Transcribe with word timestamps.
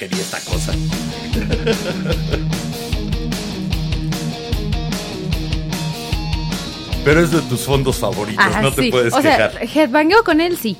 Quería 0.00 0.18
esta 0.22 0.40
cosa. 0.40 0.72
Pero 7.04 7.20
es 7.20 7.30
de 7.30 7.40
tus 7.42 7.60
fondos 7.60 7.96
favoritos, 7.98 8.44
Ajá, 8.44 8.60
no 8.60 8.72
te 8.72 8.82
sí. 8.82 8.90
puedes 8.90 9.12
o 9.14 9.20
quejar. 9.22 9.52
sea, 9.52 9.62
headbangeo 9.84 10.22
con 10.22 10.40
él, 10.40 10.58
sí. 10.60 10.76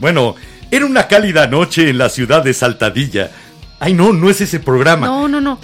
Bueno, 0.00 0.34
era 0.70 0.84
una 0.84 1.06
cálida 1.06 1.46
noche 1.46 1.88
en 1.88 1.98
la 1.98 2.08
ciudad 2.08 2.42
de 2.42 2.52
Saltadilla. 2.54 3.30
Ay, 3.78 3.94
no, 3.94 4.12
no 4.12 4.28
es 4.28 4.40
ese 4.40 4.58
programa. 4.58 5.06
No, 5.06 5.28
no, 5.28 5.40
no. 5.40 5.58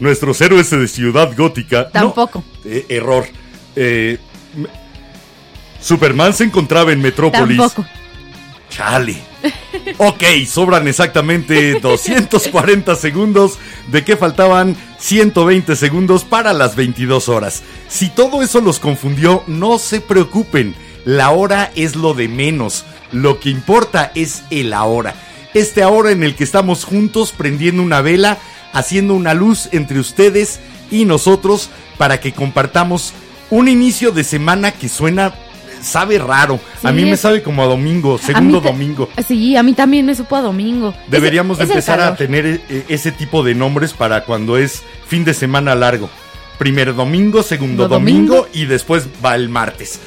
Nuestros 0.00 0.40
héroes 0.40 0.68
de 0.70 0.88
Ciudad 0.88 1.30
Gótica. 1.36 1.84
No, 1.84 1.90
Tampoco. 1.90 2.42
eh, 2.64 2.86
error. 2.88 3.24
Eh, 3.76 4.18
Superman 5.80 6.32
se 6.34 6.44
encontraba 6.44 6.92
en 6.92 7.00
Metrópolis. 7.00 7.56
Tampoco. 7.58 7.86
Chale. 8.72 9.16
Ok, 9.98 10.22
sobran 10.46 10.88
exactamente 10.88 11.78
240 11.82 12.96
segundos 12.96 13.58
de 13.88 14.02
que 14.02 14.16
faltaban 14.16 14.76
120 14.98 15.76
segundos 15.76 16.24
para 16.24 16.52
las 16.52 16.74
22 16.74 17.28
horas. 17.28 17.62
Si 17.88 18.08
todo 18.08 18.42
eso 18.42 18.60
los 18.60 18.78
confundió, 18.78 19.44
no 19.46 19.78
se 19.78 20.00
preocupen. 20.00 20.74
La 21.04 21.30
hora 21.30 21.70
es 21.74 21.96
lo 21.96 22.14
de 22.14 22.28
menos. 22.28 22.84
Lo 23.10 23.40
que 23.40 23.50
importa 23.50 24.10
es 24.14 24.42
el 24.50 24.72
ahora. 24.72 25.14
Este 25.52 25.82
ahora 25.82 26.12
en 26.12 26.22
el 26.22 26.34
que 26.34 26.44
estamos 26.44 26.84
juntos 26.84 27.32
prendiendo 27.36 27.82
una 27.82 28.00
vela, 28.00 28.38
haciendo 28.72 29.14
una 29.14 29.34
luz 29.34 29.68
entre 29.72 29.98
ustedes 29.98 30.60
y 30.90 31.04
nosotros 31.04 31.68
para 31.98 32.20
que 32.20 32.32
compartamos 32.32 33.12
un 33.50 33.68
inicio 33.68 34.12
de 34.12 34.24
semana 34.24 34.72
que 34.72 34.88
suena, 34.88 35.34
sabe 35.82 36.18
raro. 36.18 36.58
a 36.82 36.92
mí 36.92 37.04
me 37.04 37.16
sabe 37.16 37.42
como 37.42 37.62
a 37.62 37.66
domingo, 37.66 38.16
segundo 38.18 38.60
domingo. 38.60 39.08
Sí, 39.26 39.56
a 39.56 39.62
mí 39.62 39.74
también 39.74 40.06
me 40.06 40.14
supo 40.14 40.36
a 40.36 40.40
domingo. 40.40 40.94
Deberíamos 41.08 41.58
es 41.60 41.68
empezar 41.68 42.00
a 42.00 42.16
tener 42.16 42.46
eh, 42.68 42.84
ese 42.88 43.12
tipo 43.12 43.42
de 43.42 43.54
nombres 43.54 43.92
para 43.92 44.24
cuando 44.24 44.56
es 44.56 44.82
fin 45.06 45.24
de 45.24 45.34
semana 45.34 45.74
largo. 45.74 46.08
Primer 46.58 46.94
domingo, 46.94 47.42
segundo 47.42 47.84
¿No 47.84 47.88
domingo, 47.88 48.36
domingo? 48.36 48.48
y 48.54 48.66
después 48.66 49.06
va 49.24 49.34
el 49.34 49.48
martes. 49.48 49.98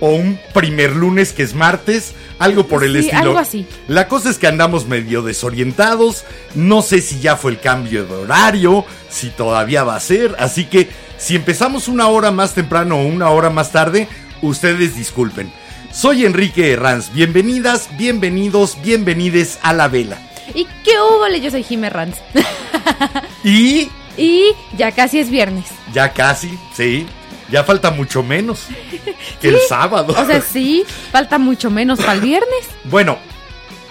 O 0.00 0.10
un 0.10 0.38
primer 0.54 0.94
lunes 0.94 1.32
que 1.32 1.42
es 1.42 1.54
martes, 1.56 2.14
algo 2.38 2.68
por 2.68 2.84
el 2.84 2.92
Sí, 2.92 2.98
estilo. 3.08 3.18
algo 3.30 3.38
así. 3.38 3.66
La 3.88 4.06
cosa 4.06 4.30
es 4.30 4.38
que 4.38 4.46
andamos 4.46 4.86
medio 4.86 5.22
desorientados, 5.22 6.24
no 6.54 6.82
sé 6.82 7.00
si 7.00 7.18
ya 7.18 7.34
fue 7.36 7.50
el 7.50 7.58
cambio 7.58 8.04
de 8.06 8.14
horario, 8.14 8.84
si 9.10 9.30
todavía 9.30 9.82
va 9.82 9.96
a 9.96 10.00
ser, 10.00 10.36
así 10.38 10.66
que 10.66 10.88
si 11.16 11.34
empezamos 11.34 11.88
una 11.88 12.06
hora 12.06 12.30
más 12.30 12.54
temprano 12.54 12.96
o 12.98 13.06
una 13.06 13.30
hora 13.30 13.50
más 13.50 13.72
tarde, 13.72 14.06
ustedes 14.42 14.96
disculpen. 14.96 15.52
Soy 15.92 16.24
Enrique 16.26 16.72
Herranz, 16.72 17.12
bienvenidas, 17.12 17.88
bienvenidos, 17.96 18.76
bienvenides 18.82 19.58
a 19.62 19.72
La 19.72 19.88
Vela. 19.88 20.18
¿Y 20.54 20.64
qué 20.84 20.92
hubo? 21.00 21.26
Yo 21.36 21.50
soy 21.50 21.62
Jimé 21.62 21.90
Ranz. 21.90 22.16
Y 23.44 23.88
y 24.16 24.46
ya 24.76 24.90
casi 24.92 25.20
es 25.20 25.30
viernes. 25.30 25.66
ya 25.92 26.12
casi, 26.12 26.58
sí, 26.74 27.06
ya 27.50 27.62
falta 27.62 27.90
mucho 27.92 28.22
menos 28.24 28.66
que 29.40 29.48
el 29.48 29.58
sábado. 29.68 30.14
O 30.18 30.26
sea, 30.26 30.40
sí, 30.40 30.84
falta 31.12 31.38
mucho 31.38 31.70
menos 31.70 32.00
para 32.00 32.14
el 32.14 32.20
viernes. 32.20 32.66
bueno, 32.84 33.16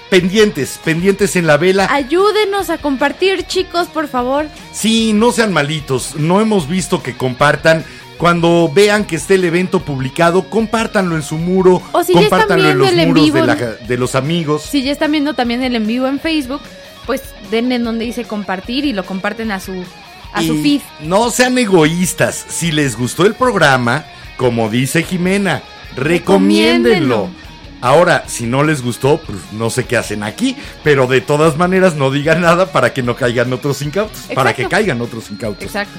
pendientes, 0.10 0.80
pendientes 0.84 1.36
en 1.38 1.48
la 1.48 1.56
vela. 1.58 1.88
Ayúdenos 1.92 2.70
a 2.70 2.78
compartir, 2.78 3.48
chicos, 3.48 3.88
por 3.88 4.08
favor. 4.10 4.48
Sí, 4.74 5.14
no 5.14 5.32
sean 5.32 5.54
malitos, 5.54 6.16
no 6.18 6.42
hemos 6.42 6.68
visto 6.68 7.02
que 7.02 7.16
compartan. 7.16 7.86
Cuando 8.18 8.72
vean 8.74 9.06
que 9.06 9.16
esté 9.16 9.36
el 9.36 9.46
evento 9.46 9.80
publicado, 9.82 10.50
compártanlo 10.50 11.16
en 11.16 11.22
su 11.22 11.38
muro, 11.38 11.82
O 11.92 12.04
si 12.04 12.14
ya 12.14 12.22
están 12.22 12.40
compártanlo 12.42 12.70
en 12.70 12.78
los 12.80 12.92
en 12.92 13.08
muros 13.10 13.24
vivo 13.26 13.38
de, 13.42 13.46
la- 13.48 13.56
de 13.56 13.98
los 13.98 14.16
amigos. 14.16 14.64
Si 14.64 14.82
ya 14.84 14.92
están 14.92 15.12
viendo 15.12 15.34
también 15.36 15.64
el 15.64 15.76
en 15.76 15.86
vivo 15.86 16.08
en 16.08 16.20
Facebook, 16.20 16.62
pues 17.06 17.22
denle 17.52 17.76
en 17.76 17.84
donde 17.84 18.06
dice 18.06 18.24
compartir 18.26 18.86
y 18.86 18.94
lo 18.94 19.06
comparten 19.06 19.52
a 19.52 19.60
su 19.60 19.84
a 20.34 20.42
su 20.42 20.62
feed. 20.62 20.82
No 21.02 21.30
sean 21.32 21.58
egoístas. 21.58 22.46
Si 22.50 22.72
les 22.72 22.98
gustó 22.98 23.26
el 23.26 23.34
programa, 23.34 24.06
como 24.36 24.70
dice 24.70 25.04
Jimena, 25.04 25.62
recomiéndenlo. 25.96 27.16
Recomiéndenlo. 27.26 27.30
Ahora, 27.80 28.24
si 28.28 28.46
no 28.46 28.64
les 28.64 28.82
gustó, 28.82 29.20
pues 29.26 29.38
no 29.52 29.70
sé 29.70 29.86
qué 29.86 29.98
hacen 29.98 30.24
aquí, 30.24 30.58
pero 30.84 31.06
de 31.08 31.22
todas 31.22 31.58
maneras 31.58 31.96
no 31.96 32.10
digan 32.12 32.42
nada 32.42 32.72
para 32.72 32.92
que 32.92 33.04
no 33.04 33.16
caigan 33.16 33.54
otros 33.54 33.82
incautos, 33.84 34.20
para 34.34 34.54
que 34.56 34.68
caigan 34.68 35.00
otros 35.02 35.30
incautos. 35.30 35.64
Exacto. 35.64 35.98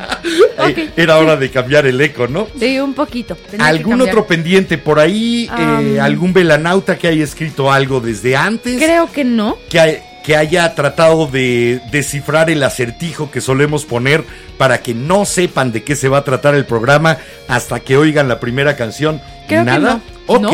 Era 0.95 1.17
hora 1.17 1.35
de 1.35 1.49
cambiar 1.49 1.85
el 1.85 1.99
eco, 2.01 2.27
¿no? 2.27 2.47
Sí, 2.59 2.79
un 2.79 2.93
poquito. 2.93 3.37
¿Algún 3.59 4.01
otro 4.01 4.25
pendiente 4.27 4.77
por 4.77 4.99
ahí? 4.99 5.45
Eh, 5.45 5.49
Am. 5.51 5.99
¿Algún 5.99 6.33
velanauta 6.33 6.97
que 6.97 7.07
haya 7.07 7.23
escrito 7.23 7.71
algo 7.71 7.99
desde 7.99 8.35
antes? 8.35 8.77
Creo 8.81 9.11
que 9.11 9.23
no. 9.23 9.57
que, 9.69 9.79
hay- 9.79 9.99
que 10.23 10.35
haya 10.35 10.73
tratado 10.75 11.25
de 11.27 11.81
descifrar 11.91 12.49
el 12.51 12.61
acertijo 12.63 13.31
que 13.31 13.41
solemos 13.41 13.85
poner 13.85 14.23
para 14.57 14.81
que 14.83 14.93
no 14.93 15.25
sepan 15.25 15.71
de 15.71 15.83
qué 15.83 15.95
se 15.95 16.09
va 16.09 16.19
a 16.19 16.23
tratar 16.23 16.53
el 16.53 16.65
programa 16.65 17.17
hasta 17.47 17.79
que 17.79 17.97
oigan 17.97 18.27
la 18.27 18.39
primera 18.39 18.75
canción. 18.75 19.19
Creo 19.47 19.61
que 19.61 19.71
¿Nada? 19.71 20.01
no. 20.27 20.35
Ok, 20.35 20.41
No. 20.41 20.51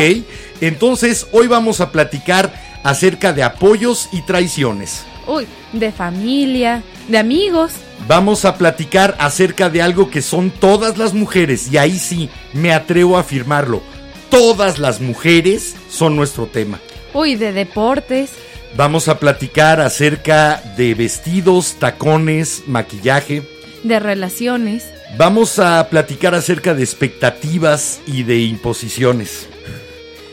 entonces 0.62 1.26
hoy 1.32 1.46
vamos 1.46 1.80
a 1.80 1.92
platicar 1.92 2.52
acerca 2.82 3.32
de 3.34 3.42
apoyos 3.42 4.08
y 4.12 4.22
traiciones. 4.22 5.04
Uy, 5.28 5.46
de 5.74 5.92
familia, 5.92 6.82
de 7.06 7.18
amigos. 7.18 7.72
Vamos 8.08 8.46
a 8.46 8.56
platicar 8.56 9.14
acerca 9.18 9.68
de 9.68 9.82
algo 9.82 10.10
que 10.10 10.22
son 10.22 10.50
todas 10.50 10.96
las 10.96 11.12
mujeres, 11.12 11.70
y 11.70 11.76
ahí 11.76 11.98
sí 11.98 12.30
me 12.54 12.72
atrevo 12.72 13.18
a 13.18 13.20
afirmarlo. 13.20 13.82
Todas 14.30 14.78
las 14.78 15.02
mujeres 15.02 15.76
son 15.90 16.16
nuestro 16.16 16.46
tema. 16.46 16.80
Uy, 17.12 17.34
de 17.34 17.52
deportes. 17.52 18.30
Vamos 18.74 19.08
a 19.08 19.18
platicar 19.18 19.82
acerca 19.82 20.62
de 20.78 20.94
vestidos, 20.94 21.76
tacones, 21.78 22.62
maquillaje. 22.66 23.42
De 23.82 24.00
relaciones. 24.00 24.86
Vamos 25.18 25.58
a 25.58 25.88
platicar 25.90 26.34
acerca 26.34 26.72
de 26.72 26.82
expectativas 26.82 28.00
y 28.06 28.22
de 28.22 28.38
imposiciones. 28.40 29.46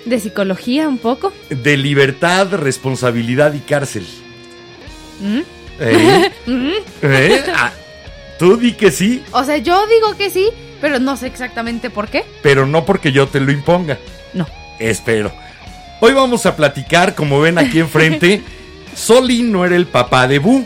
De 0.05 0.21
psicología 0.21 0.87
un 0.87 0.99
poco. 0.99 1.33
De 1.49 1.75
libertad, 1.75 2.53
responsabilidad 2.53 3.53
y 3.53 3.59
cárcel. 3.59 4.05
¿Mm? 5.19 5.39
¿Eh? 5.79 6.31
¿Eh? 7.01 7.43
Ah, 7.55 7.71
Tú 8.39 8.57
di 8.57 8.73
que 8.73 8.91
sí, 8.91 9.23
O 9.31 9.43
sea, 9.43 9.57
yo 9.57 9.87
digo 9.87 10.15
que 10.17 10.29
sí, 10.29 10.49
pero 10.81 10.99
no 10.99 11.15
sé 11.15 11.27
exactamente 11.27 11.89
por 11.89 12.07
qué. 12.09 12.25
pero 12.41 12.65
no 12.65 12.85
porque 12.85 13.11
yo 13.11 13.27
te 13.27 13.39
lo 13.39 13.51
imponga. 13.51 13.97
No. 14.33 14.45
Espero. 14.79 15.31
Hoy 16.01 16.11
vamos 16.13 16.45
a 16.45 16.55
platicar, 16.55 17.15
como 17.15 17.39
ven 17.39 17.57
aquí 17.57 17.79
enfrente, 17.79 18.41
Soli 18.95 19.41
no 19.43 19.65
era 19.65 19.75
el 19.77 19.85
papá 19.87 20.27
de 20.27 20.39
Boo, 20.39 20.65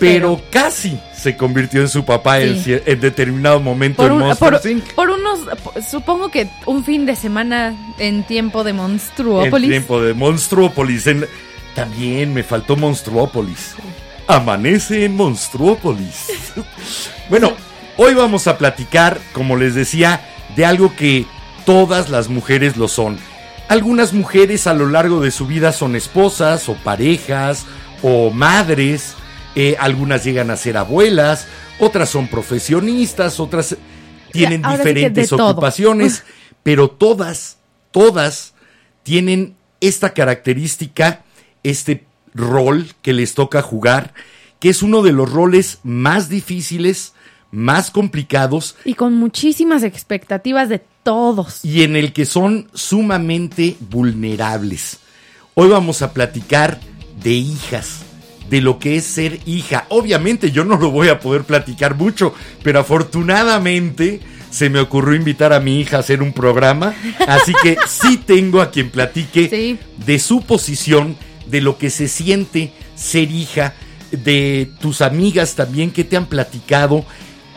pero, 0.00 0.36
Pero- 0.36 0.42
casi 0.50 0.98
se 1.16 1.36
convirtió 1.36 1.80
en 1.80 1.88
su 1.88 2.04
papá 2.04 2.40
en, 2.40 2.62
Sí. 2.62 2.70
cier- 2.72 2.82
en 2.86 3.00
determinado 3.00 3.60
momento 3.60 3.98
Por, 4.02 4.06
en 4.06 4.12
un- 4.12 4.18
Monsters 4.20 4.60
por- 4.62 4.70
Inc. 4.70 4.84
por 4.94 5.10
unos, 5.10 5.40
supongo 5.88 6.28
que 6.30 6.48
un 6.66 6.84
fin 6.84 7.06
de 7.06 7.14
semana 7.16 7.74
en 7.98 8.24
tiempo 8.24 8.62
de 8.64 8.70
En 8.70 8.76
Monstruópolis. 8.76 9.70
tiempo 9.70 10.02
de 10.02 10.12
Monstruópolis. 10.14 11.06
en- 11.06 11.26
También 11.76 12.32
me 12.32 12.42
faltó 12.42 12.74
Monstruópolis. 12.74 13.74
Amanece 14.26 15.04
en 15.04 15.14
Monstruópolis. 15.14 16.32
bueno, 17.30 17.52
hoy 17.98 18.14
vamos 18.14 18.46
a 18.46 18.56
platicar, 18.56 19.20
como 19.34 19.56
les 19.58 19.74
decía, 19.74 20.22
de 20.56 20.64
algo 20.64 20.96
que 20.96 21.26
todas 21.66 22.08
las 22.08 22.28
mujeres 22.28 22.78
lo 22.78 22.88
son. 22.88 23.18
Algunas 23.68 24.14
mujeres 24.14 24.66
a 24.66 24.72
lo 24.72 24.88
largo 24.88 25.20
de 25.20 25.30
su 25.30 25.46
vida 25.46 25.70
son 25.72 25.96
esposas 25.96 26.68
o 26.70 26.74
parejas 26.76 27.66
o 28.02 28.30
madres, 28.30 29.14
eh, 29.54 29.76
algunas 29.78 30.24
llegan 30.24 30.50
a 30.50 30.56
ser 30.56 30.78
abuelas, 30.78 31.46
otras 31.78 32.08
son 32.08 32.28
profesionistas, 32.28 33.38
otras 33.38 33.76
tienen 34.32 34.62
diferentes 34.62 35.30
ocupaciones, 35.30 36.24
pero 36.62 36.88
todas, 36.88 37.58
todas 37.90 38.54
tienen 39.02 39.56
esta 39.80 40.14
característica, 40.14 41.22
este 41.70 42.06
rol 42.34 42.86
que 43.02 43.12
les 43.12 43.34
toca 43.34 43.62
jugar, 43.62 44.14
que 44.60 44.68
es 44.68 44.82
uno 44.82 45.02
de 45.02 45.12
los 45.12 45.30
roles 45.30 45.80
más 45.82 46.28
difíciles, 46.28 47.14
más 47.50 47.90
complicados. 47.90 48.76
Y 48.84 48.94
con 48.94 49.14
muchísimas 49.14 49.82
expectativas 49.82 50.68
de 50.68 50.82
todos. 51.02 51.64
Y 51.64 51.82
en 51.82 51.96
el 51.96 52.12
que 52.12 52.26
son 52.26 52.68
sumamente 52.74 53.76
vulnerables. 53.80 54.98
Hoy 55.54 55.68
vamos 55.68 56.02
a 56.02 56.12
platicar 56.12 56.80
de 57.22 57.32
hijas, 57.32 58.02
de 58.50 58.60
lo 58.60 58.78
que 58.78 58.96
es 58.96 59.04
ser 59.04 59.40
hija. 59.46 59.86
Obviamente 59.88 60.50
yo 60.50 60.64
no 60.64 60.76
lo 60.76 60.90
voy 60.90 61.08
a 61.08 61.20
poder 61.20 61.44
platicar 61.44 61.96
mucho, 61.96 62.34
pero 62.62 62.80
afortunadamente 62.80 64.20
se 64.50 64.70
me 64.70 64.80
ocurrió 64.80 65.14
invitar 65.14 65.52
a 65.52 65.60
mi 65.60 65.80
hija 65.80 65.96
a 65.96 66.00
hacer 66.00 66.22
un 66.22 66.32
programa, 66.32 66.94
así 67.26 67.52
que 67.62 67.76
sí 67.86 68.16
tengo 68.16 68.60
a 68.60 68.70
quien 68.70 68.90
platique 68.90 69.78
de 70.04 70.18
su 70.18 70.42
posición, 70.42 71.16
de 71.46 71.60
lo 71.60 71.78
que 71.78 71.90
se 71.90 72.08
siente 72.08 72.72
ser 72.94 73.30
hija, 73.30 73.74
de 74.10 74.70
tus 74.80 75.00
amigas 75.00 75.54
también 75.54 75.90
que 75.90 76.04
te 76.04 76.16
han 76.16 76.26
platicado, 76.26 77.04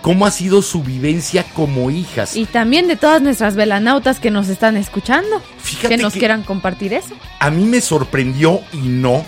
cómo 0.02 0.26
ha 0.26 0.32
sido 0.32 0.62
su 0.62 0.84
vivencia 0.84 1.44
como 1.54 1.92
hijas. 1.92 2.36
Y 2.36 2.46
también 2.46 2.88
de 2.88 2.96
todas 2.96 3.22
nuestras 3.22 3.56
velanautas 3.56 4.20
que 4.20 4.32
nos 4.32 4.48
están 4.50 4.78
escuchando, 4.78 5.42
Fíjate 5.58 5.96
que 5.96 6.02
nos 6.02 6.14
quieran 6.14 6.44
compartir 6.44 6.94
eso. 6.94 7.16
A 7.40 7.50
mí 7.50 7.66
me 7.66 7.82
sorprendió 7.82 8.62
y 8.74 8.88
no 8.88 9.26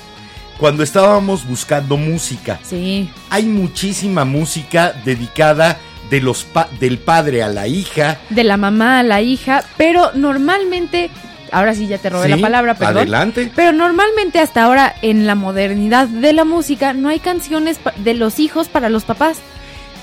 cuando 0.62 0.84
estábamos 0.84 1.48
buscando 1.48 1.98
música. 1.98 2.60
Sí. 2.63 3.10
Hay 3.31 3.46
muchísima 3.46 4.25
música 4.25 4.94
dedicada 5.04 5.80
de 6.12 6.22
los 6.22 6.46
del 6.80 7.00
padre 7.00 7.42
a 7.42 7.48
la 7.48 7.68
hija. 7.68 8.19
De 8.30 8.44
la 8.44 8.58
mamá 8.58 9.00
a 9.00 9.04
la 9.04 9.22
hija, 9.22 9.63
pero 9.78 10.12
normalmente, 10.13 11.10
ahora 11.51 11.75
sí 11.75 11.88
ya 11.88 11.98
te 11.98 12.09
robé 12.09 12.30
la 12.30 12.38
palabra, 12.38 12.75
perdón. 12.75 12.98
Adelante. 12.98 13.51
Pero 13.56 13.71
normalmente 13.74 14.39
hasta 14.39 14.63
ahora 14.63 14.95
en 15.01 15.27
la 15.27 15.36
modernidad 15.36 16.07
de 16.07 16.33
la 16.33 16.45
música 16.45 16.94
no 16.94 17.09
hay 17.09 17.19
canciones 17.19 17.80
de 17.98 18.13
los 18.13 18.39
hijos 18.39 18.69
para 18.69 18.89
los 18.89 19.03
papás. 19.03 19.38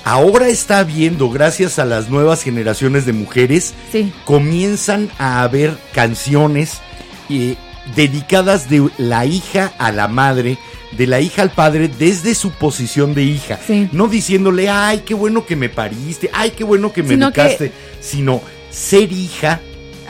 Ahora 0.04 0.48
está 0.48 0.78
habiendo, 0.78 1.28
gracias 1.28 1.78
a 1.78 1.84
las 1.84 2.08
nuevas 2.08 2.42
generaciones 2.42 3.04
de 3.04 3.12
mujeres, 3.12 3.74
sí. 3.92 4.12
comienzan 4.24 5.10
a 5.18 5.42
haber 5.42 5.76
canciones 5.92 6.80
eh, 7.28 7.56
dedicadas 7.94 8.70
de 8.70 8.88
la 8.96 9.26
hija 9.26 9.72
a 9.78 9.92
la 9.92 10.08
madre, 10.08 10.56
de 10.92 11.06
la 11.06 11.20
hija 11.20 11.42
al 11.42 11.50
padre 11.50 11.88
desde 11.88 12.34
su 12.34 12.52
posición 12.52 13.14
de 13.14 13.24
hija. 13.24 13.58
No 13.92 14.08
diciéndole, 14.08 14.70
ay, 14.70 15.02
qué 15.04 15.14
bueno 15.14 15.44
que 15.44 15.56
me 15.56 15.68
pariste, 15.68 16.30
ay, 16.32 16.52
qué 16.52 16.64
bueno 16.64 16.92
que 16.92 17.02
me 17.02 17.14
educaste, 17.14 17.72
sino 18.00 18.40
ser 18.70 19.12
hija, 19.12 19.60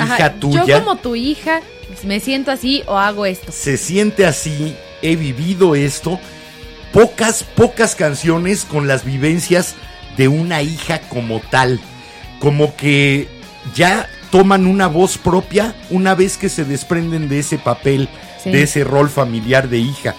hija 0.04 0.34
tuya. 0.34 0.64
Yo 0.64 0.84
como 0.84 0.96
tu 0.96 1.16
hija 1.16 1.60
me 2.04 2.20
siento 2.20 2.50
así 2.50 2.82
o 2.86 2.98
hago 2.98 3.26
esto. 3.26 3.52
Se 3.52 3.76
siente 3.76 4.26
así, 4.26 4.76
he 5.02 5.16
vivido 5.16 5.74
esto. 5.74 6.18
Pocas, 6.92 7.44
pocas 7.44 7.94
canciones 7.94 8.64
con 8.64 8.88
las 8.88 9.04
vivencias 9.04 9.74
de 10.16 10.28
una 10.28 10.62
hija 10.62 11.00
como 11.08 11.40
tal. 11.40 11.80
Como 12.40 12.76
que 12.76 13.28
ya 13.74 14.08
toman 14.30 14.66
una 14.66 14.86
voz 14.86 15.18
propia 15.18 15.74
una 15.90 16.14
vez 16.14 16.36
que 16.36 16.48
se 16.48 16.64
desprenden 16.64 17.28
de 17.28 17.40
ese 17.40 17.58
papel, 17.58 18.08
de 18.44 18.62
ese 18.62 18.84
rol 18.84 19.08
familiar 19.08 19.68
de 19.68 19.78
hija. 19.78 20.14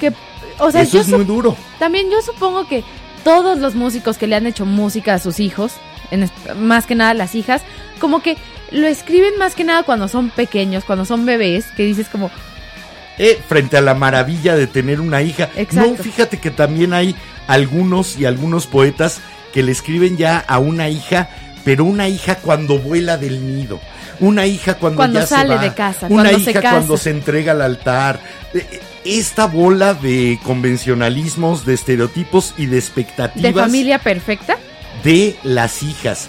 Que, 0.00 0.12
o 0.58 0.70
sea, 0.70 0.82
Eso 0.82 1.00
es 1.00 1.08
muy 1.08 1.24
duro. 1.24 1.56
También 1.78 2.10
yo 2.10 2.20
supongo 2.22 2.66
que 2.66 2.84
todos 3.24 3.58
los 3.58 3.74
músicos 3.74 4.18
que 4.18 4.26
le 4.26 4.36
han 4.36 4.46
hecho 4.46 4.66
música 4.66 5.14
a 5.14 5.18
sus 5.18 5.40
hijos, 5.40 5.72
en, 6.10 6.30
más 6.56 6.86
que 6.86 6.94
nada 6.94 7.14
las 7.14 7.34
hijas, 7.34 7.62
como 8.00 8.22
que 8.22 8.36
lo 8.72 8.86
escriben 8.86 9.36
más 9.38 9.54
que 9.54 9.64
nada 9.64 9.82
cuando 9.82 10.08
son 10.08 10.30
pequeños, 10.30 10.84
cuando 10.84 11.04
son 11.04 11.24
bebés, 11.26 11.66
que 11.76 11.84
dices 11.84 12.08
como... 12.08 12.30
Eh, 13.18 13.38
frente 13.46 13.76
a 13.76 13.82
la 13.82 13.94
maravilla 13.94 14.56
de 14.56 14.66
tener 14.66 15.00
una 15.00 15.22
hija. 15.22 15.50
No, 15.72 15.94
fíjate 15.94 16.38
que 16.38 16.50
también 16.50 16.94
hay 16.94 17.14
algunos 17.46 18.18
y 18.18 18.24
algunos 18.24 18.66
poetas 18.66 19.20
que 19.52 19.62
le 19.62 19.70
escriben 19.70 20.16
ya 20.16 20.38
a 20.38 20.58
una 20.58 20.88
hija, 20.88 21.28
pero 21.62 21.84
una 21.84 22.08
hija 22.08 22.36
cuando 22.36 22.78
vuela 22.78 23.18
del 23.18 23.46
nido. 23.46 23.80
Una 24.18 24.46
hija 24.46 24.74
cuando, 24.74 24.96
cuando 24.96 25.20
ya 25.20 25.26
sale 25.26 25.50
se 25.50 25.56
va, 25.56 25.62
de 25.62 25.74
casa, 25.74 26.06
una 26.08 26.22
cuando 26.22 26.38
hija 26.38 26.52
se 26.52 26.52
casa. 26.54 26.70
cuando 26.70 26.96
se 26.96 27.10
entrega 27.10 27.52
al 27.52 27.62
altar. 27.62 28.20
Eh, 28.54 28.66
eh, 28.70 28.80
esta 29.04 29.46
bola 29.46 29.94
de 29.94 30.38
convencionalismos, 30.44 31.66
de 31.66 31.74
estereotipos 31.74 32.54
y 32.56 32.66
de 32.66 32.78
expectativas. 32.78 33.54
¿De 33.54 33.60
familia 33.60 33.98
perfecta? 33.98 34.56
De 35.02 35.36
las 35.42 35.82
hijas. 35.82 36.28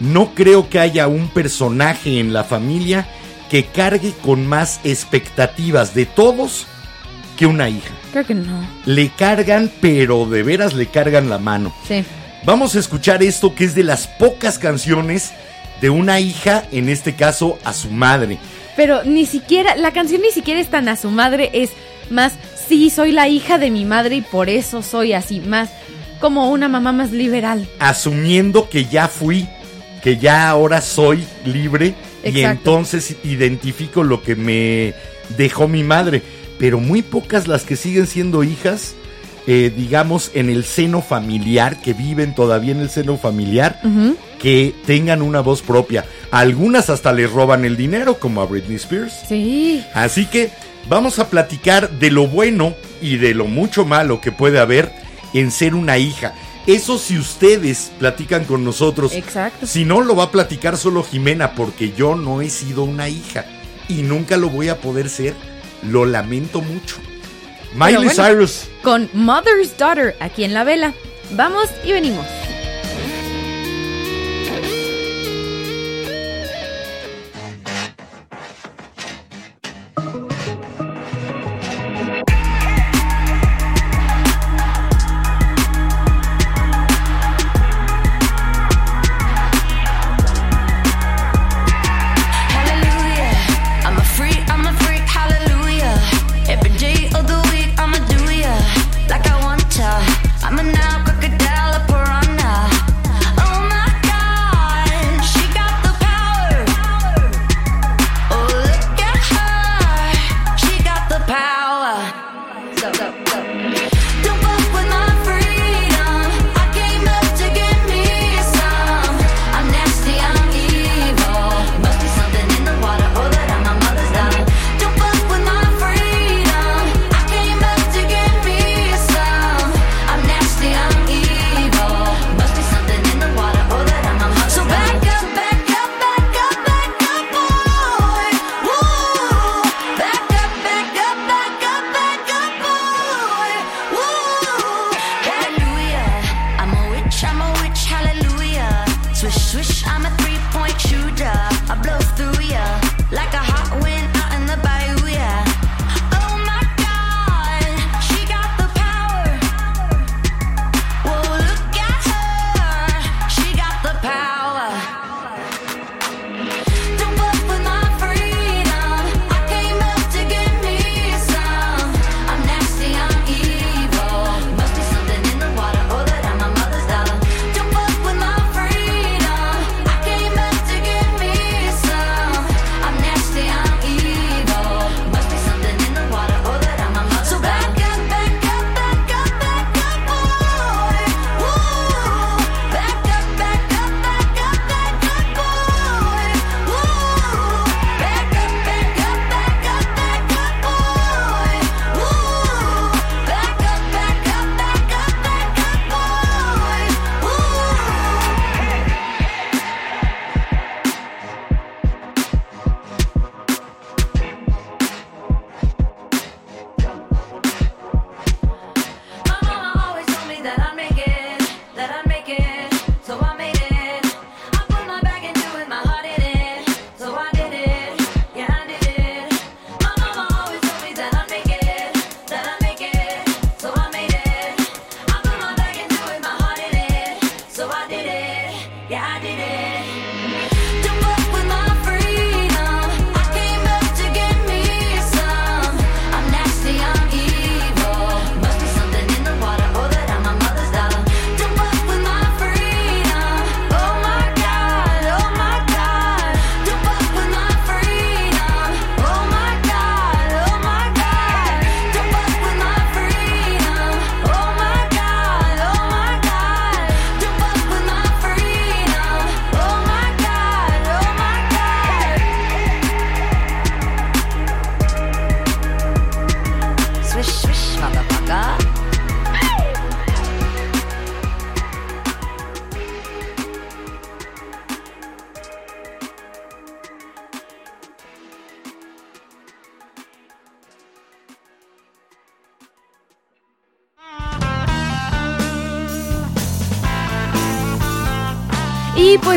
No 0.00 0.34
creo 0.34 0.68
que 0.68 0.80
haya 0.80 1.06
un 1.08 1.28
personaje 1.28 2.18
en 2.18 2.32
la 2.32 2.44
familia 2.44 3.06
que 3.50 3.64
cargue 3.66 4.12
con 4.22 4.46
más 4.46 4.80
expectativas 4.84 5.94
de 5.94 6.06
todos 6.06 6.66
que 7.36 7.46
una 7.46 7.68
hija. 7.68 7.94
Creo 8.12 8.24
que 8.24 8.34
no. 8.34 8.66
Le 8.86 9.10
cargan, 9.10 9.70
pero 9.80 10.26
de 10.26 10.42
veras 10.42 10.74
le 10.74 10.86
cargan 10.86 11.28
la 11.28 11.38
mano. 11.38 11.74
Sí. 11.86 12.04
Vamos 12.44 12.74
a 12.74 12.78
escuchar 12.78 13.22
esto 13.22 13.54
que 13.54 13.64
es 13.64 13.74
de 13.74 13.84
las 13.84 14.06
pocas 14.06 14.58
canciones 14.58 15.32
de 15.80 15.90
una 15.90 16.20
hija, 16.20 16.64
en 16.72 16.88
este 16.88 17.14
caso 17.14 17.58
a 17.64 17.72
su 17.72 17.90
madre. 17.90 18.38
Pero 18.76 19.04
ni 19.04 19.26
siquiera, 19.26 19.76
la 19.76 19.92
canción 19.92 20.22
ni 20.22 20.30
siquiera 20.30 20.60
es 20.60 20.68
tan 20.68 20.88
a 20.88 20.96
su 20.96 21.10
madre, 21.10 21.50
es 21.52 21.70
más, 22.10 22.32
sí, 22.68 22.90
soy 22.90 23.12
la 23.12 23.28
hija 23.28 23.58
de 23.58 23.70
mi 23.70 23.84
madre 23.84 24.16
y 24.16 24.20
por 24.20 24.48
eso 24.48 24.82
soy 24.82 25.12
así, 25.12 25.40
más 25.40 25.70
como 26.20 26.50
una 26.50 26.68
mamá 26.68 26.92
más 26.92 27.12
liberal. 27.12 27.68
Asumiendo 27.78 28.68
que 28.68 28.86
ya 28.86 29.08
fui, 29.08 29.48
que 30.04 30.18
ya 30.18 30.50
ahora 30.50 30.82
soy 30.82 31.24
libre 31.46 31.94
y 32.22 32.42
entonces 32.42 33.16
identifico 33.24 34.04
lo 34.04 34.22
que 34.22 34.36
me 34.36 34.92
dejó 35.38 35.66
mi 35.66 35.82
madre. 35.82 36.22
Pero 36.58 36.78
muy 36.78 37.00
pocas 37.00 37.48
las 37.48 37.62
que 37.62 37.74
siguen 37.74 38.06
siendo 38.06 38.44
hijas, 38.44 38.94
eh, 39.46 39.72
digamos, 39.74 40.30
en 40.34 40.50
el 40.50 40.64
seno 40.64 41.00
familiar, 41.00 41.80
que 41.80 41.94
viven 41.94 42.34
todavía 42.34 42.72
en 42.72 42.80
el 42.80 42.90
seno 42.90 43.16
familiar, 43.16 43.80
que 44.38 44.74
tengan 44.84 45.22
una 45.22 45.40
voz 45.40 45.62
propia. 45.62 46.04
Algunas 46.30 46.90
hasta 46.90 47.10
les 47.14 47.32
roban 47.32 47.64
el 47.64 47.78
dinero, 47.78 48.18
como 48.20 48.42
a 48.42 48.46
Britney 48.46 48.76
Spears. 48.76 49.14
Sí. 49.26 49.82
Así 49.94 50.26
que 50.26 50.50
vamos 50.86 51.18
a 51.18 51.30
platicar 51.30 51.88
de 51.92 52.10
lo 52.10 52.26
bueno 52.26 52.74
y 53.00 53.16
de 53.16 53.32
lo 53.32 53.46
mucho 53.46 53.86
malo 53.86 54.20
que 54.20 54.32
puede 54.32 54.58
haber 54.58 54.92
en 55.32 55.50
ser 55.50 55.74
una 55.74 55.96
hija. 55.96 56.34
Eso 56.66 56.98
si 56.98 57.18
ustedes 57.18 57.92
platican 57.98 58.44
con 58.44 58.64
nosotros. 58.64 59.12
Exacto. 59.12 59.66
Si 59.66 59.84
no, 59.84 60.00
lo 60.00 60.16
va 60.16 60.24
a 60.24 60.30
platicar 60.30 60.76
solo 60.76 61.02
Jimena, 61.02 61.54
porque 61.54 61.92
yo 61.92 62.16
no 62.16 62.40
he 62.40 62.48
sido 62.48 62.84
una 62.84 63.08
hija. 63.08 63.44
Y 63.88 64.02
nunca 64.02 64.36
lo 64.36 64.48
voy 64.48 64.68
a 64.68 64.80
poder 64.80 65.10
ser. 65.10 65.34
Lo 65.82 66.06
lamento 66.06 66.62
mucho. 66.62 66.96
Miley 67.74 68.06
bueno, 68.06 68.12
Cyrus. 68.12 68.64
Con 68.82 69.10
Mother's 69.12 69.76
Daughter 69.76 70.16
aquí 70.20 70.44
en 70.44 70.54
la 70.54 70.64
vela. 70.64 70.94
Vamos 71.32 71.68
y 71.84 71.92
venimos. 71.92 72.26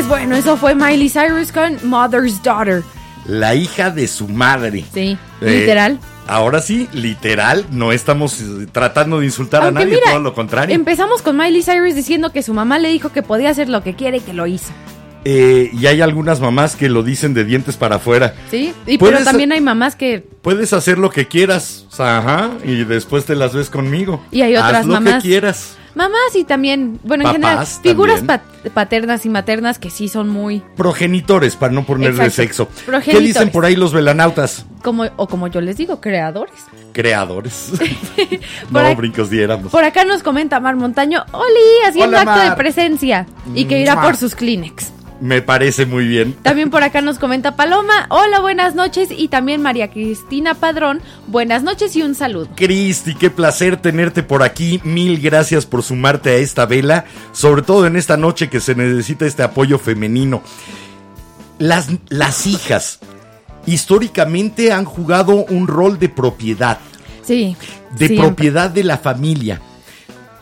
Pues 0.08 0.20
bueno, 0.22 0.36
eso 0.36 0.56
fue 0.56 0.74
Miley 0.74 1.10
Cyrus 1.10 1.52
con 1.52 1.76
Mother's 1.86 2.42
Daughter. 2.42 2.82
La 3.26 3.54
hija 3.54 3.90
de 3.90 4.08
su 4.08 4.26
madre. 4.26 4.84
Sí, 4.94 5.18
Eh, 5.42 5.60
literal. 5.60 5.98
Ahora 6.26 6.62
sí, 6.62 6.88
literal, 6.92 7.66
no 7.70 7.92
estamos 7.92 8.40
eh, 8.40 8.66
tratando 8.72 9.20
de 9.20 9.26
insultar 9.26 9.62
Aunque 9.62 9.82
a 9.82 9.84
nadie, 9.84 9.96
mira, 9.96 10.12
todo 10.12 10.20
lo 10.22 10.34
contrario. 10.34 10.74
Empezamos 10.74 11.20
con 11.20 11.36
Miley 11.36 11.62
Cyrus 11.62 11.94
diciendo 11.94 12.32
que 12.32 12.42
su 12.42 12.54
mamá 12.54 12.78
le 12.78 12.88
dijo 12.88 13.12
que 13.12 13.22
podía 13.22 13.50
hacer 13.50 13.68
lo 13.68 13.82
que 13.82 13.94
quiere 13.94 14.18
y 14.18 14.20
que 14.20 14.32
lo 14.32 14.46
hizo. 14.46 14.72
Eh, 15.24 15.70
y 15.74 15.86
hay 15.86 16.00
algunas 16.00 16.40
mamás 16.40 16.74
que 16.74 16.88
lo 16.88 17.02
dicen 17.02 17.34
de 17.34 17.44
dientes 17.44 17.76
para 17.76 17.96
afuera. 17.96 18.34
¿Sí? 18.50 18.72
Y 18.86 18.96
pero 18.98 19.22
también 19.24 19.52
hay 19.52 19.60
mamás 19.60 19.94
que 19.94 20.26
Puedes 20.40 20.72
hacer 20.72 20.96
lo 20.96 21.10
que 21.10 21.28
quieras, 21.28 21.84
o 21.90 21.94
sea, 21.94 22.18
ajá, 22.18 22.50
y 22.64 22.84
después 22.84 23.26
te 23.26 23.34
las 23.36 23.52
ves 23.52 23.68
conmigo. 23.68 24.24
Y 24.30 24.40
hay 24.40 24.56
otras 24.56 24.74
Haz 24.74 24.86
lo 24.86 25.00
que 25.02 25.18
quieras. 25.18 25.77
Mamás 25.98 26.36
y 26.36 26.44
también, 26.44 27.00
bueno, 27.02 27.26
en 27.26 27.32
general, 27.32 27.66
figuras 27.66 28.22
paternas 28.72 29.26
y 29.26 29.28
maternas 29.28 29.80
que 29.80 29.90
sí 29.90 30.06
son 30.06 30.28
muy 30.28 30.62
Progenitores, 30.76 31.56
para 31.56 31.72
no 31.72 31.84
ponerle 31.84 32.24
Exacto. 32.24 32.68
sexo. 32.68 32.68
¿Qué 33.04 33.18
dicen 33.18 33.50
por 33.50 33.64
ahí 33.64 33.74
los 33.74 33.92
velanautas? 33.92 34.64
como 34.82 35.06
o 35.16 35.26
como 35.26 35.48
yo 35.48 35.60
les 35.60 35.76
digo, 35.76 36.00
creadores. 36.00 36.54
Creadores. 36.92 37.72
No, 38.70 38.94
brincos 38.94 39.28
diéramos. 39.28 39.72
Por 39.72 39.82
acá 39.82 40.04
nos 40.04 40.22
comenta 40.22 40.60
Mar 40.60 40.76
Montaño, 40.76 41.24
Oli, 41.32 41.88
haciendo 41.88 42.16
Hola, 42.18 42.32
acto 42.34 42.50
de 42.50 42.56
presencia 42.56 43.26
y 43.54 43.64
que 43.64 43.80
irá 43.80 43.94
Mua. 43.94 44.04
por 44.04 44.16
sus 44.16 44.36
Kleenex. 44.36 44.92
Me 45.20 45.42
parece 45.42 45.84
muy 45.84 46.06
bien. 46.06 46.34
También 46.42 46.70
por 46.70 46.84
acá 46.84 47.00
nos 47.00 47.18
comenta 47.18 47.56
Paloma, 47.56 48.06
hola, 48.08 48.38
buenas 48.38 48.76
noches 48.76 49.08
y 49.10 49.26
también 49.26 49.60
María 49.60 49.90
Cristina 49.90 50.54
Padrón, 50.54 51.00
buenas 51.26 51.64
noches 51.64 51.96
y 51.96 52.02
un 52.02 52.14
saludo. 52.14 52.48
Cristi, 52.54 53.16
qué 53.16 53.28
placer 53.28 53.78
tenerte 53.78 54.22
por 54.22 54.44
aquí. 54.44 54.80
Mil 54.84 55.20
gracias 55.20 55.66
por 55.66 55.82
sumarte 55.82 56.30
a 56.30 56.34
esta 56.36 56.66
vela, 56.66 57.04
sobre 57.32 57.62
todo 57.62 57.86
en 57.86 57.96
esta 57.96 58.16
noche 58.16 58.48
que 58.48 58.60
se 58.60 58.76
necesita 58.76 59.26
este 59.26 59.42
apoyo 59.42 59.78
femenino. 59.80 60.40
Las, 61.58 61.88
las 62.08 62.46
hijas 62.46 63.00
históricamente 63.66 64.72
han 64.72 64.84
jugado 64.84 65.44
un 65.46 65.66
rol 65.66 65.98
de 65.98 66.08
propiedad, 66.08 66.78
Sí. 67.22 67.56
de 67.98 68.06
siempre. 68.06 68.26
propiedad 68.28 68.70
de 68.70 68.84
la 68.84 68.98
familia. 68.98 69.60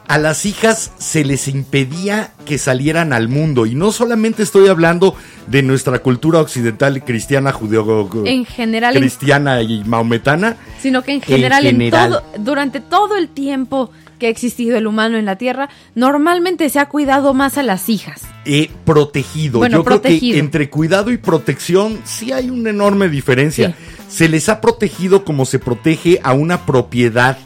A 0.09 0.19
las 0.19 0.47
hijas 0.47 0.93
se 0.99 1.25
les 1.25 1.49
impedía 1.49 2.31
que 2.45 2.59
salieran 2.59 3.13
al 3.13 3.29
mundo 3.29 3.67
y 3.67 3.75
no 3.75 3.91
solamente 3.91 4.45
estoy 4.45 4.69
hablando 4.69 5.17
de 5.49 5.63
nuestra 5.63 5.99
cultura 5.99 6.39
occidental 6.41 7.03
cristiana, 7.05 7.51
judeo 7.53 8.09
En 8.25 8.45
general, 8.45 8.95
en- 8.97 9.03
cristiana 9.03 9.63
y 9.63 9.83
maometana, 9.85 10.57
sino 10.81 11.03
que 11.03 11.13
en 11.13 11.21
general, 11.23 11.67
en 11.67 11.73
general. 11.73 12.11
todo, 12.11 12.23
durante 12.39 12.81
todo 12.81 13.17
el 13.17 13.29
tiempo 13.29 13.91
que 14.21 14.29
ha 14.29 14.31
existido 14.31 14.79
el 14.79 14.87
humano 14.87 15.19
en 15.19 15.25
la 15.27 15.37
Tierra, 15.37 15.69
normalmente 15.95 16.69
se 16.71 16.79
ha 16.79 16.89
cuidado 16.89 17.35
más 17.35 17.59
a 17.59 17.63
las 17.63 17.89
hijas. 17.89 18.23
eh, 18.49 18.71
protegido. 18.85 19.59
Bueno, 19.59 19.79
Yo 19.79 19.85
creo 19.85 20.01
protegido. 20.01 20.35
que 20.35 20.39
entre 20.39 20.71
cuidado 20.71 21.11
y 21.11 21.17
protección 21.17 21.99
sí 22.05 22.31
hay 22.31 22.49
una 22.49 22.71
enorme 22.71 23.09
diferencia. 23.09 23.71
Sí. 23.71 24.17
Se 24.19 24.29
les 24.29 24.49
ha 24.49 24.61
protegido 24.61 25.25
como 25.25 25.45
se 25.45 25.59
protege 25.59 26.21
a 26.23 26.33
una 26.33 26.65
propiedad 26.65 27.37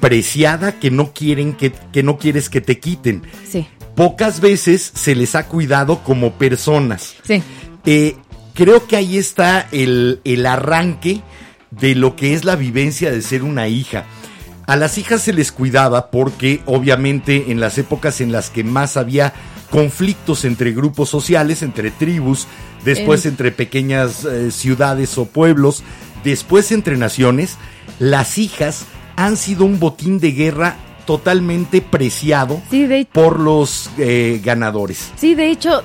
preciada 0.00 0.78
que 0.78 0.90
no 0.90 1.12
quieren 1.12 1.52
que, 1.54 1.72
que 1.92 2.02
no 2.02 2.18
quieres 2.18 2.48
que 2.48 2.60
te 2.60 2.78
quiten. 2.78 3.22
Sí, 3.50 3.66
Pocas 3.94 4.40
veces 4.40 4.92
se 4.94 5.14
les 5.16 5.34
ha 5.34 5.46
cuidado 5.46 6.02
como 6.04 6.32
personas. 6.34 7.14
sí. 7.24 7.42
Eh, 7.84 8.16
creo 8.54 8.86
que 8.86 8.96
ahí 8.96 9.16
está 9.18 9.66
el, 9.72 10.20
el 10.24 10.44
arranque 10.46 11.22
de 11.70 11.94
lo 11.94 12.16
que 12.16 12.34
es 12.34 12.44
la 12.44 12.54
vivencia 12.56 13.10
de 13.10 13.22
ser 13.22 13.42
una 13.44 13.68
hija. 13.68 14.04
A 14.66 14.76
las 14.76 14.98
hijas 14.98 15.22
se 15.22 15.32
les 15.32 15.52
cuidaba 15.52 16.10
porque 16.10 16.60
obviamente 16.66 17.50
en 17.50 17.60
las 17.60 17.78
épocas 17.78 18.20
en 18.20 18.30
las 18.32 18.50
que 18.50 18.64
más 18.64 18.96
había 18.98 19.32
conflictos 19.70 20.44
entre 20.44 20.72
grupos 20.72 21.08
sociales, 21.08 21.62
entre 21.62 21.90
tribus, 21.90 22.46
después 22.84 23.24
En- 23.24 23.32
entre 23.32 23.52
pequeñas 23.52 24.24
eh, 24.24 24.50
ciudades 24.50 25.16
o 25.18 25.24
pueblos, 25.26 25.82
después 26.24 26.70
entre 26.72 26.96
naciones, 26.98 27.56
las 27.98 28.36
hijas 28.38 28.84
han 29.18 29.36
sido 29.36 29.64
un 29.64 29.80
botín 29.80 30.20
de 30.20 30.30
guerra 30.30 30.76
totalmente 31.04 31.80
preciado 31.80 32.60
Sí, 32.70 32.86
de 32.86 33.06
por 33.10 33.40
los 33.40 33.90
eh, 33.98 34.40
ganadores. 34.44 35.10
Sí, 35.16 35.34
de 35.34 35.50
hecho, 35.50 35.82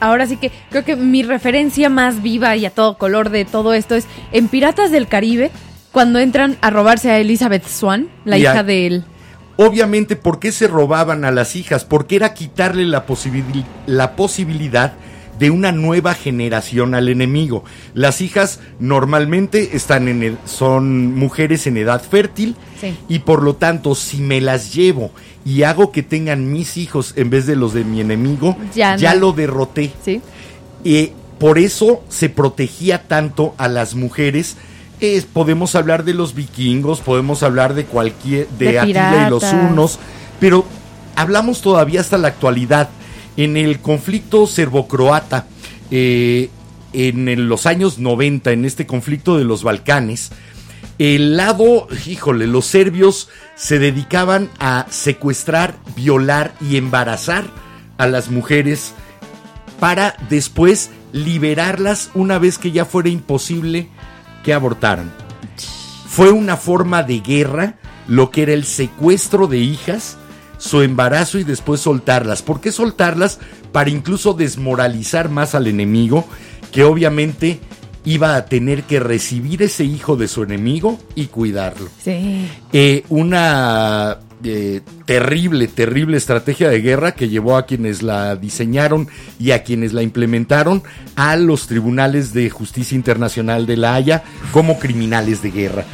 ahora 0.00 0.26
sí 0.26 0.36
que 0.36 0.50
creo 0.70 0.84
que 0.84 0.96
mi 0.96 1.22
referencia 1.22 1.88
más 1.88 2.22
viva 2.22 2.56
y 2.56 2.66
a 2.66 2.70
todo 2.70 2.98
color 2.98 3.30
de 3.30 3.44
todo 3.44 3.72
esto 3.72 3.94
es 3.94 4.06
en 4.32 4.48
Piratas 4.48 4.90
del 4.90 5.06
Caribe, 5.06 5.50
cuando 5.92 6.18
entran 6.18 6.56
a 6.60 6.70
robarse 6.70 7.10
a 7.10 7.18
Elizabeth 7.18 7.66
Swan, 7.68 8.08
la 8.24 8.36
Y 8.38 8.46
a- 8.46 8.52
hija 8.52 8.62
de 8.64 8.86
él. 8.86 9.04
Obviamente, 9.58 10.16
¿por 10.16 10.40
qué 10.40 10.50
se 10.50 10.66
robaban 10.66 11.24
a 11.24 11.30
las 11.30 11.54
hijas? 11.54 11.84
Porque 11.84 12.16
era 12.16 12.34
quitarle 12.34 12.84
la, 12.86 13.06
posibil- 13.06 13.66
la 13.86 14.16
posibilidad 14.16 14.94
de 15.38 15.50
una 15.50 15.70
nueva 15.72 16.14
generación 16.14 16.94
al 16.94 17.08
enemigo. 17.10 17.62
Las 17.94 18.22
hijas 18.22 18.60
normalmente 18.80 19.76
están 19.76 20.08
en 20.08 20.38
son 20.46 21.14
mujeres 21.14 21.66
en 21.66 21.76
edad 21.76 22.02
fértil 22.02 22.56
Sí. 22.82 22.94
y 23.08 23.20
por 23.20 23.42
lo 23.42 23.54
tanto, 23.56 23.94
si 23.94 24.18
me 24.18 24.40
las 24.42 24.74
llevo 24.74 25.10
y 25.46 25.62
hago 25.62 25.90
que 25.92 26.02
tengan 26.02 26.52
mis 26.52 26.76
hijos 26.76 27.14
en 27.16 27.30
vez 27.30 27.46
de 27.46 27.56
los 27.56 27.72
de 27.72 27.84
mi 27.84 28.00
enemigo, 28.02 28.56
Ya 28.74 28.96
ya, 28.96 29.14
no. 29.14 29.20
lo 29.20 29.32
derroté. 29.32 29.90
Sí, 30.04 30.20
Y 30.84 31.12
por 31.38 31.58
eso 31.58 32.02
se 32.08 32.28
protegía 32.28 33.04
tanto 33.08 33.54
a 33.56 33.68
las 33.68 33.94
mujeres. 33.94 34.56
Es- 35.00 35.24
podemos 35.24 35.74
hablar 35.76 36.04
de 36.04 36.12
los 36.14 36.34
vikingos, 36.34 37.00
podemos 37.00 37.42
hablar 37.42 37.74
de 37.74 37.84
cualquier, 37.86 38.48
de, 38.58 38.72
De 38.72 38.78
Atila 38.80 39.24
y 39.26 39.30
los 39.30 39.42
hunos, 39.44 39.98
pero 40.38 40.64
hablamos 41.16 41.60
todavía 41.62 42.00
hasta 42.00 42.18
la 42.18 42.28
actualidad. 42.28 42.90
En 43.36 43.56
el 43.56 43.80
conflicto 43.80 44.46
serbo-croata, 44.46 45.46
eh, 45.90 46.50
en 46.92 47.28
el- 47.28 47.48
los 47.48 47.66
años 47.66 47.98
90, 47.98 48.52
en 48.52 48.64
este 48.64 48.86
conflicto 48.86 49.38
de 49.38 49.44
los 49.44 49.62
Balcanes, 49.64 50.30
el 50.98 51.36
lado, 51.36 51.88
híjole, 52.06 52.46
los 52.46 52.66
serbios 52.66 53.28
se 53.56 53.78
dedicaban 53.78 54.50
a 54.58 54.86
secuestrar, 54.90 55.76
violar 55.96 56.54
y 56.60 56.76
embarazar 56.76 57.44
a 57.98 58.06
las 58.06 58.30
mujeres 58.30 58.94
para 59.80 60.16
después 60.28 60.90
liberarlas 61.12 62.10
una 62.14 62.38
vez 62.38 62.58
que 62.58 62.72
ya 62.72 62.84
fuera 62.84 63.08
imposible 63.08 63.88
que 64.44 64.54
abortaran. 64.54 65.12
Fue 66.06 66.30
una 66.30 66.56
forma 66.56 67.02
de 67.02 67.20
guerra 67.20 67.76
lo 68.06 68.30
que 68.30 68.42
era 68.42 68.52
el 68.52 68.64
secuestro 68.64 69.46
de 69.46 69.58
hijas, 69.58 70.18
su 70.58 70.82
embarazo 70.82 71.38
y 71.38 71.44
después 71.44 71.80
soltarlas. 71.80 72.42
¿Por 72.42 72.60
qué 72.60 72.70
soltarlas? 72.70 73.38
Para 73.72 73.90
incluso 73.90 74.34
desmoralizar 74.34 75.28
más 75.28 75.54
al 75.54 75.66
enemigo, 75.66 76.26
que 76.70 76.84
obviamente 76.84 77.60
iba 78.04 78.36
a 78.36 78.46
tener 78.46 78.82
que 78.84 79.00
recibir 79.00 79.62
ese 79.62 79.84
hijo 79.84 80.16
de 80.16 80.28
su 80.28 80.42
enemigo 80.42 80.98
y 81.14 81.26
cuidarlo. 81.26 81.88
sí. 82.02 82.48
Eh, 82.72 83.04
una 83.08 84.18
eh, 84.44 84.80
terrible, 85.04 85.68
terrible 85.68 86.16
estrategia 86.16 86.68
de 86.68 86.80
guerra 86.80 87.12
que 87.12 87.28
llevó 87.28 87.56
a 87.56 87.64
quienes 87.64 88.02
la 88.02 88.34
diseñaron 88.34 89.08
y 89.38 89.52
a 89.52 89.62
quienes 89.62 89.92
la 89.92 90.02
implementaron 90.02 90.82
a 91.14 91.36
los 91.36 91.68
tribunales 91.68 92.32
de 92.32 92.50
justicia 92.50 92.96
internacional 92.96 93.66
de 93.66 93.76
la 93.76 93.94
Haya 93.94 94.24
como 94.50 94.78
criminales 94.80 95.42
de 95.42 95.50
guerra. 95.52 95.84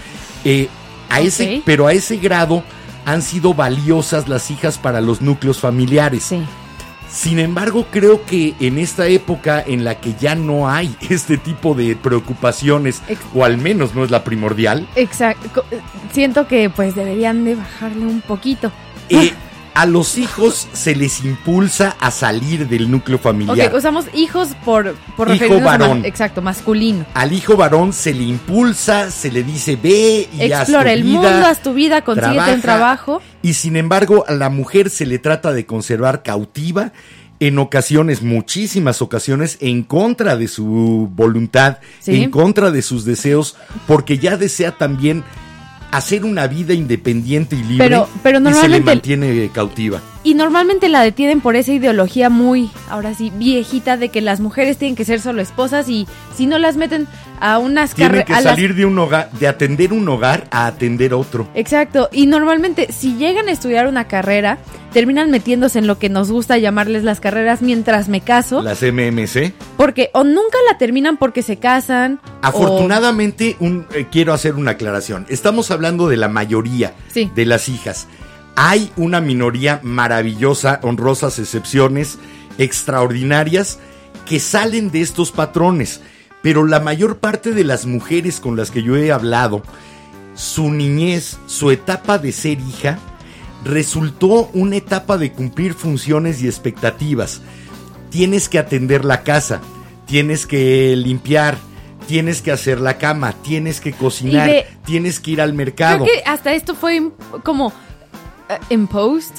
Eh, 0.45 0.69
a 1.11 1.21
ese, 1.21 1.63
pero 1.67 1.87
a 1.87 1.93
ese 1.93 2.17
grado 2.17 2.63
han 3.05 3.23
sido 3.23 3.53
valiosas 3.53 4.29
las 4.29 4.51
hijas 4.51 4.79
para 4.79 5.01
los 5.01 5.21
núcleos 5.21 5.59
familiares. 5.59 6.23
Sí. 6.25 6.41
Sin 7.11 7.39
embargo, 7.39 7.87
creo 7.91 8.25
que 8.27 8.55
en 8.61 8.79
esta 8.79 9.07
época 9.07 9.63
en 9.67 9.83
la 9.85 9.95
que 10.01 10.15
ya 10.21 10.35
no 10.35 10.69
hay 10.69 10.95
este 11.09 11.39
tipo 11.39 11.75
de 11.75 11.97
preocupaciones, 11.97 13.03
Ex- 13.09 13.21
o 13.35 13.45
al 13.45 13.57
menos 13.59 13.95
no 13.95 14.05
es 14.05 14.11
la 14.11 14.25
primordial, 14.25 14.87
Exacto. 14.95 15.65
Siento 16.13 16.47
que 16.47 16.69
pues 16.71 16.95
deberían 16.95 17.45
de 17.45 17.55
bajarle 17.55 18.07
un 18.07 18.21
poquito. 18.21 18.71
Eh, 19.09 19.33
a 19.75 19.87
los 19.87 20.19
hijos 20.19 20.67
se 20.73 20.95
les 20.97 21.25
impulsa 21.25 21.97
a 22.01 22.11
salir 22.11 22.67
del 22.69 22.91
núcleo 22.91 23.19
familiar. 23.19 23.69
Ok, 23.69 23.75
usamos 23.77 24.07
hijos 24.15 24.49
por, 24.65 24.95
por 25.17 25.33
Hijo 25.35 25.55
a 25.55 25.61
varón. 25.61 26.05
exacto, 26.05 26.43
masculino. 26.43 27.07
Al 27.15 27.33
hijo 27.33 27.57
varón 27.57 27.93
se 27.93 28.13
le 28.15 28.25
impulsa, 28.25 29.11
se 29.11 29.31
le 29.31 29.43
dice 29.43 29.77
ve 29.77 30.29
y 30.33 30.53
haz 30.53 30.67
tu 30.67 30.73
Explora 30.73 30.93
el 30.93 31.03
vida, 31.05 31.21
mundo, 31.21 31.47
haz 31.47 31.63
tu 31.63 31.75
vida, 31.75 32.03
consíguete 32.03 32.33
un 32.37 32.61
trabaja". 32.61 32.61
trabajo. 32.63 33.23
Y 33.43 33.55
sin 33.55 33.77
embargo, 33.77 34.25
a 34.27 34.33
la 34.33 34.51
mujer 34.51 34.91
se 34.91 35.07
le 35.07 35.19
trata 35.19 35.53
de 35.53 35.65
conservar 35.67 36.23
cautiva 36.23 36.93
en 37.41 37.59
ocasiones, 37.61 38.21
muchísimas 38.23 39.01
ocasiones, 39.01 39.59
en 39.61 39.85
contra 39.85 40.37
de 40.37 40.49
su 40.49 41.09
voluntad, 41.15 41.79
Sí. 42.01 42.25
en 42.25 42.31
contra 42.33 42.73
de 42.73 42.83
sus 42.83 43.05
deseos, 43.05 43.57
porque 43.87 44.19
ya 44.19 44.37
desea 44.37 44.73
también 44.73 45.23
hacer 45.91 46.25
una 46.25 46.47
vida 46.47 46.75
independiente 46.75 47.57
y 47.57 47.63
libre 47.63 47.87
Pero- 47.89 48.09
se 48.55 48.69
le 48.69 48.81
mantiene 48.81 49.51
cautiva. 49.53 50.01
Y 50.25 50.35
normalmente 50.35 50.89
la 50.89 51.03
detienen 51.03 51.41
por 51.41 51.55
esa 51.57 51.73
ideología 51.73 52.29
muy, 52.29 52.71
ahora 52.91 53.15
sí, 53.15 53.31
viejita 53.37 53.97
de 53.97 54.09
que 54.09 54.21
las 54.21 54.41
mujeres 54.41 54.77
tienen 54.77 54.97
que 54.97 55.05
ser 55.05 55.21
solo 55.21 55.41
esposas 55.41 55.89
y 55.89 56.07
si 56.37 56.47
no 56.47 56.59
las 56.59 56.77
meten 56.77 57.07
a 57.41 57.59
unas 57.59 57.95
Tienen 57.95 58.25
que 58.25 58.33
las- 58.33 58.43
salir 58.43 58.75
de 58.75 58.85
un 58.85 58.99
hogar, 58.99 59.31
de 59.39 59.47
atender 59.47 59.93
un 59.93 60.09
hogar 60.09 60.49
a 60.51 60.67
atender 60.67 61.15
otro. 61.15 61.49
Exacto, 61.55 62.09
y 62.13 62.27
normalmente 62.27 62.89
si 62.93 63.15
llegan 63.17 63.49
a 63.49 63.53
estudiar 63.53 63.87
una 63.87 64.09
carrera, 64.09 64.59
terminan 64.93 65.31
metiéndose 65.31 65.79
en 65.79 65.87
lo 65.87 65.99
que 65.99 66.09
nos 66.09 66.33
gusta 66.33 66.59
llamarles 66.59 67.05
las 67.05 67.21
carreras 67.21 67.63
mientras 67.63 68.09
me 68.09 68.21
caso, 68.21 68.61
Las 68.63 68.83
MMC. 68.83 69.53
porque 69.77 70.11
o 70.15 70.25
nunca 70.25 70.59
la 70.71 70.79
terminan 70.79 71.17
porque 71.17 71.43
se 71.43 71.59
casan. 71.59 72.21
o- 72.43 72.47
Afortunadamente, 72.47 73.57
un, 73.61 73.87
eh, 73.95 74.07
quiero 74.11 74.33
hacer 74.33 74.55
una 74.55 74.73
aclaración. 74.73 75.27
Estamos 75.29 75.71
hablando 75.71 76.09
de 76.09 76.17
la 76.17 76.29
mayoría 76.29 76.95
Sí. 77.13 77.31
de 77.35 77.45
las 77.47 77.69
hijas. 77.69 78.09
Hay 78.61 78.91
una 78.97 79.21
minoría 79.21 79.79
maravillosa, 79.85 80.81
honrosas 80.83 81.39
excepciones, 81.39 82.19
extraordinarias, 82.59 83.79
que 84.27 84.41
salen 84.41 84.91
de 84.91 85.01
estos 85.01 85.31
patrones. 85.31 86.01
Pero 86.43 86.65
la 86.67 86.81
mayor 86.81 87.19
parte 87.19 87.53
de 87.53 87.63
las 87.63 87.87
mujeres 87.87 88.41
con 88.41 88.57
las 88.57 88.73
que 88.73 88.83
yo 88.83 88.97
he 88.97 89.13
hablado, 89.13 89.63
su 90.35 90.71
niñez, 90.73 91.39
su 91.47 91.71
etapa 91.71 92.19
de 92.19 92.33
ser 92.33 92.59
hija, 92.59 92.99
resultó 93.65 94.51
una 94.55 94.77
etapa 94.77 95.19
de 95.19 95.31
cumplir 95.33 95.75
funciones 95.75 96.43
y 96.43 96.47
expectativas. 96.49 97.41
Tienes 98.11 98.49
que 98.49 98.59
atender 98.59 99.05
la 99.05 99.23
casa, 99.23 99.61
tienes 100.07 100.47
que 100.47 100.97
limpiar, 100.97 101.59
tienes 102.07 102.41
que 102.43 102.51
hacer 102.53 102.81
la 102.81 102.99
cama, 102.99 103.35
tienes 103.43 103.81
que 103.81 103.93
cocinar, 103.93 104.49
de- 104.49 104.67
tienes 104.85 105.21
que 105.21 105.33
ir 105.33 105.41
al 105.41 105.53
mercado. 105.55 106.05
Creo 106.05 106.17
que 106.23 106.29
hasta 106.29 106.55
esto 106.55 106.75
fue 106.75 107.11
como 107.45 107.73
imposed, 108.71 109.35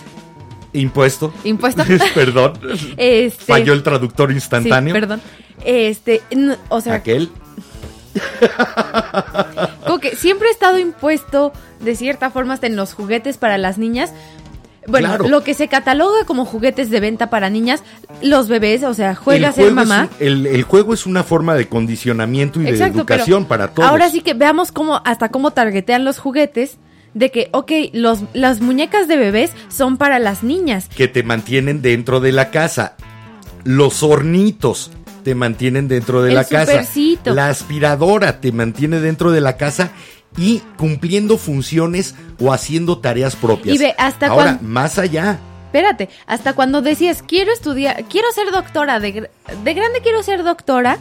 Impuesto. 0.74 1.34
impuesto. 1.44 1.84
Perdón. 2.14 2.54
este, 2.98 3.46
Falló 3.46 3.74
el 3.74 3.84
traductor 3.84 4.30
sí, 4.30 4.36
instantáneo. 4.36 4.94
perdón. 4.94 5.22
Este, 5.66 6.22
o 6.70 6.80
sea, 6.82 6.96
Aquel. 6.96 7.30
como 9.86 10.00
que 10.00 10.16
siempre 10.16 10.48
ha 10.50 10.52
estado 10.52 10.80
impuesto 10.80 11.52
de 11.80 11.96
cierta 11.96 12.30
forma 12.32 12.54
hasta 12.54 12.68
en 12.68 12.76
los 12.76 12.94
juguetes 12.94 13.38
para 13.38 13.58
las 13.58 13.78
niñas. 13.78 14.14
Bueno, 14.88 15.10
Claro. 15.10 15.28
lo 15.28 15.44
que 15.44 15.54
se 15.54 15.68
cataloga 15.68 16.24
como 16.26 16.46
juguetes 16.46 16.90
de 16.90 17.00
venta 17.00 17.30
para 17.30 17.50
niñas, 17.50 17.84
los 18.24 18.48
bebés, 18.48 18.84
o 18.84 18.94
sea, 18.94 19.14
juega 19.14 19.50
a 19.50 19.52
ser 19.52 19.72
mamá. 19.72 20.10
un- 20.20 20.26
el, 20.26 20.46
el 20.48 20.64
juego 20.64 20.94
es 20.94 21.06
una 21.06 21.24
forma 21.24 21.54
de 21.56 21.68
condicionamiento 21.68 22.60
y 22.60 22.64
de 22.64 22.72
Exacto, 22.72 23.00
educación 23.00 23.46
para 23.46 23.68
todos. 23.70 23.88
Ahora 23.88 24.10
sí 24.10 24.22
que 24.22 24.34
veamos 24.34 24.72
cómo, 24.72 25.02
hasta 25.06 25.30
cómo 25.30 25.52
targetean 25.52 26.06
los 26.06 26.18
juguetes. 26.18 26.78
De 27.14 27.32
que, 27.32 27.50
ok, 27.54 27.72
los, 27.94 28.20
las 28.34 28.62
muñecas 28.62 29.08
de 29.08 29.18
bebés 29.18 29.52
son 29.68 29.98
para 29.98 30.20
las 30.20 30.44
niñas. 30.44 30.88
que 30.96 31.08
te 31.08 31.24
mantienen 31.24 31.82
dentro 31.82 32.20
de 32.20 32.32
la 32.32 32.52
casa. 32.52 32.96
Los 33.64 34.04
hornitos 34.04 34.92
te 35.24 35.36
mantienen 35.36 35.88
dentro 35.88 36.22
de 36.22 36.30
El 36.30 36.36
la 36.36 36.44
casa. 36.46 36.72
supercito. 36.72 37.34
La 37.34 37.50
aspiradora 37.50 38.40
te 38.40 38.52
mantiene 38.52 39.00
dentro 39.00 39.32
de 39.32 39.42
la 39.42 39.58
casa 39.58 39.92
y 40.38 40.60
cumpliendo 40.78 41.38
funciones 41.38 42.16
o 42.40 42.54
haciendo 42.54 43.00
tareas 43.00 43.36
propias. 43.36 43.76
Y 43.76 43.80
ve, 43.80 43.96
hasta 43.98 44.28
Ahora, 44.28 44.60
más 44.62 44.98
allá, 45.00 45.40
Espérate, 45.66 46.10
hasta 46.26 46.54
cuando 46.54 46.82
decías, 46.82 47.22
quiero 47.22 47.52
estudiar, 47.52 48.04
quiero 48.06 48.32
ser 48.32 48.50
doctora, 48.52 49.00
de, 49.00 49.30
de 49.64 49.74
grande 49.76 50.00
quiero 50.02 50.24
ser 50.24 50.44
doctora, 50.44 50.98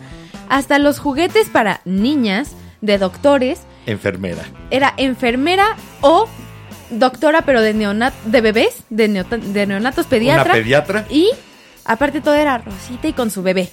hasta 0.50 0.78
los 0.78 0.98
juguetes 0.98 1.48
para 1.48 1.80
niñas 1.86 2.50
de 2.82 2.98
doctores 2.98 3.60
enfermera. 3.90 4.44
era 4.70 4.94
enfermera 4.96 5.76
o 6.00 6.28
doctora, 6.90 7.42
pero 7.42 7.60
de 7.60 7.74
neonat 7.74 8.14
de 8.24 8.40
bebés, 8.40 8.82
de, 8.90 9.08
neonatos 9.08 10.06
pediatra. 10.06 10.44
Una 10.44 10.52
pediatra. 10.54 11.06
Y 11.10 11.30
aparte 11.84 12.20
todo 12.20 12.34
era 12.34 12.58
Rosita 12.58 13.08
y 13.08 13.12
con 13.12 13.30
su 13.30 13.42
bebé. 13.42 13.70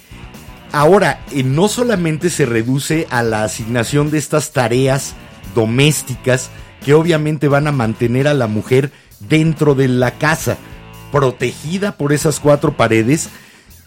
Ahora, 0.72 1.20
eh, 1.32 1.42
no 1.42 1.68
solamente 1.68 2.28
se 2.30 2.44
reduce 2.44 3.06
a 3.10 3.22
la 3.22 3.44
asignación 3.44 4.10
de 4.10 4.18
estas 4.18 4.52
tareas 4.52 5.14
domésticas 5.54 6.50
que 6.84 6.94
obviamente 6.94 7.48
van 7.48 7.66
a 7.66 7.72
mantener 7.72 8.28
a 8.28 8.34
la 8.34 8.46
mujer 8.46 8.90
dentro 9.20 9.74
de 9.74 9.88
la 9.88 10.12
casa, 10.12 10.56
protegida 11.12 11.92
por 11.92 12.12
esas 12.12 12.40
cuatro 12.40 12.76
paredes, 12.76 13.30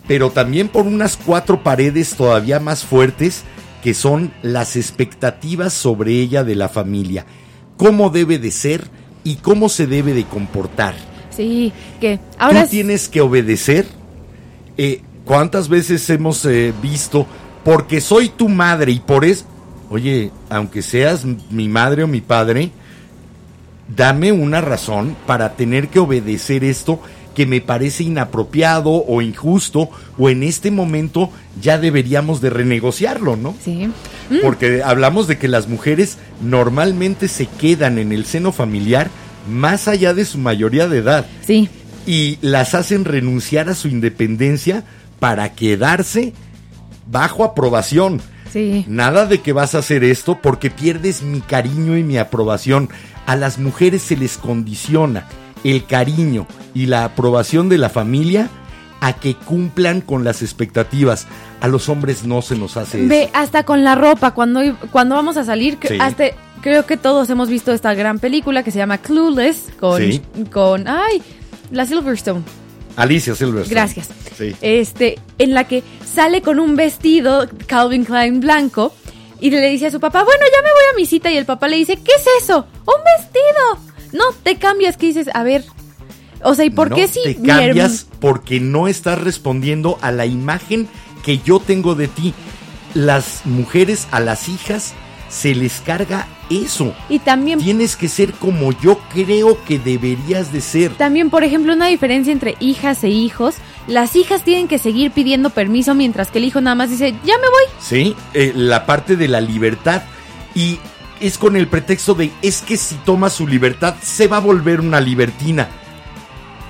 pero 0.08 0.32
también 0.32 0.68
por 0.68 0.88
unas 0.88 1.18
cuatro 1.18 1.62
paredes 1.62 2.16
todavía 2.16 2.60
más 2.60 2.84
fuertes 2.84 3.44
que 3.82 3.94
son 3.94 4.32
las 4.42 4.76
expectativas 4.76 5.74
sobre 5.74 6.14
ella 6.14 6.44
de 6.44 6.56
la 6.56 6.70
familia, 6.70 7.26
cómo 7.78 8.10
debe 8.10 8.40
de 8.40 8.52
ser 8.52 8.88
y 9.24 9.36
cómo 9.36 9.70
se 9.70 9.88
debe 9.88 10.14
de 10.14 10.26
comportar. 10.26 10.96
Sí, 11.36 11.72
que 12.02 12.20
ahora 12.38 12.64
Tú 12.64 12.72
tienes 12.72 13.08
que 13.08 13.22
obedecer. 13.22 13.86
Eh, 14.78 15.02
¿Cuántas 15.26 15.70
veces 15.70 16.10
hemos 16.10 16.44
eh, 16.46 16.74
visto? 16.82 17.26
Porque 17.64 18.02
soy 18.02 18.30
tu 18.30 18.50
madre 18.50 18.92
y 18.92 19.00
por 19.00 19.26
eso... 19.26 19.46
Oye, 19.92 20.32
aunque 20.50 20.82
seas 20.82 21.26
mi 21.50 21.68
madre 21.68 22.04
o 22.04 22.08
mi 22.08 22.22
padre, 22.22 22.72
dame 23.96 24.32
una 24.32 24.62
razón 24.62 25.16
para 25.26 25.56
tener 25.56 25.88
que 25.88 26.00
obedecer 26.00 26.64
esto 26.64 27.00
que 27.40 27.46
me 27.46 27.62
parece 27.62 28.04
inapropiado 28.04 28.92
o 28.92 29.22
injusto 29.22 29.90
o 30.18 30.30
en 30.30 30.44
este 30.44 30.72
momento 30.72 31.32
ya 31.62 31.78
deberíamos 31.78 32.42
de 32.42 32.50
renegociarlo, 32.50 33.38
¿no? 33.38 33.56
Sí. 33.64 33.90
Porque 34.44 34.84
hablamos 34.84 35.26
de 35.30 35.38
que 35.38 35.48
las 35.48 35.70
mujeres 35.70 36.18
normalmente 36.42 37.30
se 37.30 37.46
quedan 37.46 37.98
en 37.98 38.12
el 38.12 38.26
seno 38.26 38.52
familiar 38.52 39.10
más 39.50 39.88
allá 39.88 40.14
de 40.14 40.26
su 40.26 40.38
mayoría 40.38 40.90
de 40.90 40.98
edad 40.98 41.28
Sí. 41.48 41.70
y 42.06 42.40
las 42.42 42.76
hacen 42.76 43.06
renunciar 43.06 43.70
a 43.70 43.74
su 43.74 43.88
independencia 43.88 44.84
para 45.22 45.54
quedarse 45.54 46.34
bajo 47.10 47.46
aprobación. 47.46 48.20
Sí. 48.52 48.84
Nada 48.90 49.28
de 49.28 49.40
que 49.40 49.54
vas 49.54 49.76
a 49.76 49.78
hacer 49.78 50.04
esto 50.04 50.40
porque 50.42 50.70
pierdes 50.72 51.22
mi 51.22 51.40
cariño 51.40 51.96
y 51.98 52.04
mi 52.04 52.18
aprobación. 52.18 52.90
A 53.26 53.38
las 53.38 53.60
mujeres 53.60 54.02
se 54.02 54.18
les 54.18 54.38
condiciona 54.38 55.26
el 55.64 55.86
cariño 55.86 56.48
y 56.74 56.86
la 56.86 57.04
aprobación 57.06 57.70
de 57.70 57.78
la 57.78 57.90
familia 57.90 58.50
a 59.02 59.14
que 59.14 59.34
cumplan 59.36 60.02
con 60.02 60.24
las 60.24 60.42
expectativas. 60.42 61.26
A 61.62 61.68
los 61.68 61.88
hombres 61.90 62.24
no 62.26 62.42
se 62.42 62.56
nos 62.56 62.78
hace 62.78 63.00
eso. 63.00 63.10
Ve, 63.10 63.30
hasta 63.34 63.64
con 63.64 63.84
la 63.84 63.96
ropa, 63.96 64.32
cuando, 64.32 64.62
cuando 64.92 65.16
vamos 65.16 65.38
a 65.38 65.44
salir, 65.44 65.78
Sí. 65.86 65.98
hasta, 66.00 66.26
creo 66.62 66.86
que 66.86 66.98
todos 66.98 67.30
hemos 67.30 67.50
visto 67.50 67.72
esta 67.74 67.94
gran 67.94 68.20
película 68.20 68.64
que 68.64 68.72
se 68.72 68.78
llama 68.78 68.98
Clueless 68.98 69.70
con, 69.80 70.02
Sí. 70.02 70.22
con 70.52 70.88
ay, 70.88 71.22
la 71.72 71.86
Silverstone. 71.86 72.44
Alicia 72.98 73.36
Silverstone. 73.36 73.74
Gracias. 73.74 74.10
Sí. 74.38 74.56
Este, 74.62 75.18
en 75.38 75.54
la 75.54 75.66
que 75.66 75.84
sale 76.14 76.42
con 76.42 76.60
un 76.60 76.76
vestido 76.76 77.48
Calvin 77.68 78.04
Klein 78.04 78.40
blanco 78.42 78.94
y 79.40 79.50
le 79.52 79.70
dice 79.70 79.88
a 79.88 79.92
su 79.92 80.00
papá, 80.02 80.24
bueno, 80.24 80.42
ya 80.54 80.62
me 80.62 80.70
voy 80.72 80.84
a 80.94 80.96
mi 80.98 81.06
cita 81.06 81.32
y 81.32 81.38
el 81.38 81.46
papá 81.46 81.68
le 81.70 81.78
dice, 81.78 81.96
¿qué 81.96 82.12
es 82.18 82.44
eso? 82.44 82.66
Un 82.86 83.02
vestido. 83.18 83.89
No, 84.12 84.24
te 84.44 84.58
cambias, 84.58 84.98
que 84.98 85.08
dices, 85.08 85.30
a 85.34 85.44
ver. 85.44 85.64
O 86.44 86.56
sea, 86.56 86.66
¿y 86.66 86.70
por 86.70 86.90
No, 86.90 86.96
qué 86.96 87.08
si 87.08 87.22
te 87.24 87.36
cambias 87.42 88.08
porque 88.20 88.60
no 88.60 88.88
estás 88.88 89.20
respondiendo 89.22 89.98
a 90.02 90.12
la 90.12 90.26
imagen 90.26 90.88
que 91.24 91.40
yo 91.40 91.60
tengo 91.60 91.96
de 91.96 92.08
ti? 92.08 92.34
Las 92.94 93.42
mujeres, 93.46 94.08
a 94.12 94.20
las 94.20 94.48
hijas, 94.50 94.94
se 95.30 95.54
les 95.54 95.82
carga 95.82 96.28
eso. 96.50 96.96
y 97.10 97.20
también 97.20 97.60
Tienes 97.60 97.96
que 97.96 98.08
ser 98.08 98.32
como 98.34 98.72
yo 98.82 98.98
creo 99.14 99.64
que 99.66 99.78
deberías 99.78 100.52
de 100.52 100.62
ser. 100.62 100.92
También, 100.96 101.30
por 101.30 101.44
ejemplo, 101.44 101.74
una 101.74 101.86
diferencia 101.88 102.34
entre 102.34 102.56
hijas 102.60 103.04
e 103.04 103.10
hijos. 103.10 103.56
Las 103.88 104.16
hijas 104.16 104.44
tienen 104.44 104.68
que 104.68 104.80
seguir 104.80 105.12
pidiendo 105.12 105.52
permiso 105.52 105.94
mientras 105.94 106.32
que 106.32 106.40
el 106.40 106.46
hijo 106.46 106.62
nada 106.62 106.76
más 106.76 106.90
dice, 106.90 107.12
ya 107.26 107.36
me 107.38 107.48
voy. 107.50 107.64
Sí, 107.80 108.16
Eh, 108.34 108.54
la 108.56 108.86
parte 108.88 109.16
de 109.16 109.28
la 109.28 109.42
libertad. 109.42 110.02
Y 110.56 110.80
es 111.20 111.38
con 111.38 111.56
el 111.56 111.68
pretexto 111.68 112.14
de, 112.16 112.32
es 112.42 112.62
que 112.62 112.78
si 112.78 112.96
toma 112.96 113.30
su 113.30 113.48
libertad, 113.48 113.96
se 114.02 114.28
va 114.28 114.38
a 114.38 114.42
volver 114.42 114.80
una 114.82 115.00
libertina. 115.02 115.68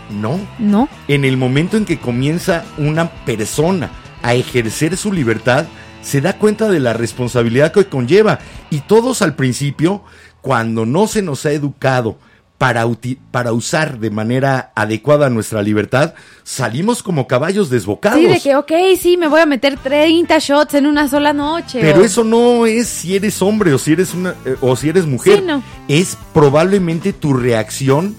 No, 0.10 0.40
No. 0.58 0.90
en 1.08 1.24
el 1.24 1.38
momento 1.38 1.78
en 1.78 1.86
que 1.86 2.00
comienza 2.00 2.66
una 2.78 3.10
persona 3.12 3.92
a 4.24 4.34
ejercer 4.34 4.98
su 4.98 5.14
libertad, 5.14 5.68
se 6.02 6.20
da 6.22 6.38
cuenta 6.38 6.68
de 6.70 6.80
la 6.80 6.94
responsabilidad 6.94 7.72
que 7.72 7.86
conlleva. 7.86 8.40
Y 8.72 8.80
todos 8.80 9.22
al 9.22 9.36
principio, 9.36 10.04
cuando 10.42 10.86
no 10.86 11.06
se 11.08 11.22
nos 11.22 11.46
ha 11.46 11.52
educado 11.52 12.18
para, 12.60 12.86
para 13.32 13.54
usar 13.54 13.98
de 14.00 14.12
manera 14.12 14.72
adecuada 14.76 15.30
nuestra 15.32 15.62
libertad, 15.64 16.14
salimos 16.44 17.02
como 17.02 17.26
caballos 17.26 17.70
desbocados. 17.72 18.20
Sí, 18.20 18.28
de 18.28 18.40
que, 18.42 18.56
ok, 18.56 18.72
sí, 19.00 19.16
me 19.18 19.28
voy 19.30 19.40
a 19.42 19.46
meter 19.48 19.78
30 19.78 20.38
shots 20.40 20.74
en 20.76 20.86
una 20.86 21.08
sola 21.08 21.32
noche. 21.34 21.80
Pero 21.82 22.02
o- 22.02 22.04
eso 22.04 22.24
no 22.24 22.66
es 22.68 22.88
si 22.88 23.16
eres 23.16 23.42
hombre 23.42 23.74
o 23.74 23.78
si 23.80 23.94
eres 23.94 24.14
una 24.14 24.36
eh, 24.46 24.56
o 24.62 24.76
si 24.76 24.90
eres 24.90 25.08
mujer. 25.08 25.40
Sí, 25.40 25.44
no. 25.48 25.64
Es 25.88 26.18
probablemente 26.34 27.14
tu 27.14 27.34
reacción 27.34 28.16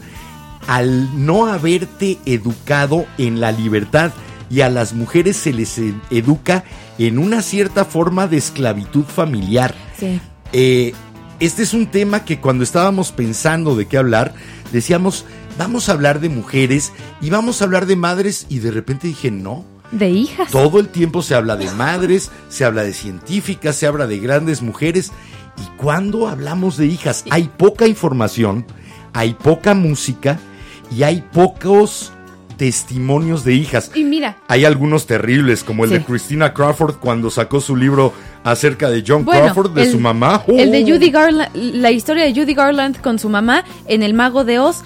al 0.66 1.24
no 1.26 1.46
haberte 1.46 2.18
educado 2.24 3.06
en 3.18 3.40
la 3.40 3.52
libertad 3.52 4.10
y 4.50 4.62
a 4.62 4.68
las 4.70 4.94
mujeres 4.94 5.36
se 5.36 5.52
les 5.52 5.78
e- 5.78 5.94
educa 6.10 6.64
en 6.98 7.18
una 7.18 7.42
cierta 7.42 7.84
forma 7.84 8.26
de 8.26 8.38
esclavitud 8.38 9.04
familiar. 9.04 9.74
Sí. 9.98 10.20
Eh, 10.52 10.92
este 11.40 11.62
es 11.62 11.72
un 11.72 11.86
tema 11.86 12.24
que 12.24 12.38
cuando 12.38 12.62
estábamos 12.62 13.12
pensando 13.12 13.74
de 13.74 13.86
qué 13.86 13.96
hablar, 13.96 14.34
decíamos, 14.72 15.24
vamos 15.58 15.88
a 15.88 15.92
hablar 15.92 16.20
de 16.20 16.28
mujeres 16.28 16.92
y 17.20 17.30
vamos 17.30 17.60
a 17.60 17.64
hablar 17.64 17.86
de 17.86 17.96
madres 17.96 18.46
y 18.48 18.58
de 18.58 18.70
repente 18.70 19.08
dije, 19.08 19.30
no, 19.30 19.64
De 19.90 20.08
hijas. 20.08 20.50
Todo 20.52 20.78
el 20.78 20.88
tiempo 20.88 21.22
se 21.22 21.34
habla 21.34 21.56
de 21.56 21.70
madres, 21.72 22.30
se 22.48 22.64
habla 22.64 22.84
de 22.84 22.92
científicas, 22.92 23.74
se 23.74 23.86
habla 23.86 24.06
de 24.06 24.18
grandes 24.18 24.62
mujeres. 24.62 25.10
Y 25.58 25.76
cuando 25.76 26.28
hablamos 26.28 26.76
de 26.76 26.86
hijas, 26.86 27.24
hay 27.30 27.50
poca 27.56 27.88
información, 27.88 28.66
hay 29.12 29.34
poca 29.34 29.74
música 29.74 30.38
y 30.96 31.02
hay 31.02 31.24
pocos 31.32 32.12
testimonios 32.60 33.42
de 33.42 33.54
hijas. 33.54 33.90
Y 33.94 34.04
mira. 34.04 34.36
Hay 34.46 34.66
algunos 34.66 35.06
terribles, 35.06 35.64
como 35.64 35.84
el 35.84 35.90
Sí. 35.90 35.96
de 35.96 36.04
Christina 36.04 36.52
Crawford 36.52 36.96
cuando 36.96 37.30
sacó 37.30 37.58
su 37.62 37.74
libro 37.74 38.12
acerca 38.44 38.90
de 38.90 39.02
John 39.06 39.24
Bueno, 39.24 39.44
Crawford, 39.44 39.70
de 39.70 39.84
el- 39.84 39.90
su 39.92 39.98
mamá. 39.98 40.44
El 40.46 40.70
de 40.70 40.82
¡Oh! 40.84 40.86
Judy 40.94 41.10
Garland, 41.10 41.48
la 41.56 41.90
historia 41.90 42.24
de 42.24 42.34
Judy 42.34 42.52
Garland 42.52 43.00
con 43.00 43.18
su 43.18 43.30
mamá 43.30 43.64
en 43.86 44.02
El 44.02 44.12
Mago 44.12 44.44
de 44.44 44.58
Oz. 44.58 44.82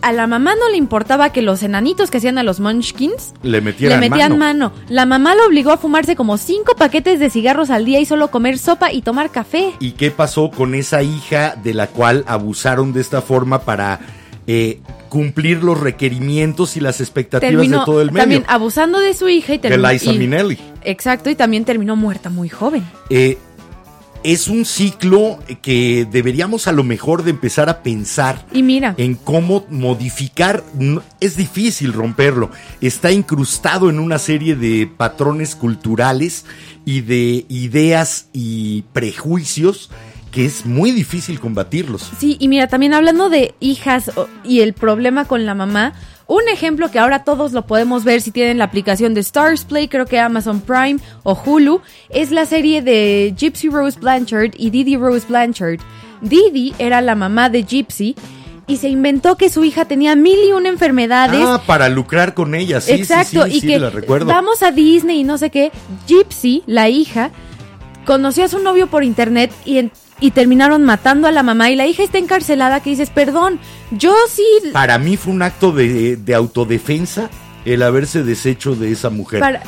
A 0.00 0.12
la 0.12 0.26
mamá 0.26 0.54
no 0.54 0.70
le 0.70 0.78
importaba 0.78 1.32
que 1.32 1.42
los 1.42 1.62
enanitos 1.62 2.10
que 2.10 2.16
hacían 2.18 2.38
a 2.38 2.42
los 2.42 2.60
munchkins 2.60 3.34
Le 3.42 3.60
metieran 3.60 4.00
le 4.00 4.08
metían 4.08 4.38
mano. 4.38 4.70
mano. 4.70 4.84
La 4.88 5.04
mamá 5.04 5.34
lo 5.34 5.44
obligó 5.46 5.70
a 5.72 5.76
fumarse 5.76 6.16
como 6.16 6.38
cinco 6.38 6.74
paquetes 6.76 7.20
de 7.20 7.28
cigarros 7.28 7.68
al 7.68 7.84
día 7.84 8.00
y 8.00 8.06
solo 8.06 8.28
comer 8.30 8.56
sopa 8.58 8.90
y 8.90 9.02
tomar 9.02 9.30
café. 9.30 9.72
¿Y 9.80 9.90
qué 9.92 10.10
pasó 10.10 10.50
con 10.50 10.74
esa 10.74 11.02
hija 11.02 11.56
de 11.62 11.74
la 11.74 11.88
cual 11.88 12.24
abusaron 12.26 12.94
de 12.94 13.02
esta 13.02 13.20
forma 13.20 13.60
para 13.60 14.00
eh, 14.46 14.80
cumplir 15.12 15.62
los 15.62 15.78
requerimientos 15.78 16.78
y 16.78 16.80
las 16.80 17.02
expectativas 17.02 17.52
Terminó 17.52 17.80
de 17.80 17.84
todo 17.84 18.00
el 18.00 18.10
medio? 18.12 18.22
también 18.22 18.44
abusando 18.48 18.98
de 18.98 19.12
su 19.12 19.28
hija 19.28 19.52
y 19.52 19.58
de 19.58 19.68
terminó. 19.68 19.90
Liza 19.92 20.10
y- 20.12 20.18
Minnelli. 20.18 20.58
Exacto, 20.82 21.28
y 21.28 21.34
también 21.34 21.66
terminó 21.66 21.96
muerta 21.96 22.30
muy 22.30 22.48
joven. 22.48 22.82
Eh, 23.10 23.36
es 24.24 24.48
un 24.48 24.64
ciclo 24.64 25.38
que 25.60 26.06
deberíamos 26.10 26.66
a 26.66 26.72
lo 26.72 26.82
mejor 26.82 27.24
de 27.24 27.30
empezar 27.32 27.68
a 27.68 27.82
pensar 27.82 28.46
Y 28.52 28.62
mira, 28.62 28.94
en 28.96 29.16
cómo 29.16 29.66
modificar. 29.68 30.64
Es 31.20 31.36
difícil 31.36 31.92
romperlo. 31.92 32.50
Está 32.80 33.10
incrustado 33.12 33.90
en 33.90 33.98
una 33.98 34.18
serie 34.18 34.54
de 34.56 34.88
patrones 34.96 35.54
culturales 35.56 36.46
y 36.86 37.02
de 37.02 37.44
ideas 37.48 38.28
y 38.32 38.82
prejuicios 38.94 39.90
que 40.32 40.44
es 40.46 40.66
muy 40.66 40.90
difícil 40.90 41.38
combatirlos. 41.38 42.10
Sí, 42.18 42.36
y 42.40 42.48
mira, 42.48 42.66
también 42.66 42.94
hablando 42.94 43.28
de 43.28 43.54
hijas 43.60 44.10
y 44.44 44.60
el 44.60 44.72
problema 44.72 45.26
con 45.26 45.46
la 45.46 45.54
mamá, 45.54 45.92
un 46.26 46.48
ejemplo 46.50 46.90
que 46.90 46.98
ahora 46.98 47.22
todos 47.24 47.52
lo 47.52 47.66
podemos 47.66 48.02
ver 48.04 48.20
si 48.22 48.30
tienen 48.30 48.56
la 48.58 48.64
aplicación 48.64 49.12
de 49.12 49.20
Stars 49.20 49.64
Play, 49.66 49.88
creo 49.88 50.06
que 50.06 50.18
Amazon 50.18 50.60
Prime 50.60 50.98
o 51.22 51.34
Hulu, 51.34 51.82
es 52.08 52.30
la 52.30 52.46
serie 52.46 52.80
de 52.80 53.34
Gypsy 53.36 53.68
Rose 53.68 53.98
Blanchard 54.00 54.52
y 54.56 54.70
Didi 54.70 54.96
Rose 54.96 55.26
Blanchard. 55.28 55.80
Didi 56.22 56.72
era 56.78 57.00
la 57.02 57.14
mamá 57.14 57.50
de 57.50 57.64
Gypsy 57.64 58.14
y 58.66 58.76
se 58.78 58.88
inventó 58.88 59.36
que 59.36 59.50
su 59.50 59.64
hija 59.64 59.84
tenía 59.84 60.14
mil 60.16 60.38
y 60.48 60.52
una 60.52 60.70
enfermedades. 60.70 61.42
Ah, 61.44 61.60
para 61.66 61.88
lucrar 61.90 62.32
con 62.32 62.54
ella, 62.54 62.80
sí, 62.80 62.92
Exacto, 62.92 63.44
sí, 63.44 63.50
sí, 63.50 63.56
y 63.58 63.60
sí, 63.60 63.66
que 63.66 63.78
la 63.80 63.90
recuerdo. 63.90 64.26
vamos 64.26 64.62
a 64.62 64.70
Disney 64.70 65.20
y 65.20 65.24
no 65.24 65.36
sé 65.36 65.50
qué. 65.50 65.72
Gypsy, 66.06 66.62
la 66.66 66.88
hija, 66.88 67.30
conoció 68.06 68.44
a 68.44 68.48
su 68.48 68.60
novio 68.60 68.86
por 68.86 69.04
internet 69.04 69.52
y, 69.66 69.78
en- 69.78 69.92
y 70.20 70.30
terminaron 70.30 70.84
matando 70.84 71.26
a 71.28 71.32
la 71.32 71.42
mamá 71.42 71.70
y 71.70 71.76
la 71.76 71.86
hija 71.86 72.02
está 72.02 72.18
encarcelada 72.18 72.80
que 72.80 72.90
dices, 72.90 73.10
perdón, 73.10 73.58
yo 73.90 74.14
sí... 74.32 74.44
Para 74.72 74.98
mí 74.98 75.16
fue 75.16 75.32
un 75.32 75.42
acto 75.42 75.72
de, 75.72 76.16
de 76.16 76.34
autodefensa 76.34 77.28
el 77.64 77.82
haberse 77.82 78.22
deshecho 78.22 78.74
de 78.76 78.92
esa 78.92 79.10
mujer. 79.10 79.40
para- 79.40 79.62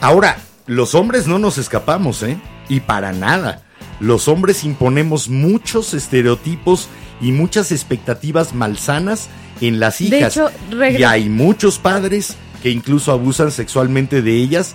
Ahora, 0.00 0.36
los 0.66 0.94
hombres 0.94 1.26
no 1.26 1.38
nos 1.38 1.58
escapamos, 1.58 2.22
¿eh? 2.22 2.36
Y 2.68 2.80
para 2.80 3.12
nada. 3.12 3.62
Los 4.00 4.26
hombres 4.26 4.64
imponemos 4.64 5.28
muchos 5.28 5.94
estereotipos 5.94 6.88
y 7.20 7.30
muchas 7.32 7.70
expectativas 7.70 8.52
malsanas 8.54 9.28
en 9.60 9.78
las 9.78 9.98
De 9.98 10.04
hijas. 10.18 10.36
hecho, 10.36 10.50
regre- 10.70 10.98
y 11.00 11.04
hay 11.04 11.28
muchos 11.28 11.78
padres 11.78 12.34
que 12.62 12.70
incluso 12.70 13.12
abusan 13.12 13.50
sexualmente 13.52 14.22
de 14.22 14.34
ellas 14.36 14.74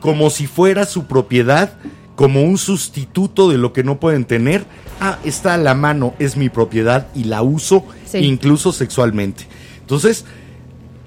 como 0.00 0.30
si 0.30 0.46
fuera 0.46 0.86
su 0.86 1.06
propiedad, 1.06 1.72
como 2.18 2.42
un 2.42 2.58
sustituto 2.58 3.48
de 3.48 3.58
lo 3.58 3.72
que 3.72 3.84
no 3.84 4.00
pueden 4.00 4.24
tener. 4.24 4.64
Ah, 5.00 5.20
está 5.24 5.54
a 5.54 5.56
la 5.56 5.76
mano, 5.76 6.14
es 6.18 6.36
mi 6.36 6.48
propiedad 6.48 7.06
y 7.14 7.22
la 7.24 7.42
uso 7.42 7.84
Sí. 8.06 8.18
incluso 8.18 8.72
sexualmente. 8.72 9.46
Entonces, 9.82 10.24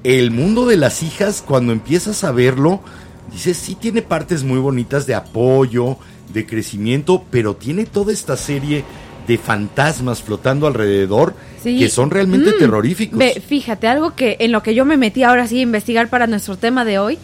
el 0.05 0.31
mundo 0.31 0.65
de 0.65 0.77
las 0.77 1.03
hijas, 1.03 1.43
cuando 1.45 1.73
empiezas 1.73 2.23
a 2.23 2.31
verlo, 2.31 2.79
dices, 3.29 3.57
sí 3.57 3.75
tiene 3.75 4.01
partes 4.01 4.45
muy 4.45 4.59
bonitas 4.59 5.05
de 5.05 5.13
apoyo, 5.15 5.97
de 6.33 6.45
crecimiento, 6.45 7.25
pero 7.29 7.57
tiene 7.57 7.85
toda 7.85 8.13
esta 8.13 8.37
serie 8.37 8.85
de 9.27 9.37
fantasmas 9.37 10.21
flotando 10.21 10.65
alrededor 10.65 11.35
Sí. 11.61 11.77
que 11.77 11.89
son 11.89 12.09
realmente 12.09 12.51
Mm, 12.51 12.57
terroríficos. 12.57 13.19
Ve, 13.19 13.43
fíjate, 13.45 13.87
algo 13.87 14.15
que 14.15 14.37
en 14.39 14.53
lo 14.53 14.63
que 14.63 14.73
yo 14.75 14.85
me 14.85 14.95
metí 14.95 15.23
ahora 15.23 15.45
sí 15.45 15.59
a 15.59 15.61
investigar 15.61 16.09
para 16.09 16.25
nuestro 16.25 16.55
tema 16.57 16.85
de 16.85 16.99
hoy, 16.99 17.17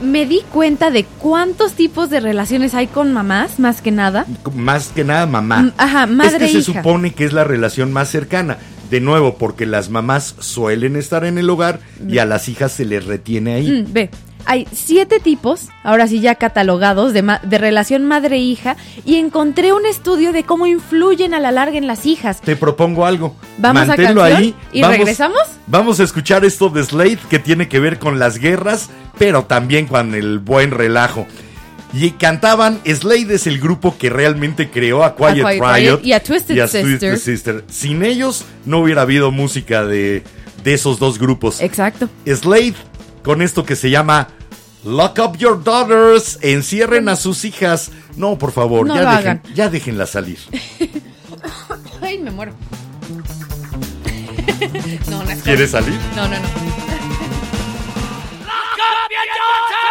me 0.00 0.26
di 0.26 0.40
cuenta 0.52 0.90
de 0.90 1.04
cuántos 1.04 1.72
tipos 1.72 2.10
de 2.10 2.20
relaciones 2.20 2.74
hay 2.74 2.86
con 2.86 3.12
mamás, 3.12 3.58
más 3.58 3.80
que 3.82 3.90
nada. 3.90 4.26
Más 4.54 4.88
que 4.88 5.04
nada 5.04 5.26
mamá. 5.26 5.62
Mm, 5.62 5.72
ajá, 5.76 6.04
es 6.04 6.10
madre 6.10 6.38
que 6.38 6.44
e 6.46 6.62
se 6.62 6.70
hija. 6.70 6.82
supone 6.82 7.12
que 7.12 7.24
es 7.24 7.32
la 7.32 7.44
relación 7.44 7.92
más 7.92 8.08
cercana. 8.08 8.58
De 8.90 9.00
nuevo, 9.00 9.36
porque 9.36 9.66
las 9.66 9.90
mamás 9.90 10.34
suelen 10.38 10.96
estar 10.96 11.24
en 11.24 11.36
el 11.36 11.50
hogar 11.50 11.80
y 12.08 12.18
a 12.18 12.24
las 12.24 12.48
hijas 12.48 12.72
se 12.72 12.86
les 12.86 13.04
retiene 13.04 13.54
ahí. 13.54 13.70
Mm, 13.86 13.92
ve, 13.92 14.10
hay 14.48 14.66
siete 14.72 15.20
tipos, 15.20 15.68
ahora 15.84 16.06
sí 16.08 16.20
ya 16.20 16.34
catalogados, 16.36 17.12
de, 17.12 17.22
ma- 17.22 17.40
de 17.44 17.58
relación 17.58 18.04
madre-hija 18.06 18.76
y 19.04 19.16
encontré 19.16 19.72
un 19.74 19.84
estudio 19.86 20.32
de 20.32 20.42
cómo 20.42 20.66
influyen 20.66 21.34
a 21.34 21.38
la 21.38 21.52
larga 21.52 21.76
en 21.78 21.86
las 21.86 22.06
hijas. 22.06 22.40
Te 22.40 22.56
propongo 22.56 23.04
algo. 23.06 23.36
Vamos 23.58 23.82
a 23.82 23.86
Manténlo 23.88 24.22
canción 24.22 24.42
ahí. 24.42 24.54
y 24.72 24.82
regresamos. 24.82 25.38
Vamos 25.66 26.00
a 26.00 26.04
escuchar 26.04 26.44
esto 26.46 26.70
de 26.70 26.82
Slade 26.82 27.18
que 27.28 27.38
tiene 27.38 27.68
que 27.68 27.78
ver 27.78 27.98
con 27.98 28.18
las 28.18 28.38
guerras, 28.38 28.88
pero 29.18 29.44
también 29.44 29.86
con 29.86 30.14
el 30.14 30.38
buen 30.38 30.70
relajo. 30.70 31.26
Y 31.92 32.12
cantaban, 32.12 32.80
Slade 32.84 33.34
es 33.34 33.46
el 33.46 33.60
grupo 33.60 33.96
que 33.98 34.10
realmente 34.10 34.70
creó 34.70 35.04
a 35.04 35.14
Quiet, 35.14 35.34
Quiet 35.34 35.60
Riot, 35.62 35.74
Riot 35.74 36.00
y 36.04 36.12
a 36.12 36.22
Twisted 36.22 36.66
Sister. 36.66 37.18
Sister. 37.18 37.64
Sin 37.68 38.02
ellos 38.02 38.44
no 38.64 38.80
hubiera 38.80 39.02
habido 39.02 39.30
música 39.30 39.84
de, 39.84 40.22
de 40.64 40.74
esos 40.74 40.98
dos 40.98 41.18
grupos. 41.18 41.60
Exacto. 41.60 42.08
Slade 42.26 42.74
con 43.28 43.42
esto 43.42 43.66
que 43.66 43.76
se 43.76 43.90
llama 43.90 44.28
Lock 44.84 45.18
Up 45.18 45.36
Your 45.36 45.62
Daughters, 45.62 46.38
encierren 46.40 47.10
a 47.10 47.16
sus 47.16 47.44
hijas. 47.44 47.90
No, 48.16 48.38
por 48.38 48.52
favor, 48.52 48.86
No 48.86 48.96
ya, 48.96 49.02
lo 49.02 49.10
dejen, 49.10 49.28
hagan. 49.28 49.42
ya 49.54 49.68
déjenlas 49.68 50.08
salir. 50.08 50.38
Ay, 52.00 52.16
me 52.20 52.30
muero. 52.30 52.52
no, 55.10 55.24
no 55.24 55.30
es 55.30 55.42
¿Quieres 55.42 55.72
salir? 55.72 56.00
No, 56.16 56.26
no, 56.26 56.40
no. 56.40 56.48
Sometimes 59.18 59.87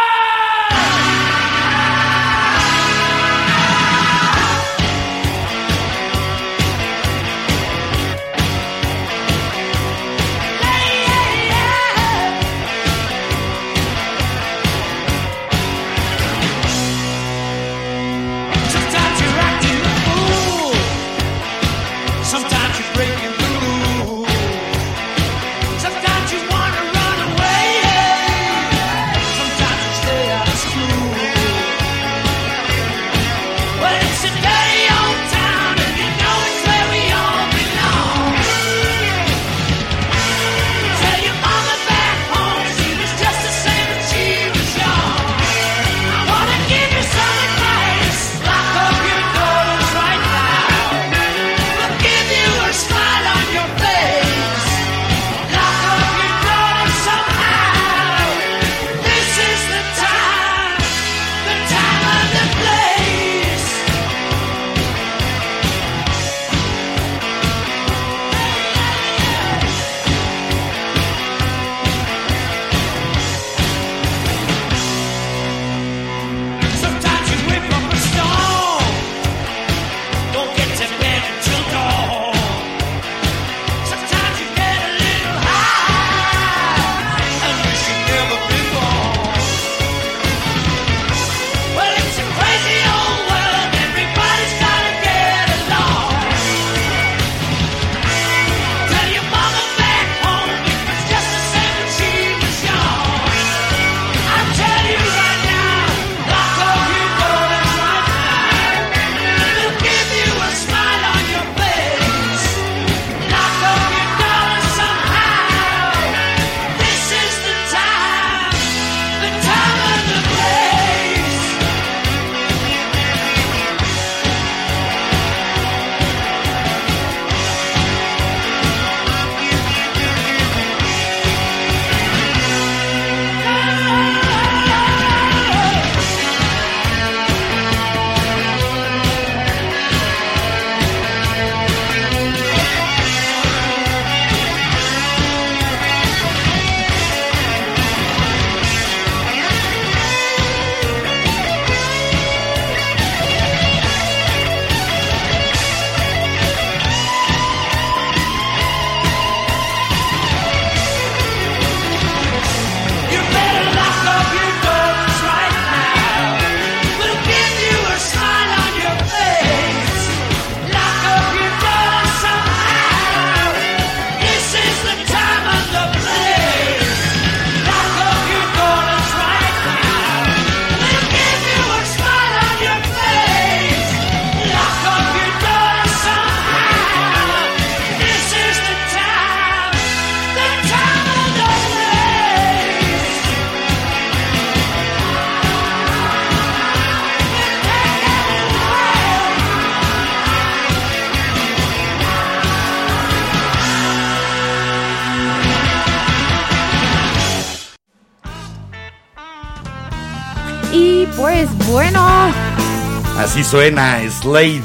Así 213.27 213.43
suena 213.43 213.99
Slade. 214.21 214.61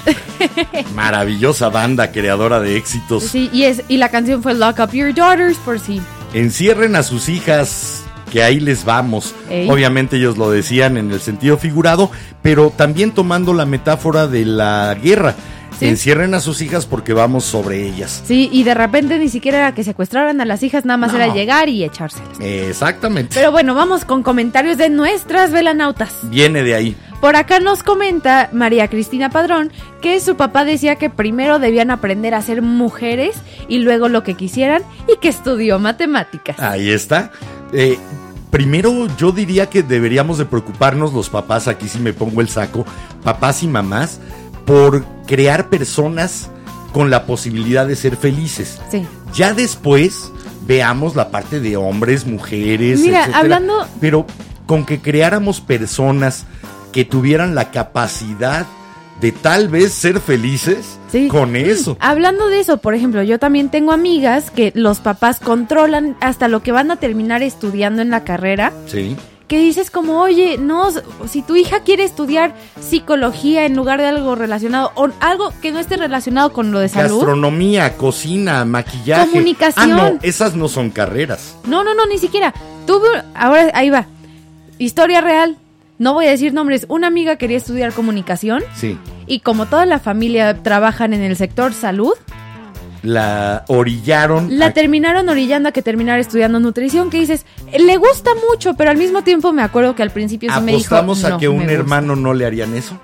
Maravillosa 0.95 1.69
banda 1.69 2.13
creadora 2.13 2.61
de 2.61 2.77
éxitos. 2.77 3.25
sí, 3.25 3.51
y, 3.53 3.65
es, 3.65 3.83
y 3.89 3.97
la 3.97 4.09
canción 4.09 4.41
fue 4.41 4.55
Lock 4.55 4.79
Up 4.79 4.93
Your 4.93 5.13
Daughters 5.13 5.57
por 5.59 5.81
si. 5.81 6.01
Encierren 6.33 6.95
a 6.95 7.03
sus 7.03 7.29
hijas, 7.29 8.05
que 8.31 8.41
ahí 8.43 8.61
les 8.61 8.85
vamos. 8.85 9.35
Ey. 9.51 9.69
Obviamente 9.69 10.17
ellos 10.17 10.39
lo 10.39 10.49
decían 10.49 10.97
en 10.97 11.11
el 11.11 11.21
sentido 11.21 11.59
figurado, 11.59 12.11
pero 12.41 12.71
también 12.75 13.11
tomando 13.11 13.53
la 13.53 13.67
metáfora 13.67 14.29
de 14.29 14.45
la 14.45 14.95
guerra. 14.95 15.35
Sí. 15.81 15.89
Encierren 15.89 16.33
a 16.35 16.41
sus 16.41 16.63
hijas 16.63 16.87
porque 16.87 17.13
vamos 17.13 17.45
sobre 17.45 17.83
ellas. 17.85 18.23
Sí, 18.25 18.49
y 18.53 18.63
de 18.63 18.75
repente 18.75 19.19
ni 19.19 19.29
siquiera 19.29 19.59
era 19.59 19.75
que 19.75 19.83
secuestraran 19.83 20.41
a 20.41 20.45
las 20.45 20.63
hijas, 20.63 20.85
nada 20.85 20.99
más 20.99 21.11
No. 21.13 21.19
era 21.19 21.35
llegar 21.35 21.69
y 21.69 21.83
echárselas. 21.83 22.39
Exactamente. 22.39 23.33
Pero 23.35 23.51
bueno, 23.51 23.75
vamos 23.75 24.05
con 24.05 24.23
comentarios 24.23 24.79
de 24.79 24.89
nuestras 24.89 25.51
velanautas. 25.51 26.15
Viene 26.23 26.63
de 26.63 26.75
ahí. 26.77 26.97
Por 27.23 27.37
acá 27.37 27.61
nos 27.61 27.85
comenta 27.85 28.51
María 28.53 28.89
Cristina 28.89 29.31
Padrón 29.31 29.71
que 30.01 30.19
su 30.21 30.37
papá 30.37 30.65
decía 30.65 30.97
que 30.97 31.09
primero 31.09 31.61
debían 31.61 31.93
aprender 31.93 32.35
a 32.35 32.43
ser 32.43 32.63
mujeres 32.63 33.37
y 33.69 33.79
luego 33.79 34.09
lo 34.09 34.25
que 34.25 34.35
quisieran 34.35 34.83
y 35.07 35.19
que 35.19 35.29
estudió 35.29 35.79
matemáticas. 35.79 36.59
Ahí 36.59 36.91
está. 36.91 37.31
Eh, 37.73 37.97
primero 38.51 39.07
yo 39.17 39.31
diría 39.31 39.71
que 39.71 39.85
deberíamos 39.85 40.37
de 40.39 40.47
preocuparnos 40.47 41.13
los 41.13 41.31
papás, 41.31 41.69
aquí 41.69 41.87
sí 41.89 42.01
me 42.01 42.13
pongo 42.13 42.41
el 42.41 42.49
saco, 42.49 42.85
papás 43.23 43.63
y 43.63 43.69
mamás, 43.69 44.19
por 44.67 45.05
crear 45.29 45.69
personas 45.69 46.51
con 46.93 47.09
la 47.09 47.25
posibilidad 47.25 47.87
de 47.87 47.95
ser 47.95 48.17
felices. 48.17 48.81
Sí. 48.91 49.07
Ya 49.33 49.55
después 49.55 50.33
veamos 50.67 51.15
la 51.15 51.31
parte 51.31 51.61
de 51.61 51.77
hombres, 51.77 52.27
mujeres, 52.27 52.99
Mira, 52.99 53.21
etcétera. 53.21 53.39
hablando- 53.39 53.87
Pero 54.01 54.27
con 54.67 54.85
que 54.85 55.01
creáramos 55.01 55.61
personas 55.61 56.47
que 56.93 57.05
tuvieran 57.05 57.55
la 57.55 57.71
capacidad 57.71 58.67
de 59.21 59.31
tal 59.33 59.69
vez 59.69 59.93
ser 59.93 60.21
felices 60.21 60.99
Sí. 61.11 61.29
con 61.29 61.55
eso. 61.57 61.97
Hablando 62.01 62.49
de 62.49 62.61
eso, 62.61 62.79
por 62.79 62.95
ejemplo, 62.95 63.23
yo 63.23 63.39
también 63.39 63.69
tengo 63.71 63.93
amigas 63.93 64.51
que 64.51 64.73
los 64.75 64.99
papás 65.01 65.39
controlan 65.41 66.17
hasta 66.21 66.49
lo 66.49 66.63
que 66.63 66.73
van 66.73 66.91
a 66.91 66.97
terminar 66.97 67.43
estudiando 67.43 68.03
en 68.03 68.11
la 68.11 68.25
carrera. 68.25 68.73
Sí. 68.87 69.17
Que 69.47 69.59
dices 69.59 69.91
como, 69.91 70.21
oye, 70.21 70.57
no, 70.59 70.89
si 71.29 71.43
tu 71.43 71.57
hija 71.57 71.81
quiere 71.81 72.05
estudiar 72.05 72.55
psicología 72.81 73.67
en 73.67 73.77
lugar 73.77 74.01
de 74.01 74.07
algo 74.09 74.35
relacionado, 74.35 74.93
o 74.95 75.09
algo 75.21 75.53
que 75.61 75.73
no 75.73 75.79
esté 75.79 75.99
relacionado 75.99 76.53
con 76.55 76.73
lo 76.73 76.79
de 76.81 76.89
salud. 76.89 77.17
Gastronomía, 77.19 77.97
cocina, 77.99 78.65
maquillaje. 78.65 79.29
Comunicación. 79.31 79.93
Ah, 79.93 80.11
no, 80.13 80.19
esas 80.23 80.55
no 80.55 80.69
son 80.69 80.91
carreras. 80.91 81.55
No, 81.67 81.85
no, 81.85 81.95
no, 81.95 82.07
ni 82.07 82.19
siquiera. 82.19 82.55
Tuve, 82.87 83.07
ahora 83.35 83.71
ahí 83.75 83.91
va. 83.91 84.07
Historia 84.79 85.21
real. 85.21 85.59
No 86.03 86.15
voy 86.15 86.27
a 86.27 86.31
decir 86.31 86.53
nombres. 86.53 86.85
Una 86.89 87.07
amiga 87.07 87.37
quería 87.37 87.57
estudiar 87.57 87.93
comunicación 87.93 88.61
Sí. 88.75 88.99
y 89.29 89.39
como 89.39 89.67
toda 89.67 89.87
la 89.87 90.01
familia 90.01 90.61
trabajan 90.65 91.13
en 91.13 91.23
el 91.23 91.37
sector 91.37 91.73
salud, 91.73 92.15
La 93.05 93.65
orillaron. 93.69 94.59
la 94.59 94.67
a- 94.67 94.73
terminaron 94.73 95.29
orillando 95.29 95.69
a 95.69 95.73
que 95.73 95.81
terminara 95.81 96.19
estudiando 96.21 96.59
nutrición. 96.59 97.09
Que 97.09 97.21
dices, 97.21 97.47
le 97.79 97.97
gusta 97.99 98.31
mucho, 98.51 98.75
pero 98.75 98.91
al 98.91 98.97
mismo 98.97 99.23
tiempo 99.23 99.53
me 99.53 99.63
acuerdo 99.63 99.95
que 99.95 100.03
al 100.03 100.11
principio 100.11 100.53
sí 100.53 100.61
me 100.61 100.73
dijo. 100.73 100.87
apostamos 100.97 101.23
a 101.25 101.29
"No, 101.31 101.39
que 101.39 101.47
me 101.49 101.55
un 101.55 101.59
gusta". 101.61 101.73
hermano 101.73 102.17
no 102.17 102.35
le 102.35 102.47
harían 102.47 102.75
eso. 102.75 102.99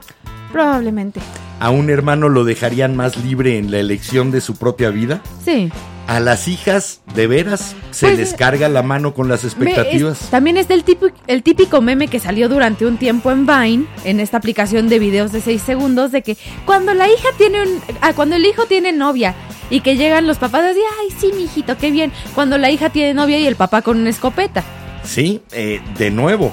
Probablemente. 0.52 1.20
A 1.60 1.70
un 1.70 1.90
hermano 1.90 2.28
lo 2.28 2.42
dejarían 2.42 2.96
más 2.96 3.16
libre 3.16 3.58
en 3.58 3.70
la 3.70 3.78
elección 3.78 4.32
de 4.32 4.40
su 4.40 4.56
propia 4.56 4.90
vida. 4.90 5.20
Sí. 5.44 5.70
A 6.08 6.20
las 6.20 6.48
hijas, 6.48 7.02
de 7.14 7.26
veras, 7.26 7.76
se 7.90 8.06
Pues, 8.06 8.18
les 8.18 8.32
carga 8.34 8.68
la 8.70 8.82
mano 8.82 9.12
con 9.12 9.28
las 9.28 9.44
expectativas. 9.44 10.22
es- 10.22 10.30
también 10.30 10.56
está 10.56 10.72
el, 10.72 10.82
tipo, 10.82 11.08
el 11.26 11.42
típico 11.42 11.82
meme 11.82 12.08
que 12.08 12.18
salió 12.18 12.48
durante 12.48 12.86
un 12.86 12.96
tiempo 12.96 13.30
en 13.30 13.46
Vine, 13.46 13.84
en 14.04 14.18
esta 14.18 14.38
aplicación 14.38 14.88
de 14.88 14.98
videos 14.98 15.32
de 15.32 15.42
6 15.42 15.60
segundos, 15.60 16.10
de 16.10 16.22
que 16.22 16.38
cuando 16.64 16.94
la 16.94 17.06
hija 17.08 17.28
tiene 17.36 17.60
un. 17.62 17.80
ah, 18.00 18.14
cuando 18.14 18.36
el 18.36 18.46
hijo 18.46 18.64
tiene 18.64 18.90
novia 18.92 19.34
y 19.68 19.80
que 19.82 19.96
llegan 19.98 20.26
los 20.26 20.38
papás 20.38 20.64
así, 20.64 20.80
ay, 21.02 21.14
sí, 21.20 21.30
mijito, 21.36 21.76
qué 21.76 21.90
bien. 21.90 22.10
Cuando 22.34 22.56
la 22.56 22.70
hija 22.70 22.88
tiene 22.88 23.12
novia 23.12 23.38
y 23.38 23.46
el 23.46 23.56
papá 23.56 23.82
con 23.82 23.98
una 24.00 24.08
escopeta. 24.08 24.64
Sí, 25.04 25.42
eh, 25.52 25.82
de 25.98 26.10
nuevo, 26.10 26.52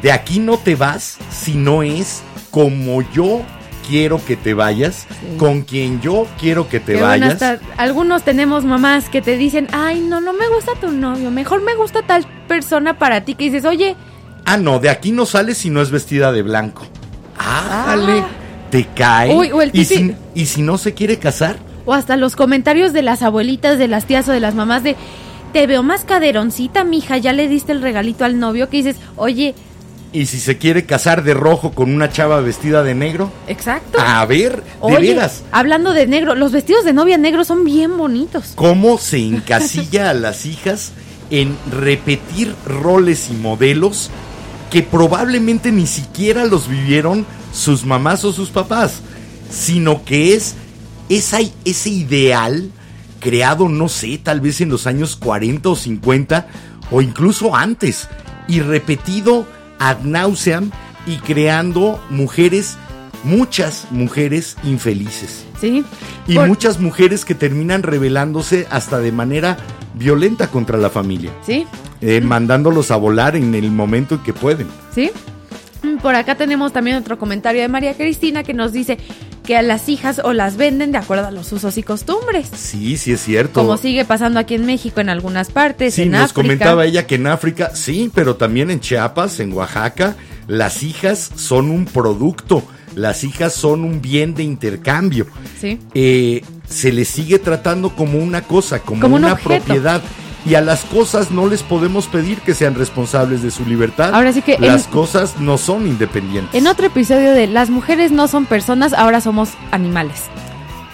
de 0.00 0.10
aquí 0.10 0.38
no 0.38 0.56
te 0.56 0.74
vas 0.74 1.18
si 1.30 1.52
no 1.52 1.82
es 1.82 2.22
como 2.50 3.02
yo 3.12 3.42
quiero 3.90 4.24
que 4.24 4.36
te 4.36 4.54
vayas, 4.54 5.06
Sí. 5.08 5.36
con 5.36 5.62
quien 5.62 6.00
yo 6.00 6.26
quiero 6.38 6.68
que 6.68 6.78
te 6.78 6.94
Que 6.94 7.02
vayas. 7.02 7.42
algunos 7.76 8.22
tenemos 8.22 8.64
mamás 8.64 9.08
que 9.10 9.20
te 9.20 9.36
dicen, 9.36 9.66
ay, 9.72 10.00
no, 10.00 10.20
no 10.20 10.32
me 10.32 10.46
gusta 10.48 10.72
tu 10.80 10.92
novio, 10.92 11.30
mejor 11.32 11.60
me 11.62 11.74
gusta 11.74 12.02
tal 12.02 12.24
persona 12.46 12.98
para 12.98 13.22
ti, 13.24 13.34
que 13.34 13.44
dices, 13.44 13.64
oye, 13.64 13.96
Ah, 14.46 14.56
no, 14.56 14.78
de 14.78 14.88
aquí 14.88 15.12
no 15.12 15.26
sales 15.26 15.58
si 15.58 15.70
no 15.70 15.82
es 15.82 15.90
vestida 15.90 16.32
de 16.32 16.42
blanco. 16.42 16.82
Ájale, 17.38 18.20
Ah. 18.20 18.28
te 18.70 18.84
cae. 18.86 19.34
Uy, 19.34 19.50
o 19.52 19.60
el 19.62 19.70
¿Y, 19.72 19.84
si, 19.84 20.14
y 20.34 20.46
si 20.46 20.62
no 20.62 20.78
se 20.78 20.94
quiere 20.94 21.18
casar, 21.18 21.56
O 21.86 21.94
hasta 21.94 22.16
los 22.16 22.36
comentarios 22.36 22.92
de 22.92 23.02
las 23.02 23.22
abuelitas, 23.22 23.78
de 23.78 23.88
las 23.88 24.04
tías 24.06 24.28
o 24.28 24.32
de 24.32 24.38
las 24.40 24.54
mamás 24.54 24.82
de 24.84 24.96
te 25.52 25.66
veo 25.66 25.82
más 25.82 26.04
caderoncita, 26.04 26.84
mija, 26.84 27.18
ya 27.18 27.32
le 27.32 27.48
diste 27.48 27.72
el 27.72 27.82
regalito 27.82 28.24
al 28.24 28.38
novio 28.38 28.68
que 28.68 28.76
dices, 28.76 28.96
oye, 29.16 29.54
y 30.12 30.26
si 30.26 30.40
se 30.40 30.58
quiere 30.58 30.86
casar 30.86 31.22
de 31.22 31.34
rojo 31.34 31.72
con 31.72 31.92
una 31.92 32.10
chava 32.10 32.40
vestida 32.40 32.82
de 32.82 32.94
negro, 32.94 33.30
exacto. 33.46 33.98
a 34.00 34.24
ver, 34.26 34.56
de 34.56 34.62
Oye, 34.80 35.14
veras, 35.14 35.42
hablando 35.52 35.92
de 35.92 36.06
negro, 36.06 36.34
los 36.34 36.52
vestidos 36.52 36.84
de 36.84 36.92
novia 36.92 37.16
negros 37.18 37.46
son 37.46 37.64
bien 37.64 37.96
bonitos. 37.96 38.52
cómo 38.56 38.98
se 38.98 39.18
encasilla 39.18 40.10
a 40.10 40.14
las 40.14 40.46
hijas 40.46 40.92
en 41.30 41.56
repetir 41.70 42.54
roles 42.66 43.28
y 43.30 43.34
modelos 43.34 44.10
que 44.70 44.82
probablemente 44.82 45.72
ni 45.72 45.86
siquiera 45.86 46.44
los 46.44 46.68
vivieron 46.68 47.24
sus 47.52 47.84
mamás 47.84 48.24
o 48.24 48.32
sus 48.32 48.50
papás, 48.50 49.00
sino 49.50 50.04
que 50.04 50.34
es 50.34 50.54
esa, 51.08 51.38
ese 51.64 51.90
ideal 51.90 52.70
creado, 53.20 53.68
no 53.68 53.88
sé, 53.88 54.18
tal 54.22 54.40
vez 54.40 54.60
en 54.60 54.70
los 54.70 54.86
años 54.86 55.16
40 55.16 55.68
o 55.68 55.76
50 55.76 56.46
o 56.90 57.02
incluso 57.02 57.54
antes, 57.54 58.08
y 58.48 58.60
repetido 58.60 59.46
ad 59.80 60.02
nauseam 60.04 60.70
y 61.06 61.16
creando 61.16 62.00
mujeres, 62.10 62.76
muchas 63.24 63.86
mujeres 63.90 64.56
infelices. 64.62 65.44
Sí. 65.60 65.84
Y 66.28 66.34
Por- 66.36 66.46
muchas 66.46 66.78
mujeres 66.78 67.24
que 67.24 67.34
terminan 67.34 67.82
rebelándose 67.82 68.66
hasta 68.70 68.98
de 69.00 69.10
manera 69.10 69.56
violenta 69.94 70.46
contra 70.46 70.78
la 70.78 70.88
familia, 70.90 71.32
Sí, 71.44 71.66
eh, 72.00 72.20
mandándolos 72.20 72.90
a 72.92 72.96
volar 72.96 73.34
en 73.36 73.54
el 73.56 73.70
momento 73.72 74.14
en 74.14 74.20
que 74.22 74.32
pueden. 74.32 74.68
sí. 74.94 75.10
Mm, 75.82 75.96
Por 75.98 76.14
acá 76.14 76.34
tenemos 76.34 76.72
también 76.72 76.96
otro 76.96 77.18
comentario 77.18 77.62
de 77.62 77.68
María 77.68 77.94
Cristina 77.94 78.42
que 78.42 78.54
nos 78.54 78.72
dice 78.72 78.98
que 79.44 79.56
a 79.56 79.62
las 79.62 79.88
hijas 79.88 80.20
o 80.22 80.32
las 80.32 80.56
venden 80.56 80.92
de 80.92 80.98
acuerdo 80.98 81.26
a 81.26 81.30
los 81.30 81.50
usos 81.52 81.76
y 81.78 81.82
costumbres. 81.82 82.48
Sí, 82.54 82.96
sí 82.96 83.12
es 83.12 83.20
cierto. 83.22 83.54
Como 83.60 83.76
sigue 83.76 84.04
pasando 84.04 84.38
aquí 84.38 84.54
en 84.54 84.66
México 84.66 85.00
en 85.00 85.08
algunas 85.08 85.50
partes, 85.50 85.94
Sí, 85.94 86.02
en 86.02 86.12
nos 86.12 86.20
África. 86.30 86.34
comentaba 86.42 86.84
ella 86.86 87.06
que 87.06 87.14
en 87.16 87.26
África, 87.26 87.70
sí, 87.74 88.10
pero 88.14 88.36
también 88.36 88.70
en 88.70 88.80
Chiapas, 88.80 89.40
en 89.40 89.52
Oaxaca, 89.52 90.16
las 90.46 90.82
hijas 90.82 91.30
son 91.36 91.70
un 91.70 91.84
producto, 91.86 92.62
las 92.94 93.24
hijas 93.24 93.52
son 93.54 93.84
un 93.84 94.00
bien 94.02 94.34
de 94.34 94.42
intercambio. 94.42 95.26
Sí. 95.60 95.78
Eh, 95.94 96.42
se 96.68 96.92
les 96.92 97.08
sigue 97.08 97.38
tratando 97.38 97.96
como 97.96 98.18
una 98.18 98.42
cosa, 98.42 98.80
como, 98.80 99.00
Como 99.00 99.16
un 99.16 99.24
una 99.24 99.32
objeto. 99.32 99.64
propiedad. 99.64 100.02
Y 100.46 100.54
a 100.54 100.60
las 100.62 100.82
cosas 100.84 101.30
no 101.30 101.46
les 101.46 101.62
podemos 101.62 102.06
pedir 102.06 102.40
que 102.40 102.54
sean 102.54 102.74
responsables 102.74 103.42
de 103.42 103.50
su 103.50 103.66
libertad. 103.66 104.14
Ahora 104.14 104.32
sí 104.32 104.40
que 104.42 104.56
las 104.58 104.86
en- 104.86 104.90
cosas 104.92 105.38
no 105.38 105.58
son 105.58 105.86
independientes. 105.86 106.54
En 106.54 106.66
otro 106.66 106.86
episodio 106.86 107.32
de 107.32 107.46
Las 107.46 107.68
mujeres 107.70 108.10
no 108.10 108.26
son 108.28 108.46
personas, 108.46 108.92
ahora 108.94 109.20
somos 109.20 109.50
animales. 109.70 110.22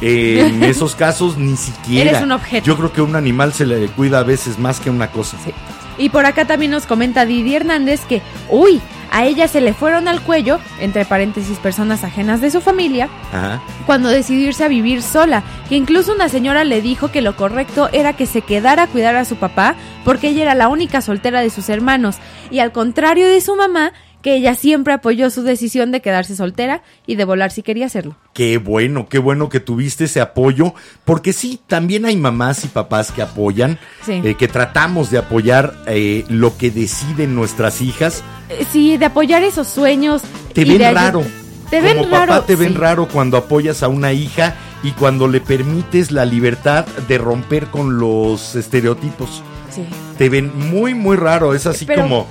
Eh, 0.00 0.44
en 0.52 0.62
esos 0.64 0.94
casos 0.94 1.38
ni 1.38 1.56
siquiera. 1.56 2.11
Eres 2.11 2.22
un 2.22 2.32
objeto. 2.32 2.66
Yo 2.66 2.76
creo 2.76 2.92
que 2.92 3.00
a 3.00 3.04
un 3.04 3.14
animal 3.16 3.52
se 3.52 3.64
le 3.66 3.87
cuida 3.88 4.18
a 4.18 4.22
veces 4.24 4.59
más 4.59 4.80
que 4.80 4.88
a 4.88 4.92
una 4.92 5.11
cosa. 5.11 5.37
Sí. 5.44 5.52
Y 5.98 6.11
por 6.11 6.26
acá 6.26 6.44
también 6.44 6.70
nos 6.70 6.87
comenta 6.87 7.26
Didi 7.26 7.54
Hernández 7.54 8.04
que, 8.06 8.22
uy, 8.50 8.80
a 9.11 9.24
ella 9.24 9.48
se 9.48 9.61
le 9.61 9.72
fueron 9.72 10.09
al 10.09 10.20
cuello, 10.20 10.59
entre 10.80 11.04
paréntesis, 11.04 11.59
personas 11.59 12.04
ajenas 12.04 12.40
de 12.40 12.50
su 12.50 12.61
familia, 12.61 13.09
Ajá. 13.32 13.62
cuando 13.87 14.09
decidió 14.09 14.48
irse 14.48 14.64
a 14.64 14.68
vivir 14.68 15.02
sola, 15.02 15.42
que 15.68 15.76
incluso 15.76 16.12
una 16.12 16.28
señora 16.28 16.64
le 16.64 16.82
dijo 16.82 17.11
que 17.11 17.22
lo 17.22 17.37
correcto 17.37 17.88
era 17.92 18.14
que 18.14 18.26
se 18.26 18.42
quedara 18.42 18.85
a 18.85 18.87
cuidar 18.88 19.16
a 19.16 19.24
su 19.24 19.37
papá, 19.37 19.74
porque 20.04 20.28
ella 20.28 20.42
era 20.42 20.54
la 20.54 20.68
única 20.68 21.00
soltera 21.00 21.40
de 21.40 21.50
sus 21.50 21.68
hermanos, 21.68 22.16
y 22.50 22.59
al 22.59 22.72
contrario 22.72 23.28
de 23.28 23.40
su 23.40 23.54
mamá, 23.56 23.92
que 24.27 24.35
ella 24.35 24.57
siempre 24.57 24.93
apoyó 24.93 25.31
su 25.31 25.45
decisión 25.45 25.93
de 25.93 26.01
quedarse 26.03 26.35
soltera 26.35 26.83
y 27.07 27.14
de 27.14 27.24
volar 27.24 27.53
si 27.53 27.62
quería 27.62 27.87
hacerlo. 27.87 28.16
Qué 28.35 28.59
bueno, 28.59 29.09
qué 29.09 29.18
bueno 29.20 29.49
que 29.49 29.61
tuviste 29.61 30.07
ese 30.07 30.20
apoyo, 30.20 30.74
porque 31.05 31.33
sí, 31.33 31.61
también 31.68 32.05
hay 32.07 32.16
mamás 32.16 32.64
y 32.64 32.66
papás 32.66 33.12
que 33.12 33.22
apoyan, 33.22 33.79
Sí. 34.05 34.20
eh, 34.24 34.35
que 34.35 34.49
tratamos 34.49 35.12
de 35.12 35.18
apoyar 35.18 35.74
eh, 35.87 36.24
lo 36.29 36.59
que 36.59 36.72
deciden 36.72 37.37
nuestras 37.37 37.81
hijas. 37.81 38.24
Eh, 38.49 38.66
Sí, 38.72 38.97
de 38.97 39.05
apoyar 39.07 39.45
esos 39.45 39.68
sueños. 39.68 40.22
Te 40.53 40.64
ven 40.64 40.79
de 40.79 40.91
raro. 40.93 41.22
Te 41.70 41.81
ven 41.81 41.99
Como 41.99 42.11
raro. 42.11 42.33
papá 42.33 42.47
te 42.47 42.57
ven 42.57 42.72
sí. 42.72 42.79
raro 42.79 43.07
cuando 43.07 43.37
apoyas 43.37 43.85
a 43.85 43.89
una 43.89 44.12
hija 44.12 44.57
y 44.83 44.91
cuando 44.91 45.29
le 45.29 45.41
permites 45.41 46.11
la 46.11 46.24
libertad 46.24 46.85
de 47.07 47.18
romper 47.18 47.66
con 47.68 48.01
los 48.01 48.57
estereotipos. 48.57 49.45
Sí. 49.72 49.85
Te 50.18 50.29
ven 50.29 50.51
muy, 50.68 50.95
muy 50.95 51.16
raro. 51.16 51.55
Es 51.55 51.64
así 51.66 51.85
Pero- 51.85 52.03
como, 52.03 52.27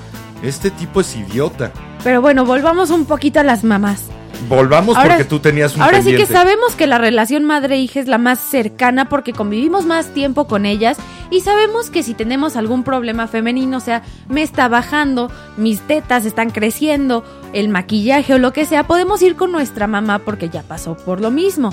Este 0.46 0.70
tipo 0.70 1.02
es 1.02 1.16
idiota. 1.16 1.72
Pero 2.04 2.22
bueno, 2.22 2.46
volvamos 2.46 2.92
un 2.92 3.06
poquito 3.06 3.40
a 3.40 3.44
las 3.44 3.64
mamás. 3.64 4.04
Volvamos 4.48 4.96
Ahora- 4.96 5.16
porque 5.16 5.24
tú 5.26 5.40
tenías 5.40 5.76
un 5.76 5.82
Ahora 5.82 6.02
sí 6.02 6.16
que 6.16 6.26
sabemos 6.26 6.76
que 6.76 6.88
la 6.88 6.98
relación 6.98 7.46
madre-hija 7.46 8.00
es 8.00 8.08
la 8.08 8.18
más 8.18 8.40
cercana 8.40 9.10
porque 9.10 9.34
convivimos 9.34 9.86
más 9.86 10.08
tiempo 10.08 10.46
con 10.46 10.66
ellas 10.66 10.98
y 11.32 11.42
sabemos 11.42 11.90
que 11.90 12.04
si 12.04 12.14
tenemos 12.14 12.56
algún 12.56 12.84
problema 12.84 13.28
femenino, 13.28 13.78
o 13.78 13.80
sea, 13.80 14.04
me 14.30 14.44
está 14.44 14.68
bajando, 14.68 15.32
mis 15.58 15.82
tetas 15.82 16.26
están 16.26 16.52
creciendo, 16.52 17.24
el 17.54 17.70
maquillaje 17.70 18.36
o 18.36 18.38
lo 18.38 18.54
que 18.54 18.66
sea, 18.66 18.86
podemos 18.86 19.22
ir 19.22 19.36
con 19.36 19.52
nuestra 19.52 19.88
mamá 19.88 20.20
porque 20.20 20.50
ya 20.50 20.62
pasó 20.62 20.96
por 20.96 21.22
lo 21.22 21.32
mismo. 21.32 21.72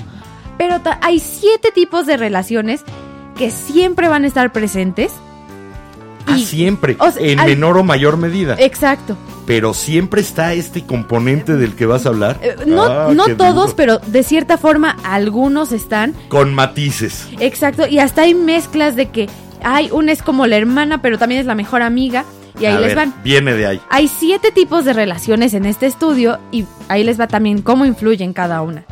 Pero 0.57 0.79
hay 1.01 1.19
siete 1.19 1.71
tipos 1.71 2.05
de 2.05 2.17
relaciones 2.17 2.83
que 3.37 3.51
siempre 3.51 4.07
van 4.07 4.23
a 4.23 4.27
estar 4.27 4.51
presentes. 4.51 5.11
Siempre, 6.53 6.95
o 6.99 7.09
sea, 7.11 7.25
en 7.25 7.43
menor 7.45 7.77
o 7.77 7.83
mayor 7.83 8.17
medida. 8.17 8.55
Exacto. 8.59 9.17
Pero 9.47 9.73
siempre 9.73 10.21
está 10.21 10.53
este 10.53 10.83
componente 10.85 11.55
del 11.57 11.73
que 11.75 11.85
vas 11.87 12.05
a 12.05 12.09
hablar. 12.09 12.39
Eh, 12.43 12.55
no 12.67 12.83
Ah, 12.83 13.09
no 13.13 13.25
todos, 13.35 13.55
duro. 13.71 13.73
pero 13.75 13.97
de 13.99 14.21
cierta 14.23 14.57
forma 14.57 14.95
algunos 15.03 15.71
están. 15.71 16.13
Con 16.29 16.53
matices. 16.53 17.27
Exacto, 17.39 17.87
y 17.87 17.97
hasta 17.99 18.21
hay 18.21 18.35
mezclas 18.35 18.95
de 18.95 19.07
que 19.09 19.27
hay 19.63 19.89
una 19.91 20.11
es 20.11 20.21
como 20.21 20.45
la 20.45 20.57
hermana, 20.57 21.01
pero 21.01 21.17
también 21.17 21.41
es 21.41 21.47
la 21.47 21.55
mejor 21.55 21.81
amiga, 21.81 22.23
y 22.59 22.65
ahí 22.65 22.75
A 22.75 22.79
les 22.79 22.87
ver, 22.89 22.95
van. 22.97 23.13
Viene 23.23 23.53
de 23.53 23.65
ahí. 23.65 23.81
Hay 23.89 24.07
siete 24.07 24.51
tipos 24.51 24.85
de 24.85 24.93
relaciones 24.93 25.53
en 25.55 25.65
este 25.65 25.87
estudio 25.87 26.37
y 26.51 26.65
ahí 26.87 27.03
les 27.03 27.19
va 27.19 27.27
también 27.27 27.63
cómo 27.63 27.83
influyen 27.85 28.31
cada 28.31 28.61
una. 28.61 28.85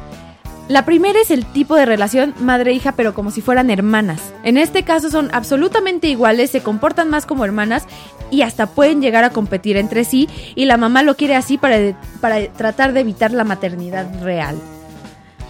La 0.70 0.86
primera 0.86 1.20
es 1.20 1.32
el 1.32 1.46
tipo 1.46 1.76
de 1.76 1.86
relación 1.86 2.34
madre-hija, 2.40 2.94
pero 2.94 3.14
como 3.14 3.32
si 3.32 3.42
fueran 3.42 3.70
hermanas. 3.70 4.22
En 4.44 4.58
este 4.58 4.84
caso 4.84 5.10
son 5.10 5.30
absolutamente 5.34 6.08
iguales, 6.08 6.50
se 6.52 6.62
comportan 6.62 7.10
más 7.10 7.26
como 7.26 7.44
hermanas 7.44 7.84
y 8.30 8.44
hasta 8.44 8.68
pueden 8.68 9.02
llegar 9.02 9.26
a 9.26 9.32
competir 9.32 9.76
entre 9.76 10.06
sí 10.06 10.30
y 10.56 10.66
la 10.66 10.78
mamá 10.78 11.04
lo 11.04 11.18
quiere 11.18 11.36
así 11.36 11.58
para, 11.58 12.00
para 12.22 12.48
tratar 12.54 12.94
de 12.94 13.02
evitar 13.02 13.32
la 13.34 13.44
maternidad 13.44 14.08
real. 14.24 14.56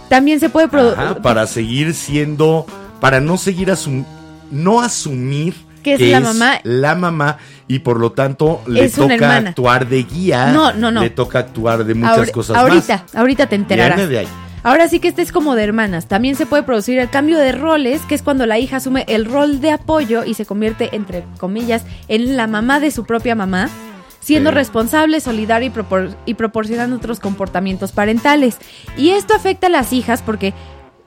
También 0.09 0.39
se 0.39 0.49
puede 0.49 0.67
Ajá, 0.75 1.21
para 1.21 1.45
seguir 1.45 1.93
siendo, 1.93 2.65
para 2.99 3.21
no 3.21 3.37
seguir 3.37 3.69
asum, 3.71 4.03
no 4.49 4.81
asumir 4.81 5.53
Que 5.83 5.93
es 5.93 6.01
la 6.01 6.19
mamá. 6.19 6.59
la 6.63 6.95
mamá 6.95 7.37
y 7.67 7.79
por 7.79 7.99
lo 7.99 8.11
tanto 8.11 8.61
le 8.65 8.89
toca 8.89 9.35
actuar 9.37 9.87
de 9.87 10.03
guía, 10.03 10.47
No, 10.47 10.73
no, 10.73 10.89
no. 10.91 11.01
le 11.01 11.11
toca 11.11 11.39
actuar 11.39 11.85
de 11.85 11.93
muchas 11.93 12.31
cosas 12.31 12.57
ahorita, 12.57 13.03
más. 13.03 13.15
ahorita 13.15 13.47
te 13.47 13.55
enterarás. 13.55 13.97
Viene 13.97 14.11
de 14.11 14.19
ahí. 14.19 14.27
Ahora 14.63 14.87
sí 14.87 14.99
que 14.99 15.07
este 15.07 15.21
es 15.23 15.31
como 15.31 15.55
de 15.55 15.63
hermanas. 15.63 16.07
También 16.07 16.35
se 16.35 16.45
puede 16.45 16.63
producir 16.63 16.99
el 16.99 17.09
cambio 17.09 17.37
de 17.39 17.51
roles, 17.51 18.01
que 18.03 18.13
es 18.15 18.21
cuando 18.21 18.45
la 18.45 18.59
hija 18.59 18.77
asume 18.77 19.05
el 19.07 19.25
rol 19.25 19.59
de 19.59 19.71
apoyo 19.71 20.23
y 20.23 20.35
se 20.35 20.45
convierte, 20.45 20.95
entre 20.95 21.23
comillas, 21.39 21.83
en 22.07 22.37
la 22.37 22.45
mamá 22.47 22.79
de 22.79 22.91
su 22.91 23.05
propia 23.05 23.33
mamá, 23.35 23.69
siendo 24.19 24.51
Sí. 24.51 24.55
responsable, 24.55 25.19
solidaria 25.19 25.67
y, 25.67 25.71
propor- 25.71 26.15
y 26.27 26.35
proporcionando 26.35 26.95
otros 26.97 27.19
comportamientos 27.19 27.91
parentales. 27.91 28.57
Y 28.97 29.09
esto 29.09 29.33
afecta 29.33 29.65
a 29.65 29.71
las 29.71 29.93
hijas 29.93 30.21
porque 30.21 30.53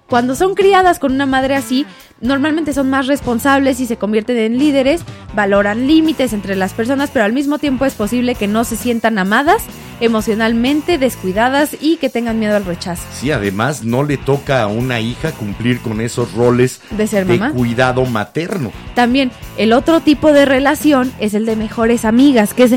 cuando 0.08 0.34
son 0.34 0.54
criadas 0.54 0.98
con 0.98 1.12
una 1.12 1.24
madre 1.24 1.54
así, 1.54 1.86
normalmente 2.20 2.72
son 2.74 2.90
más 2.90 3.06
responsables 3.06 3.78
y 3.80 3.86
se 3.86 3.96
convierten 3.96 4.36
en 4.36 4.58
líderes, 4.58 5.02
valoran 5.34 5.86
límites 5.86 6.32
entre 6.32 6.56
las 6.56 6.74
personas, 6.74 7.10
pero 7.12 7.24
al 7.24 7.32
mismo 7.32 7.58
tiempo 7.58 7.84
es 7.84 7.94
posible 7.94 8.34
que 8.34 8.48
no 8.48 8.64
se 8.64 8.76
sientan 8.76 9.18
amadas, 9.18 9.62
emocionalmente 10.04 10.98
descuidadas 10.98 11.76
y 11.80 11.96
que 11.96 12.08
tengan 12.10 12.38
miedo 12.38 12.56
al 12.56 12.64
rechazo. 12.64 13.02
Sí, 13.12 13.30
además 13.30 13.84
no 13.84 14.02
le 14.04 14.16
toca 14.16 14.62
a 14.62 14.66
una 14.66 15.00
hija 15.00 15.32
cumplir 15.32 15.80
con 15.80 16.00
esos 16.00 16.32
roles 16.32 16.80
De 16.90 17.06
ser 17.06 17.26
mamá. 17.26 17.52
cuidado 17.52 18.04
materno. 18.06 18.72
También 18.94 19.30
el 19.56 19.72
otro 19.72 20.00
tipo 20.00 20.32
de 20.32 20.44
relación 20.44 21.12
es 21.20 21.34
el 21.34 21.46
de 21.46 21.56
mejores 21.56 22.04
amigas, 22.04 22.54
que 22.54 22.64
es, 22.64 22.72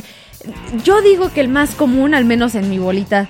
yo 0.84 1.02
digo 1.02 1.32
que 1.34 1.42
el 1.42 1.50
más 1.50 1.72
común, 1.72 2.14
al 2.14 2.26
menos 2.26 2.56
en 2.56 2.70
mi 2.70 2.80
bolita, 2.80 3.28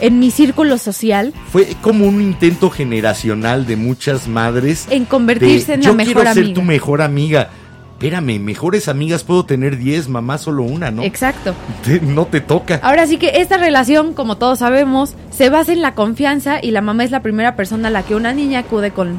en 0.00 0.20
mi 0.20 0.30
círculo 0.30 0.78
social, 0.78 1.32
Fue 1.50 1.66
como 1.82 2.06
un 2.06 2.20
intento 2.22 2.70
generacional 2.70 3.66
de 3.66 3.74
muchas 3.76 4.28
madres 4.28 4.86
en 4.90 5.04
convertirse 5.04 5.72
de, 5.72 5.74
en 5.74 5.80
yo 5.82 5.90
la 5.90 5.96
mejor 5.96 6.14
quiero 6.14 6.32
ser 6.34 6.42
amiga. 6.44 6.54
tu 6.54 6.62
mejor 6.62 7.02
amiga. 7.02 7.50
Espérame, 7.98 8.38
mejores 8.38 8.86
amigas 8.86 9.24
puedo 9.24 9.44
tener 9.44 9.76
10, 9.76 10.08
mamá 10.08 10.38
solo 10.38 10.62
una, 10.62 10.92
¿no? 10.92 11.02
Exacto. 11.02 11.52
Te- 11.84 12.00
no 12.00 12.26
te 12.26 12.40
toca. 12.40 12.78
Ahora 12.84 13.08
sí 13.08 13.16
que 13.16 13.40
esta 13.40 13.56
relación, 13.58 14.14
como 14.14 14.36
todos 14.36 14.60
sabemos, 14.60 15.14
se 15.36 15.50
basa 15.50 15.72
en 15.72 15.82
la 15.82 15.94
confianza 15.96 16.60
y 16.62 16.70
la 16.70 16.80
mamá 16.80 17.02
es 17.02 17.10
la 17.10 17.22
primera 17.22 17.56
persona 17.56 17.88
a 17.88 17.90
la 17.90 18.04
que 18.04 18.14
una 18.14 18.32
niña 18.32 18.60
acude 18.60 18.92
con 18.92 19.16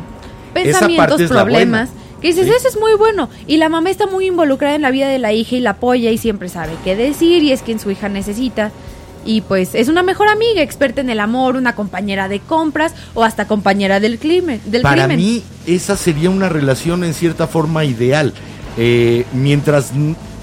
pensamientos, 0.53 1.21
problemas. 1.23 1.89
Que 2.21 2.30
dices, 2.30 2.45
Sí. 2.45 2.53
eso 2.57 2.69
es 2.69 2.80
muy 2.80 2.93
bueno. 2.93 3.30
Y 3.47 3.57
la 3.57 3.67
mamá 3.67 3.89
está 3.89 4.07
muy 4.07 4.27
involucrada 4.27 4.75
en 4.75 4.82
la 4.82 4.91
vida 4.91 5.09
de 5.09 5.19
la 5.19 5.34
hija 5.34 5.57
y 5.57 5.59
la 5.59 5.71
apoya 5.71 6.09
y 6.11 6.17
siempre 6.17 6.47
sabe 6.47 6.71
qué 6.86 6.95
decir 6.95 7.43
y 7.43 7.51
es 7.51 7.61
quien 7.61 7.80
su 7.82 7.91
hija 7.91 8.07
necesita. 8.07 8.71
Y 9.25 9.41
pues 9.41 9.75
es 9.75 9.89
una 9.89 10.03
mejor 10.03 10.30
amiga, 10.30 10.61
experta 10.61 11.01
en 11.01 11.09
el 11.09 11.19
amor, 11.19 11.57
una 11.57 11.75
compañera 11.75 12.30
de 12.30 12.39
compras 12.39 12.93
o 13.13 13.25
hasta 13.25 13.45
compañera 13.45 13.99
del 13.99 14.19
crimen. 14.19 14.61
Del 14.65 14.82
Para 14.84 15.03
crimen. 15.07 15.17
mí, 15.17 15.43
esa 15.67 15.97
sería 15.97 16.30
una 16.30 16.47
relación 16.47 17.03
en 17.03 17.13
cierta 17.13 17.45
forma 17.45 17.84
ideal. 17.84 18.34
Eh, 18.78 19.26
mientras 19.34 19.91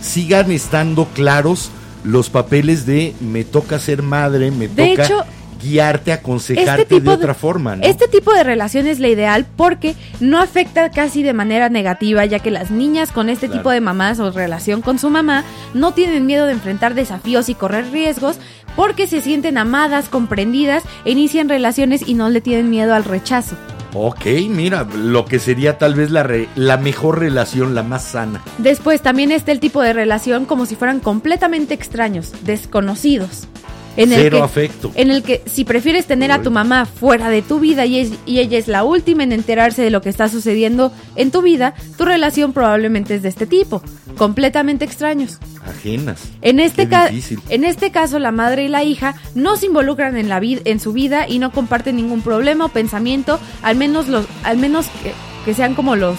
sigan 0.01 0.51
estando 0.53 1.07
claros 1.15 1.71
los 2.05 2.31
papeles 2.31 2.87
de 2.87 3.15
me 3.21 3.45
toca 3.45 3.79
ser 3.79 4.03
madre, 4.03 4.51
me 4.51 4.69
De 4.69 4.91
toca 4.91 5.05
hecho, 5.05 5.25
guiarte, 5.61 6.13
aconsejarte 6.13 7.01
de 7.01 7.11
otra 7.11 7.35
forma, 7.35 7.77
¿no? 7.77 7.85
Este 7.85 8.07
tipo 8.09 8.33
de 8.33 8.45
relación 8.45 8.87
es 8.87 9.01
la 9.01 9.09
ideal 9.09 9.47
porque 9.57 9.95
no 10.21 10.39
afecta 10.41 10.91
casi 10.91 11.23
de 11.23 11.33
manera 11.33 11.69
negativa, 11.69 12.25
ya 12.25 12.39
que 12.39 12.51
las 12.51 12.71
niñas 12.71 13.11
con 13.11 13.29
este 13.29 13.47
Claro. 13.47 13.61
tipo 13.63 13.71
de 13.71 13.81
mamás 13.81 14.21
o 14.21 14.31
relación 14.31 14.83
con 14.83 14.99
su 14.99 15.11
mamá 15.11 15.45
no 15.75 15.93
tienen 15.93 16.27
miedo 16.27 16.47
de 16.47 16.53
enfrentar 16.53 16.95
desafíos 16.95 17.49
y 17.49 17.55
correr 17.55 17.91
riesgos 17.91 18.37
porque 18.77 19.07
se 19.07 19.23
sienten 19.23 19.57
amadas, 19.59 20.09
comprendidas, 20.11 20.83
e 21.07 21.11
inician 21.13 21.49
relaciones 21.49 22.07
y 22.07 22.15
no 22.15 22.29
le 22.29 22.43
tienen 22.43 22.69
miedo 22.69 22.95
al 22.95 23.05
rechazo. 23.05 23.57
Ok, 23.95 24.27
mira, 24.49 24.85
lo 24.85 25.25
que 25.25 25.39
sería 25.39 25.79
tal 25.79 25.95
vez 25.95 26.11
la, 26.11 26.29
la 26.55 26.77
mejor 26.77 27.19
relación, 27.19 27.75
la 27.75 27.83
más 27.83 28.05
sana. 28.05 28.43
Después 28.59 29.03
también 29.03 29.33
está 29.33 29.53
el 29.53 29.61
tipo 29.61 29.83
de 29.83 29.93
relación 29.93 30.45
como 30.45 30.67
si 30.67 30.77
fueran 30.77 31.01
completamente 31.01 31.75
extraños, 31.75 32.33
desconocidos. 32.45 33.49
En 33.97 34.13
el 34.13 34.21
Cero 34.23 34.39
que- 34.39 34.45
afecto. 34.45 34.93
En 34.95 35.11
el 35.11 35.23
que 35.23 35.43
si 35.47 35.65
prefieres 35.65 36.07
tener 36.07 36.31
a 36.33 36.43
tu 36.43 36.51
mamá 36.51 36.85
fuera 36.87 37.29
de 37.31 37.43
tu 37.43 37.61
vida 37.61 37.87
y, 37.87 37.99
es- 37.99 38.13
y 38.27 38.39
ella 38.41 38.59
es 38.59 38.69
la 38.69 38.85
última 38.85 39.23
en 39.23 39.33
enterarse 39.33 39.83
de 39.83 39.91
lo 39.91 40.01
que 40.03 40.09
está 40.11 40.29
sucediendo 40.29 40.93
en 41.15 41.31
tu 41.31 41.43
vida, 41.43 41.75
tu 41.97 42.05
relación 42.05 42.53
probablemente 42.53 43.15
es 43.15 43.23
de 43.23 43.29
este 43.31 43.47
tipo, 43.47 43.83
completamente 44.17 44.85
extraños. 44.85 45.39
Ajenas. 45.67 46.21
En 46.43 46.61
este, 46.61 46.85
Qué 46.85 46.89
ca- 46.91 47.09
difícil. 47.09 47.41
en 47.49 47.65
este 47.65 47.91
caso, 47.91 48.19
la 48.19 48.31
madre 48.33 48.65
y 48.65 48.69
la 48.69 48.85
hija 48.85 49.15
no 49.35 49.57
se 49.57 49.67
involucran 49.67 50.17
en, 50.17 50.29
la 50.29 50.41
vid- 50.41 50.63
en 50.65 50.79
su 50.81 50.93
vida 50.93 51.27
y 51.29 51.39
no 51.39 51.51
comparten 51.53 51.97
ningún 51.97 52.23
problema 52.23 52.67
o 52.67 52.69
pensamiento, 52.69 53.41
al 53.63 53.77
menos, 53.77 54.09
los, 54.09 54.27
al 54.45 54.59
menos 54.59 54.87
que, 55.03 55.13
que 55.45 55.55
sean 55.55 55.75
como 55.75 55.97
los 55.97 56.17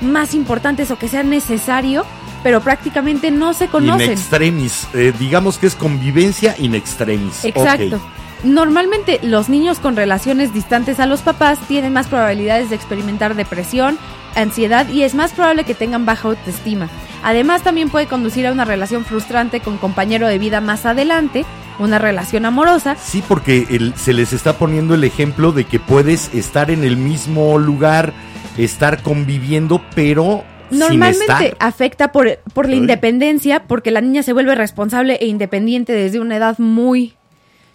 más 0.00 0.32
importantes 0.34 0.90
o 0.90 0.98
que 0.98 1.08
sean 1.08 1.28
necesario, 1.28 2.04
pero 2.42 2.60
prácticamente 2.60 3.30
no 3.30 3.52
se 3.54 3.64
In 3.66 3.70
conocen. 3.70 4.10
extremis. 4.10 4.86
eh, 4.94 5.12
digamos 5.18 5.58
que 5.58 5.66
es 5.66 5.74
convivencia 5.74 6.54
in 6.58 6.74
extremis. 6.74 7.44
Exacto. 7.44 8.00
Normalmente 8.42 9.20
los 9.22 9.48
niños 9.50 9.78
con 9.78 9.96
relaciones 9.96 10.54
distantes 10.54 10.98
a 10.98 11.06
los 11.06 11.20
papás 11.20 11.58
tienen 11.68 11.92
más 11.92 12.06
probabilidades 12.08 12.70
de 12.70 12.76
experimentar 12.76 13.34
depresión, 13.34 13.98
ansiedad 14.34 14.88
y 14.88 15.02
es 15.02 15.14
más 15.14 15.32
probable 15.32 15.64
que 15.64 15.74
tengan 15.74 16.06
baja 16.06 16.28
autoestima. 16.28 16.88
Además 17.22 17.62
también 17.62 17.90
puede 17.90 18.06
conducir 18.06 18.46
a 18.46 18.52
una 18.52 18.64
relación 18.64 19.04
frustrante 19.04 19.60
con 19.60 19.76
compañero 19.76 20.26
de 20.26 20.38
vida 20.38 20.62
más 20.62 20.86
adelante, 20.86 21.44
una 21.78 21.98
relación 21.98 22.46
amorosa. 22.46 22.96
Sí, 22.96 23.22
porque 23.26 23.66
el- 23.68 23.94
se 23.96 24.14
les 24.14 24.32
está 24.32 24.54
poniendo 24.54 24.94
el 24.94 25.04
ejemplo 25.04 25.52
de 25.52 25.64
que 25.64 25.78
puedes 25.78 26.32
estar 26.34 26.70
en 26.70 26.82
el 26.82 26.96
mismo 26.96 27.58
lugar, 27.58 28.14
estar 28.56 29.02
conviviendo, 29.02 29.82
pero 29.94 30.44
Normalmente 30.70 31.56
afecta 31.58 32.12
por, 32.12 32.38
por 32.54 32.68
la 32.68 32.76
independencia 32.76 33.64
porque 33.66 33.90
la 33.90 34.00
niña 34.00 34.22
se 34.22 34.32
vuelve 34.32 34.54
responsable 34.54 35.14
e 35.20 35.26
independiente 35.26 35.92
desde 35.92 36.20
una 36.20 36.36
edad 36.36 36.58
muy 36.58 37.14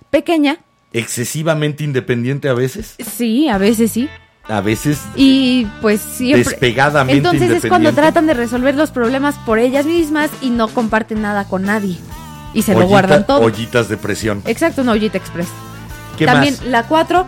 pequeña. 0.09 0.59
excesivamente 0.93 1.83
independiente 1.83 2.47
a 2.49 2.53
veces, 2.53 2.95
Sí, 3.17 3.49
a 3.49 3.57
veces 3.57 3.91
sí. 3.91 4.07
a 4.47 4.61
veces 4.61 5.01
Y 5.15 5.65
pues 5.81 5.99
siempre... 6.01 6.43
despegadamente 6.43 7.17
Entonces 7.17 7.63
es 7.63 7.69
cuando 7.69 7.91
tratan 7.93 8.25
de 8.27 8.33
resolver 8.33 8.75
los 8.75 8.91
problemas 8.91 9.35
por 9.45 9.59
ellas 9.59 9.85
mismas 9.85 10.29
y 10.41 10.49
no 10.51 10.67
comparten 10.69 11.21
nada 11.21 11.47
con 11.47 11.63
nadie. 11.63 11.97
Y 12.53 12.61
se 12.61 12.73
lo 12.73 12.87
guardan 12.87 13.25
todo. 13.27 13.41
Ollitas 13.41 13.89
de 13.89 13.97
presión. 13.97 14.41
Exacto, 14.45 14.81
una 14.83 14.93
ollita 14.93 15.17
express. 15.17 15.47
¿Qué 16.17 16.25
También 16.25 16.53
más? 16.53 16.65
la 16.67 16.83
4, 16.87 17.27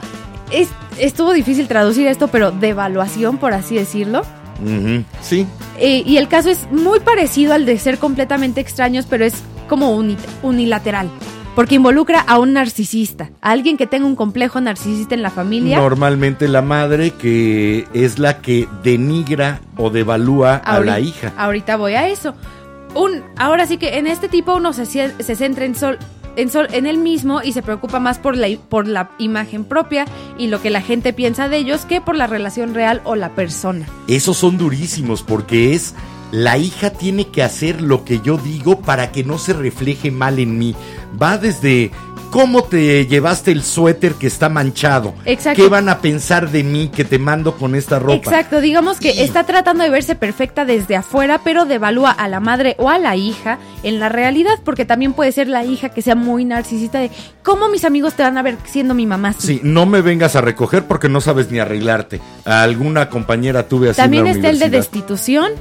es, 0.51 0.70
estuvo 0.97 1.34
difícil 1.34 1.68
traducir 1.68 2.07
esto, 2.07 2.30
pero 2.30 2.51
de 2.51 2.70
evaluación, 2.70 3.38
por 3.38 3.51
así 3.53 3.76
decirlo. 3.76 4.22
Sí, 5.22 5.45
Eh, 5.80 6.03
y 6.05 6.18
el 6.18 6.28
caso 6.28 6.49
es 6.49 6.68
muy 6.72 6.99
parecido 6.99 7.53
al 7.53 7.66
de 7.66 7.78
ser 7.78 7.97
completamente 7.99 8.60
extraños, 8.62 9.05
pero 9.10 9.26
es 9.26 9.36
como 9.70 9.91
uni- 9.95 10.18
unilateral. 10.43 11.10
Porque 11.55 11.74
involucra 11.76 12.20
a 12.22 12.38
un 12.38 12.53
narcisista, 12.53 13.32
a 13.41 13.49
alguien 13.51 13.78
que 13.78 13.88
tenga 13.88 14.05
un 14.05 14.16
complejo 14.16 14.62
narcisista 14.62 15.16
en 15.16 15.24
la 15.24 15.32
familia. 15.32 15.78
normalmente 15.80 16.47
la 16.47 16.62
madre 16.62 17.12
que 17.12 17.88
es 17.93 18.20
la 18.20 18.41
que 18.41 18.68
denigra 18.84 19.60
o 19.76 19.89
devalúa 19.89 20.55
a 20.58 20.80
la 20.80 20.99
hija. 20.99 21.34
Ahorita 21.38 21.76
voy 21.78 21.93
a 21.95 22.08
eso. 22.10 22.36
Un, 22.93 23.24
Ahora 23.38 23.66
sí 23.68 23.78
que 23.78 23.97
en 23.97 24.05
este 24.08 24.28
tipo 24.30 24.55
uno 24.55 24.72
se 24.74 24.86
centra 25.36 25.66
en, 25.66 25.74
sol, 25.76 25.97
en, 26.38 26.49
sol, 26.49 26.67
en 26.71 26.85
él 26.85 26.97
mismo 26.97 27.41
y 27.43 27.51
se 27.51 27.61
preocupa 27.61 27.99
más 27.99 28.19
por 28.19 28.38
la, 28.38 28.47
por 28.69 28.88
la 28.88 29.11
imagen 29.17 29.65
propia 29.65 30.05
y 30.38 30.47
lo 30.47 30.61
que 30.61 30.69
la 30.69 30.81
gente 30.81 31.11
piensa 31.11 31.49
de 31.49 31.57
ellos 31.57 31.85
que 31.85 31.99
por 31.99 32.15
la 32.15 32.27
relación 32.27 32.73
real 32.73 33.01
o 33.03 33.15
la 33.15 33.35
persona. 33.35 33.85
Esos 34.07 34.38
son 34.38 34.57
durísimos 34.57 35.23
porque 35.23 35.73
es 35.73 35.93
la 36.31 36.57
hija 36.57 36.91
tiene 36.91 37.27
que 37.27 37.41
hacer 37.41 37.81
lo 37.81 38.03
que 38.03 38.19
yo 38.19 38.38
digo 38.38 38.81
para 38.81 39.11
que 39.11 39.23
no 39.23 39.38
se 39.38 39.53
refleje 39.53 40.11
mal 40.11 40.39
en 40.39 40.57
mí. 40.57 40.75
Va 41.21 41.38
desde 41.38 41.91
cómo 42.38 42.63
te 42.63 43.07
llevaste 43.07 43.51
el 43.51 43.63
suéter 43.63 44.13
que 44.13 44.27
está 44.27 44.47
manchado. 44.47 45.15
Exacto. 45.25 45.59
¿Qué 45.59 45.67
van 45.69 45.89
a 45.89 46.01
pensar 46.01 46.51
de 46.51 46.61
mí 46.63 46.89
que 46.89 47.03
te 47.03 47.17
mando 47.17 47.57
con 47.57 47.73
esta 47.73 47.97
ropa? 47.97 48.13
Exacto, 48.13 48.61
digamos 48.61 48.99
que 48.99 49.09
Y- 49.11 49.21
está 49.21 49.43
tratando 49.45 49.83
de 49.83 49.89
verse 49.89 50.13
perfecta 50.13 50.63
desde 50.63 50.95
afuera, 50.95 51.41
pero 51.43 51.65
devalúa 51.65 52.11
a 52.11 52.27
la 52.27 52.39
madre 52.39 52.75
o 52.77 52.91
a 52.91 52.99
la 52.99 53.15
hija 53.15 53.57
en 53.81 53.99
la 53.99 54.09
realidad, 54.09 54.59
porque 54.63 54.85
también 54.85 55.13
puede 55.13 55.31
ser 55.31 55.47
la 55.47 55.65
hija 55.65 55.89
que 55.89 56.03
sea 56.03 56.13
muy 56.13 56.45
narcisista 56.45 56.99
de 56.99 57.09
cómo 57.41 57.69
mis 57.69 57.85
amigos 57.85 58.13
te 58.13 58.21
van 58.21 58.38
a 58.38 58.43
ver 58.43 58.57
siendo 58.65 58.93
mi 58.93 59.07
mamá. 59.07 59.29
así?". 59.29 59.47
Sí, 59.47 59.61
no 59.63 59.88
me 59.88 60.01
vengas 60.01 60.35
a 60.35 60.41
recoger 60.41 60.83
porque 60.85 61.09
no 61.09 61.21
sabes 61.21 61.49
ni 61.49 61.57
arreglarte. 61.57 62.21
A 62.45 62.61
alguna 62.61 63.09
compañera 63.09 63.67
tuve 63.67 63.89
así 63.89 63.97
También 63.97 64.27
en 64.27 64.33
la 64.33 64.38
está 64.38 64.49
el 64.51 64.59
de 64.59 64.77
destitución, 64.77 65.53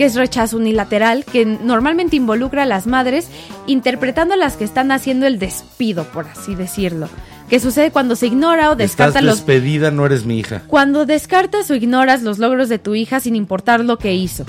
que 0.00 0.06
es 0.06 0.14
rechazo 0.14 0.56
unilateral, 0.56 1.26
que 1.26 1.44
normalmente 1.44 2.16
involucra 2.16 2.62
a 2.62 2.64
las 2.64 2.86
madres 2.86 3.28
interpretando 3.66 4.32
a 4.32 4.38
las 4.38 4.56
que 4.56 4.64
están 4.64 4.92
haciendo 4.92 5.26
el 5.26 5.38
despido, 5.38 6.04
por 6.04 6.26
así 6.26 6.54
decirlo. 6.54 7.10
Que 7.50 7.60
sucede 7.60 7.90
cuando 7.90 8.16
se 8.16 8.28
ignora 8.28 8.70
o 8.70 8.72
Estás 8.72 8.78
descarta 8.78 9.20
los 9.20 9.44
despedida, 9.44 9.90
no 9.90 10.06
eres 10.06 10.24
mi 10.24 10.38
hija. 10.38 10.62
Cuando 10.68 11.04
descartas 11.04 11.70
o 11.70 11.74
ignoras 11.74 12.22
los 12.22 12.38
logros 12.38 12.70
de 12.70 12.78
tu 12.78 12.94
hija 12.94 13.20
sin 13.20 13.36
importar 13.36 13.84
lo 13.84 13.98
que 13.98 14.14
hizo. 14.14 14.46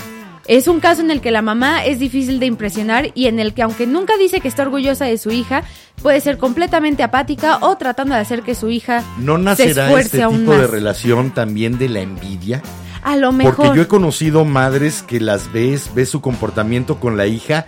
Es 0.48 0.70
un 0.70 0.80
caso 0.80 1.02
en 1.02 1.12
el 1.12 1.20
que 1.20 1.32
la 1.32 1.42
mamá 1.42 1.84
es 1.84 2.00
difícil 2.00 2.40
de 2.40 2.46
impresionar 2.46 3.12
y 3.14 3.28
en 3.28 3.38
el 3.38 3.54
que 3.54 3.64
aunque 3.64 3.86
nunca 3.86 4.16
dice 4.16 4.40
que 4.40 4.48
está 4.48 4.62
orgullosa 4.64 5.04
de 5.04 5.18
su 5.18 5.32
hija, 5.32 5.66
puede 6.02 6.22
ser 6.22 6.38
completamente 6.38 7.04
apática 7.04 7.58
o 7.60 7.76
tratando 7.76 8.16
de 8.16 8.22
hacer 8.22 8.44
que 8.44 8.56
su 8.56 8.70
hija 8.70 9.04
¿No 9.20 9.36
se 9.36 9.44
nacerá 9.44 9.88
esfuerce 9.88 10.08
este 10.08 10.24
aún 10.24 10.46
tipo 10.46 10.54
de 10.54 10.68
relación 10.68 11.32
también 11.32 11.78
de 11.78 11.90
la 11.90 12.00
envidia? 12.00 12.62
A 13.04 13.16
lo 13.16 13.32
mejor. 13.32 13.56
Porque 13.56 13.76
yo 13.78 13.82
he 13.84 13.88
conocido 13.88 14.46
madres 14.46 15.04
que 15.04 15.20
las 15.20 15.52
ves, 15.52 15.90
ves 15.96 16.10
su 16.10 16.22
comportamiento 16.22 17.00
con 17.00 17.18
la 17.18 17.26
hija 17.26 17.66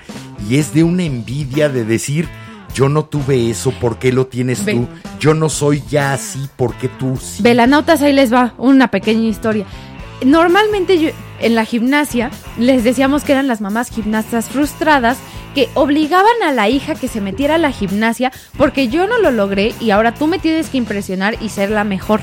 y 0.49 0.57
es 0.57 0.73
de 0.73 0.83
una 0.83 1.03
envidia 1.03 1.69
de 1.69 1.85
decir, 1.85 2.27
yo 2.75 2.89
no 2.89 3.05
tuve 3.05 3.49
eso, 3.49 3.71
¿por 3.71 3.97
qué 3.97 4.11
lo 4.11 4.27
tienes 4.27 4.63
Ve- 4.65 4.73
tú? 4.73 4.87
Yo 5.19 5.33
no 5.33 5.49
soy 5.49 5.83
ya 5.89 6.13
así, 6.13 6.47
¿por 6.55 6.75
qué 6.75 6.87
tú 6.87 7.17
sí? 7.17 7.41
Velanautas, 7.43 8.01
ahí 8.01 8.13
les 8.13 8.33
va 8.33 8.53
una 8.57 8.89
pequeña 8.89 9.27
historia. 9.27 9.65
Normalmente 10.23 10.99
yo- 10.99 11.09
en 11.39 11.55
la 11.55 11.65
gimnasia 11.65 12.31
les 12.57 12.83
decíamos 12.83 13.23
que 13.23 13.33
eran 13.33 13.47
las 13.47 13.59
mamás 13.61 13.89
gimnastas 13.89 14.47
frustradas 14.49 15.17
que 15.53 15.69
obligaban 15.73 16.41
a 16.45 16.51
la 16.51 16.69
hija 16.69 16.95
que 16.95 17.07
se 17.07 17.21
metiera 17.21 17.55
a 17.55 17.57
la 17.59 17.71
gimnasia 17.71 18.31
porque 18.57 18.87
yo 18.87 19.07
no 19.07 19.19
lo 19.19 19.31
logré 19.31 19.73
y 19.79 19.91
ahora 19.91 20.13
tú 20.13 20.27
me 20.27 20.39
tienes 20.39 20.69
que 20.69 20.77
impresionar 20.77 21.35
y 21.41 21.49
ser 21.49 21.69
la 21.69 21.83
mejor. 21.83 22.21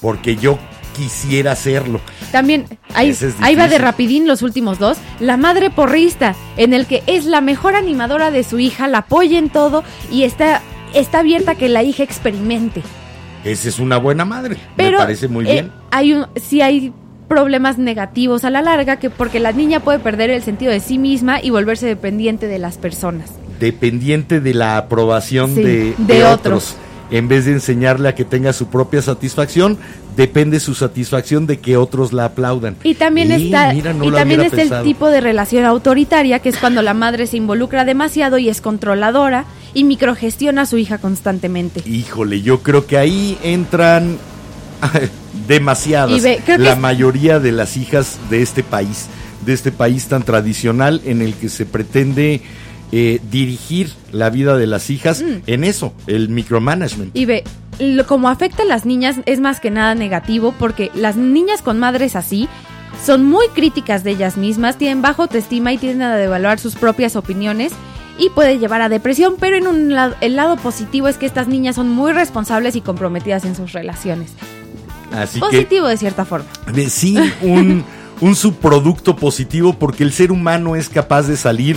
Porque 0.00 0.36
yo 0.36 0.58
quisiera 0.96 1.52
hacerlo. 1.52 2.00
También, 2.32 2.64
ahí, 2.94 3.14
ahí 3.40 3.56
va 3.56 3.68
de 3.68 3.78
rapidín 3.78 4.26
los 4.26 4.42
últimos 4.42 4.78
dos. 4.78 4.98
La 5.18 5.36
madre 5.36 5.70
porrista, 5.70 6.34
en 6.56 6.72
el 6.74 6.86
que 6.86 7.02
es 7.06 7.24
la 7.24 7.40
mejor 7.40 7.74
animadora 7.74 8.30
de 8.30 8.44
su 8.44 8.58
hija, 8.58 8.86
la 8.88 8.98
apoya 8.98 9.38
en 9.38 9.50
todo 9.50 9.82
y 10.10 10.22
está, 10.22 10.62
está 10.94 11.20
abierta 11.20 11.52
a 11.52 11.54
que 11.56 11.68
la 11.68 11.82
hija 11.82 12.02
experimente. 12.02 12.82
Esa 13.44 13.68
es 13.68 13.78
una 13.78 13.96
buena 13.96 14.24
madre. 14.24 14.56
Pero 14.76 14.98
Me 14.98 15.04
parece 15.04 15.26
muy 15.28 15.48
eh, 15.48 15.52
bien. 15.52 15.72
hay 15.90 16.12
un, 16.12 16.26
sí 16.36 16.60
hay 16.60 16.92
problemas 17.26 17.78
negativos 17.78 18.44
a 18.44 18.50
la 18.50 18.60
larga 18.60 18.96
que 18.98 19.08
porque 19.08 19.40
la 19.40 19.52
niña 19.52 19.80
puede 19.80 19.98
perder 19.98 20.30
el 20.30 20.42
sentido 20.42 20.72
de 20.72 20.80
sí 20.80 20.98
misma 20.98 21.40
y 21.40 21.50
volverse 21.50 21.86
dependiente 21.86 22.46
de 22.48 22.58
las 22.58 22.76
personas. 22.76 23.30
Dependiente 23.60 24.40
de 24.40 24.52
la 24.54 24.76
aprobación 24.76 25.54
Sí, 25.54 25.62
de, 25.62 25.94
de 25.96 26.14
de 26.14 26.24
otros. 26.24 26.36
otros. 26.74 26.76
En 27.10 27.26
vez 27.28 27.44
de 27.44 27.52
enseñarle 27.52 28.08
a 28.08 28.14
que 28.14 28.24
tenga 28.24 28.52
su 28.52 28.68
propia 28.68 29.02
satisfacción, 29.02 29.76
depende 30.16 30.60
su 30.60 30.74
satisfacción 30.74 31.46
de 31.46 31.58
que 31.58 31.76
otros 31.76 32.12
la 32.12 32.26
aplaudan. 32.26 32.76
Y 32.84 32.94
también 32.94 33.32
Eh, 33.32 33.36
está 33.46 33.72
mira, 33.72 33.92
no 33.92 34.04
y 34.04 34.12
también 34.12 34.40
está 34.42 34.56
el 34.56 34.62
pensado. 34.68 34.84
tipo 34.84 35.08
de 35.08 35.20
relación 35.20 35.64
autoritaria 35.64 36.38
que 36.38 36.48
es 36.50 36.56
cuando 36.58 36.82
la 36.82 36.94
madre 36.94 37.26
se 37.26 37.36
involucra 37.36 37.84
demasiado 37.84 38.38
y 38.38 38.48
es 38.48 38.60
controladora 38.60 39.44
y 39.74 39.84
microgestiona 39.84 40.62
a 40.62 40.66
su 40.66 40.78
hija 40.78 40.98
constantemente. 40.98 41.82
Híjole, 41.88 42.42
yo 42.42 42.62
creo 42.62 42.86
que 42.86 42.96
ahí 42.98 43.36
entran 43.42 44.16
demasiadas. 45.48 46.16
Y 46.16 46.20
ve, 46.20 46.40
la 46.58 46.72
es- 46.72 46.78
mayoría 46.78 47.38
de 47.40 47.52
las 47.52 47.76
hijas 47.76 48.18
de 48.30 48.42
este 48.42 48.62
país, 48.62 49.06
de 49.44 49.52
este 49.52 49.72
país 49.72 50.06
tan 50.06 50.22
tradicional 50.22 51.00
en 51.04 51.22
el 51.22 51.34
que 51.34 51.48
se 51.48 51.66
pretende 51.66 52.42
eh, 52.92 53.20
dirigir 53.30 53.92
la 54.12 54.30
vida 54.30 54.56
de 54.56 54.66
las 54.66 54.90
hijas 54.90 55.22
en 55.46 55.64
eso, 55.64 55.92
el 56.06 56.28
micromanagement. 56.28 57.14
Mm. 57.14 57.18
Y 57.18 57.24
ve, 57.24 57.44
lo- 57.78 58.06
como 58.06 58.28
afecta 58.28 58.62
a 58.64 58.66
las 58.66 58.84
niñas 58.86 59.16
es 59.26 59.40
más 59.40 59.60
que 59.60 59.70
nada 59.70 59.94
negativo 59.94 60.54
porque 60.58 60.90
las 60.94 61.16
niñas 61.16 61.62
con 61.62 61.78
madres 61.78 62.16
así 62.16 62.48
son 63.04 63.24
muy 63.24 63.46
críticas 63.54 64.02
de 64.04 64.10
ellas 64.10 64.36
mismas, 64.36 64.76
tienen 64.76 65.02
baja 65.02 65.22
autoestima 65.22 65.72
y 65.72 65.78
tienden 65.78 66.02
a 66.02 66.16
devaluar 66.16 66.58
sus 66.58 66.74
propias 66.74 67.14
opiniones 67.16 67.72
y 68.18 68.28
puede 68.30 68.58
llevar 68.58 68.82
a 68.82 68.88
depresión, 68.90 69.36
pero 69.40 69.56
en 69.56 69.66
un 69.66 69.94
lado, 69.94 70.14
el 70.20 70.36
lado 70.36 70.56
positivo 70.56 71.08
es 71.08 71.16
que 71.16 71.24
estas 71.24 71.46
niñas 71.48 71.76
son 71.76 71.88
muy 71.88 72.12
responsables 72.12 72.76
y 72.76 72.80
comprometidas 72.82 73.44
en 73.44 73.54
sus 73.56 73.72
relaciones. 73.72 74.32
Así 75.12 75.40
que 75.40 75.46
Positivo 75.46 75.86
de 75.88 75.96
cierta 75.96 76.24
forma. 76.24 76.46
de- 76.72 76.90
sí, 76.90 77.16
un, 77.42 77.84
un 78.20 78.34
subproducto 78.36 79.16
positivo 79.16 79.72
porque 79.72 80.02
el 80.04 80.12
ser 80.12 80.32
humano 80.32 80.76
es 80.76 80.88
capaz 80.88 81.22
de 81.22 81.36
salir 81.36 81.76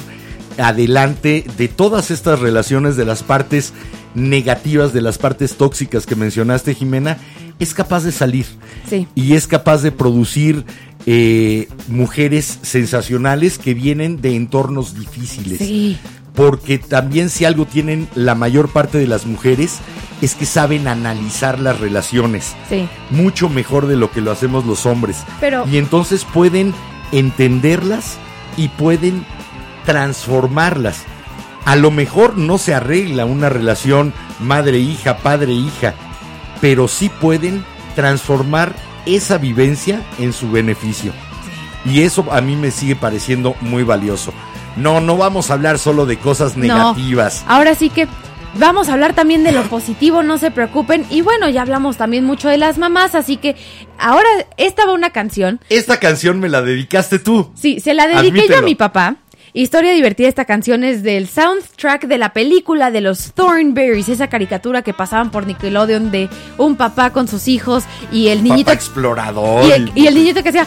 adelante 0.58 1.46
de 1.58 1.68
todas 1.68 2.12
estas 2.12 2.40
relaciones, 2.40 2.96
de 2.96 3.06
las 3.06 3.24
partes 3.24 3.74
negativas, 4.16 4.94
de 4.94 5.02
las 5.02 5.18
partes 5.18 5.56
tóxicas 5.58 6.06
que 6.06 6.16
mencionaste, 6.16 6.76
Jimena, 6.76 7.18
es 7.60 7.74
capaz 7.74 8.04
de 8.04 8.12
salir. 8.12 8.46
Sí. 8.90 9.08
y 9.16 9.34
es 9.34 9.48
capaz 9.48 9.82
de 9.82 9.92
producir 9.92 10.66
eh, 11.06 11.68
mujeres 11.88 12.60
sensacionales 12.62 13.58
que 13.58 13.74
vienen 13.74 14.22
de 14.22 14.36
entornos 14.36 14.94
difíciles. 14.98 15.58
Sí. 15.60 15.98
Porque 16.36 16.80
también 16.80 17.30
si 17.30 17.46
algo 17.46 17.66
tienen 17.66 18.08
la 18.16 18.36
mayor 18.36 18.70
parte 18.70 18.98
de 18.98 19.08
las 19.08 19.26
mujeres 19.26 19.78
es 20.22 20.34
que 20.36 20.46
saben 20.46 20.88
analizar 20.88 21.60
las 21.60 21.80
relaciones 21.80 22.54
Sí. 22.70 22.88
mucho 23.12 23.50
mejor 23.50 23.88
de 23.88 23.96
lo 23.98 24.10
que 24.12 24.22
lo 24.22 24.32
hacemos 24.32 24.66
los 24.66 24.86
hombres. 24.86 25.18
Pero- 25.40 25.66
Y 25.72 25.78
entonces 25.78 26.26
pueden 26.26 26.74
entenderlas 27.12 28.18
y 28.58 28.68
pueden 28.70 29.26
transformarlas. 29.86 31.04
A 31.66 31.76
lo 31.76 31.92
mejor 31.92 32.38
no 32.38 32.58
se 32.58 32.74
arregla 32.74 33.26
una 33.26 33.50
relación 33.50 34.14
madre-hija, 34.40 35.18
padre-hija, 35.18 35.94
pero 36.60 36.88
sí 36.88 37.10
pueden 37.10 37.64
transformar 37.96 38.74
esa 39.06 39.38
vivencia 39.38 40.02
en 40.20 40.34
su 40.34 40.52
beneficio. 40.52 41.14
Y 41.86 42.02
eso 42.02 42.26
a 42.32 42.42
mí 42.42 42.56
me 42.56 42.72
sigue 42.72 42.96
pareciendo 42.96 43.56
muy 43.62 43.84
valioso. 43.84 44.34
No, 44.76 45.02
no 45.02 45.18
vamos 45.18 45.50
a 45.50 45.54
hablar 45.54 45.78
solo 45.78 46.06
de 46.06 46.18
cosas 46.18 46.58
No. 46.58 46.64
negativas. 46.64 47.44
Ahora 47.48 47.76
sí 47.76 47.90
que 47.90 48.08
vamos 48.56 48.90
a 48.90 48.94
hablar 48.94 49.14
también 49.14 49.44
de 49.44 49.52
lo 49.52 49.64
positivo, 49.70 50.24
no 50.24 50.38
se 50.38 50.52
preocupen. 50.52 51.06
Y 51.10 51.22
bueno, 51.22 51.50
ya 51.50 51.62
hablamos 51.62 51.98
también 51.98 52.26
mucho 52.26 52.50
de 52.50 52.58
las 52.58 52.78
mamás, 52.78 53.16
así 53.16 53.38
que 53.38 53.56
ahora 54.00 54.28
esta 54.58 54.86
va 54.86 54.94
una 54.94 55.12
canción. 55.12 55.60
Esta 55.70 56.00
canción 56.00 56.40
me 56.40 56.50
la 56.50 56.62
dedicaste 56.62 57.20
tú. 57.20 57.52
Sí, 57.56 57.80
se 57.80 57.94
la 57.94 58.08
dediqué 58.08 58.48
yo 58.50 58.60
a 58.60 58.62
mi 58.62 58.76
papá. 58.76 59.18
Historia 59.56 59.92
divertida, 59.94 60.28
esta 60.28 60.46
canción 60.46 60.84
es 60.84 61.04
del 61.04 61.28
soundtrack 61.30 62.06
de 62.08 62.18
la 62.18 62.34
película 62.34 62.90
de 62.90 63.02
los 63.02 63.34
Thornberries, 63.34 64.10
esa 64.10 64.28
caricatura 64.28 64.82
que 64.82 64.94
pasaban 64.96 65.30
por 65.30 65.46
Nickelodeon 65.46 66.10
de 66.10 66.28
un 66.58 66.76
papá 66.76 67.12
con 67.12 67.28
sus 67.28 67.48
hijos 67.48 67.84
y 68.12 68.30
el 68.30 68.44
niñito 68.44 68.66
Papá 68.66 68.74
explorador. 68.74 69.66
y 69.68 69.72
el, 69.72 69.92
y 69.94 70.08
el 70.08 70.16
niñito 70.16 70.42
que 70.42 70.50
hacía 70.50 70.66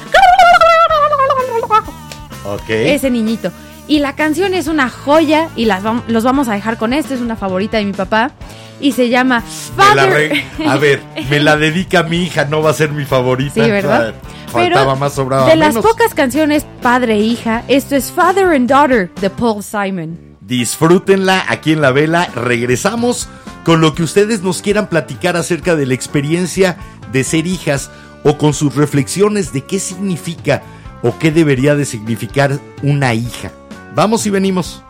ese 2.94 3.10
niñito. 3.10 3.50
Y 3.88 3.98
la 3.98 4.14
canción 4.14 4.54
es 4.54 4.68
una 4.68 4.88
joya 4.88 5.48
y 5.56 5.64
las 5.64 5.82
vam- 5.82 6.02
los 6.06 6.22
vamos 6.22 6.46
a 6.48 6.54
dejar 6.54 6.76
con 6.78 6.92
esto, 6.92 7.12
es 7.14 7.20
una 7.20 7.34
favorita 7.34 7.78
de 7.78 7.84
mi 7.86 7.92
papá 7.92 8.30
y 8.80 8.92
se 8.92 9.08
llama 9.08 9.42
Father. 9.76 10.32
A 10.64 10.76
ver, 10.76 11.00
me 11.28 11.40
la 11.40 11.56
dedica 11.56 12.04
mi 12.04 12.18
hija, 12.22 12.44
no 12.44 12.62
va 12.62 12.70
a 12.70 12.74
ser 12.74 12.90
mi 12.92 13.04
favorita. 13.04 13.64
Sí, 13.64 13.68
¿verdad? 13.70 14.14
Faltaba 14.46 14.94
más, 14.94 15.14
sobraba 15.14 15.48
de 15.48 15.56
las 15.56 15.76
pocas 15.76 16.14
canciones 16.14 16.66
padre 16.82 17.14
e 17.14 17.20
hija, 17.20 17.64
esto 17.68 17.96
es 17.96 18.10
Father 18.12 18.54
and 18.54 18.68
Daughter 18.68 19.12
de 19.20 19.30
Paul 19.30 19.62
Simon. 19.62 20.18
Disfrútenla 20.40 21.44
aquí 21.48 21.72
en 21.72 21.80
la 21.80 21.90
vela. 21.90 22.28
Regresamos 22.34 23.28
con 23.64 23.80
lo 23.80 23.94
que 23.94 24.04
ustedes 24.04 24.42
nos 24.42 24.62
quieran 24.62 24.88
platicar 24.88 25.36
acerca 25.36 25.74
de 25.74 25.86
la 25.86 25.94
experiencia 25.94 26.76
de 27.10 27.24
ser 27.24 27.48
hijas 27.48 27.90
o 28.22 28.38
con 28.38 28.54
sus 28.54 28.76
reflexiones 28.76 29.52
de 29.52 29.62
qué 29.62 29.80
significa 29.80 30.62
o 31.02 31.18
qué 31.18 31.32
debería 31.32 31.74
de 31.74 31.84
significar 31.84 32.58
una 32.82 33.14
hija. 33.14 33.50
Vamos 33.94 34.26
y 34.26 34.30
venimos. 34.30 34.82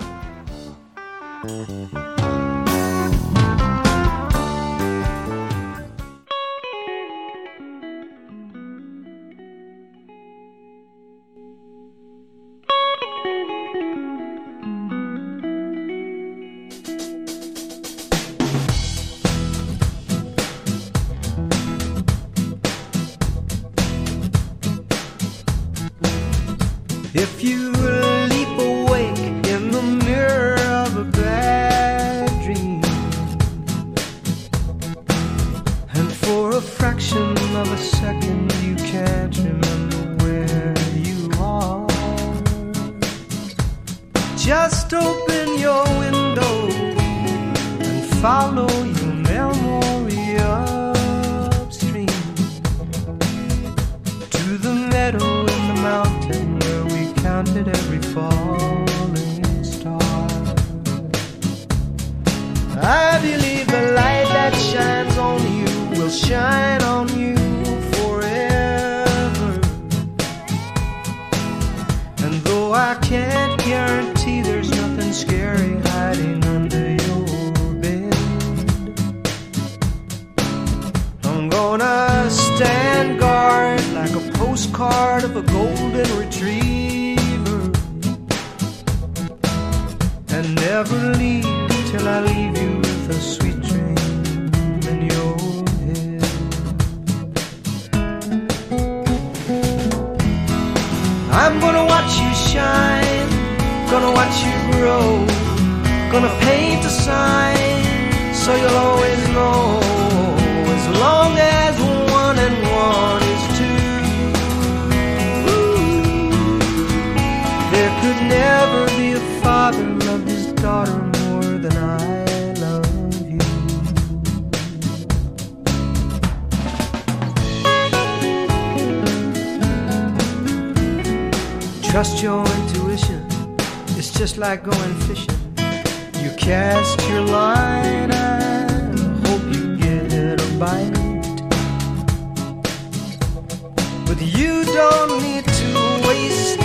But 144.07 144.23
you 144.23 144.65
don't 144.65 145.23
need 145.23 145.45
to 145.45 146.03
waste 146.09 146.61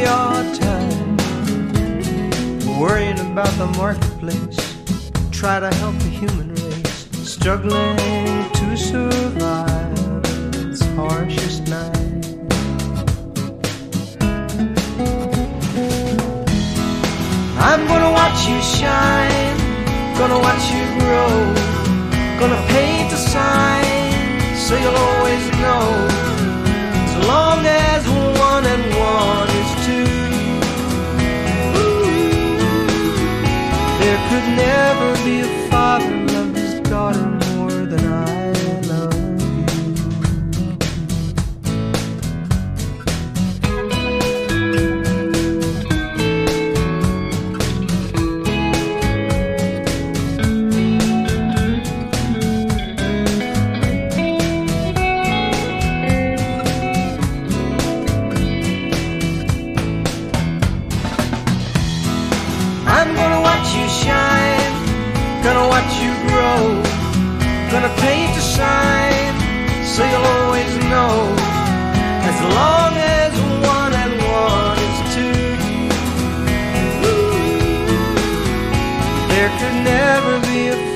your 0.00 0.54
time. 0.54 1.16
Worrying 2.80 3.20
about 3.20 3.52
the 3.58 3.66
marketplace. 3.76 4.56
Try 5.30 5.60
to 5.60 5.70
help 5.74 5.94
the 5.98 6.08
human 6.08 6.54
race. 6.54 7.06
Struggling 7.22 8.50
to 8.52 8.76
survive 8.78 10.24
its 10.54 10.80
harshest 10.96 11.68
night. 11.68 11.92
I'm 17.58 17.86
gonna 17.86 18.12
watch 18.12 18.48
you 18.48 18.58
shine, 18.62 19.58
gonna 20.16 20.38
watch 20.38 20.70
you 20.72 20.84
grow, 20.98 21.54
gonna 22.38 22.62
a 22.70 23.03
sign 23.32 23.84
so 24.56 24.76
you'll 24.76 25.02
always 25.10 25.44
know. 25.62 25.84
As 27.06 27.26
long 27.26 27.60
as 27.66 28.02
one 28.48 28.64
and 28.74 28.84
one 29.16 29.48
is 29.60 29.70
two, 29.86 30.10
there 34.00 34.20
could 34.28 34.46
never 34.66 35.08
be 35.24 35.40
a 35.40 35.63
paint 68.56 69.36
so 69.86 70.04
you'll 70.04 70.30
always 70.38 70.76
know. 70.92 71.14
As 72.30 72.38
long 72.56 72.92
as 72.96 73.32
one 73.74 73.92
and 74.02 74.14
one 74.42 74.78
is 74.88 74.98
two, 75.14 75.40
there 79.32 79.50
could 79.58 79.76
never 79.84 80.40
be 80.48 80.68
a 80.68 80.93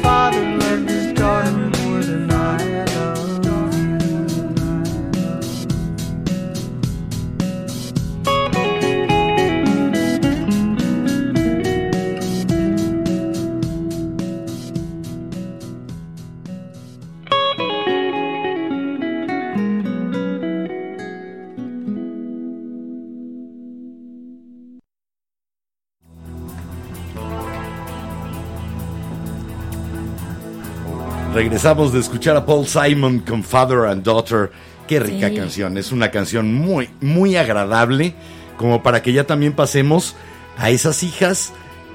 Regresamos 31.43 31.93
de 31.93 32.01
escuchar 32.01 32.37
a 32.37 32.45
Paul 32.45 32.67
Simon 32.67 33.21
con 33.21 33.45
Father 33.45 33.87
and 33.89 34.03
Daughter. 34.03 34.51
Qué 34.89 34.99
rica 34.99 35.29
Sí. 35.29 35.37
canción. 35.37 35.79
Es 35.79 35.93
una 35.93 36.11
canción 36.11 36.53
muy, 36.53 36.91
muy 37.01 37.37
agradable. 37.37 38.13
Como 38.57 38.83
para 38.83 39.03
que 39.03 39.13
ya 39.13 39.23
también 39.23 39.53
pasemos 39.53 40.17
a 40.57 40.71
esas 40.71 41.05
hijas 41.05 41.53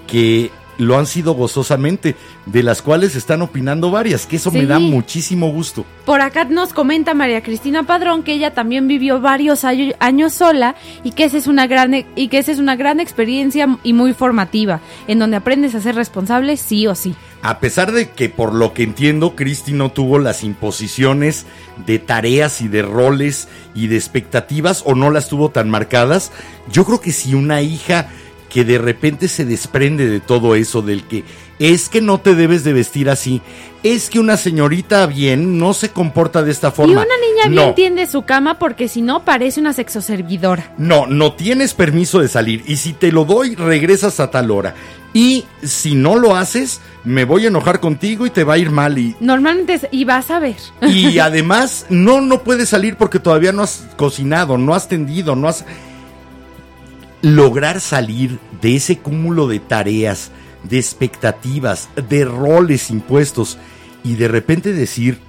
que 0.08 0.50
lo 0.78 0.98
han 0.98 1.08
sido 1.08 1.34
gozosamente, 1.34 2.16
de 2.46 2.64
las 2.64 2.82
cuales 2.82 3.18
están 3.18 3.42
opinando 3.42 3.92
varias, 3.92 4.26
que 4.26 4.38
eso 4.38 4.50
me 4.50 4.66
da 4.66 4.80
muchísimo 4.80 5.52
gusto. 5.52 5.84
Por 6.06 6.22
acá 6.22 6.46
nos 6.46 6.72
comenta 6.72 7.14
María 7.14 7.44
Cristina 7.44 7.84
Padrón 7.84 8.24
que 8.24 8.32
ella 8.34 8.54
también 8.54 8.88
vivió 8.88 9.20
varios 9.20 9.66
año- 9.66 9.94
años 10.00 10.32
sola 10.32 10.76
y 11.04 11.12
que 11.12 11.26
esa 11.26 11.38
es 11.38 11.48
una 11.48 11.68
gran 11.68 11.94
e- 11.94 12.06
y 12.16 12.30
que 12.30 12.38
esa 12.38 12.54
es 12.54 12.60
una 12.60 12.78
gran 12.78 13.02
experiencia 13.02 13.78
y 13.84 13.92
muy 13.92 14.14
formativa, 14.14 14.80
en 15.10 15.20
donde 15.20 15.36
aprendes 15.36 15.76
a 15.76 15.82
ser 15.82 15.96
responsable 15.96 16.56
sí 16.56 16.88
o 16.88 16.96
sí. 16.96 17.14
A 17.44 17.60
pesar 17.60 17.92
de 17.92 18.10
que 18.10 18.30
por 18.30 18.54
lo 18.54 18.74
que 18.74 18.84
entiendo, 18.84 19.36
Cristi 19.36 19.74
no 19.74 19.92
tuvo 19.92 20.18
las 20.18 20.46
imposiciones 20.46 21.46
de 21.86 22.00
tareas 22.00 22.62
y 22.62 22.70
de 22.70 22.84
roles 22.84 23.50
y 23.76 23.88
de 23.88 23.98
expectativas 23.98 24.82
o 24.86 24.96
no 24.96 25.12
las 25.12 25.28
tuvo 25.28 25.50
tan 25.50 25.70
marcadas, 25.70 26.32
yo 26.72 26.86
creo 26.86 27.02
que 27.02 27.12
si 27.12 27.34
una 27.36 27.62
hija 27.62 28.08
que 28.50 28.64
de 28.64 28.78
repente 28.78 29.28
se 29.28 29.44
desprende 29.44 30.08
de 30.08 30.22
todo 30.22 30.56
eso, 30.56 30.82
del 30.82 31.06
que 31.06 31.26
es 31.60 31.90
que 31.90 32.00
no 32.00 32.22
te 32.22 32.34
debes 32.34 32.64
de 32.64 32.72
vestir 32.72 33.10
así, 33.10 33.42
es 33.84 34.10
que 34.10 34.20
una 34.20 34.38
señorita 34.38 35.06
bien 35.08 35.60
no 35.60 35.74
se 35.74 35.90
comporta 35.90 36.42
de 36.42 36.52
esta 36.52 36.72
forma. 36.72 36.94
Y 36.94 36.96
una 36.96 37.04
niña 37.04 37.50
bien 37.50 37.68
No. 37.70 37.74
tiende 37.74 38.08
su 38.08 38.24
cama 38.24 38.58
porque 38.58 38.88
si 38.88 39.02
no 39.02 39.26
parece 39.26 39.60
una 39.60 39.74
sexoservidora. 39.74 40.74
No, 40.78 41.06
no 41.06 41.34
tienes 41.34 41.74
permiso 41.74 42.20
de 42.20 42.30
salir. 42.30 42.64
Y 42.66 42.78
si 42.78 42.94
te 42.94 43.12
lo 43.12 43.26
doy, 43.26 43.56
regresas 43.56 44.20
a 44.22 44.32
tal 44.32 44.52
hora. 44.52 44.74
Y 45.14 45.46
si 45.62 45.94
no 45.96 46.16
lo 46.16 46.36
haces, 46.36 46.82
me 47.04 47.26
voy 47.26 47.46
a 47.46 47.50
enojar 47.50 47.80
contigo 47.80 48.26
y 48.26 48.30
te 48.32 48.44
va 48.44 48.54
a 48.54 48.58
ir 48.58 48.72
mal. 48.72 48.98
Y, 48.98 49.16
Normalmente 49.20 49.74
es- 49.76 49.88
y 49.92 50.06
vas 50.06 50.32
a 50.32 50.40
ver. 50.40 50.56
y 50.82 51.20
además, 51.20 51.86
no, 51.90 52.22
no 52.22 52.42
puedes 52.44 52.70
salir 52.70 52.96
porque 52.96 53.20
todavía 53.20 53.52
no 53.52 53.62
has 53.64 53.86
cocinado, 53.98 54.58
no 54.58 54.74
has 54.74 54.88
tendido, 54.88 55.36
no 55.36 55.48
has... 55.50 55.66
lograr 57.22 57.80
salir 57.80 58.40
de 58.62 58.76
ese 58.76 58.98
cúmulo 59.00 59.48
de 59.48 59.60
tareas, 59.60 60.32
de 60.64 60.78
expectativas, 60.80 61.90
de 62.10 62.26
roles 62.26 62.90
impuestos 62.90 63.58
y 64.04 64.16
de 64.16 64.28
repente 64.28 64.74
decir, 64.74 65.20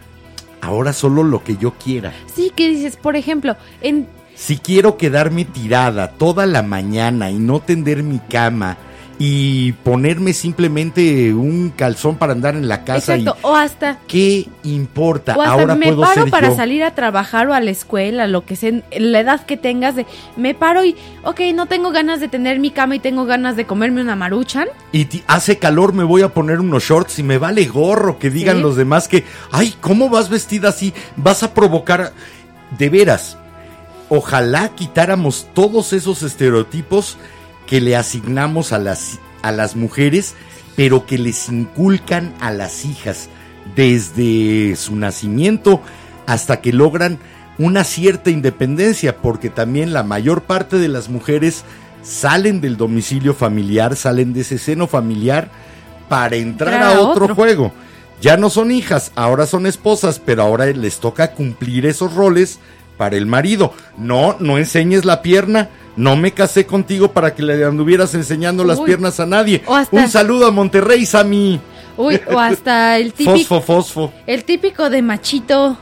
ahora 0.61 0.93
solo 0.93 1.23
lo 1.23 1.45
que 1.45 1.57
yo 1.57 1.73
quiera. 1.73 2.13
Sí, 2.35 2.53
que 2.55 2.69
dices, 2.69 2.97
por 2.97 3.17
ejemplo, 3.17 3.57
en 3.81 4.07
Si 4.35 4.59
quiero 4.59 4.97
quedarme 4.97 5.45
tirada 5.45 6.09
toda 6.13 6.47
la 6.47 6.63
mañana 6.63 7.31
y 7.31 7.39
no 7.39 7.61
tender 7.61 8.03
mi 8.03 8.19
cama 8.19 8.77
y 9.19 9.73
ponerme 9.85 10.33
simplemente 10.33 11.33
un 11.35 11.71
calzón 11.71 12.17
para 12.17 12.33
andar 12.33 12.57
en 12.57 12.67
la 12.69 12.83
casa 12.85 13.15
exacto, 13.15 13.37
y 13.41 13.47
o 13.47 13.55
hasta 13.55 13.99
¿qué 14.09 14.49
importa? 14.65 15.37
o 15.37 15.41
hasta 15.43 15.53
Ahora 15.53 15.75
me 15.77 15.87
puedo 15.87 16.01
paro 16.01 16.23
ser 16.23 16.31
para 16.31 16.49
yo. 16.49 16.57
salir 16.57 16.83
a 16.83 16.95
trabajar 16.97 17.47
o 17.49 17.55
a 17.55 17.61
la 17.61 17.71
escuela, 17.71 18.27
lo 18.27 18.45
que 18.45 18.57
sea, 18.57 18.73
la 18.99 19.21
edad 19.21 19.47
que 19.47 19.57
tengas 19.57 19.95
de 19.95 20.05
me 20.37 20.55
paro 20.55 20.85
y 20.85 20.97
ok, 21.23 21.41
no 21.55 21.67
tengo 21.67 21.93
ganas 21.93 22.19
de 22.19 22.27
tener 22.29 22.59
mi 22.59 22.73
cama 22.73 22.97
y 22.97 22.99
tengo 22.99 23.25
ganas 23.25 23.55
de 23.57 23.67
comerme 23.67 24.01
una 24.03 24.17
maruchan. 24.17 24.67
y 24.93 25.07
hace 25.29 25.59
calor, 25.59 25.93
me 25.93 26.03
voy 26.05 26.23
a 26.23 26.31
poner 26.35 26.59
unos 26.61 26.83
shorts 26.83 27.19
y 27.21 27.23
me 27.23 27.39
vale 27.39 27.67
gorro 27.67 28.19
que 28.19 28.31
digan 28.31 28.57
Sí. 28.57 28.63
los 28.63 28.75
demás 28.77 29.07
que, 29.07 29.25
ay, 29.53 29.75
¿cómo 29.81 30.09
vas 30.09 30.29
vestida 30.29 30.71
así? 30.71 30.93
Vas 31.17 31.43
a 31.45 31.55
provocar, 31.55 32.13
de 32.79 32.89
veras, 32.89 33.39
ojalá 34.09 34.71
quitáramos 34.71 35.47
todos 35.55 35.93
esos 35.93 36.23
estereotipos 36.23 37.17
que 37.67 37.81
le 37.81 37.97
asignamos 37.97 38.73
a 38.73 38.79
las, 38.79 39.19
a 39.43 39.53
las 39.53 39.77
mujeres, 39.77 40.35
pero 40.77 41.07
que 41.07 41.19
les 41.19 41.49
inculcan 41.49 42.35
a 42.41 42.51
las 42.51 42.85
hijas 42.85 43.29
desde 43.77 44.77
su 44.77 44.97
nacimiento 44.97 45.81
hasta 46.27 46.61
que 46.61 46.73
logran 46.73 47.19
una 47.59 47.85
cierta 47.85 48.31
independencia, 48.31 49.19
porque 49.19 49.51
también 49.51 49.93
la 49.93 50.03
mayor 50.03 50.43
parte 50.43 50.79
de 50.79 50.89
las 50.89 51.09
mujeres 51.09 51.65
salen 52.03 52.61
del 52.61 52.77
domicilio 52.77 53.35
familiar, 53.35 53.97
salen 53.97 54.33
de 54.33 54.41
ese 54.41 54.59
seno 54.59 54.87
familiar 54.87 55.49
para 56.09 56.37
entrar 56.37 56.83
a 56.83 57.01
otro, 57.01 57.25
otro. 57.25 57.35
juego. 57.35 57.73
Ya 58.21 58.37
no 58.37 58.51
son 58.51 58.71
hijas, 58.71 59.13
ahora 59.15 59.47
son 59.47 59.67
esposas, 59.67 60.19
pero 60.19 60.43
ahora 60.43 60.67
les 60.67 60.99
toca 60.99 61.33
cumplir 61.33 61.87
esos 61.87 62.15
roles 62.15 62.59
para 62.97 63.17
el 63.17 63.27
marido. 63.27 63.73
No, 63.99 64.37
no 64.41 64.59
enseñes 64.59 65.05
la 65.05 65.23
pierna. 65.23 65.69
No 65.97 66.17
me 66.17 66.33
casé 66.33 66.67
contigo 66.67 67.13
para 67.13 67.35
que 67.35 67.43
le 67.43 67.65
anduvieras 67.65 68.15
enseñando 68.15 68.65
las 68.65 68.81
piernas 68.81 69.21
a 69.21 69.27
nadie. 69.27 69.63
Hasta- 69.69 69.97
Un 69.97 70.09
saludo 70.09 70.47
a 70.47 70.51
Monterrey, 70.51 71.07
Sammy. 71.07 71.61
Uy, 71.97 72.21
o 72.33 72.39
hasta 72.41 72.99
el 72.99 73.13
típico 73.13 73.61
Fosfo, 73.61 73.61
fosfo. 73.61 74.13
el 74.27 74.43
típico 74.45 74.91
de 74.91 75.01
machito 75.03 75.79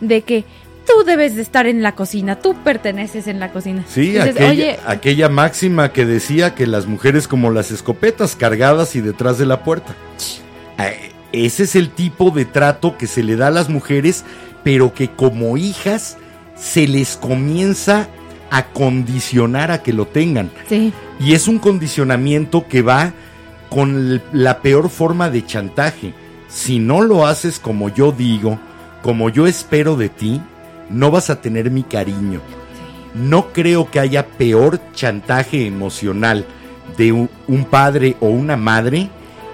de 0.00 0.20
que 0.20 0.44
tú 0.86 1.04
debes 1.06 1.36
de 1.36 1.42
estar 1.42 1.66
en 1.66 1.82
la 1.82 1.92
cocina, 1.94 2.36
tú 2.38 2.54
perteneces 2.62 3.26
en 3.26 3.40
la 3.40 3.50
cocina. 3.50 3.84
Sí, 3.88 4.10
Dices, 4.12 4.28
aquella, 4.32 4.50
oye, 4.50 4.78
aquella 4.86 5.28
máxima 5.30 5.92
que 5.92 6.04
decía 6.04 6.54
que 6.54 6.66
las 6.66 6.84
mujeres 6.86 7.26
como 7.28 7.50
las 7.50 7.70
escopetas 7.70 8.36
cargadas 8.36 8.94
y 8.96 9.00
detrás 9.00 9.38
de 9.38 9.46
la 9.46 9.64
puerta. 9.64 9.94
Eh, 10.78 11.12
Ese 11.32 11.64
es 11.64 11.76
el 11.76 11.90
tipo 11.90 12.30
de 12.30 12.44
trato 12.46 12.96
que 12.98 13.06
se 13.06 13.22
le 13.22 13.36
da 13.36 13.48
a 13.48 13.50
las 13.50 13.68
mujeres, 13.68 14.24
pero 14.64 14.92
que 14.94 15.10
como 15.10 15.56
hijas 15.58 16.16
se 16.56 16.86
les 16.88 17.16
comienza 17.16 18.08
a 18.50 18.66
condicionar 18.66 19.70
a 19.70 19.82
que 19.82 19.92
lo 19.92 20.06
tengan. 20.06 20.50
sí, 20.68 20.92
Y 21.20 21.32
es 21.34 21.48
un 21.48 21.58
condicionamiento 21.58 22.66
que 22.68 22.82
va 22.82 23.12
con 23.68 24.22
la 24.32 24.60
peor 24.60 24.88
forma 24.88 25.30
de 25.30 25.44
chantaje. 25.44 26.14
Si 26.48 26.78
no 26.78 27.02
lo 27.02 27.26
haces 27.26 27.58
como 27.58 27.88
yo 27.88 28.12
digo, 28.12 28.58
como 29.02 29.28
yo 29.28 29.46
espero 29.46 29.96
de 29.96 30.08
ti, 30.08 30.40
no 30.90 31.10
vas 31.10 31.30
a 31.30 31.40
tener 31.40 31.70
mi 31.70 31.82
cariño. 31.82 32.40
No 33.14 33.52
creo 33.52 33.90
que 33.90 34.00
haya 34.00 34.26
peor 34.26 34.80
chantaje 34.94 35.66
emocional 35.66 36.46
de 36.96 37.12
un 37.12 37.64
padre 37.70 38.16
o 38.20 38.28
una 38.28 38.56
madre 38.56 39.10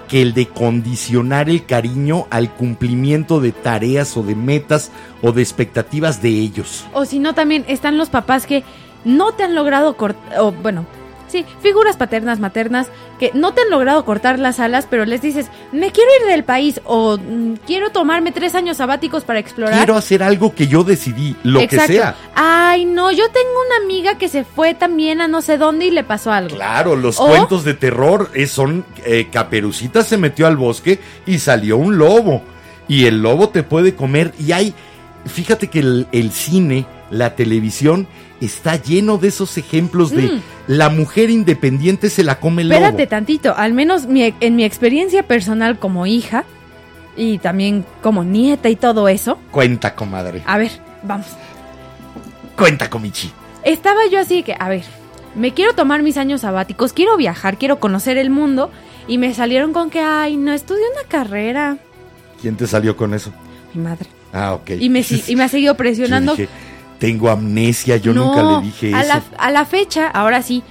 que 0.09 0.23
el 0.23 0.35
de 0.35 0.47
condicionar 0.47 1.49
el 1.49 1.65
cariño 1.65 2.27
al 2.31 2.51
cumplimiento 2.51 3.41
de 3.41 3.53
tareas 3.53 4.17
o 4.17 4.23
de 4.23 4.35
metas 4.35 4.91
o 5.23 5.33
de 5.33 5.43
expectativas 5.43 6.23
de 6.23 6.29
ellos. 6.29 6.85
o 6.93 7.05
si 7.05 7.19
no 7.19 7.35
también 7.35 7.65
están 7.69 7.97
los 7.97 8.11
papás 8.11 8.47
que 8.47 8.63
no 9.05 9.33
te 9.33 9.43
han 9.45 9.55
logrado 9.55 9.97
cortar, 9.97 10.41
o 10.41 10.53
bueno, 10.53 10.85
sí, 11.29 11.45
figuras 11.61 11.97
paternas, 11.97 12.39
maternas, 12.41 12.89
que 13.19 13.31
no 13.35 13.53
te 13.55 13.63
han 13.63 13.71
logrado 13.71 14.05
cortar 14.05 14.39
las 14.39 14.61
alas, 14.61 14.87
pero 14.89 15.05
les 15.05 15.21
dices, 15.23 15.47
me 15.73 15.91
quiero 15.91 16.11
ir 16.21 16.27
del 16.29 16.45
país 16.45 16.81
o 16.85 17.17
mm, 17.19 17.55
quiero 17.67 17.91
tomarme 17.91 18.31
tres 18.33 18.55
años 18.55 18.77
sabáticos 18.77 19.25
para 19.25 19.39
explorar. 19.41 19.77
Quiero 19.79 19.97
hacer 19.97 20.23
algo 20.23 20.55
que 20.55 20.67
yo 20.69 20.85
decidí, 20.85 21.35
lo 21.43 21.61
Exacto. 21.61 21.87
que 21.89 21.93
sea. 21.95 22.17
Ay, 22.35 22.85
no, 22.85 23.11
yo 23.13 23.25
tengo 23.31 23.51
una 23.67 23.85
amiga 23.85 24.17
que 24.19 24.29
se 24.29 24.45
fue 24.45 24.75
también 24.75 25.21
a 25.21 25.29
no 25.29 25.43
sé 25.43 25.59
dónde 25.59 25.87
y 25.87 25.91
le 25.91 26.05
pasó 26.05 26.33
algo. 26.33 26.57
Claro, 26.57 26.95
los 26.97 27.19
O- 27.21 27.27
cuentos 27.27 27.65
de 27.65 27.75
terror 27.75 28.31
eh, 28.35 28.47
son 28.47 28.85
eh, 29.05 29.29
Caperucita 29.31 30.03
se 30.03 30.17
metió 30.17 30.47
al 30.47 30.57
bosque 30.57 31.01
y 31.27 31.39
salió 31.41 31.77
un 31.77 31.99
lobo 31.99 32.43
y 32.87 33.07
el 33.07 33.23
lobo 33.23 33.49
te 33.49 33.63
puede 33.63 33.95
comer 33.95 34.33
y 34.39 34.53
hay, 34.53 34.75
fíjate 35.27 35.69
que 35.69 35.79
el, 35.81 36.07
el 36.13 36.31
cine, 36.33 36.87
la 37.11 37.35
televisión 37.37 38.07
está 38.45 38.77
lleno 38.77 39.19
de 39.19 39.29
esos 39.29 39.57
ejemplos 39.59 40.11
de 40.11 40.23
Mm. 40.29 40.41
la 40.69 40.89
mujer 40.91 41.31
independiente 41.31 42.11
se 42.11 42.23
la 42.25 42.39
come 42.41 42.63
el 42.63 42.73
Espérate 42.73 42.99
lobo. 43.03 43.09
tantito, 43.11 43.55
al 43.57 43.73
menos 43.73 44.07
mi- 44.07 44.35
en 44.41 44.57
mi 44.57 44.65
experiencia 44.65 45.23
personal 45.25 45.79
como 45.79 46.07
hija 46.07 46.45
y 47.17 47.39
también 47.39 47.85
como 48.03 48.25
nieta 48.25 48.69
y 48.69 48.77
todo 48.77 49.09
eso. 49.09 49.39
Cuenta, 49.51 49.95
comadre. 49.95 50.43
A 50.47 50.59
ver, 50.59 50.71
vamos. 51.03 51.27
Cuenta, 52.57 52.89
comichi. 52.91 53.31
Estaba 53.65 54.01
yo 54.11 54.21
así 54.21 54.43
que, 54.43 54.55
a 54.59 54.69
ver, 54.69 54.83
me 55.35 55.53
quiero 55.53 55.75
tomar 55.75 56.03
mis 56.03 56.17
años 56.17 56.43
sabáticos, 56.43 56.93
quiero 56.93 57.17
viajar, 57.17 57.57
quiero 57.59 57.81
conocer 57.81 58.17
el 58.19 58.31
mundo 58.31 58.71
y 59.09 59.19
me 59.19 59.35
salieron 59.35 59.73
con 59.73 59.91
que, 59.91 60.01
ay, 60.01 60.37
no 60.37 60.53
estudié 60.53 60.83
una 60.93 61.09
carrera. 61.09 61.79
¿Quién 62.41 62.57
te 62.57 62.67
salió 62.67 62.97
con 62.97 63.15
eso? 63.15 63.33
Mi 63.75 63.83
madre. 63.83 64.07
Ah, 64.33 64.55
ok. 64.55 64.71
Y 64.81 64.89
me, 64.91 65.03
si- 65.03 65.23
y 65.27 65.37
me 65.37 65.45
ha 65.45 65.49
seguido 65.49 65.77
presionando. 65.77 66.33
dije, 66.37 66.49
tengo 67.05 67.29
amnesia, 67.31 67.97
yo 67.99 68.15
No, 68.15 68.27
nunca 68.27 68.43
le 68.61 68.67
dije 68.67 68.95
a 68.95 69.01
eso. 69.03 69.09
La, 69.09 69.23
a 69.39 69.51
la 69.51 69.65
fecha, 69.65 70.07
ahora 70.09 70.43
sí, 70.43 70.63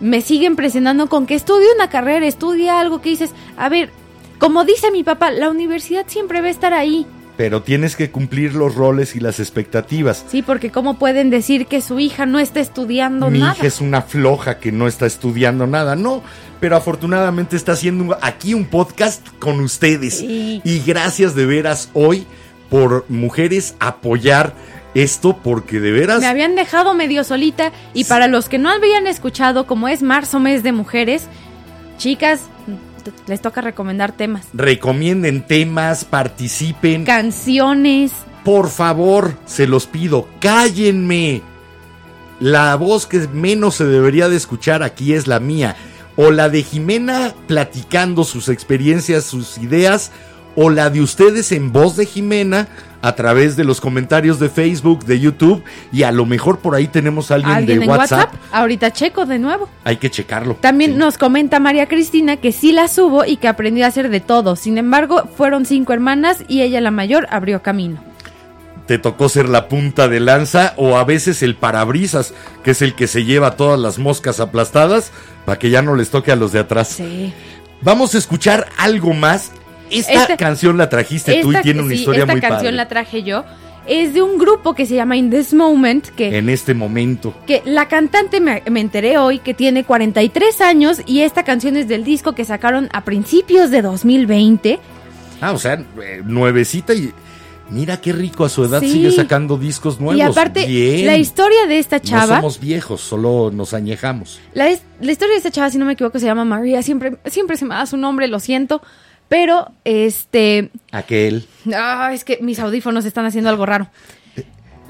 me 0.00 0.20
siguen 0.22 0.56
presionando 0.56 1.08
con 1.08 1.26
que 1.26 1.34
estudie 1.34 1.66
una 1.74 1.88
carrera, 1.90 2.26
estudie 2.26 2.70
algo 2.70 3.00
que 3.02 3.10
dices, 3.10 3.30
a 3.56 3.68
ver, 3.68 3.90
como 4.38 4.64
dice 4.64 4.90
mi 4.90 5.02
papá, 5.04 5.30
la 5.30 5.50
universidad 5.50 6.04
siempre 6.08 6.40
va 6.40 6.46
a 6.46 6.50
estar 6.50 6.72
ahí. 6.72 7.06
Pero 7.36 7.62
tienes 7.62 7.96
que 7.96 8.10
cumplir 8.10 8.54
los 8.54 8.74
roles 8.74 9.16
y 9.16 9.20
las 9.20 9.40
expectativas. 9.40 10.24
Sí, 10.28 10.42
porque 10.42 10.70
cómo 10.70 10.98
pueden 10.98 11.30
decir 11.30 11.66
que 11.66 11.80
su 11.80 11.98
hija 11.98 12.26
no 12.26 12.38
está 12.38 12.60
estudiando 12.60 13.30
Mi 13.30 13.38
nada. 13.38 13.54
hija 13.56 13.66
es 13.66 13.80
una 13.80 14.02
floja 14.02 14.58
que 14.58 14.70
no 14.72 14.86
está 14.86 15.06
estudiando 15.06 15.66
nada, 15.66 15.96
no, 15.96 16.22
pero 16.60 16.76
afortunadamente 16.76 17.56
está 17.56 17.72
haciendo 17.72 18.18
aquí 18.20 18.54
un 18.54 18.64
podcast 18.66 19.26
con 19.38 19.60
ustedes. 19.60 20.18
Sí. 20.18 20.60
Y 20.64 20.80
gracias 20.80 21.34
de 21.34 21.46
veras 21.46 21.88
hoy 21.94 22.26
por 22.68 23.04
mujeres 23.08 23.76
apoyar 23.80 24.54
esto, 24.94 25.38
porque 25.42 25.80
de 25.80 25.90
veras 25.90 26.20
Me 26.20 26.26
habían 26.26 26.54
dejado 26.54 26.94
medio 26.94 27.24
solita 27.24 27.72
y 27.94 28.04
para 28.04 28.28
los 28.28 28.48
que 28.48 28.58
no 28.58 28.68
habían 28.68 29.06
escuchado, 29.06 29.66
como 29.66 29.88
es 29.88 30.02
marzo 30.02 30.38
mes 30.38 30.62
de 30.62 30.72
mujeres, 30.72 31.28
chicas, 31.98 32.42
les 33.26 33.40
toca 33.40 33.60
recomendar 33.60 34.12
temas, 34.12 34.46
recomienden 34.52 35.46
temas, 35.46 36.04
participen. 36.04 37.04
canciones. 37.04 38.12
Por 38.44 38.70
favor, 38.70 39.36
se 39.46 39.66
los 39.66 39.86
pido, 39.86 40.28
cállenme. 40.40 41.42
La 42.40 42.74
voz 42.74 43.06
que 43.06 43.28
menos 43.28 43.76
se 43.76 43.84
debería 43.84 44.28
de 44.28 44.36
escuchar 44.36 44.82
aquí 44.82 45.12
es 45.12 45.28
la 45.28 45.38
mía. 45.38 45.76
O 46.16 46.32
la 46.32 46.48
de 46.48 46.64
Jimena 46.64 47.34
platicando 47.46 48.24
sus 48.24 48.48
experiencias, 48.48 49.24
sus 49.24 49.58
ideas. 49.58 50.10
O 50.54 50.68
la 50.70 50.90
de 50.90 51.00
ustedes 51.00 51.50
en 51.52 51.72
voz 51.72 51.96
de 51.96 52.04
Jimena 52.06 52.68
a 53.00 53.14
través 53.16 53.56
de 53.56 53.64
los 53.64 53.80
comentarios 53.80 54.38
de 54.38 54.48
Facebook, 54.48 55.04
de 55.06 55.18
YouTube. 55.18 55.64
Y 55.92 56.02
a 56.04 56.12
lo 56.12 56.24
mejor 56.26 56.58
por 56.58 56.74
ahí 56.74 56.86
tenemos 56.88 57.30
a 57.30 57.36
alguien, 57.36 57.52
Alguien 57.52 57.78
de 57.80 57.84
en 57.86 57.90
WhatsApp. 57.90 58.34
WhatsApp, 58.34 58.34
ahorita 58.52 58.92
checo 58.92 59.24
de 59.26 59.38
nuevo. 59.38 59.68
Hay 59.84 59.96
que 59.96 60.10
checarlo. 60.10 60.54
También 60.60 60.92
Sí. 60.92 60.96
nos 60.98 61.18
comenta 61.18 61.58
María 61.58 61.86
Cristina 61.88 62.36
que 62.36 62.52
sí 62.52 62.70
la 62.72 62.86
subo 62.88 63.24
y 63.24 63.38
que 63.38 63.48
aprendió 63.48 63.84
a 63.84 63.88
hacer 63.88 64.08
de 64.10 64.20
todo. 64.20 64.54
Sin 64.54 64.78
embargo, 64.78 65.28
fueron 65.36 65.64
cinco 65.66 65.92
hermanas 65.94 66.44
y 66.48 66.60
ella 66.62 66.80
la 66.80 66.90
mayor 66.90 67.26
abrió 67.30 67.62
camino. 67.62 68.02
te 68.86 68.98
tocó 68.98 69.28
ser 69.28 69.48
la 69.48 69.68
punta 69.68 70.08
de 70.08 70.18
lanza 70.20 70.74
o 70.76 70.96
a 70.98 71.04
veces 71.04 71.42
el 71.44 71.54
parabrisas, 71.54 72.34
que 72.64 72.72
es 72.72 72.82
el 72.82 72.94
que 72.94 73.06
se 73.06 73.24
lleva 73.24 73.52
todas 73.56 73.78
las 73.80 73.98
moscas 73.98 74.38
aplastadas 74.40 75.12
para 75.46 75.58
que 75.58 75.70
ya 75.70 75.82
no 75.82 75.94
les 75.94 76.10
toque 76.10 76.32
a 76.32 76.36
los 76.36 76.52
de 76.52 76.58
atrás. 76.58 76.88
Sí. 76.88 77.32
Vamos 77.80 78.14
a 78.14 78.18
escuchar 78.18 78.66
algo 78.76 79.14
más. 79.14 79.52
Esta 79.92 80.12
Esta- 80.12 80.36
canción 80.36 80.76
la 80.78 80.88
trajiste 80.88 81.40
tú 81.42 81.48
y 81.52 81.54
Esta- 81.54 81.62
tiene 81.62 81.80
una 81.82 81.90
sí, 81.94 82.00
historia 82.00 82.20
esta 82.22 82.32
muy 82.32 82.40
canción 82.40 82.60
padre. 82.60 82.72
la 82.72 82.88
traje 82.88 83.22
yo. 83.22 83.44
Es 83.86 84.14
de 84.14 84.22
un 84.22 84.38
grupo 84.38 84.74
que 84.74 84.86
se 84.86 84.94
llama 84.94 85.16
In 85.16 85.28
This 85.30 85.52
Moment, 85.54 86.06
que 86.10 86.38
En 86.38 86.48
este 86.48 86.72
momento. 86.72 87.34
que 87.48 87.62
la 87.64 87.88
cantante 87.88 88.40
me, 88.40 88.62
me 88.70 88.80
enteré 88.80 89.18
hoy 89.18 89.40
que 89.40 89.54
tiene 89.54 89.82
43 89.82 90.60
años 90.60 91.00
y 91.04 91.22
esta 91.22 91.42
canción 91.42 91.76
es 91.76 91.88
del 91.88 92.04
disco 92.04 92.32
que 92.34 92.44
sacaron 92.44 92.88
a 92.92 93.02
principios 93.04 93.70
de 93.72 93.82
2020. 93.82 94.78
Ah, 95.40 95.50
o 95.52 95.58
sea, 95.58 95.74
eh, 95.74 96.22
nuevecita 96.24 96.94
y 96.94 97.12
Mira 97.70 97.98
qué 98.02 98.12
rico, 98.12 98.44
a 98.44 98.50
su 98.50 98.64
edad 98.64 98.80
Sí. 98.80 98.92
sigue 98.92 99.12
sacando 99.12 99.56
discos 99.56 99.98
nuevos. 99.98 100.18
y 100.18 100.20
aparte, 100.20 100.66
Bien. 100.66 101.06
la 101.06 101.16
historia 101.16 101.64
de 101.66 101.78
esta 101.78 101.96
No 101.98 102.02
chava, 102.04 102.36
somos 102.36 102.60
viejos, 102.60 103.00
solo 103.00 103.50
nos 103.50 103.72
añejamos. 103.72 104.40
la, 104.52 104.68
es- 104.68 104.82
la 105.00 105.10
historia 105.10 105.32
de 105.32 105.38
esta 105.38 105.50
chava, 105.50 105.70
si 105.70 105.78
no 105.78 105.86
me 105.86 105.94
equivoco, 105.94 106.18
se 106.18 106.26
llama 106.26 106.44
María. 106.44 106.82
Siempre, 106.82 107.16
siempre 107.26 107.56
se 107.56 107.64
me 107.64 107.74
da 107.74 107.86
su 107.86 107.96
nombre, 107.96 108.28
lo 108.28 108.40
siento. 108.40 108.82
Pero, 109.32 109.70
este, 109.86 110.70
Aquel. 110.90 111.46
Ah, 111.74 112.10
es 112.12 112.22
que 112.22 112.36
mis 112.42 112.60
audífonos 112.60 113.06
están 113.06 113.24
haciendo 113.24 113.48
algo 113.48 113.64
raro. 113.64 113.86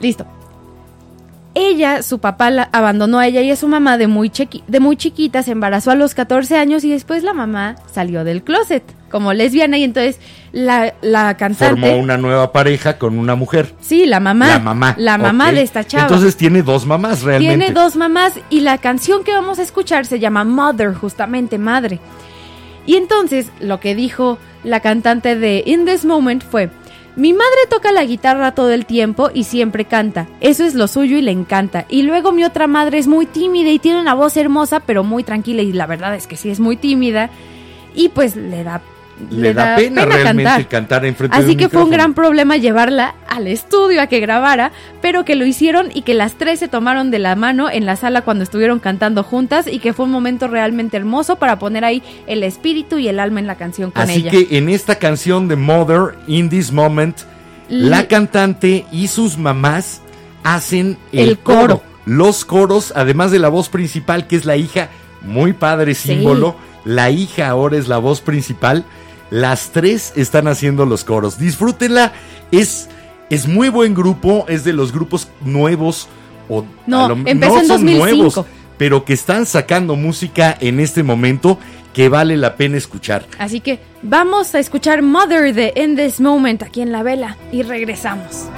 Listo. 0.00 0.26
Ella, 1.54 2.02
su 2.02 2.18
papá 2.18 2.50
la 2.50 2.68
abandonó 2.72 3.20
a 3.20 3.26
ella 3.28 3.40
y 3.42 3.52
a 3.52 3.56
su 3.56 3.68
mamá 3.68 3.98
de 3.98 4.08
muy, 4.08 4.30
chiqui- 4.30 4.64
de 4.66 4.80
muy 4.80 4.96
chiquita, 4.96 5.44
se 5.44 5.52
embarazó 5.52 5.92
a 5.92 5.94
los 5.94 6.14
14 6.16 6.56
años 6.56 6.82
y 6.82 6.90
después 6.90 7.22
la 7.22 7.34
mamá 7.34 7.76
salió 7.92 8.24
del 8.24 8.42
closet 8.42 8.82
como 9.12 9.32
lesbiana 9.32 9.78
y 9.78 9.84
entonces 9.84 10.18
la, 10.50 10.92
la 11.02 11.36
cantante... 11.36 11.80
Formó 11.80 11.96
una 12.02 12.16
nueva 12.16 12.50
pareja 12.50 12.98
con 12.98 13.20
una 13.20 13.36
mujer. 13.36 13.72
Sí, 13.80 14.06
la 14.06 14.18
mamá. 14.18 14.48
la 14.48 14.58
mamá. 14.58 14.94
La 14.98 15.18
mamá 15.18 15.52
de 15.52 15.62
esta 15.62 15.84
chava. 15.84 16.02
Entonces 16.04 16.36
tiene 16.36 16.62
dos 16.64 16.84
mamás 16.84 17.22
realmente. 17.22 17.58
Tiene 17.58 17.72
dos 17.72 17.94
mamás 17.94 18.32
y 18.50 18.58
la 18.60 18.78
canción 18.78 19.22
que 19.22 19.32
vamos 19.32 19.60
a 19.60 19.62
escuchar 19.62 20.04
se 20.04 20.18
llama 20.18 20.42
Mother, 20.42 20.94
justamente 20.94 21.58
madre. 21.58 22.00
Y 22.86 22.96
entonces 22.96 23.50
lo 23.60 23.80
que 23.80 23.94
dijo 23.94 24.38
la 24.64 24.80
cantante 24.80 25.36
de 25.36 25.62
In 25.66 25.84
This 25.84 26.04
Moment 26.04 26.42
fue, 26.42 26.70
mi 27.14 27.34
madre 27.34 27.66
toca 27.68 27.92
la 27.92 28.04
guitarra 28.04 28.54
todo 28.54 28.70
el 28.70 28.86
tiempo 28.86 29.30
y 29.34 29.44
siempre 29.44 29.84
canta, 29.84 30.28
eso 30.40 30.64
es 30.64 30.74
lo 30.74 30.88
suyo 30.88 31.18
y 31.18 31.22
le 31.22 31.30
encanta. 31.30 31.84
Y 31.88 32.02
luego 32.02 32.32
mi 32.32 32.42
otra 32.42 32.66
madre 32.66 32.98
es 32.98 33.06
muy 33.06 33.26
tímida 33.26 33.70
y 33.70 33.78
tiene 33.78 34.00
una 34.00 34.14
voz 34.14 34.36
hermosa 34.36 34.80
pero 34.80 35.04
muy 35.04 35.22
tranquila. 35.22 35.62
Y 35.62 35.72
la 35.72 35.86
verdad 35.86 36.14
es 36.14 36.26
que 36.26 36.36
sí 36.36 36.48
es 36.48 36.58
muy 36.58 36.76
tímida. 36.76 37.30
Y 37.94 38.08
pues 38.08 38.36
le 38.36 38.64
da... 38.64 38.80
Le, 39.30 39.54
da, 39.54 39.76
pena, 39.76 40.04
realmente 40.04 40.66
cantar, 40.66 41.04
enfrente 41.06 41.36
de 41.36 41.42
Así 41.42 41.52
un 41.52 41.58
que 41.58 41.68
fue 41.68 41.82
un 41.84 41.90
gran 41.90 42.14
problema 42.14 42.56
llevarla 42.56 43.14
al 43.28 43.46
estudio 43.46 44.00
a 44.02 44.06
que 44.06 44.20
grabara, 44.20 44.72
pero 45.00 45.24
que 45.24 45.36
lo 45.36 45.46
hicieron 45.46 45.88
y 45.94 46.02
que 46.02 46.14
las 46.14 46.34
tres 46.34 46.58
se 46.58 46.68
tomaron 46.68 47.10
de 47.10 47.18
la 47.18 47.36
mano 47.36 47.70
en 47.70 47.86
la 47.86 47.96
sala 47.96 48.22
cuando 48.22 48.44
estuvieron 48.44 48.78
cantando 48.80 49.22
juntas 49.22 49.66
y 49.66 49.78
que 49.78 49.92
fue 49.92 50.06
un 50.06 50.10
momento 50.12 50.48
realmente 50.48 50.96
hermoso 50.96 51.36
para 51.36 51.58
poner 51.58 51.84
ahí 51.84 52.02
el 52.26 52.42
espíritu 52.42 52.98
y 52.98 53.08
el 53.08 53.20
alma 53.20 53.40
en 53.40 53.46
la 53.46 53.56
canción 53.56 53.90
con 53.90 54.02
Así 54.02 54.20
ella. 54.20 54.30
que 54.30 54.58
en 54.58 54.68
esta 54.68 54.96
canción 54.96 55.48
de 55.48 55.56
Mother, 55.56 56.16
In 56.26 56.48
This 56.50 56.72
Moment, 56.72 57.16
la 57.68 58.06
cantante 58.08 58.84
y 58.92 59.08
sus 59.08 59.38
mamás 59.38 60.00
hacen 60.42 60.98
el, 61.12 61.28
El 61.30 61.38
coro. 61.38 61.82
Los 62.04 62.44
coros, 62.44 62.92
además 62.96 63.30
de 63.30 63.38
la 63.38 63.48
voz 63.48 63.68
principal, 63.68 64.26
que 64.26 64.36
es 64.36 64.44
la 64.44 64.56
hija, 64.56 64.88
muy 65.22 65.52
padre 65.52 65.94
Sí. 65.94 66.08
símbolo. 66.08 66.56
La 66.84 67.10
hija 67.10 67.48
ahora 67.48 67.76
es 67.78 67.86
la 67.86 67.98
voz 67.98 68.20
principal. 68.20 68.84
Las 69.32 69.70
tres 69.70 70.12
están 70.14 70.46
haciendo 70.46 70.84
los 70.84 71.04
coros. 71.04 71.38
Disfrútenla. 71.38 72.12
Es, 72.50 72.88
es 73.30 73.48
muy 73.48 73.70
buen 73.70 73.94
grupo. 73.94 74.44
Es 74.46 74.62
de 74.62 74.74
los 74.74 74.92
grupos 74.92 75.26
nuevos. 75.40 76.06
O 76.50 76.64
No, 76.86 77.08
lo- 77.08 77.14
empezó 77.26 77.54
en 77.60 77.66
son 77.66 77.86
2005. 77.86 77.98
nuevos, 78.16 78.44
pero 78.76 79.04
que 79.06 79.14
están 79.14 79.46
sacando 79.46 79.96
música 79.96 80.54
en 80.60 80.80
este 80.80 81.02
momento 81.02 81.58
que 81.94 82.10
vale 82.10 82.36
la 82.36 82.56
pena 82.56 82.76
escuchar. 82.76 83.26
Así 83.38 83.60
que 83.60 83.80
vamos 84.02 84.54
a 84.54 84.58
escuchar 84.58 85.00
Mother 85.00 85.54
de 85.54 85.72
In 85.76 85.96
This 85.96 86.20
Moment 86.20 86.62
aquí 86.62 86.82
en 86.82 86.92
la 86.92 87.02
vela 87.02 87.38
y 87.52 87.62
regresamos. 87.62 88.48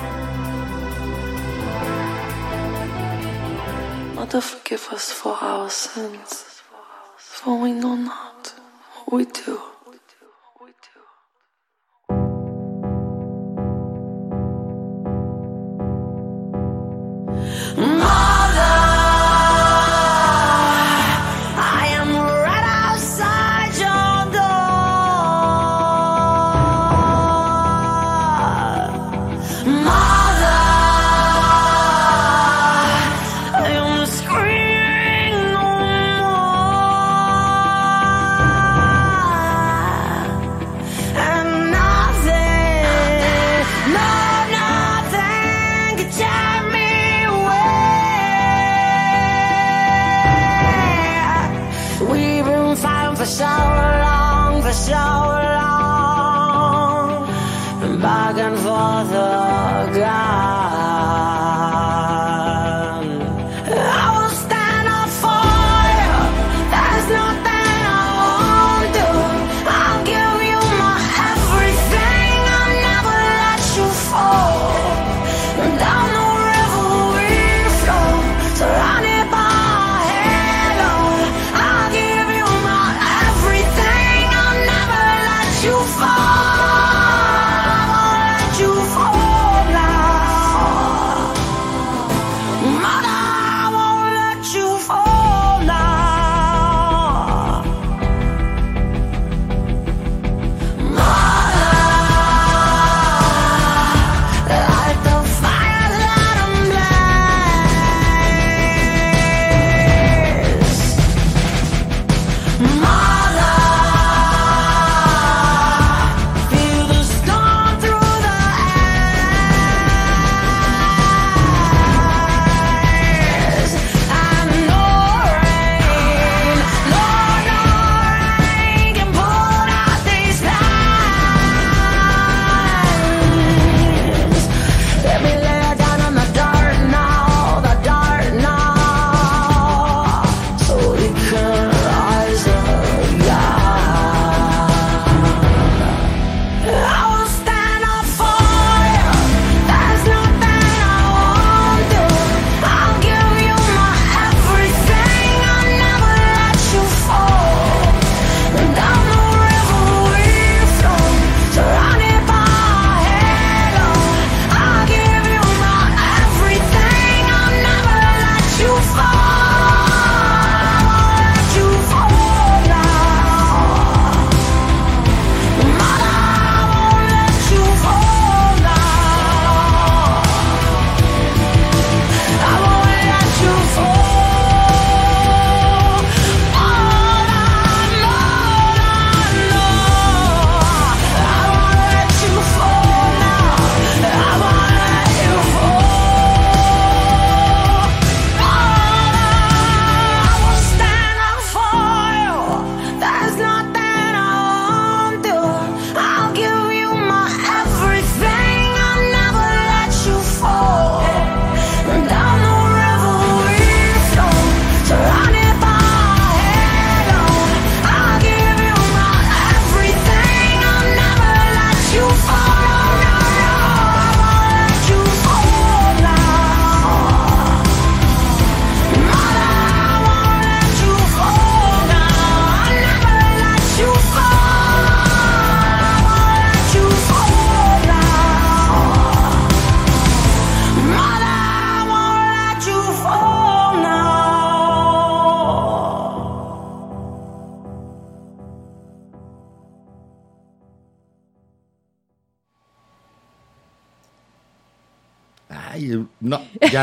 Mother, 4.16 4.40
forgive 4.40 4.80
us 4.92 5.12
for 5.12 5.36
our 5.42 5.70
sins, 5.70 6.44
for 7.16 7.54
we 7.60 7.70
know 7.72 7.94
not 7.96 8.52
what 9.06 9.18
we 9.18 9.24
do. 9.24 9.60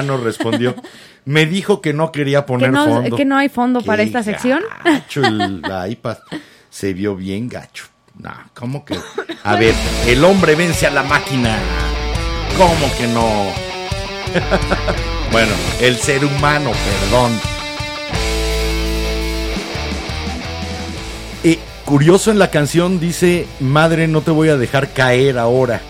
No, 0.02 0.14
ya 0.14 0.18
no 0.18 0.24
respondió. 0.24 0.76
Me 1.26 1.45
dijo 1.45 1.82
que 1.82 1.93
no 1.93 2.12
quería 2.12 2.41
Que 2.41 2.47
poner 2.47 2.72
no, 2.72 2.86
fondo. 2.86 3.16
que 3.16 3.26
no 3.26 3.38
hay 3.38 3.49
fondo 3.49 3.82
para 3.82 4.04
esta 4.04 4.24
sección. 4.24 4.62
Gacho 4.84 5.24
el 5.24 5.62
la 5.62 5.88
iPad. 5.88 6.18
Se 6.70 6.93
vio 6.93 7.16
bien 7.16 7.47
gacho. 7.47 7.86
No, 8.18 8.32
¿cómo 8.54 8.86
que? 8.86 8.97
A 9.43 9.56
ver, 9.56 9.74
el 10.08 10.24
hombre 10.24 10.56
vence 10.56 10.86
a 10.86 10.91
la 10.91 11.04
máquina. 11.04 11.58
¿Cómo 12.58 12.93
que 12.97 13.08
no? 13.08 13.47
bueno, 15.32 15.52
el 15.82 15.95
ser 15.97 16.24
humano, 16.24 16.72
perdón. 16.72 17.32
Eh, 21.43 21.58
curioso 21.86 22.30
en 22.30 22.38
la 22.38 22.52
canción 22.52 22.99
dice, 22.99 23.47
madre, 23.60 24.08
no 24.08 24.22
te 24.22 24.32
voy 24.32 24.49
a 24.49 24.58
dejar 24.58 24.93
caer 24.93 25.39
ahora. 25.39 25.82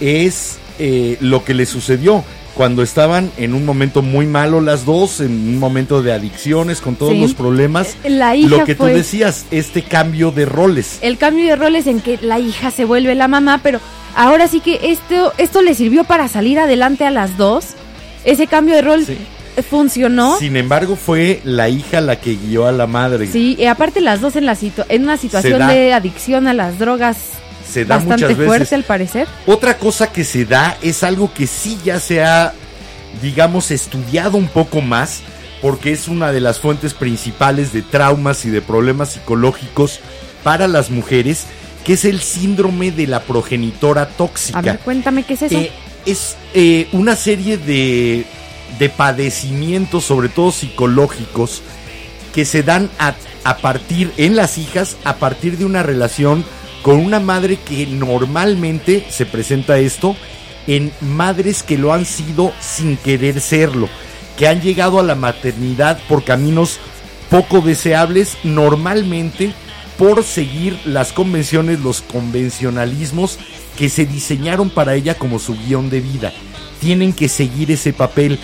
Es 0.00 0.58
eh, 0.78 1.16
lo 1.20 1.44
que 1.44 1.54
le 1.54 1.66
sucedió 1.66 2.24
cuando 2.54 2.82
estaban 2.82 3.30
en 3.38 3.54
un 3.54 3.64
momento 3.64 4.02
muy 4.02 4.26
malo 4.26 4.60
las 4.60 4.84
dos, 4.84 5.20
en 5.20 5.30
un 5.32 5.58
momento 5.58 6.02
de 6.02 6.12
adicciones, 6.12 6.80
con 6.80 6.96
todos 6.96 7.12
Sí. 7.12 7.20
los 7.20 7.34
problemas. 7.34 7.96
Eh, 8.04 8.10
la 8.10 8.36
hija 8.36 8.48
lo 8.58 8.64
que 8.64 8.74
tú 8.74 8.84
decías, 8.84 9.46
este 9.50 9.82
cambio 9.82 10.30
de 10.32 10.44
roles. 10.44 10.98
El 11.00 11.16
cambio 11.18 11.46
de 11.46 11.56
roles 11.56 11.86
en 11.86 12.00
que 12.00 12.18
la 12.20 12.38
hija 12.38 12.70
se 12.70 12.84
vuelve 12.84 13.14
la 13.14 13.26
mamá, 13.28 13.60
pero 13.62 13.80
ahora 14.14 14.48
sí 14.48 14.60
que 14.60 14.78
esto, 14.92 15.32
esto 15.38 15.62
le 15.62 15.74
sirvió 15.74 16.04
para 16.04 16.28
salir 16.28 16.58
adelante 16.58 17.04
a 17.06 17.10
las 17.10 17.36
dos. 17.38 17.68
Ese 18.24 18.46
cambio 18.46 18.74
de 18.74 18.82
rol 18.82 19.06
Sí. 19.06 19.16
funcionó. 19.68 20.38
Sin 20.38 20.56
embargo, 20.56 20.96
fue 20.96 21.40
la 21.44 21.68
hija 21.68 22.00
la 22.00 22.16
que 22.20 22.36
guió 22.36 22.66
a 22.66 22.72
la 22.72 22.86
madre. 22.86 23.26
Sí, 23.26 23.56
y 23.58 23.64
aparte 23.66 24.00
las 24.00 24.20
dos 24.20 24.36
en, 24.36 24.46
la 24.46 24.54
situ- 24.54 24.84
en 24.88 25.02
una 25.02 25.16
situación 25.16 25.66
de 25.68 25.92
adicción 25.92 26.46
a 26.46 26.54
las 26.54 26.78
drogas 26.78 27.16
Se 27.70 27.84
da 27.84 27.96
bastante 27.96 28.24
muchas 28.24 28.38
veces. 28.38 28.46
fuerte 28.46 28.74
al 28.74 28.84
parecer. 28.84 29.28
Otra 29.46 29.78
cosa 29.78 30.12
que 30.12 30.24
se 30.24 30.44
da 30.44 30.76
es 30.82 31.02
algo 31.02 31.32
que 31.32 31.46
sí 31.46 31.78
ya 31.84 32.00
se 32.00 32.22
ha, 32.22 32.52
digamos, 33.20 33.70
estudiado 33.70 34.36
un 34.38 34.48
poco 34.48 34.80
más, 34.80 35.22
porque 35.60 35.92
es 35.92 36.08
una 36.08 36.32
de 36.32 36.40
las 36.40 36.58
fuentes 36.58 36.94
principales 36.94 37.72
de 37.72 37.82
traumas 37.82 38.44
y 38.44 38.50
de 38.50 38.60
problemas 38.60 39.10
psicológicos 39.12 40.00
para 40.42 40.66
las 40.66 40.90
mujeres, 40.90 41.46
que 41.84 41.94
es 41.94 42.04
el 42.04 42.20
síndrome 42.20 42.90
de 42.90 43.06
la 43.06 43.20
progenitora 43.20 44.08
tóxica. 44.08 44.58
A 44.58 44.62
ver, 44.62 44.78
cuéntame 44.80 45.22
qué 45.22 45.34
es 45.34 45.42
eso. 45.42 45.58
Eh, 45.58 45.70
es 46.04 46.36
eh, 46.54 46.88
una 46.92 47.16
serie 47.16 47.58
de, 47.58 48.24
de 48.78 48.88
padecimientos, 48.88 50.04
sobre 50.04 50.28
todo 50.28 50.52
psicológicos, 50.52 51.62
que 52.34 52.44
se 52.44 52.62
dan 52.62 52.90
a, 52.98 53.14
a 53.44 53.56
partir, 53.58 54.12
en 54.16 54.36
las 54.36 54.58
hijas, 54.58 54.96
a 55.04 55.16
partir 55.16 55.58
de 55.58 55.64
una 55.64 55.82
relación 55.82 56.44
con 56.82 56.96
una 56.96 57.20
madre 57.20 57.56
que 57.56 57.86
normalmente 57.86 59.06
se 59.08 59.24
presenta 59.24 59.78
esto 59.78 60.16
en 60.66 60.92
madres 61.00 61.62
que 61.62 61.78
lo 61.78 61.92
han 61.92 62.04
sido 62.04 62.52
sin 62.60 62.96
querer 62.96 63.40
serlo, 63.40 63.88
que 64.36 64.48
han 64.48 64.60
llegado 64.60 65.00
a 65.00 65.04
la 65.04 65.14
maternidad 65.14 65.98
por 66.08 66.24
caminos 66.24 66.78
poco 67.30 67.60
deseables, 67.60 68.36
normalmente 68.44 69.52
por 69.96 70.24
seguir 70.24 70.78
las 70.84 71.12
convenciones, 71.12 71.80
los 71.80 72.02
convencionalismos 72.02 73.38
que 73.76 73.88
se 73.88 74.04
diseñaron 74.04 74.70
para 74.70 74.94
ella 74.94 75.14
como 75.14 75.38
su 75.38 75.56
guion 75.56 75.90
de 75.90 76.00
vida. 76.00 76.32
Tienen 76.80 77.12
que 77.12 77.28
seguir 77.28 77.70
ese 77.70 77.92
papel 77.92 78.38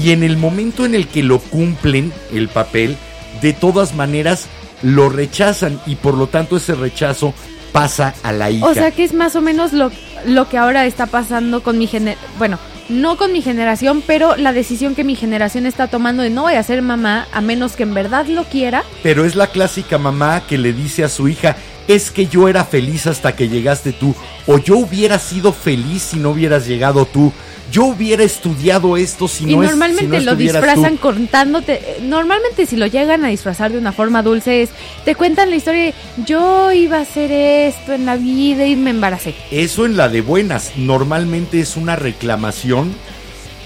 y 0.00 0.10
en 0.10 0.22
el 0.22 0.36
momento 0.36 0.84
en 0.84 0.94
el 0.94 1.08
que 1.08 1.22
lo 1.22 1.40
cumplen, 1.40 2.12
el 2.32 2.48
papel, 2.48 2.96
de 3.40 3.52
todas 3.52 3.94
maneras 3.94 4.46
lo 4.82 5.08
rechazan 5.08 5.80
y 5.86 5.96
por 5.96 6.14
lo 6.14 6.26
tanto 6.26 6.56
ese 6.56 6.74
rechazo 6.74 7.34
pasa 7.72 8.14
a 8.22 8.32
la 8.32 8.50
hija. 8.50 8.66
O 8.66 8.74
sea 8.74 8.90
que 8.90 9.04
es 9.04 9.14
más 9.14 9.34
o 9.34 9.40
menos 9.40 9.72
lo, 9.72 9.90
lo 10.26 10.48
que 10.48 10.58
ahora 10.58 10.86
está 10.86 11.06
pasando 11.06 11.62
con 11.62 11.78
mi 11.78 11.86
generación. 11.86 12.30
Bueno, 12.38 12.58
no 12.88 13.16
con 13.16 13.32
mi 13.32 13.42
generación, 13.42 14.02
pero 14.06 14.36
la 14.36 14.52
decisión 14.52 14.94
que 14.94 15.04
mi 15.04 15.16
generación 15.16 15.66
está 15.66 15.88
tomando 15.88 16.22
de 16.22 16.30
no 16.30 16.42
voy 16.42 16.54
a 16.54 16.62
ser 16.62 16.82
mamá 16.82 17.26
a 17.32 17.40
menos 17.40 17.72
que 17.72 17.84
en 17.84 17.94
verdad 17.94 18.26
lo 18.26 18.44
quiera. 18.44 18.84
Pero 19.02 19.24
es 19.24 19.34
la 19.34 19.48
clásica 19.48 19.98
mamá 19.98 20.46
que 20.46 20.58
le 20.58 20.72
dice 20.72 21.04
a 21.04 21.08
su 21.08 21.28
hija, 21.28 21.56
es 21.88 22.10
que 22.10 22.26
yo 22.26 22.48
era 22.48 22.64
feliz 22.64 23.06
hasta 23.06 23.34
que 23.34 23.48
llegaste 23.48 23.92
tú, 23.92 24.14
o 24.46 24.58
yo 24.58 24.78
hubiera 24.78 25.18
sido 25.18 25.52
feliz 25.52 26.02
si 26.02 26.18
no 26.18 26.30
hubieras 26.30 26.66
llegado 26.66 27.06
tú, 27.06 27.32
yo 27.72 27.86
hubiera 27.86 28.22
estudiado 28.22 28.96
esto 28.96 29.26
si 29.26 29.44
y 29.44 29.56
no, 29.56 29.62
es- 29.64 29.70
normalmente 29.70 30.18
si 30.20 30.24
no 30.24 30.30
lo 30.32 30.36
disfrazan 30.36 30.94
tú". 30.96 31.00
contándote. 31.00 31.72
eh, 31.74 31.98
Normalmente 32.02 32.66
si 32.66 32.76
lo 32.76 32.86
llegan 32.86 33.24
a 33.24 33.28
disfrazar 33.28 33.72
de 33.72 33.78
una 33.78 33.92
forma 33.92 34.22
dulce 34.22 34.62
es, 34.62 34.70
te 35.04 35.14
cuentan 35.16 35.50
la 35.50 35.56
historia 35.56 35.84
de 35.86 35.94
yo 36.24 36.70
iba 36.72 36.98
a 36.98 37.00
hacer 37.00 37.32
esto 37.32 37.94
en 37.94 38.04
la 38.06 38.16
vida 38.16 38.66
y 38.66 38.76
me 38.76 38.90
embaracé. 38.90 39.34
Eso 39.50 39.86
en 39.86 39.96
la 39.96 40.08
de 40.08 40.20
buenas, 40.20 40.72
normalmente 40.76 41.58
es 41.60 41.76
una 41.76 41.96
reclamación, 41.96 42.92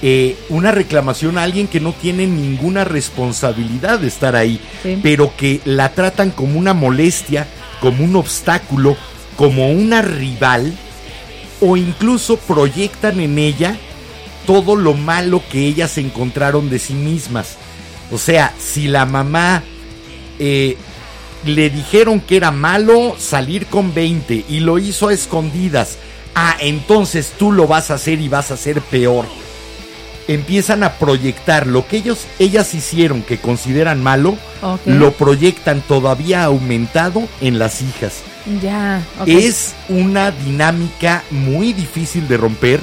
eh, 0.03 0.37
una 0.51 0.71
reclamación 0.71 1.37
a 1.39 1.43
alguien 1.43 1.67
que 1.67 1.81
no 1.81 1.93
tiene 1.93 2.27
ninguna 2.27 2.85
responsabilidad 2.85 3.99
de 3.99 4.09
estar 4.09 4.37
ahí, 4.37 4.61
Sí. 4.83 4.99
pero 5.03 5.33
que 5.37 5.61
la 5.65 5.89
tratan 5.93 6.31
como 6.31 6.59
una 6.59 6.75
molestia, 6.75 7.47
como 7.81 8.05
un 8.05 8.15
obstáculo, 8.17 8.97
como 9.37 9.71
una 9.71 10.01
rival, 10.03 10.73
o 11.61 11.77
incluso 11.77 12.37
proyectan 12.37 13.19
en 13.21 13.39
ella 13.39 13.77
todo 14.47 14.76
lo 14.76 14.94
malo 14.94 15.42
que 15.51 15.66
ellas 15.66 15.99
encontraron 15.99 16.70
de 16.70 16.78
sí 16.78 16.94
mismas. 16.94 17.57
O 18.11 18.18
sea, 18.18 18.55
si 18.59 18.88
la 18.88 19.05
mamá 19.05 19.62
eh, 20.38 20.76
le 21.44 21.70
dijeron 21.70 22.20
que 22.20 22.36
era 22.36 22.51
malo 22.51 23.16
salir 23.18 23.66
con 23.66 23.92
20 23.92 24.44
y 24.49 24.61
lo 24.61 24.78
hizo 24.78 25.09
a 25.09 25.12
escondidas, 25.12 25.99
ah, 26.34 26.57
entonces 26.61 27.32
tú 27.38 27.53
lo 27.53 27.66
vas 27.66 27.90
a 27.90 27.94
hacer 27.94 28.20
y 28.20 28.28
vas 28.28 28.51
a 28.51 28.55
hacer 28.55 28.80
peor. 28.80 29.26
Empiezan 30.28 30.82
a 30.82 30.94
proyectar 30.94 31.68
lo 31.68 31.86
que 31.86 31.99
ellos, 31.99 32.26
ellas 32.40 32.74
hicieron 32.74 33.22
que 33.22 33.38
consideran 33.38 34.03
malo, 34.03 34.36
lo 34.84 35.12
proyectan 35.12 35.82
todavía 35.82 36.44
aumentado 36.44 37.28
en 37.40 37.61
las 37.61 37.80
hijas. 37.80 38.22
Ya. 38.61 39.03
Es 39.24 39.74
una 39.88 40.32
dinámica 40.32 41.22
muy 41.30 41.72
difícil 41.72 42.26
de 42.26 42.36
romper 42.36 42.80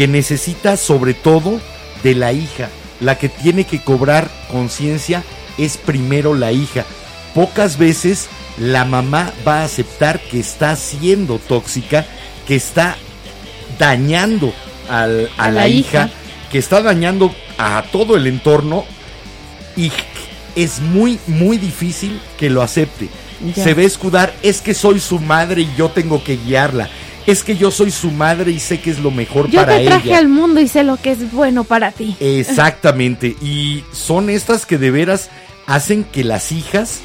que 0.00 0.08
necesita 0.08 0.78
sobre 0.78 1.12
todo 1.12 1.60
de 2.02 2.14
la 2.14 2.32
hija. 2.32 2.70
La 3.00 3.18
que 3.18 3.28
tiene 3.28 3.64
que 3.64 3.82
cobrar 3.82 4.30
conciencia 4.50 5.22
es 5.58 5.76
primero 5.76 6.32
la 6.32 6.52
hija. 6.52 6.86
Pocas 7.34 7.76
veces 7.76 8.28
la 8.58 8.86
mamá 8.86 9.30
va 9.46 9.60
a 9.60 9.64
aceptar 9.64 10.18
que 10.18 10.40
está 10.40 10.74
siendo 10.76 11.38
tóxica, 11.38 12.06
que 12.48 12.54
está 12.56 12.96
dañando 13.78 14.54
al- 14.88 15.28
a, 15.36 15.44
A 15.44 15.50
la, 15.50 15.60
la 15.60 15.68
hija, 15.68 16.04
hija. 16.06 16.10
que 16.50 16.56
está 16.56 16.80
dañando 16.80 17.34
a 17.58 17.84
todo 17.92 18.16
el 18.16 18.26
entorno 18.26 18.86
y 19.76 19.92
es 20.56 20.80
muy, 20.80 21.18
muy 21.26 21.58
difícil 21.58 22.18
que 22.38 22.48
lo 22.48 22.62
acepte. 22.62 23.10
Ya. 23.54 23.64
Se 23.64 23.74
ve 23.74 23.84
escudar, 23.84 24.32
es 24.42 24.62
que 24.62 24.72
soy 24.72 24.98
su 24.98 25.18
madre 25.18 25.60
y 25.60 25.70
yo 25.76 25.90
tengo 25.90 26.24
que 26.24 26.38
guiarla. 26.38 26.88
Es 27.30 27.44
que 27.44 27.56
yo 27.56 27.70
soy 27.70 27.90
su 27.90 28.10
madre 28.10 28.50
y 28.50 28.58
sé 28.58 28.80
que 28.80 28.90
es 28.90 28.98
lo 28.98 29.10
mejor 29.10 29.48
Yo 29.50 29.60
para 29.60 29.76
te 29.78 29.84
traje 29.86 30.08
ella. 30.08 30.18
al 30.18 30.28
mundo 30.28 30.60
y 30.60 30.68
sé 30.68 30.82
lo 30.84 30.96
que 30.96 31.12
es 31.12 31.30
bueno 31.32 31.64
para 31.64 31.92
ti. 31.92 32.16
Exactamente. 32.20 33.36
Y 33.42 33.84
son 33.92 34.30
estas 34.30 34.66
que 34.66 34.78
de 34.78 34.90
veras 34.90 35.30
hacen 35.66 36.04
que 36.04 36.24
las 36.24 36.50
hijas 36.52 37.00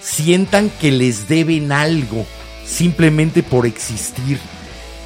sientan 0.00 0.70
que 0.80 0.90
les 0.92 1.28
deben 1.28 1.72
algo 1.72 2.26
simplemente 2.64 3.42
por 3.42 3.66
existir. 3.66 4.38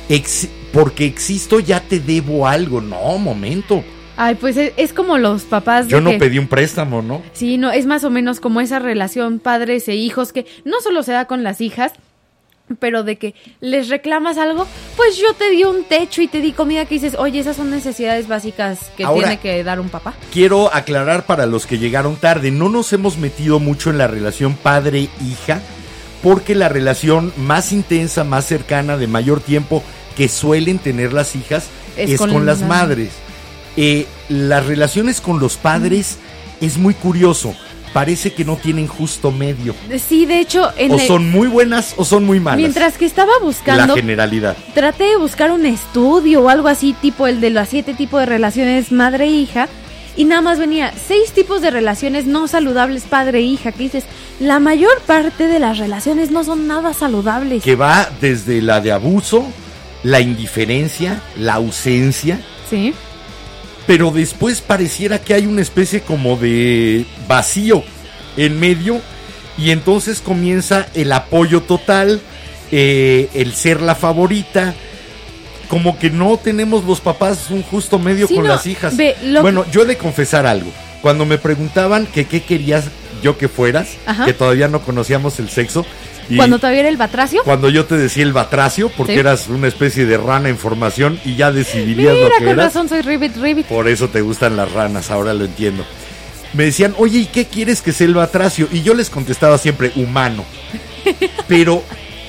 Ex- 0.08 0.48
porque 0.72 1.04
existo 1.06 1.60
ya 1.60 1.80
te 1.80 2.00
debo 2.00 2.46
algo. 2.46 2.80
No, 2.80 3.18
momento. 3.18 3.84
Ay, 4.16 4.34
pues 4.34 4.56
es, 4.56 4.72
es 4.76 4.92
como 4.92 5.18
los 5.18 5.42
papás 5.42 5.86
de 5.86 5.92
Yo 5.92 6.00
no 6.00 6.10
que- 6.10 6.18
pedí 6.18 6.38
un 6.38 6.46
préstamo, 6.48 7.00
¿no? 7.02 7.22
Sí, 7.32 7.56
no, 7.58 7.70
es 7.70 7.86
más 7.86 8.04
o 8.04 8.10
menos 8.10 8.38
como 8.40 8.60
esa 8.60 8.78
relación 8.78 9.38
padres 9.38 9.88
e 9.88 9.94
hijos 9.96 10.32
que 10.32 10.46
no 10.64 10.80
solo 10.82 11.02
se 11.02 11.12
da 11.12 11.24
con 11.26 11.42
las 11.42 11.60
hijas, 11.60 11.92
pero 12.78 13.02
de 13.02 13.16
que 13.16 13.34
les 13.60 13.88
reclamas 13.88 14.38
algo, 14.38 14.66
pues 14.96 15.16
yo 15.16 15.34
te 15.34 15.50
di 15.50 15.64
un 15.64 15.84
techo 15.84 16.22
y 16.22 16.28
te 16.28 16.40
di 16.40 16.52
comida 16.52 16.84
que 16.84 16.94
dices, 16.94 17.14
oye, 17.18 17.40
esas 17.40 17.56
son 17.56 17.70
necesidades 17.70 18.28
básicas 18.28 18.90
que 18.96 19.04
Ahora- 19.04 19.28
tiene 19.28 19.40
que 19.40 19.64
dar 19.64 19.80
un 19.80 19.88
papá. 19.88 20.14
Quiero 20.32 20.72
aclarar 20.74 21.26
para 21.26 21.46
los 21.46 21.66
que 21.66 21.78
llegaron 21.78 22.16
tarde, 22.16 22.50
no 22.50 22.68
nos 22.68 22.92
hemos 22.92 23.18
metido 23.18 23.58
mucho 23.58 23.90
en 23.90 23.98
la 23.98 24.06
relación 24.06 24.54
padre-hija, 24.54 25.60
porque 26.22 26.54
la 26.54 26.68
relación 26.68 27.32
más 27.36 27.72
intensa, 27.72 28.24
más 28.24 28.44
cercana, 28.46 28.96
de 28.96 29.06
mayor 29.06 29.40
tiempo 29.40 29.82
que 30.16 30.28
suelen 30.28 30.78
tener 30.78 31.12
las 31.12 31.34
hijas 31.34 31.66
es, 31.96 32.10
Es 32.10 32.18
con, 32.18 32.30
con 32.32 32.46
las 32.46 32.60
la- 32.60 32.66
madres. 32.66 33.10
Eh, 33.76 34.06
las 34.28 34.66
relaciones 34.66 35.20
con 35.20 35.40
los 35.40 35.56
padres 35.56 36.18
es 36.60 36.76
muy 36.76 36.92
curioso, 36.94 37.54
parece 37.92 38.32
que 38.32 38.44
no 38.44 38.56
tienen 38.56 38.86
justo 38.86 39.30
medio. 39.32 39.74
Sí, 40.08 40.26
de 40.26 40.40
hecho, 40.40 40.70
en 40.76 40.92
O 40.92 40.94
el- 40.98 41.06
son 41.06 41.30
muy 41.30 41.48
buenas 41.48 41.94
o 41.96 42.04
son 42.04 42.24
muy 42.24 42.38
malas. 42.40 42.58
mientras 42.58 42.96
que 42.98 43.04
estaba 43.06 43.32
la 43.38 43.44
buscando, 43.44 43.94
generalidad. 43.94 44.56
traté 44.74 45.04
de 45.04 45.16
buscar 45.16 45.50
un 45.52 45.66
estudio 45.66 46.42
o 46.42 46.48
algo 46.48 46.68
así, 46.68 46.92
tipo 47.00 47.26
el 47.26 47.40
de 47.40 47.50
los 47.50 47.68
siete 47.68 47.94
tipos 47.94 48.20
de 48.20 48.26
relaciones 48.26 48.92
madre-hija, 48.92 49.68
y 50.16 50.24
nada 50.24 50.40
más 50.42 50.58
venía 50.58 50.92
seis 51.06 51.32
tipos 51.32 51.62
de 51.62 51.70
relaciones 51.70 52.26
no 52.26 52.46
saludables 52.48 53.04
padre-hija, 53.04 53.72
que 53.72 53.84
dices, 53.84 54.04
la 54.40 54.58
mayor 54.60 55.00
parte 55.06 55.46
de 55.46 55.58
las 55.58 55.78
relaciones 55.78 56.30
no 56.30 56.44
son 56.44 56.66
nada 56.66 56.92
saludables. 56.94 57.62
Que 57.62 57.76
va 57.76 58.08
desde 58.20 58.60
la 58.60 58.80
de 58.80 58.92
abuso, 58.92 59.46
la 60.02 60.20
indiferencia, 60.20 61.20
la 61.38 61.54
ausencia, 61.54 62.40
Sí. 62.68 62.92
Pero 63.86 64.10
después 64.10 64.60
pareciera 64.60 65.20
que 65.20 65.34
hay 65.34 65.46
una 65.46 65.62
especie 65.62 66.00
como 66.02 66.36
de 66.36 67.04
vacío 67.28 67.82
en 68.36 68.58
medio 68.60 69.00
y 69.58 69.70
entonces 69.70 70.20
comienza 70.20 70.86
el 70.94 71.12
apoyo 71.12 71.62
total, 71.62 72.20
eh, 72.70 73.28
el 73.34 73.54
ser 73.54 73.80
la 73.80 73.94
favorita. 73.94 74.74
Como 75.68 75.98
que 75.98 76.10
no 76.10 76.36
tenemos 76.36 76.84
los 76.84 77.00
papás 77.00 77.48
un 77.50 77.62
justo 77.62 77.98
medio 77.98 78.26
Sí, 78.26 78.34
con 78.34 78.44
no, 78.44 78.50
las 78.50 78.66
hijas. 78.66 78.96
ve, 78.96 79.14
Bueno, 79.40 79.64
yo 79.70 79.82
he 79.82 79.86
de 79.86 79.96
confesar 79.96 80.44
algo. 80.46 80.70
Cuando 81.00 81.24
me 81.24 81.38
preguntaban 81.38 82.06
que 82.06 82.24
qué 82.26 82.42
querías 82.42 82.86
yo 83.22 83.38
que 83.38 83.48
fueras, 83.48 83.90
Ajá. 84.06 84.24
que 84.24 84.32
todavía 84.32 84.66
no 84.68 84.80
conocíamos 84.82 85.38
el 85.38 85.48
sexo, 85.48 85.84
y 86.28 86.36
Cuando 86.36 86.58
todavía 86.58 86.80
era 86.80 86.88
el 86.88 86.96
batracio. 86.96 87.42
cuando 87.44 87.68
yo 87.70 87.86
te 87.86 87.96
decía 87.96 88.22
el 88.22 88.32
batracio, 88.32 88.88
porque 88.90 89.14
Sí. 89.14 89.18
eras 89.20 89.48
una 89.48 89.68
especie 89.68 90.06
de 90.06 90.16
rana 90.18 90.48
en 90.48 90.58
formación 90.58 91.18
y 91.24 91.36
ya 91.36 91.50
decidirías 91.52 92.14
Mira, 92.14 92.24
lo 92.28 92.30
que 92.30 92.38
con 92.44 92.48
eras. 92.48 92.64
razón 92.66 92.88
soy 92.88 93.02
Ribbit 93.02 93.36
Ribbit. 93.36 93.66
Por 93.66 93.88
eso 93.88 94.08
te 94.08 94.20
gustan 94.20 94.56
las 94.56 94.70
ranas, 94.72 95.10
ahora 95.10 95.32
lo 95.34 95.44
entiendo. 95.44 95.84
Me 96.52 96.64
decían, 96.64 96.94
oye, 96.98 97.18
¿y 97.20 97.26
qué 97.26 97.46
quieres 97.46 97.80
que 97.82 97.92
sea 97.92 98.06
el 98.08 98.14
batracio? 98.14 98.68
Y 98.72 98.82
yo 98.82 98.94
les 98.94 99.08
contestaba 99.10 99.56
siempre, 99.58 99.92
humano. 99.96 100.44
Pero 101.48 101.82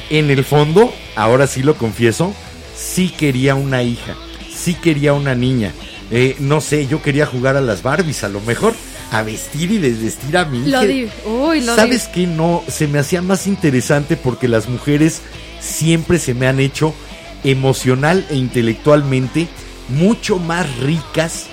en 0.09 0.29
el 0.29 0.43
fondo, 0.43 0.93
ahora 1.15 1.47
sí 1.47 1.63
lo 1.63 1.75
confieso, 1.75 2.33
sí 2.75 3.09
quería 3.09 3.55
una 3.55 3.83
hija, 3.83 4.15
sí 4.53 4.73
quería 4.75 5.13
una 5.13 5.35
niña. 5.35 5.71
Eh, 6.11 6.35
no 6.39 6.59
sé, 6.61 6.87
yo 6.87 7.01
quería 7.01 7.25
jugar 7.25 7.55
a 7.55 7.61
las 7.61 7.83
Barbies, 7.83 8.23
a 8.23 8.29
lo 8.29 8.41
mejor, 8.41 8.73
a 9.11 9.23
vestir 9.23 9.71
y 9.71 9.77
desvestir 9.77 10.37
a. 10.37 10.45
Lo. 10.45 10.81
Uy, 10.81 11.61
lo 11.61 11.75
¿Sabes 11.75 12.07
qué? 12.07 12.25
No, 12.25 12.63
se 12.67 12.87
me 12.87 12.97
hacía 12.97 13.21
más 13.21 13.45
interesante 13.45 14.15
porque 14.17 14.47
las 14.47 14.67
mujeres 14.69 15.21
siempre 15.59 16.17
se 16.17 16.33
me 16.33 16.47
han 16.47 16.59
hecho 16.59 16.95
emocional 17.43 18.25
e 18.29 18.35
intelectualmente 18.35 19.47
mucho 19.89 20.37
más 20.39 20.77
ricas 20.77 21.47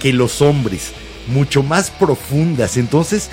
que 0.00 0.14
los 0.14 0.40
hombres, 0.40 0.92
mucho 1.28 1.62
más 1.62 1.90
profundas. 1.90 2.78
Entonces, 2.78 3.28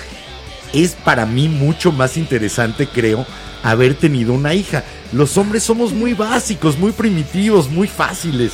es 0.74 0.92
para 0.92 1.24
mí 1.24 1.48
mucho 1.48 1.90
más 1.90 2.18
interesante, 2.18 2.86
creo, 2.86 3.26
haber 3.62 3.94
tenido 3.94 4.34
una 4.34 4.52
hija. 4.52 4.84
Los 5.12 5.38
hombres 5.38 5.62
somos 5.62 5.92
muy 5.92 6.12
básicos, 6.12 6.78
muy 6.78 6.92
primitivos, 6.92 7.70
muy 7.70 7.88
fáciles. 7.88 8.52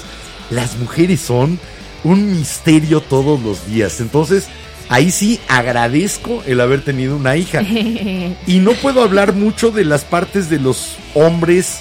Las 0.51 0.77
mujeres 0.77 1.21
son 1.21 1.59
un 2.05 2.31
misterio 2.31 3.01
todos 3.01 3.41
los 3.43 3.67
días. 3.67 4.01
Entonces, 4.01 4.47
ahí 4.91 5.11
sí 5.11 5.41
agradezco 5.49 6.43
el 6.47 6.61
haber 6.61 6.83
tenido 6.85 7.17
una 7.17 7.37
hija. 7.37 7.63
Y 7.63 8.59
no 8.59 8.73
puedo 8.73 9.03
hablar 9.03 9.33
mucho 9.33 9.71
de 9.71 9.87
las 9.87 10.03
partes 10.05 10.51
de 10.51 10.59
los 10.59 10.97
hombres 11.15 11.79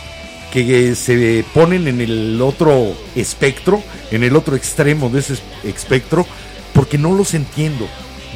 que 0.54 0.96
se 0.96 1.44
ponen 1.54 1.88
en 1.88 2.00
el 2.02 2.42
otro 2.42 2.96
espectro, 3.16 3.84
en 4.12 4.24
el 4.24 4.36
otro 4.38 4.56
extremo 4.56 5.10
de 5.10 5.20
ese 5.20 5.34
es- 5.34 5.42
espectro, 5.64 6.26
porque 6.74 6.98
no 6.98 7.14
los 7.14 7.34
entiendo. 7.34 7.88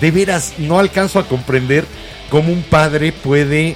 De 0.02 0.12
veras, 0.12 0.54
no 0.58 0.80
alcanzo 0.80 1.18
a 1.20 1.28
comprender 1.28 1.86
cómo 2.30 2.52
un 2.52 2.64
padre 2.64 3.12
puede 3.14 3.76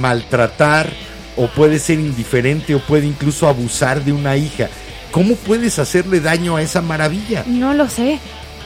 maltratar 0.00 0.90
o 1.36 1.48
puede 1.48 1.78
ser 1.78 1.98
indiferente 2.00 2.74
o 2.74 2.78
puede 2.80 3.06
incluso 3.06 3.46
abusar 3.48 4.04
de 4.04 4.12
una 4.12 4.36
hija. 4.36 4.68
¿Cómo 5.10 5.34
puedes 5.36 5.78
hacerle 5.78 6.20
daño 6.20 6.56
a 6.56 6.62
esa 6.62 6.82
maravilla? 6.82 7.44
No 7.46 7.74
lo 7.74 7.88
sé. 7.88 8.18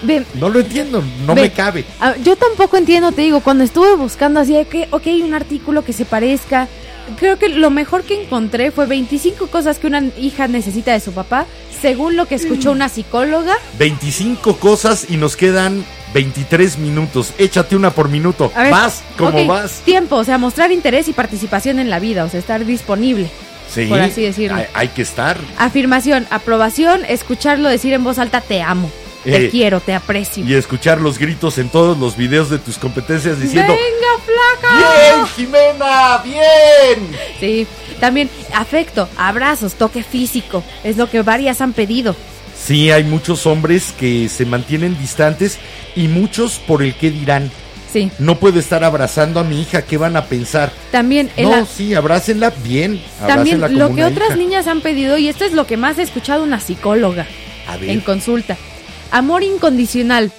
Ve, 0.02 0.24
No 0.34 0.48
lo 0.48 0.60
entiendo, 0.60 1.02
no 1.26 1.34
Ve. 1.34 1.42
me 1.42 1.50
cabe. 1.52 1.84
Yo 2.24 2.36
tampoco 2.36 2.76
entiendo, 2.76 3.12
te 3.12 3.22
digo, 3.22 3.40
cuando 3.40 3.64
estuve 3.64 3.94
buscando 3.96 4.40
así 4.40 4.54
de 4.54 4.64
que, 4.66 4.88
ok, 4.90 5.06
un 5.22 5.34
artículo 5.34 5.84
que 5.84 5.92
se 5.92 6.04
parezca, 6.04 6.68
creo 7.18 7.38
que 7.38 7.48
lo 7.48 7.70
mejor 7.70 8.02
que 8.04 8.22
encontré 8.22 8.70
fue 8.70 8.86
25 8.86 9.48
cosas 9.48 9.78
que 9.78 9.86
una 9.86 10.02
hija 10.18 10.48
necesita 10.48 10.92
de 10.92 11.00
su 11.00 11.12
papá, 11.12 11.46
según 11.82 12.16
lo 12.16 12.26
que 12.26 12.36
Mm. 12.36 12.40
escuchó 12.40 12.72
una 12.72 12.88
psicóloga. 12.88 13.54
25 13.78 14.56
cosas 14.56 15.06
y 15.08 15.16
nos 15.16 15.36
quedan 15.36 15.84
23 16.14 16.78
minutos. 16.78 17.32
Échate 17.38 17.76
una 17.76 17.90
por 17.90 18.08
minuto. 18.08 18.52
Ver, 18.56 18.70
vas 18.70 19.02
como 19.18 19.38
ok, 19.38 19.46
vas. 19.46 19.72
Tiempo, 19.84 20.16
o 20.16 20.24
sea, 20.24 20.38
mostrar 20.38 20.72
interés 20.72 21.08
y 21.08 21.12
participación 21.12 21.78
en 21.78 21.90
la 21.90 21.98
vida, 22.00 22.24
o 22.24 22.28
sea, 22.28 22.40
estar 22.40 22.64
disponible. 22.64 23.30
Sí, 23.72 23.84
por 23.86 24.00
así 24.00 24.22
decirlo. 24.22 24.56
Hay, 24.56 24.66
hay 24.74 24.88
que 24.88 25.02
estar. 25.02 25.38
Afirmación, 25.56 26.26
aprobación, 26.30 27.04
escucharlo 27.08 27.68
decir 27.68 27.92
en 27.92 28.02
voz 28.02 28.18
alta, 28.18 28.40
te 28.40 28.62
amo, 28.62 28.90
te 29.24 29.46
Eh, 29.46 29.50
quiero, 29.50 29.80
te 29.80 29.94
aprecio. 29.94 30.44
Y 30.46 30.54
escuchar 30.54 31.00
los 31.00 31.18
gritos 31.18 31.58
en 31.58 31.68
todos 31.68 31.98
los 31.98 32.16
videos 32.16 32.50
de 32.50 32.58
tus 32.58 32.78
competencias 32.78 33.40
diciendo: 33.40 33.72
¡Venga, 33.74 34.24
flaca! 34.60 34.78
¡Bien, 34.78 35.26
Jimena! 35.36 36.18
¡Bien! 36.24 37.16
Sí, 37.38 37.66
también 38.00 38.30
afecto, 38.54 39.08
abrazos, 39.16 39.74
toque 39.74 40.02
físico, 40.02 40.62
es 40.84 40.96
lo 40.96 41.08
que 41.10 41.22
varias 41.22 41.60
han 41.60 41.72
pedido. 41.72 42.14
Sí, 42.62 42.90
hay 42.90 43.04
muchos 43.04 43.46
hombres 43.46 43.92
que 43.98 44.28
se 44.28 44.44
mantienen 44.44 44.98
distantes 44.98 45.58
y 45.96 46.08
muchos 46.08 46.58
por 46.58 46.82
el 46.82 46.94
que 46.94 47.10
dirán. 47.10 47.50
Sí, 47.92 48.08
No 48.20 48.36
puedo 48.38 48.60
estar 48.60 48.84
abrazando 48.84 49.40
a 49.40 49.44
mi 49.44 49.60
hija, 49.62 49.82
¿qué 49.82 49.96
van 49.96 50.14
a 50.16 50.26
pensar? 50.26 50.70
también 50.92 51.28
No, 51.36 51.66
sí, 51.66 51.92
abrácenla 51.94 52.50
bien. 52.62 53.02
también 53.26 53.56
abrácenla 53.56 53.66
como 53.66 53.78
lo 53.80 53.94
que 53.96 54.04
otras 54.04 54.28
hija. 54.28 54.36
niñas 54.36 54.66
han 54.68 54.80
pedido 54.80 55.18
y 55.18 55.26
esto 55.28 55.44
es 55.44 55.54
lo 55.54 55.66
que 55.66 55.76
más 55.76 55.98
he 55.98 56.02
escuchado 56.02 56.44
una 56.44 56.60
psicóloga 56.60 57.26
A 57.66 57.76
ver. 57.78 57.90
en 57.90 58.00
consulta. 58.00 58.56
Amor 59.10 59.42
incondicional. 59.42 60.32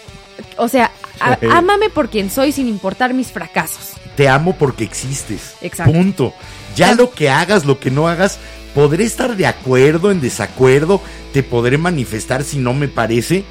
O 0.58 0.68
sea, 0.68 0.92
a- 1.20 1.38
ámame 1.52 1.90
por 1.90 2.10
quien 2.10 2.30
soy 2.30 2.52
sin 2.52 2.68
importar 2.68 3.14
mis 3.14 3.32
fracasos. 3.32 3.92
te 4.16 4.28
amo 4.28 4.56
porque 4.58 4.84
existes. 4.84 5.54
Exacto. 5.62 5.94
Punto. 5.94 6.34
Ya 6.76 6.94
lo 6.96 7.12
que 7.12 7.30
hagas, 7.30 7.66
lo 7.66 7.80
que 7.80 7.90
no 7.92 8.08
hagas, 8.08 8.40
podré 8.76 9.06
estar 9.06 9.36
de 9.38 9.46
acuerdo, 9.48 10.12
en 10.12 10.20
desacuerdo, 10.22 11.02
te 11.34 11.44
podré 11.44 11.78
manifestar 11.78 12.44
si 12.44 12.58
no 12.60 12.74
me 12.74 12.88
parece, 12.90 13.46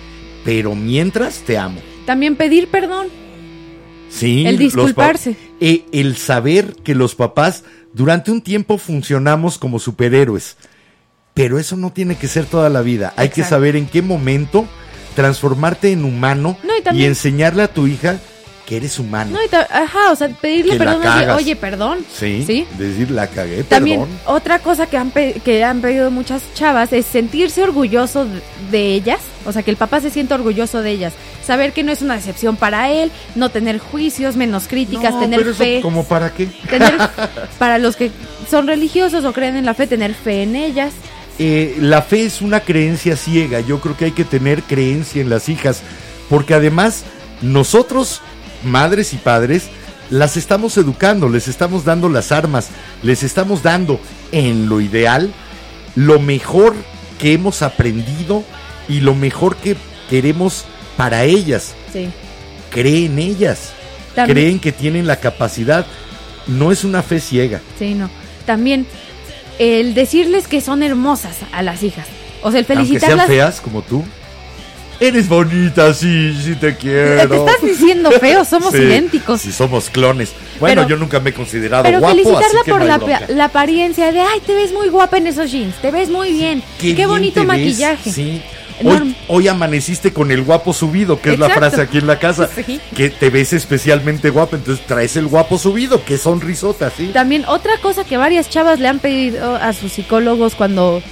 pero 0.44 0.74
mientras 0.74 1.38
te 1.38 1.56
amo. 1.58 1.80
También 2.06 2.36
pedir 2.36 2.68
perdón. 2.68 3.08
Sí. 4.10 4.44
El 4.46 4.58
disculparse. 4.58 5.32
pa- 5.32 5.38
eh, 5.60 5.84
el 5.92 6.16
saber 6.16 6.74
que 6.84 6.94
los 6.94 7.14
papás 7.14 7.64
durante 7.94 8.30
un 8.30 8.42
tiempo 8.42 8.76
funcionamos 8.78 9.56
como 9.58 9.78
superhéroes. 9.78 10.56
Pero 11.32 11.58
eso 11.58 11.76
no 11.76 11.90
tiene 11.92 12.16
que 12.16 12.28
ser 12.28 12.44
toda 12.44 12.68
la 12.68 12.82
vida. 12.82 13.14
Hay 13.16 13.30
que 13.30 13.44
saber 13.44 13.76
en 13.76 13.86
qué 13.86 14.02
momento 14.02 14.66
transformarte 15.14 15.92
en 15.92 16.04
humano 16.04 16.56
No, 16.62 16.94
y 16.94 17.04
enseñarle 17.04 17.62
a 17.62 17.68
tu 17.68 17.86
hija 17.86 18.18
que 18.70 18.76
eres 18.76 19.00
humano. 19.00 19.32
No, 19.32 19.42
y 19.42 19.48
ajá, 19.52 20.12
o 20.12 20.14
sea, 20.14 20.28
pedirle 20.28 20.76
perdón. 20.76 21.02
Oye, 21.30 21.56
perdón. 21.56 22.06
Sí, 22.16 22.44
¿Sí? 22.46 22.64
decir 22.78 23.10
la 23.10 23.26
cagué, 23.26 23.64
También 23.64 24.02
perdón. 24.02 24.16
otra 24.26 24.60
cosa 24.60 24.86
que 24.86 24.96
han, 24.96 25.10
que 25.10 25.64
han 25.64 25.80
pedido 25.80 26.12
muchas 26.12 26.42
chavas 26.54 26.92
es 26.92 27.04
sentirse 27.04 27.64
orgulloso 27.64 28.28
de, 28.70 28.94
ellas, 28.94 29.18
o 29.44 29.50
sea, 29.50 29.64
que 29.64 29.72
el 29.72 29.76
papá 29.76 30.00
se 30.00 30.10
sienta 30.10 30.36
orgulloso 30.36 30.82
de 30.82 30.92
ellas, 30.92 31.14
saber 31.44 31.72
que 31.72 31.82
no 31.82 31.90
es 31.90 32.00
una 32.00 32.14
decepción 32.14 32.54
para 32.54 32.92
él, 32.92 33.10
no 33.34 33.48
tener 33.48 33.80
juicios, 33.80 34.36
menos 34.36 34.68
críticas, 34.68 35.14
No, 35.14 35.20
tener 35.20 35.40
pero 35.40 35.50
eso, 35.50 35.64
fe, 35.64 35.80
¿Como 35.82 36.04
para 36.04 36.32
qué? 36.32 36.46
tener 36.68 36.94
para 37.58 37.78
los 37.78 37.96
que 37.96 38.12
son 38.48 38.68
religiosos 38.68 39.24
o 39.24 39.32
creen 39.32 39.56
en 39.56 39.66
la 39.66 39.74
fe, 39.74 39.88
tener 39.88 40.14
fe 40.14 40.44
en 40.44 40.54
ellas. 40.54 40.92
Eh, 41.38 41.76
la 41.80 42.02
fe 42.02 42.24
es 42.24 42.42
una 42.42 42.60
creencia 42.60 43.16
ciega. 43.16 43.60
Yo 43.60 43.80
creo 43.80 43.96
que 43.96 44.06
hay 44.06 44.12
que 44.12 44.24
tener 44.24 44.62
creencia 44.62 45.22
en 45.22 45.30
las 45.30 45.48
hijas. 45.48 45.82
Porque 46.28 46.54
además, 46.54 47.04
nosotros, 47.42 48.20
madres 48.64 49.12
y 49.14 49.16
padres, 49.16 49.64
las 50.10 50.36
estamos 50.36 50.76
educando, 50.76 51.28
les 51.28 51.48
estamos 51.48 51.84
dando 51.84 52.08
las 52.08 52.32
armas, 52.32 52.68
les 53.02 53.22
estamos 53.22 53.62
dando, 53.62 54.00
en 54.32 54.68
lo 54.68 54.80
ideal, 54.80 55.32
lo 55.94 56.20
mejor 56.20 56.74
que 57.18 57.32
hemos 57.32 57.62
aprendido 57.62 58.44
y 58.88 59.00
lo 59.00 59.14
mejor 59.14 59.56
que 59.56 59.76
queremos 60.08 60.64
para 60.96 61.24
ellas. 61.24 61.74
Sí. 61.92 62.08
Cree 62.70 63.06
en 63.06 63.18
ellas. 63.18 63.70
También- 64.14 64.36
Creen 64.36 64.58
que 64.60 64.72
tienen 64.72 65.06
la 65.06 65.16
capacidad. 65.16 65.86
No 66.46 66.72
es 66.72 66.84
una 66.84 67.02
fe 67.02 67.20
ciega. 67.20 67.60
Sí, 67.78 67.94
no. 67.94 68.10
También 68.46 68.86
el 69.60 69.94
decirles 69.94 70.48
que 70.48 70.60
son 70.60 70.82
hermosas 70.82 71.36
a 71.52 71.62
las 71.62 71.82
hijas. 71.82 72.06
O 72.42 72.50
sea, 72.50 72.58
el 72.60 72.66
Aunque 72.66 72.84
sean 72.84 72.86
felicitarlas. 72.86 73.26
feas 73.26 73.60
como 73.60 73.82
tú. 73.82 74.02
Eres 74.98 75.28
bonita, 75.30 75.94
sí, 75.94 76.36
sí 76.44 76.54
te 76.56 76.72
¿Te 76.72 76.76
quiero. 76.76 77.46
estás 77.46 77.62
diciendo 77.62 78.10
feo? 78.10 78.44
Somos 78.44 78.70
Sí, 78.72 78.78
idénticos. 78.78 79.40
Sí, 79.40 79.50
somos 79.52 79.88
clones. 79.88 80.32
Bueno, 80.58 80.82
Pero- 80.82 80.88
yo 80.90 80.96
nunca 80.98 81.20
me 81.20 81.30
he 81.30 81.32
considerado 81.32 81.84
Pero 81.84 82.00
guapo, 82.00 82.12
así 82.18 82.24
felicitarla 82.24 82.62
que 82.64 82.70
por 82.70 82.80
no 82.80 82.86
la, 82.86 83.22
la 83.28 83.44
apariencia 83.46 84.12
de, 84.12 84.20
ay, 84.20 84.40
te 84.46 84.54
ves 84.54 84.72
muy 84.72 84.88
guapa 84.88 85.16
en 85.16 85.26
esos 85.26 85.50
jeans, 85.50 85.74
te 85.80 85.90
ves 85.90 86.10
muy 86.10 86.32
bien, 86.32 86.62
qué, 86.78 86.92
bien 86.94 87.08
bonito 87.08 87.34
te 87.34 87.40
ves, 87.40 87.46
maquillaje. 87.48 88.12
Sí. 88.12 88.42
Hoy, 88.84 89.16
hoy 89.28 89.48
amaneciste 89.48 90.12
con 90.12 90.30
el 90.30 90.42
guapo 90.42 90.72
subido, 90.72 91.20
que 91.20 91.32
es 91.34 91.38
la 91.38 91.50
frase 91.50 91.80
aquí 91.82 91.98
en 91.98 92.06
la 92.06 92.18
casa. 92.18 92.48
Sí. 92.66 92.80
Que 92.94 93.10
te 93.10 93.30
ves 93.30 93.52
especialmente 93.52 94.30
guapa, 94.30 94.56
entonces 94.56 94.84
traes 94.86 95.16
el 95.16 95.26
guapo 95.26 95.58
subido, 95.58 96.04
que 96.04 96.18
sonrisota, 96.18 96.90
¿sí? 96.90 97.10
También 97.12 97.44
otra 97.46 97.72
cosa 97.82 98.04
que 98.04 98.16
varias 98.16 98.48
chavas 98.50 98.78
le 98.80 98.88
han 98.88 98.98
pedido 98.98 99.56
a 99.56 99.72
sus 99.72 99.92
psicólogos 99.92 100.54
cuando, 100.54 101.02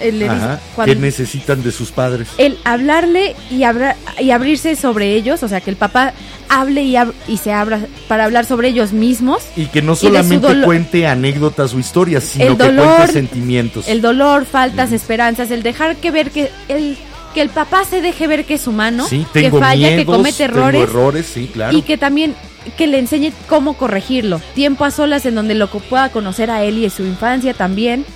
eh, 0.00 0.12
le 0.12 0.26
cuando- 0.74 0.92
¿Qué 0.94 0.96
necesitan 1.00 1.62
de 1.62 1.72
sus 1.72 1.90
padres? 1.90 2.28
el 2.38 2.58
hablarle 2.64 3.34
y, 3.50 3.62
abra- 3.64 3.96
y 4.18 4.30
abrirse 4.30 4.76
sobre 4.76 5.14
ellos, 5.14 5.42
o 5.42 5.48
sea, 5.48 5.60
que 5.60 5.70
el 5.70 5.76
papá 5.76 6.12
hable 6.48 6.82
y, 6.82 6.94
ab- 6.94 7.12
y 7.28 7.36
se 7.38 7.52
abra 7.52 7.80
para 8.08 8.24
hablar 8.24 8.44
sobre 8.46 8.68
ellos 8.68 8.92
mismos, 8.92 9.42
Y 9.56 9.66
que 9.66 9.82
no 9.82 9.94
solamente 9.96 10.62
cuente 10.64 11.06
anécdotas 11.06 11.74
o 11.74 11.78
historias, 11.78 12.24
sino 12.24 12.56
que 12.56 12.64
cuente 12.74 13.12
sentimientos. 13.12 13.88
el 13.88 14.00
dolor, 14.00 14.46
faltas, 14.46 14.90
esperanzas, 14.92 15.50
el 15.50 15.62
dejar 15.62 15.96
que 15.96 16.10
ver 16.10 16.30
que 16.30 16.50
él 16.68 16.96
que 17.34 17.42
el 17.42 17.50
papá 17.50 17.84
se 17.84 18.00
deje 18.00 18.26
ver 18.26 18.44
que 18.44 18.54
es 18.54 18.66
humano, 18.66 19.06
Sí, 19.08 19.26
que 19.32 19.50
falla, 19.50 19.96
que 19.96 20.06
comete 20.06 20.44
errores 20.44 20.82
errores, 20.82 21.26
sí, 21.26 21.50
claro. 21.52 21.76
y 21.76 21.82
que 21.82 21.98
también 21.98 22.34
que 22.78 22.86
le 22.86 22.98
enseñe 22.98 23.32
cómo 23.48 23.74
corregirlo. 23.74 24.40
Tiempo 24.54 24.84
a 24.84 24.90
solas 24.90 25.26
en 25.26 25.34
donde 25.34 25.54
lo 25.54 25.70
que 25.70 25.80
pueda 25.80 26.08
conocer 26.10 26.50
a 26.50 26.62
él 26.64 26.78
y 26.78 26.82
de 26.82 26.90
su 26.90 27.04
infancia 27.04 27.52
también. 27.52 28.06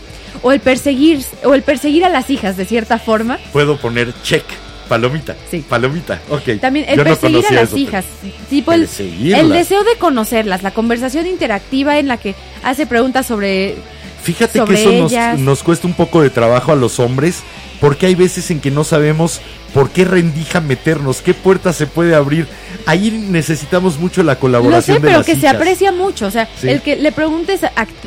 O 0.42 0.52
el 0.52 0.60
perseguir, 0.60 1.24
o 1.44 1.54
el 1.54 1.62
perseguir 1.62 2.04
a 2.04 2.08
las 2.08 2.30
hijas 2.30 2.56
de 2.56 2.64
cierta 2.64 2.98
forma. 2.98 3.38
Puedo 3.52 3.76
poner 3.76 4.14
check, 4.22 4.44
palomita. 4.88 5.34
Sí. 5.50 5.64
Palomita, 5.68 6.20
ok. 6.30 6.60
También 6.60 6.86
el 6.88 6.96
Yo 6.96 7.04
no 7.04 7.10
perseguir 7.10 7.46
a 7.46 7.52
las 7.52 7.68
eso, 7.70 7.76
hijas. 7.76 8.04
Tipo 8.48 8.72
el, 8.72 8.82
Perseguirlas. 8.82 9.40
el 9.40 9.50
deseo 9.50 9.82
de 9.82 9.96
conocerlas, 9.98 10.62
la 10.62 10.70
conversación 10.70 11.26
interactiva 11.26 11.98
en 11.98 12.06
la 12.08 12.18
que 12.18 12.34
hace 12.62 12.86
preguntas 12.86 13.26
sobre 13.26 13.76
Fíjate 14.22 14.62
que 14.64 14.74
eso 14.74 15.36
nos 15.38 15.62
cuesta 15.62 15.86
un 15.86 15.94
poco 15.94 16.22
de 16.22 16.30
trabajo 16.30 16.72
a 16.72 16.76
los 16.76 17.00
hombres, 17.00 17.40
porque 17.80 18.06
hay 18.06 18.14
veces 18.14 18.50
en 18.50 18.60
que 18.60 18.70
no 18.70 18.84
sabemos 18.84 19.40
por 19.74 19.90
qué 19.90 20.04
rendija 20.04 20.60
meternos, 20.60 21.20
qué 21.20 21.34
puerta 21.34 21.72
se 21.72 21.86
puede 21.86 22.14
abrir. 22.14 22.46
Ahí 22.86 23.10
necesitamos 23.10 23.98
mucho 23.98 24.22
la 24.22 24.32
Lo 24.34 24.40
colaboración 24.40 24.96
sé, 24.96 25.00
de 25.02 25.06
pero 25.06 25.18
las 25.18 25.26
que 25.26 25.36
se 25.36 25.46
aprecia 25.46 25.92
mucho. 25.92 26.26
O 26.26 26.30
sea, 26.30 26.48
Sí. 26.60 26.68
el 26.70 26.80
que 26.80 26.96
le 26.96 27.12
preguntes 27.12 27.60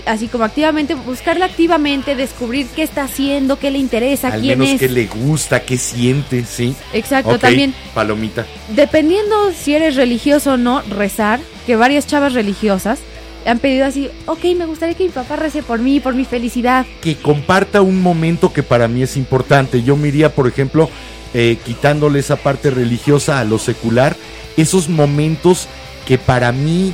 así 0.06 0.28
como 0.28 0.44
activamente, 0.44 0.96
buscarla 0.96 1.46
activamente, 1.46 2.16
descubrir 2.16 2.66
qué 2.76 2.82
está 2.84 3.04
haciendo, 3.04 3.60
qué 3.60 3.70
le 3.70 3.78
interesa, 3.78 4.30
Al 4.30 4.42
quién 4.42 4.58
menos 4.60 4.74
es. 4.74 4.80
qué 4.80 4.90
le 4.90 5.06
gusta, 5.06 5.62
qué 5.62 5.78
siente, 5.78 6.44
sí. 6.46 6.76
Exacto, 6.94 7.38
también 7.38 7.74
Palomita. 7.94 8.46
dependiendo 8.76 9.52
si 9.54 9.76
eres 9.76 9.96
religioso 9.96 10.54
o 10.54 10.58
no, 10.58 10.82
rezar, 10.90 11.40
que 11.68 11.76
varias 11.76 12.08
chavas 12.08 12.34
religiosas 12.34 13.00
han 13.46 13.60
pedido 13.60 13.86
así, 13.86 14.10
ok, 14.26 14.44
me 14.58 14.66
gustaría 14.66 14.96
que 14.96 15.04
mi 15.06 15.10
papá 15.10 15.36
rece 15.36 15.64
por 15.64 15.80
mí, 15.80 16.00
por 16.00 16.14
mi 16.14 16.26
felicidad. 16.26 16.86
que 17.02 17.16
comparta 17.16 17.82
un 17.82 18.02
momento 18.02 18.54
que 18.54 18.64
para 18.64 18.88
mí 18.88 19.02
es 19.04 19.18
importante. 19.18 19.82
Yo 19.84 19.96
me 19.98 20.10
iría, 20.10 20.34
por 20.34 20.48
ejemplo, 20.48 20.90
eh, 21.34 21.58
quitándole 21.66 22.20
esa 22.20 22.36
parte 22.36 22.70
religiosa 22.72 23.40
a 23.40 23.44
lo 23.46 23.58
secular, 23.60 24.16
esos 24.58 24.90
momentos 24.90 25.68
que 26.06 26.18
para 26.18 26.52
mí 26.52 26.94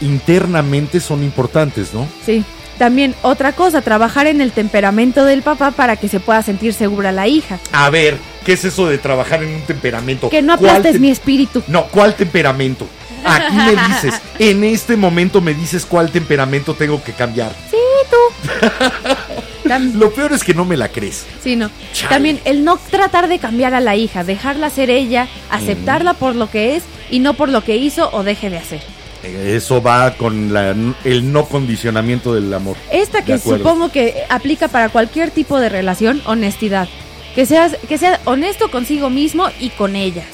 internamente 0.00 1.00
son 1.00 1.22
importantes, 1.22 1.92
¿no? 1.94 2.06
Sí. 2.24 2.44
También 2.78 3.14
otra 3.22 3.52
cosa, 3.52 3.82
trabajar 3.82 4.26
en 4.26 4.40
el 4.40 4.50
temperamento 4.50 5.24
del 5.24 5.42
papá 5.42 5.70
para 5.70 5.94
que 5.96 6.08
se 6.08 6.18
pueda 6.18 6.42
sentir 6.42 6.74
segura 6.74 7.12
la 7.12 7.28
hija. 7.28 7.60
A 7.72 7.88
ver, 7.88 8.18
¿qué 8.44 8.54
es 8.54 8.64
eso 8.64 8.88
de 8.88 8.98
trabajar 8.98 9.44
en 9.44 9.54
un 9.54 9.60
temperamento? 9.62 10.28
Que 10.28 10.42
no 10.42 10.58
¿Cuál 10.58 10.70
aplastes 10.70 10.94
te- 10.94 10.98
mi 10.98 11.10
espíritu. 11.10 11.62
No, 11.68 11.86
¿cuál 11.86 12.16
temperamento? 12.16 12.88
Aquí 13.24 13.56
me 13.56 13.70
dices, 13.88 14.14
en 14.38 14.64
este 14.64 14.96
momento 14.96 15.40
me 15.40 15.54
dices 15.54 15.86
cuál 15.86 16.10
temperamento 16.10 16.74
tengo 16.74 17.02
que 17.02 17.12
cambiar. 17.12 17.52
Sí, 17.70 17.76
tú. 18.10 19.68
Lo 19.94 20.12
peor 20.12 20.32
es 20.32 20.44
que 20.44 20.52
no 20.54 20.64
me 20.64 20.76
la 20.76 20.88
crees. 20.88 21.24
Sí, 21.42 21.56
no. 21.56 21.70
Chale. 21.94 22.10
También 22.10 22.40
el 22.44 22.64
no 22.64 22.76
tratar 22.90 23.28
de 23.28 23.38
cambiar 23.38 23.74
a 23.74 23.80
la 23.80 23.96
hija, 23.96 24.22
dejarla 24.22 24.68
ser 24.70 24.90
ella, 24.90 25.26
aceptarla 25.50 26.14
por 26.14 26.36
lo 26.36 26.50
que 26.50 26.76
es 26.76 26.82
y 27.10 27.18
no 27.20 27.34
por 27.34 27.48
lo 27.48 27.64
que 27.64 27.76
hizo 27.76 28.10
o 28.12 28.22
deje 28.22 28.50
de 28.50 28.58
hacer. 28.58 28.82
Eh, 29.22 29.54
Eso 29.56 29.82
va 29.82 30.12
con 30.16 30.52
la- 30.52 30.74
el 31.04 31.32
no 31.32 31.46
condicionamiento 31.46 32.34
del 32.34 32.52
amor. 32.52 32.76
Esta 32.92 33.24
que 33.24 33.38
supongo 33.38 33.90
que 33.90 34.24
aplica 34.28 34.68
para 34.68 34.90
cualquier 34.90 35.30
tipo 35.30 35.58
de 35.58 35.70
relación, 35.70 36.20
honestidad. 36.26 36.88
Que 37.34 37.46
seas, 37.46 37.76
que 37.88 37.96
seas 37.98 38.20
honesto 38.26 38.70
consigo 38.70 39.08
mismo 39.10 39.48
y 39.58 39.70
con 39.70 39.96
ellas. 39.96 40.26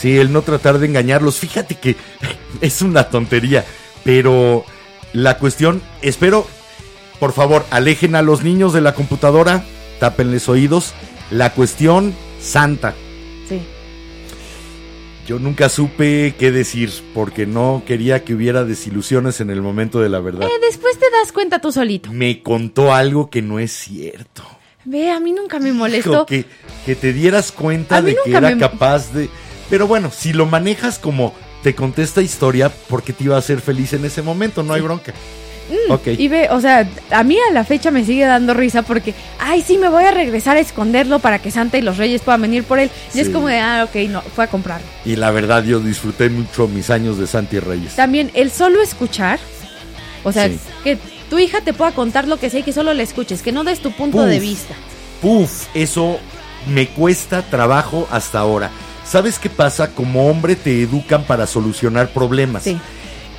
Sí, 0.00 0.18
el 0.18 0.32
no 0.32 0.42
tratar 0.42 0.78
de 0.78 0.86
engañarlos. 0.86 1.38
Fíjate 1.38 1.76
que 1.76 1.96
es 2.60 2.82
una 2.82 3.04
tontería, 3.10 3.64
pero 4.04 4.64
la 5.12 5.38
cuestión, 5.38 5.80
espero, 6.02 6.46
por 7.20 7.32
favor, 7.32 7.64
alejen 7.70 8.14
a 8.16 8.22
los 8.22 8.42
niños 8.42 8.72
de 8.72 8.80
la 8.80 8.94
computadora, 8.94 9.64
tápenles 10.00 10.48
oídos. 10.48 10.92
La 11.30 11.52
cuestión 11.54 12.14
santa. 12.40 12.94
Sí. 13.48 13.60
Yo 15.26 15.38
nunca 15.38 15.70
supe 15.70 16.34
qué 16.38 16.52
decir 16.52 16.92
porque 17.14 17.46
no 17.46 17.82
quería 17.86 18.24
que 18.24 18.34
hubiera 18.34 18.64
desilusiones 18.64 19.40
en 19.40 19.48
el 19.48 19.62
momento 19.62 20.00
de 20.00 20.10
la 20.10 20.20
verdad. 20.20 20.42
Eh, 20.46 20.60
después 20.60 20.98
te 20.98 21.06
das 21.10 21.32
cuenta 21.32 21.60
tú 21.60 21.72
solito. 21.72 22.12
Me 22.12 22.42
contó 22.42 22.92
algo 22.92 23.30
que 23.30 23.40
no 23.40 23.58
es 23.58 23.72
cierto. 23.72 24.42
Ve, 24.84 25.10
a 25.10 25.18
mí 25.20 25.32
nunca 25.32 25.58
me 25.58 25.72
molestó. 25.72 26.26
que, 26.26 26.44
que 26.84 26.94
te 26.94 27.14
dieras 27.14 27.52
cuenta 27.52 28.02
de 28.02 28.18
que 28.22 28.32
era 28.32 28.50
me- 28.50 28.58
capaz 28.58 29.12
de... 29.14 29.30
Pero 29.70 29.86
bueno, 29.86 30.10
si 30.10 30.32
lo 30.32 30.46
manejas 30.46 30.98
como 30.98 31.32
te 31.62 31.74
conté 31.74 32.02
esta 32.02 32.20
historia 32.22 32.70
porque 32.88 33.12
te 33.12 33.24
iba 33.24 33.36
a 33.36 33.38
hacer 33.38 33.60
feliz 33.60 33.92
en 33.94 34.04
ese 34.04 34.22
momento, 34.22 34.62
no 34.62 34.74
hay 34.74 34.82
bronca. 34.82 35.12
ok. 35.88 36.06
Mm, 36.08 36.20
Y 36.20 36.28
ve, 36.28 36.48
o 36.50 36.60
sea, 36.60 36.86
a 37.10 37.22
mí 37.24 37.38
a 37.48 37.52
la 37.52 37.64
fecha 37.64 37.90
me 37.90 38.04
sigue 38.04 38.26
dando 38.26 38.52
risa 38.52 38.82
porque, 38.82 39.14
ay, 39.38 39.62
sí, 39.66 39.78
me 39.78 39.88
voy 39.88 40.04
a 40.04 40.10
regresar 40.10 40.58
a 40.58 40.60
esconderlo 40.60 41.20
para 41.20 41.38
que 41.38 41.50
Santa 41.50 41.78
y 41.78 41.82
los 41.82 41.96
Reyes 41.96 42.20
puedan 42.20 42.42
venir 42.42 42.64
por 42.64 42.78
él. 42.78 42.90
Y 43.14 43.20
es 43.20 43.30
como 43.30 43.48
de, 43.48 43.58
ah, 43.60 43.86
ok, 43.88 43.96
no, 44.10 44.20
fue 44.20 44.44
a 44.44 44.48
comprarlo. 44.48 44.86
Y 45.06 45.16
la 45.16 45.30
verdad 45.30 45.64
yo 45.64 45.80
disfruté 45.80 46.28
mucho 46.28 46.68
mis 46.68 46.90
años 46.90 47.18
de 47.18 47.26
Santi 47.26 47.58
Reyes. 47.60 47.96
También 47.96 48.30
el 48.34 48.50
solo 48.50 48.82
escuchar, 48.82 49.38
o 50.22 50.32
sea, 50.32 50.48
Sí. 50.48 50.58
que 50.84 50.98
tu 51.30 51.38
hija 51.38 51.62
te 51.62 51.72
pueda 51.72 51.92
contar 51.92 52.28
lo 52.28 52.36
que 52.38 52.50
sea 52.50 52.60
y 52.60 52.62
que 52.62 52.74
solo 52.74 52.92
le 52.92 53.02
escuches, 53.02 53.40
que 53.40 53.50
no 53.52 53.64
des 53.64 53.80
tu 53.80 53.90
punto 53.92 54.18
Puf. 54.18 54.26
de 54.26 54.38
vista. 54.40 54.74
Puf, 55.22 55.68
eso 55.74 56.18
me 56.68 56.88
cuesta 56.88 57.40
trabajo 57.42 58.06
hasta 58.10 58.38
ahora. 58.40 58.70
¿Sabes 59.04 59.38
qué 59.38 59.50
pasa? 59.50 59.90
Como 59.90 60.28
hombre 60.28 60.56
te 60.56 60.82
educan 60.82 61.24
para 61.24 61.46
solucionar 61.46 62.08
problemas. 62.08 62.64
Sí. 62.64 62.78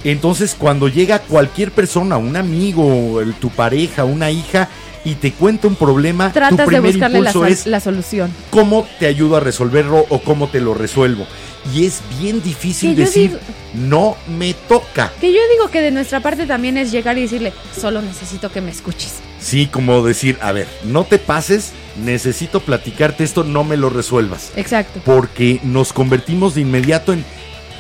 Entonces, 0.04 0.56
cuando 0.58 0.88
llega 0.88 1.20
cualquier 1.20 1.72
persona, 1.72 2.18
un 2.18 2.36
amigo, 2.36 3.20
el- 3.22 3.34
tu 3.34 3.50
pareja, 3.50 4.04
una 4.04 4.30
hija, 4.30 4.70
y 5.04 5.16
te 5.16 5.32
cuenta 5.32 5.68
un 5.68 5.76
problema, 5.76 6.32
tu 6.32 6.56
de 6.58 6.66
primer 6.66 6.92
buscarle 6.94 7.18
impulso 7.20 7.46
es 7.46 7.68
la 7.68 7.80
solución. 7.80 8.32
cómo 8.50 8.88
te 9.00 9.06
ayudo 9.06 9.36
a 9.38 9.40
resolverlo 9.40 10.04
o 10.10 10.20
cómo 10.22 10.48
te 10.48 10.60
lo 10.60 10.74
resuelvo. 10.74 11.28
Y 11.74 11.86
es 11.86 12.02
bien 12.20 12.42
difícil 12.44 12.96
decir, 12.96 13.32
digo- 13.32 13.42
no 13.88 14.16
me 14.28 14.54
toca. 14.68 15.12
Que 15.22 15.32
yo 15.32 15.40
digo 15.52 15.70
que 15.70 15.82
de 15.82 15.92
nuestra 15.92 16.22
parte 16.22 16.46
también 16.48 16.78
es 16.78 16.92
llegar 16.92 17.18
y 17.18 17.22
decirle, 17.22 17.54
solo 17.80 18.02
necesito 18.02 18.52
que 18.52 18.62
me 18.62 18.72
escuches. 18.72 19.14
Sí, 19.40 19.68
como 19.68 20.02
decir, 20.04 20.38
a 20.42 20.52
ver, 20.52 20.68
no 20.84 21.04
te 21.04 21.18
pases, 21.20 21.72
necesito 22.04 22.60
platicarte 22.60 23.24
esto, 23.24 23.44
no 23.44 23.64
me 23.64 23.78
lo 23.78 23.90
resuelvas. 23.90 24.52
Exacto. 24.56 25.02
Porque 25.06 25.60
nos 25.64 25.94
convertimos 25.94 26.56
de 26.56 26.62
inmediato 26.62 27.14
en 27.14 27.24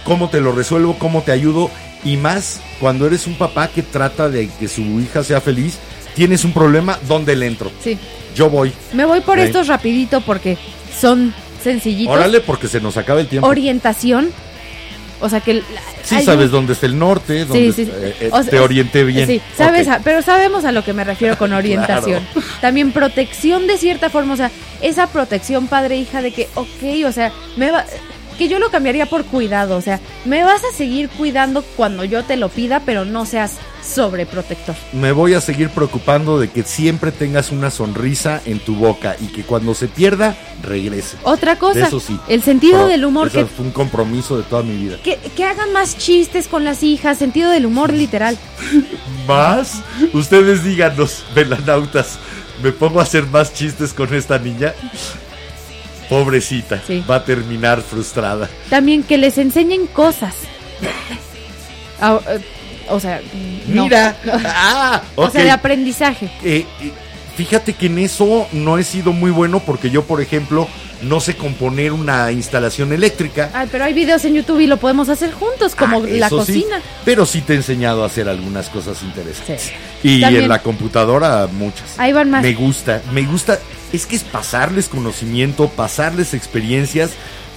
cómo 0.03 0.29
te 0.29 0.41
lo 0.41 0.51
resuelvo, 0.51 0.97
cómo 0.97 1.21
te 1.21 1.31
ayudo. 1.31 1.69
Y 2.03 2.17
más 2.17 2.61
cuando 2.79 3.07
eres 3.07 3.25
un 3.27 3.35
papá 3.35 3.67
que 3.67 3.81
trata 3.81 4.29
de 4.29 4.47
que 4.59 4.67
su 4.67 4.81
hija 5.01 5.23
sea 5.23 5.41
feliz, 5.41 5.77
tienes 6.15 6.43
un 6.45 6.53
problema, 6.53 6.99
¿dónde 7.07 7.35
le 7.35 7.47
entro? 7.47 7.71
Sí. 7.83 7.97
Yo 8.35 8.49
voy. 8.49 8.71
Me 8.93 9.05
voy 9.05 9.21
por 9.21 9.39
Ok. 9.39 9.45
estos 9.45 9.67
rapidito 9.67 10.21
porque 10.21 10.57
son 10.99 11.33
sencillitos. 11.63 12.13
Órale, 12.15 12.41
porque 12.41 12.67
se 12.67 12.79
nos 12.79 12.97
acaba 12.97 13.21
el 13.21 13.27
tiempo. 13.27 13.47
Orientación. 13.47 14.29
O 15.21 15.29
sea 15.29 15.39
que... 15.39 15.63
Sí, 16.03 16.21
sabes 16.23 16.47
un- 16.47 16.51
dónde 16.51 16.73
está 16.73 16.85
el 16.85 16.99
norte, 16.99 17.41
Sí, 17.43 17.45
dónde 17.45 17.71
sí. 17.73 17.81
eh, 17.93 18.15
eh, 18.21 18.29
O 18.31 18.41
sea, 18.43 18.51
te 18.51 18.59
orienté 18.59 19.03
bien. 19.03 19.27
Sí, 19.27 19.41
sabes, 19.57 19.87
a- 19.87 19.99
pero 20.03 20.21
sabemos 20.21 20.65
a 20.65 20.71
lo 20.71 20.83
que 20.83 20.93
me 20.93 21.03
refiero 21.03 21.37
con 21.37 21.53
orientación. 21.53 22.21
También 22.61 22.91
protección 22.91 23.65
de 23.67 23.77
cierta 23.77 24.09
forma, 24.09 24.33
o 24.33 24.37
sea, 24.37 24.51
esa 24.81 25.07
protección 25.07 25.67
padre-hija 25.67 26.21
de 26.21 26.31
que, 26.31 26.49
ok, 26.55 27.05
o 27.07 27.11
sea, 27.11 27.31
me 27.55 27.71
va, 27.71 27.85
que 28.37 28.47
yo 28.47 28.59
lo 28.59 28.69
cambiaría 28.69 29.05
por 29.05 29.25
cuidado, 29.25 29.77
o 29.77 29.81
sea, 29.81 29.99
me 30.25 30.43
vas 30.43 30.61
a 30.63 30.75
seguir 30.75 31.09
cuidando 31.09 31.63
cuando 31.75 32.03
yo 32.03 32.23
te 32.23 32.37
lo 32.37 32.49
pida, 32.49 32.81
pero 32.85 33.05
no 33.05 33.25
seas 33.25 33.53
sobreprotector. 33.85 34.75
Me 34.93 35.11
voy 35.11 35.33
a 35.35 35.41
seguir 35.41 35.69
preocupando 35.69 36.39
de 36.39 36.49
que 36.49 36.63
siempre 36.63 37.11
tengas 37.11 37.51
una 37.51 37.69
sonrisa 37.69 38.41
en 38.45 38.59
tu 38.59 38.75
boca 38.75 39.15
y 39.19 39.27
que 39.27 39.43
cuando 39.43 39.73
se 39.75 39.87
pierda, 39.87 40.35
regrese. 40.63 41.17
Otra 41.23 41.57
cosa, 41.57 41.87
Eso 41.87 41.99
sí. 41.99 42.19
el 42.27 42.41
sentido 42.41 42.77
Pero 42.77 42.87
del 42.87 43.05
humor, 43.05 43.27
eso 43.27 43.39
que, 43.39 43.45
fue 43.45 43.65
un 43.65 43.71
compromiso 43.71 44.37
de 44.37 44.43
toda 44.43 44.63
mi 44.63 44.75
vida. 44.75 44.97
que, 45.03 45.17
que 45.17 45.43
hagan 45.43 45.71
más 45.71 45.97
chistes 45.97 46.47
con 46.47 46.63
las 46.63 46.83
hijas, 46.83 47.17
sentido 47.17 47.51
del 47.51 47.65
humor 47.65 47.93
literal. 47.93 48.37
¿Más? 49.27 49.81
Ustedes 50.13 50.63
díganos, 50.63 51.23
velanautas, 51.35 52.17
¿me 52.63 52.71
pongo 52.71 52.99
a 52.99 53.03
hacer 53.03 53.25
más 53.27 53.53
chistes 53.53 53.93
con 53.93 54.13
esta 54.13 54.39
niña? 54.39 54.73
Pobrecita, 56.09 56.81
Sí. 56.85 57.03
va 57.09 57.15
a 57.15 57.23
terminar 57.25 57.81
frustrada. 57.81 58.49
También 58.69 59.03
que 59.03 59.17
les 59.17 59.37
enseñen 59.37 59.87
cosas. 59.87 60.35
Ah, 61.99 62.19
eh, 62.29 62.39
o 62.89 62.99
sea, 62.99 63.21
no. 63.67 63.83
Mira, 63.83 64.15
ah, 64.45 65.01
O 65.15 65.29
sea, 65.29 65.43
de 65.43 65.51
aprendizaje. 65.51 66.29
Eh, 66.43 66.65
eh, 66.81 66.91
fíjate 67.35 67.73
que 67.73 67.87
en 67.87 67.99
eso 67.99 68.47
no 68.51 68.77
he 68.77 68.83
sido 68.83 69.13
muy 69.13 69.31
bueno 69.31 69.59
porque 69.59 69.89
yo, 69.89 70.03
por 70.03 70.21
ejemplo, 70.21 70.67
no 71.07 71.19
sé 71.19 71.35
componer 71.35 71.91
una 71.93 72.31
instalación 72.31 72.91
eléctrica. 72.93 73.51
Ay, 73.53 73.67
pero 73.71 73.83
hay 73.85 73.93
videos 73.93 74.25
en 74.25 74.33
YouTube 74.35 74.59
y 74.59 74.67
lo 74.67 74.77
podemos 74.77 75.09
hacer 75.09 75.31
juntos, 75.33 75.75
como 75.75 75.97
Ah, 75.97 76.07
la 76.07 76.27
eso 76.27 76.43
sí, 76.45 76.61
cocina. 76.61 76.81
pero 77.05 77.25
sí 77.25 77.41
te 77.41 77.53
he 77.53 77.55
enseñado 77.57 78.03
a 78.03 78.07
hacer 78.07 78.27
algunas 78.27 78.69
cosas 78.69 79.01
interesantes. 79.03 79.61
Sí. 80.01 80.17
Y 80.17 80.21
También- 80.21 80.43
en 80.43 80.49
la 80.49 80.61
computadora 80.61 81.47
muchas. 81.51 81.97
Ahí 81.97 82.11
van 82.13 82.29
más. 82.29 82.41
Me 82.41 82.53
gusta, 82.53 83.01
me 83.13 83.21
gusta. 83.23 83.59
Es 83.93 84.05
que 84.05 84.15
es 84.15 84.23
pasarles 84.23 84.87
conocimiento, 84.89 85.69
pasarles 85.69 86.33
experiencias 86.33 87.11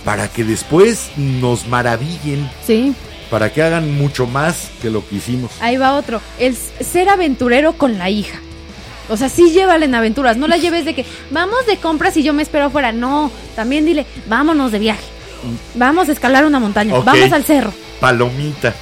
para 0.04 0.28
que 0.28 0.44
después 0.44 1.10
nos 1.16 1.66
maravillen, 1.66 2.48
Sí, 2.66 2.94
para 3.30 3.52
que 3.52 3.62
hagan 3.62 3.92
mucho 3.98 4.26
más 4.26 4.68
que 4.80 4.90
lo 4.90 5.06
que 5.06 5.16
hicimos. 5.16 5.50
ahí 5.60 5.76
va 5.76 5.94
otro. 5.96 6.20
El 6.38 6.56
ser 6.56 7.08
aventurero 7.08 7.72
con 7.74 7.98
la 7.98 8.08
hija. 8.10 8.40
O 9.08 9.16
sea, 9.16 9.28
sí 9.28 9.50
llévala 9.50 9.84
en 9.84 9.94
aventuras. 9.94 10.36
No 10.36 10.46
la 10.48 10.56
lleves 10.56 10.84
de 10.84 10.94
que 10.94 11.04
vamos 11.30 11.66
de 11.66 11.76
compras 11.78 12.16
y 12.16 12.22
yo 12.22 12.32
me 12.32 12.42
espero 12.42 12.66
afuera. 12.66 12.92
No, 12.92 13.30
también 13.56 13.84
dile, 13.84 14.06
vámonos 14.26 14.72
de 14.72 14.78
viaje. 14.78 15.04
Vamos 15.74 16.08
a 16.08 16.12
escalar 16.12 16.44
una 16.44 16.58
montaña. 16.58 16.98
Vamos 17.00 17.32
al 17.32 17.44
cerro. 17.44 17.72
Palomita. 18.00 18.74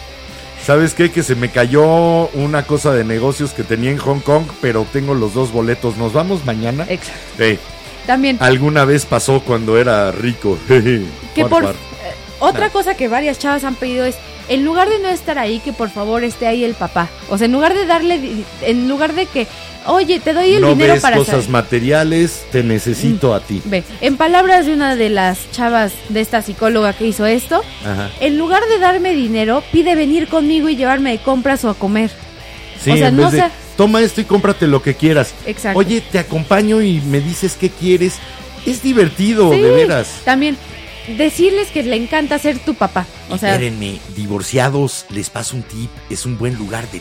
¿Sabes 0.65 0.95
qué? 0.95 1.13
Que 1.13 1.23
se 1.23 1.37
me 1.37 1.51
cayó 1.51 2.27
una 2.31 2.65
cosa 2.65 2.93
de 2.93 3.05
negocios 3.05 3.53
que 3.53 3.63
tenía 3.63 3.91
en 3.91 3.99
Hong 3.99 4.19
Kong, 4.21 4.45
pero 4.61 4.85
tengo 4.93 5.15
los 5.15 5.33
dos 5.33 5.53
boletos. 5.53 5.97
¿Nos 5.97 6.13
vamos 6.13 6.45
mañana? 6.45 6.85
Exacto. 6.89 7.21
Eh, 7.39 7.59
También, 8.07 8.39
alguna 8.41 8.85
vez 8.85 9.07
pasó 9.07 9.41
cuando 9.41 9.79
era 9.79 10.11
rico. 10.11 10.59
que 10.69 11.43
Por 11.43 11.51
favor. 11.51 11.71
eh, 11.75 12.15
otra 12.41 12.71
cosa 12.71 12.97
que 12.97 13.07
varias 13.07 13.39
chavas 13.39 13.63
han 13.63 13.77
pedido 13.77 14.05
es, 14.07 14.17
en 14.49 14.65
lugar 14.65 14.89
de 14.89 14.99
no 14.99 15.09
estar 15.09 15.39
ahí, 15.39 15.61
que 15.61 15.73
por 15.73 15.91
favor 15.91 16.25
esté 16.25 16.49
ahí 16.49 16.65
el 16.65 16.75
papá. 16.75 17.09
O 17.29 17.39
sea, 17.39 17.45
en 17.45 17.53
lugar 17.53 17.75
de 17.75 17.87
darle, 17.87 18.45
en 18.63 18.89
lugar 18.89 19.15
de 19.15 19.27
que, 19.27 19.47
oye, 19.89 20.21
te 20.21 20.33
doy 20.33 20.55
el 20.55 20.61
no 20.63 20.71
dinero 20.71 20.95
ves 20.95 21.03
para 21.03 21.17
cosas 21.17 21.35
salir". 21.37 21.51
materiales, 21.51 22.45
te 22.53 22.63
necesito 22.63 23.35
a 23.35 23.41
ti. 23.41 23.61
Ve, 23.65 23.85
en 24.01 24.17
palabras 24.17 24.67
de 24.67 24.73
una 24.75 24.97
de 24.97 25.09
las 25.09 25.39
chavas 25.53 25.93
de 26.09 26.21
esta 26.21 26.43
psicóloga 26.43 26.93
que 26.93 27.07
hizo 27.07 27.27
esto, 27.27 27.63
Ajá. 27.85 28.11
en 28.21 28.39
lugar 28.39 28.63
de 28.69 28.79
darme 28.79 29.15
dinero, 29.15 29.63
pide 29.73 29.95
venir 29.95 30.29
conmigo 30.29 30.69
y 30.69 30.77
llevarme 30.77 31.11
de 31.13 31.19
compras 31.19 31.65
o 31.65 31.71
a 31.71 31.75
comer. 31.75 32.11
Sí, 32.83 32.91
O 32.93 32.97
sea, 32.97 33.09
en 33.09 33.17
no 33.17 33.23
vez 33.25 33.33
de, 33.33 33.39
sea- 33.39 33.51
toma 33.77 34.01
esto 34.03 34.21
y 34.21 34.25
cómprate 34.25 34.67
lo 34.67 34.83
que 34.83 34.95
quieras. 34.95 35.33
Exacto. 35.47 35.79
Oye, 35.79 36.01
te 36.01 36.19
acompaño 36.19 36.83
y 36.83 37.01
me 37.01 37.21
dices 37.21 37.57
qué 37.59 37.71
quieres. 37.71 38.15
Es 38.67 38.83
divertido, 38.83 39.53
Sí, 39.53 39.61
de 39.61 39.71
veras. 39.71 40.09
También 40.25 40.57
decirles 41.17 41.69
que 41.69 41.83
le 41.85 41.97
encanta 41.97 42.39
ser 42.39 42.59
tu 42.59 42.75
papá. 42.75 43.07
O 43.31 43.39
sea, 43.39 43.53
Espérenme, 43.55 43.99
divorciados, 44.17 45.07
les 45.11 45.31
paso 45.31 45.57
un 45.57 45.63
tip. 45.63 45.91
Es 46.11 46.27
un 46.27 46.37
buen 46.39 46.55
lugar 46.57 46.91
de. 46.91 47.01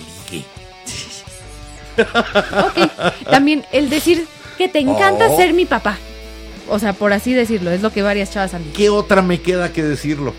Ok. 1.98 3.26
También 3.30 3.66
el 3.72 3.90
decir 3.90 4.26
que 4.58 4.68
te 4.70 4.80
encanta 4.80 5.28
Oh. 5.30 5.38
ser 5.38 5.54
mi 5.54 5.66
papá. 5.66 5.98
O 6.70 6.80
sea, 6.80 6.94
por 6.94 7.14
así 7.14 7.34
decirlo, 7.34 7.72
es 7.72 7.82
lo 7.82 7.92
que 7.92 8.02
varias 8.02 8.32
chavas 8.32 8.54
han 8.54 8.64
dicho. 8.64 8.78
¿Qué 8.78 8.90
otra 8.90 9.22
me 9.22 9.40
queda 9.42 9.72
que 9.72 9.84
decirlo? 9.84 10.34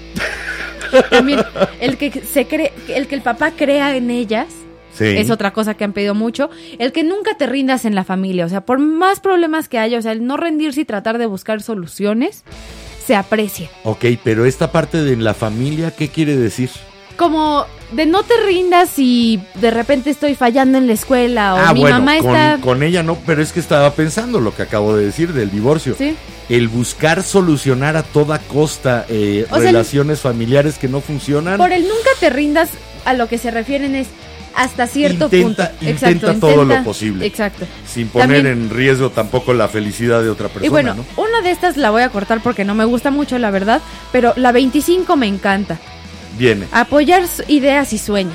También 1.10 1.40
el 1.80 1.96
que 1.98 2.10
se 2.32 2.46
cree, 2.46 2.72
el 2.88 3.06
que 3.06 3.14
el 3.14 3.22
papá 3.22 3.52
crea 3.52 3.96
en 3.96 4.10
ellas. 4.10 4.46
Sí. 4.94 5.04
Es 5.04 5.30
otra 5.30 5.52
cosa 5.52 5.74
que 5.74 5.84
han 5.84 5.92
pedido 5.92 6.14
mucho. 6.14 6.48
El 6.78 6.90
que 6.92 7.04
nunca 7.04 7.36
te 7.36 7.46
rindas 7.46 7.84
en 7.84 7.94
la 7.94 8.02
familia. 8.02 8.46
O 8.46 8.48
sea, 8.48 8.62
por 8.62 8.78
más 8.78 9.20
problemas 9.20 9.68
que 9.68 9.78
haya, 9.78 9.98
o 9.98 10.02
sea, 10.02 10.12
el 10.12 10.24
no 10.26 10.36
rendirse 10.38 10.80
y 10.80 10.84
tratar 10.86 11.18
de 11.18 11.26
buscar 11.26 11.62
soluciones, 11.62 12.44
se 13.04 13.14
aprecia. 13.14 13.68
Ok, 13.84 14.06
pero 14.24 14.46
esta 14.46 14.72
parte 14.72 15.02
de 15.04 15.16
la 15.16 15.34
familia, 15.34 15.90
¿qué 15.90 16.08
quiere 16.08 16.34
decir? 16.34 16.70
Como 17.18 17.66
de 17.92 18.04
no 18.06 18.22
te 18.24 18.34
rindas 18.44 18.98
y 18.98 19.40
de 19.54 19.70
repente 19.70 20.10
estoy 20.10 20.34
fallando 20.34 20.76
en 20.78 20.86
la 20.86 20.92
escuela 20.94 21.54
o 21.70 21.74
mi 21.74 21.82
mamá 21.84 22.14
Ah, 22.14 22.22
con, 22.22 22.36
está... 22.36 22.58
con 22.60 22.82
ella 22.82 23.02
no, 23.02 23.16
pero 23.26 23.42
es 23.42 23.52
que 23.52 23.60
estaba 23.60 23.92
pensando 23.94 24.40
lo 24.40 24.54
que 24.54 24.62
acabo 24.62 24.96
de 24.96 25.04
decir 25.06 25.32
del 25.32 25.50
divorcio. 25.50 25.94
Sí. 25.96 26.16
El 26.48 26.68
buscar 26.68 27.22
solucionar 27.22 27.96
a 27.96 28.02
toda 28.02 28.38
costa 28.38 29.04
eh, 29.08 29.46
sea, 29.48 29.58
relaciones 29.58 30.20
familiares 30.20 30.78
que 30.78 30.88
no 30.88 31.00
funcionan. 31.00 31.58
Por 31.58 31.72
el 31.72 31.82
nunca 31.82 32.10
te 32.20 32.30
rindas, 32.30 32.70
a 33.04 33.14
lo 33.14 33.28
que 33.28 33.38
se 33.38 33.50
refieren 33.50 33.94
es 33.94 34.08
hasta 34.54 34.86
cierto 34.86 35.26
Intenta- 35.26 35.70
punto. 35.72 35.84
intenta 35.90 36.34
todo 36.40 36.64
lo 36.64 36.82
posible. 36.82 37.26
Exacto. 37.26 37.66
Sin 37.86 38.08
poner 38.08 38.42
También- 38.42 38.46
en 38.64 38.70
riesgo 38.70 39.10
tampoco 39.10 39.52
la 39.54 39.68
felicidad 39.68 40.22
de 40.22 40.30
otra 40.30 40.48
persona, 40.48 40.66
y 40.66 40.70
bueno, 40.70 40.94
¿no? 40.94 41.04
una 41.22 41.42
de 41.42 41.50
estas 41.50 41.76
la 41.76 41.90
voy 41.90 42.02
a 42.02 42.08
cortar 42.08 42.40
porque 42.42 42.64
no 42.64 42.74
me 42.74 42.84
gusta 42.86 43.10
mucho, 43.10 43.38
la 43.38 43.50
verdad, 43.50 43.80
pero 44.12 44.32
la 44.36 44.52
25 44.52 45.14
me 45.16 45.26
encanta. 45.26 45.78
Viene. 46.38 46.66
Apoyar 46.72 47.22
ideas 47.48 47.92
y 47.92 47.98
sueños. 47.98 48.34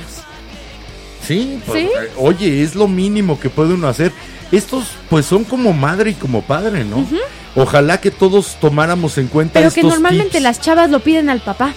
Sí, 1.26 1.60
pues, 1.66 1.84
¿Sí? 1.84 1.86
eh, 1.88 2.10
oye, 2.16 2.62
es 2.62 2.74
lo 2.74 2.88
mínimo 2.88 3.38
que 3.38 3.48
puede 3.48 3.74
uno 3.74 3.86
hacer. 3.88 4.12
Estos, 4.50 4.86
pues, 5.08 5.24
son 5.26 5.44
como 5.44 5.72
madre 5.72 6.10
y 6.10 6.14
como 6.14 6.42
padre, 6.42 6.84
¿no? 6.84 7.06
Ojalá 7.54 8.00
que 8.00 8.10
todos 8.10 8.56
tomáramos 8.60 9.18
en 9.18 9.28
cuenta 9.28 9.60
Pero 9.60 9.70
que 9.72 9.82
normalmente 9.82 10.32
tips. 10.32 10.42
las 10.42 10.60
chavas 10.60 10.90
lo 10.90 11.00
piden 11.00 11.30
al 11.30 11.40
papá. 11.40 11.74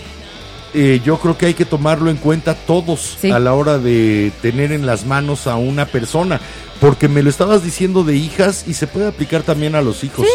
Eh, 0.73 0.99
yo 1.05 1.17
creo 1.19 1.37
que 1.37 1.45
hay 1.45 1.53
que 1.53 1.63
tomarlo 1.65 2.09
en 2.09 2.17
cuenta 2.17 2.53
todos 2.53 3.17
Sí. 3.21 3.31
a 3.31 3.39
la 3.39 3.53
hora 3.53 3.77
de 3.77 4.31
tener 4.41 4.71
en 4.73 4.85
las 4.85 5.05
manos 5.05 5.47
a 5.47 5.55
una 5.55 5.85
persona, 5.85 6.41
porque 6.81 7.07
me 7.07 7.23
lo 7.23 7.29
estabas 7.29 7.63
diciendo 7.63 8.03
de 8.03 8.15
hijas 8.17 8.65
y 8.67 8.73
se 8.73 8.87
puede 8.87 9.07
aplicar 9.07 9.43
también 9.43 9.75
a 9.75 9.81
los 9.81 10.03
hijos. 10.03 10.25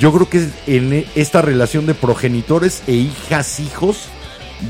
Yo 0.00 0.12
creo 0.12 0.28
que 0.30 0.48
en 0.66 0.92
e- 0.92 1.06
esta 1.14 1.42
relación 1.42 1.84
de 1.86 1.94
progenitores 1.94 2.82
e 2.86 2.92
hijas-hijos 2.92 3.96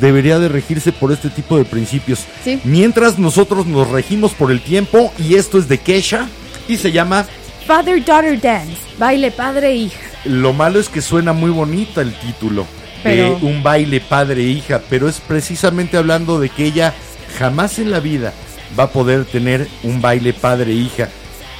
debería 0.00 0.38
de 0.38 0.48
regirse 0.48 0.92
por 0.92 1.12
este 1.12 1.30
tipo 1.30 1.56
de 1.58 1.64
principios. 1.64 2.24
Sí. 2.44 2.60
Mientras 2.64 3.18
nosotros 3.18 3.66
nos 3.66 3.88
regimos 3.90 4.32
por 4.32 4.50
el 4.50 4.60
tiempo 4.60 5.12
y 5.18 5.34
esto 5.36 5.58
es 5.58 5.68
de 5.68 5.78
Kesha 5.78 6.26
y 6.68 6.76
se 6.76 6.92
llama 6.92 7.26
Father-daughter 7.66 8.40
dance. 8.40 8.76
Baile 8.98 9.30
padre 9.30 9.68
e 9.70 9.74
hija. 9.76 10.00
lo 10.24 10.52
malo 10.52 10.80
es 10.80 10.88
que 10.88 11.02
suena 11.02 11.32
muy 11.32 11.50
bonita 11.50 12.00
el 12.00 12.12
título. 12.18 12.66
Pero- 13.02 13.38
de 13.38 13.46
un 13.46 13.62
baile 13.62 14.00
padre-hija, 14.00 14.80
pero 14.90 15.08
es 15.08 15.20
precisamente 15.20 15.96
hablando 15.96 16.40
de 16.40 16.48
que 16.48 16.64
ella 16.64 16.92
jamás 17.38 17.78
en 17.78 17.90
la 17.92 18.00
vida 18.00 18.32
va 18.78 18.84
a 18.84 18.90
poder 18.90 19.24
tener 19.26 19.68
un 19.84 20.00
baile 20.00 20.32
padre-hija 20.32 21.08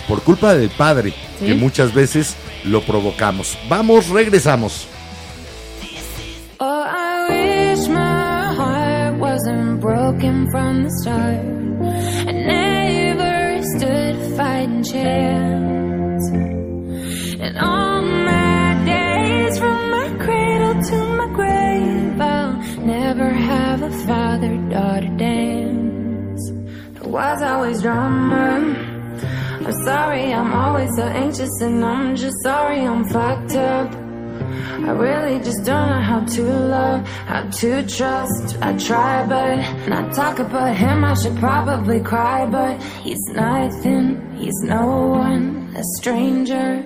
por 0.09 0.23
culpa 0.23 0.55
del 0.55 0.71
padre, 0.71 1.13
Sí. 1.39 1.47
que 1.47 1.55
muchas 1.55 1.95
veces 1.95 2.35
lo 2.65 2.81
provocamos. 2.83 3.57
Vamos, 3.69 4.09
regresamos. 4.09 4.89
Oh, 6.59 6.85
broken 10.13 10.49
from 10.53 10.85
the 10.85 10.91
start. 11.03 11.41
I 12.29 12.33
never 12.33 13.63
stood 13.75 14.15
a 14.15 14.37
fighting 14.37 14.85
chance. 14.85 16.25
And 17.45 17.59
all 17.59 18.03
my 18.03 18.85
days 18.85 19.59
from 19.59 19.91
my 19.91 20.09
cradle 20.25 20.81
to 20.91 20.99
my 21.21 21.29
grave, 21.35 22.21
I'll 22.21 22.57
never 22.87 23.31
have 23.31 23.83
a 23.83 23.91
father 24.07 24.57
daughter 24.69 25.13
dance. 25.17 26.43
There 26.95 27.11
was 27.11 27.43
always 27.43 27.83
drama. 27.83 28.45
I'm 29.67 29.73
sorry, 29.85 30.33
I'm 30.33 30.53
always 30.53 30.95
so 30.95 31.03
anxious, 31.03 31.51
and 31.63 31.85
I'm 31.85 32.15
just 32.15 32.37
sorry 32.45 32.81
I'm 32.81 33.05
fucked 33.09 33.57
up. 33.57 34.06
I 34.85 34.91
really 34.91 35.39
just 35.39 35.65
don't 35.65 35.89
know 35.89 36.01
how 36.01 36.21
to 36.21 36.43
love, 36.43 37.07
how 37.07 37.43
to 37.49 37.87
trust. 37.87 38.59
I 38.61 38.77
try, 38.77 39.27
but 39.27 39.89
not 39.89 40.13
talk 40.13 40.39
about 40.39 40.77
him. 40.77 41.03
I 41.03 41.15
should 41.15 41.37
probably 41.37 42.01
cry, 42.01 42.47
but 42.47 42.81
he's 43.03 43.25
nothing, 43.29 44.37
he's 44.37 44.59
no 44.63 45.09
one, 45.09 45.75
a 45.75 45.83
stranger. 45.97 46.85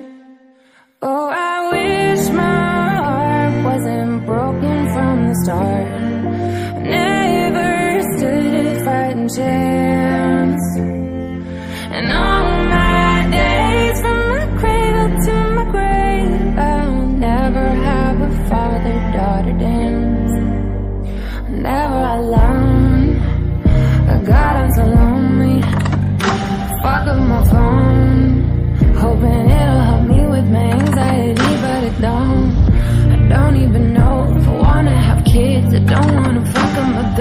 Oh, 1.03 1.29
I 1.29 1.71
wish 1.73 2.29
my 2.31 2.89
heart 3.07 3.65
wasn't 3.65 4.25
broken 4.25 4.93
from 4.95 5.29
the 5.29 5.35
start. 5.43 5.87
I 6.67 6.83
never 6.97 8.17
stood 8.17 8.85
fighting 8.85 9.29
chance. 9.29 9.90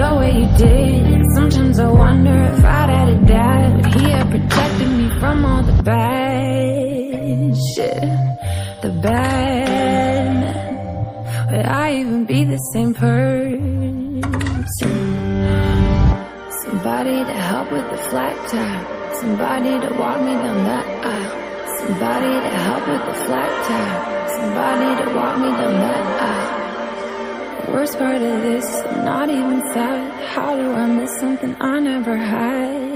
The 0.00 0.14
way 0.16 0.32
you 0.40 0.48
did. 0.56 1.26
Sometimes 1.34 1.78
I 1.78 1.88
wonder 2.04 2.36
if 2.52 2.64
I'd 2.64 2.90
had 2.96 3.08
a 3.16 3.20
dad, 3.26 3.70
he 3.94 4.02
have 4.16 4.30
protected 4.30 4.90
me 4.98 5.06
from 5.20 5.44
all 5.44 5.62
the 5.62 5.82
bad 5.82 7.54
shit, 7.70 8.02
the 8.84 8.90
bad. 9.06 10.38
Would 11.50 11.66
I 11.66 11.86
even 12.00 12.24
be 12.24 12.44
the 12.44 12.60
same 12.72 12.94
person? 12.94 14.22
Somebody 16.64 17.16
to 17.30 17.36
help 17.50 17.70
with 17.70 17.86
the 17.90 18.00
flat 18.08 18.36
tire. 18.48 18.82
Somebody 19.20 19.72
to 19.84 19.90
walk 20.00 20.18
me 20.26 20.32
down 20.44 20.60
that 20.70 20.86
aisle. 21.12 21.34
Somebody 21.80 22.32
to 22.46 22.52
help 22.66 22.84
with 22.88 23.04
the 23.10 23.16
flat 23.26 23.52
tire. 23.68 24.00
Somebody 24.36 24.90
to 25.02 25.06
walk 25.18 25.34
me 25.42 25.50
down 25.60 25.74
that 25.84 26.04
aisle. 26.30 26.59
Worst 27.68 27.98
part 27.98 28.16
of 28.16 28.42
this, 28.42 28.64
I'm 28.86 29.04
not 29.04 29.28
even 29.30 29.60
sad. 29.72 30.24
How 30.34 30.56
do 30.56 30.72
I 30.72 30.86
miss 30.86 31.20
something 31.20 31.56
I 31.60 31.78
never 31.80 32.16
had? 32.16 32.89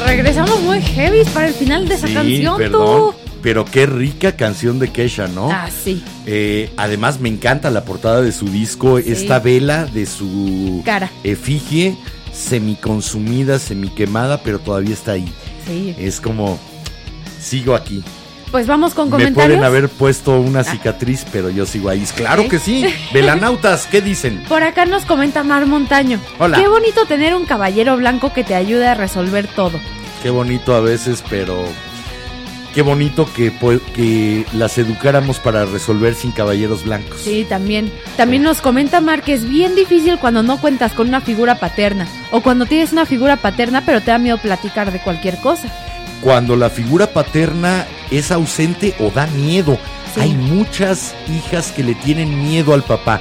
Regresamos 0.06 0.60
muy 0.62 0.80
heavy 0.80 1.24
para 1.34 1.48
el 1.48 1.54
final 1.54 1.88
de 1.88 1.94
esa 1.94 2.06
Sí, 2.06 2.14
canción, 2.14 2.56
perdón. 2.58 3.12
tú. 3.12 3.14
Pero 3.42 3.64
qué 3.64 3.86
rica 3.86 4.32
canción 4.36 4.78
de 4.78 4.90
Kesha, 4.90 5.28
¿no? 5.28 5.50
Ah, 5.50 5.68
sí. 5.70 6.02
Eh, 6.26 6.70
además, 6.76 7.20
me 7.20 7.28
encanta 7.28 7.70
la 7.70 7.84
portada 7.84 8.20
de 8.20 8.32
su 8.32 8.46
disco, 8.48 8.98
Sí. 9.00 9.12
esta 9.12 9.38
vela 9.38 9.84
de 9.86 10.06
su 10.06 10.82
Cara. 10.84 11.10
efigie, 11.22 11.96
semiconsumida, 12.32 13.58
semiquemada, 13.58 14.42
pero 14.42 14.58
todavía 14.58 14.94
está 14.94 15.12
ahí. 15.12 15.32
Sí. 15.66 15.94
Es 15.98 16.20
como, 16.20 16.58
sigo 17.40 17.74
aquí. 17.76 18.02
Pues 18.50 18.66
vamos 18.66 18.94
con 18.94 19.06
Me 19.06 19.10
comentarios. 19.10 19.46
pueden 19.58 19.64
haber 19.64 19.88
puesto 19.90 20.40
una 20.40 20.64
cicatriz, 20.64 21.26
pero 21.30 21.50
yo 21.50 21.66
sigo 21.66 21.90
ahí. 21.90 22.04
Claro 22.16 22.42
Ok. 22.42 22.48
que 22.50 22.58
sí. 22.58 22.84
Velanautas, 23.12 23.86
¿qué 23.86 24.00
dicen? 24.00 24.42
Por 24.48 24.62
acá 24.62 24.86
nos 24.86 25.04
comenta 25.04 25.42
Mar 25.44 25.66
Montaño. 25.66 26.18
Hola. 26.38 26.58
Qué 26.58 26.66
bonito 26.66 27.04
tener 27.04 27.34
un 27.34 27.44
caballero 27.44 27.96
blanco 27.98 28.32
que 28.32 28.44
te 28.44 28.54
ayude 28.54 28.86
a 28.86 28.94
resolver 28.94 29.46
todo. 29.48 29.78
Qué 30.22 30.30
bonito 30.30 30.74
a 30.74 30.80
veces, 30.80 31.22
pero 31.28 31.62
qué 32.74 32.80
bonito 32.82 33.28
que, 33.36 33.52
que 33.94 34.46
las 34.54 34.78
educáramos 34.78 35.38
para 35.38 35.66
resolver 35.66 36.14
sin 36.14 36.32
caballeros 36.32 36.84
blancos. 36.84 37.20
Sí, 37.22 37.44
también. 37.48 37.92
También 38.16 38.42
nos 38.42 38.62
comenta 38.62 39.00
Mar 39.02 39.22
que 39.22 39.34
es 39.34 39.46
bien 39.48 39.74
difícil 39.74 40.18
cuando 40.18 40.42
no 40.42 40.58
cuentas 40.58 40.92
con 40.94 41.08
una 41.08 41.20
figura 41.20 41.56
paterna. 41.60 42.06
O 42.30 42.40
cuando 42.40 42.64
tienes 42.64 42.92
una 42.92 43.04
figura 43.04 43.36
paterna 43.36 43.82
pero 43.84 44.00
te 44.00 44.10
da 44.10 44.18
miedo 44.18 44.38
platicar 44.38 44.90
de 44.90 45.00
cualquier 45.00 45.36
cosa. 45.40 45.68
Cuando 46.20 46.56
la 46.56 46.70
figura 46.70 47.12
paterna 47.12 47.86
es 48.10 48.30
ausente 48.30 48.94
o 48.98 49.10
da 49.10 49.26
miedo. 49.28 49.78
Sí. 50.14 50.20
Hay 50.22 50.30
muchas 50.34 51.14
hijas 51.28 51.70
que 51.72 51.82
le 51.84 51.94
tienen 51.94 52.42
miedo 52.42 52.74
al 52.74 52.82
papá. 52.82 53.20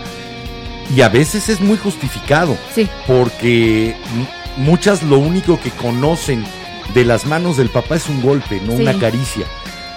Y 0.95 1.02
a 1.02 1.10
veces 1.10 1.49
es 1.49 1.60
muy 1.60 1.78
justificado. 1.78 2.57
Sí, 2.74 2.88
Porque 3.06 3.95
muchas 4.56 5.03
lo 5.03 5.19
único 5.19 5.60
que 5.60 5.69
conocen 5.72 6.44
de 6.94 7.03
las 7.06 7.26
manos 7.26 7.57
del 7.57 7.69
papá 7.69 7.98
es 7.98 8.07
un 8.07 8.22
golpe, 8.22 8.61
no 8.65 8.76
Sí. 8.78 8.82
una 8.84 8.98
caricia. 8.98 9.45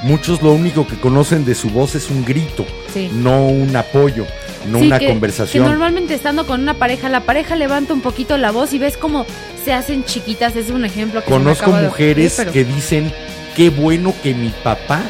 Muchos 0.02 0.43
lo 0.43 0.52
único 0.52 0.86
que 0.86 0.97
conocen 0.97 1.44
de 1.44 1.55
su 1.55 1.68
voz 1.70 1.94
es 1.94 2.10
un 2.10 2.24
grito, 2.24 2.66
sí. 2.93 3.10
no 3.12 3.47
un 3.47 3.77
apoyo, 3.77 4.27
no 4.66 4.78
Sí, 4.80 4.86
una 4.86 4.98
que- 4.98 5.06
conversación. 5.08 5.64
Que 5.64 5.70
normalmente 5.70 6.14
estando 6.14 6.46
con 6.46 6.60
una 6.60 6.74
pareja, 6.74 7.08
la 7.08 7.20
pareja 7.20 7.56
levanta 7.56 7.92
un 7.92 8.00
poquito 8.00 8.36
la 8.38 8.50
voz 8.50 8.72
y 8.72 8.78
ves 8.78 8.96
cómo 8.96 9.26
se 9.64 9.72
hacen 9.72 10.04
chiquitas. 10.04 10.56
Es 10.56 10.70
un 10.70 10.84
ejemplo 10.84 11.22
que 11.22 11.30
Conozco 11.30 11.64
acaba 11.66 11.80
de 11.82 11.86
mujeres 11.88 12.38
ocurrir, 12.38 12.52
que 12.52 12.64
dicen, 12.64 13.12
qué 13.56 13.70
bueno 13.70 14.14
que 14.22 14.34
mi 14.34 14.48
papá 14.62 15.00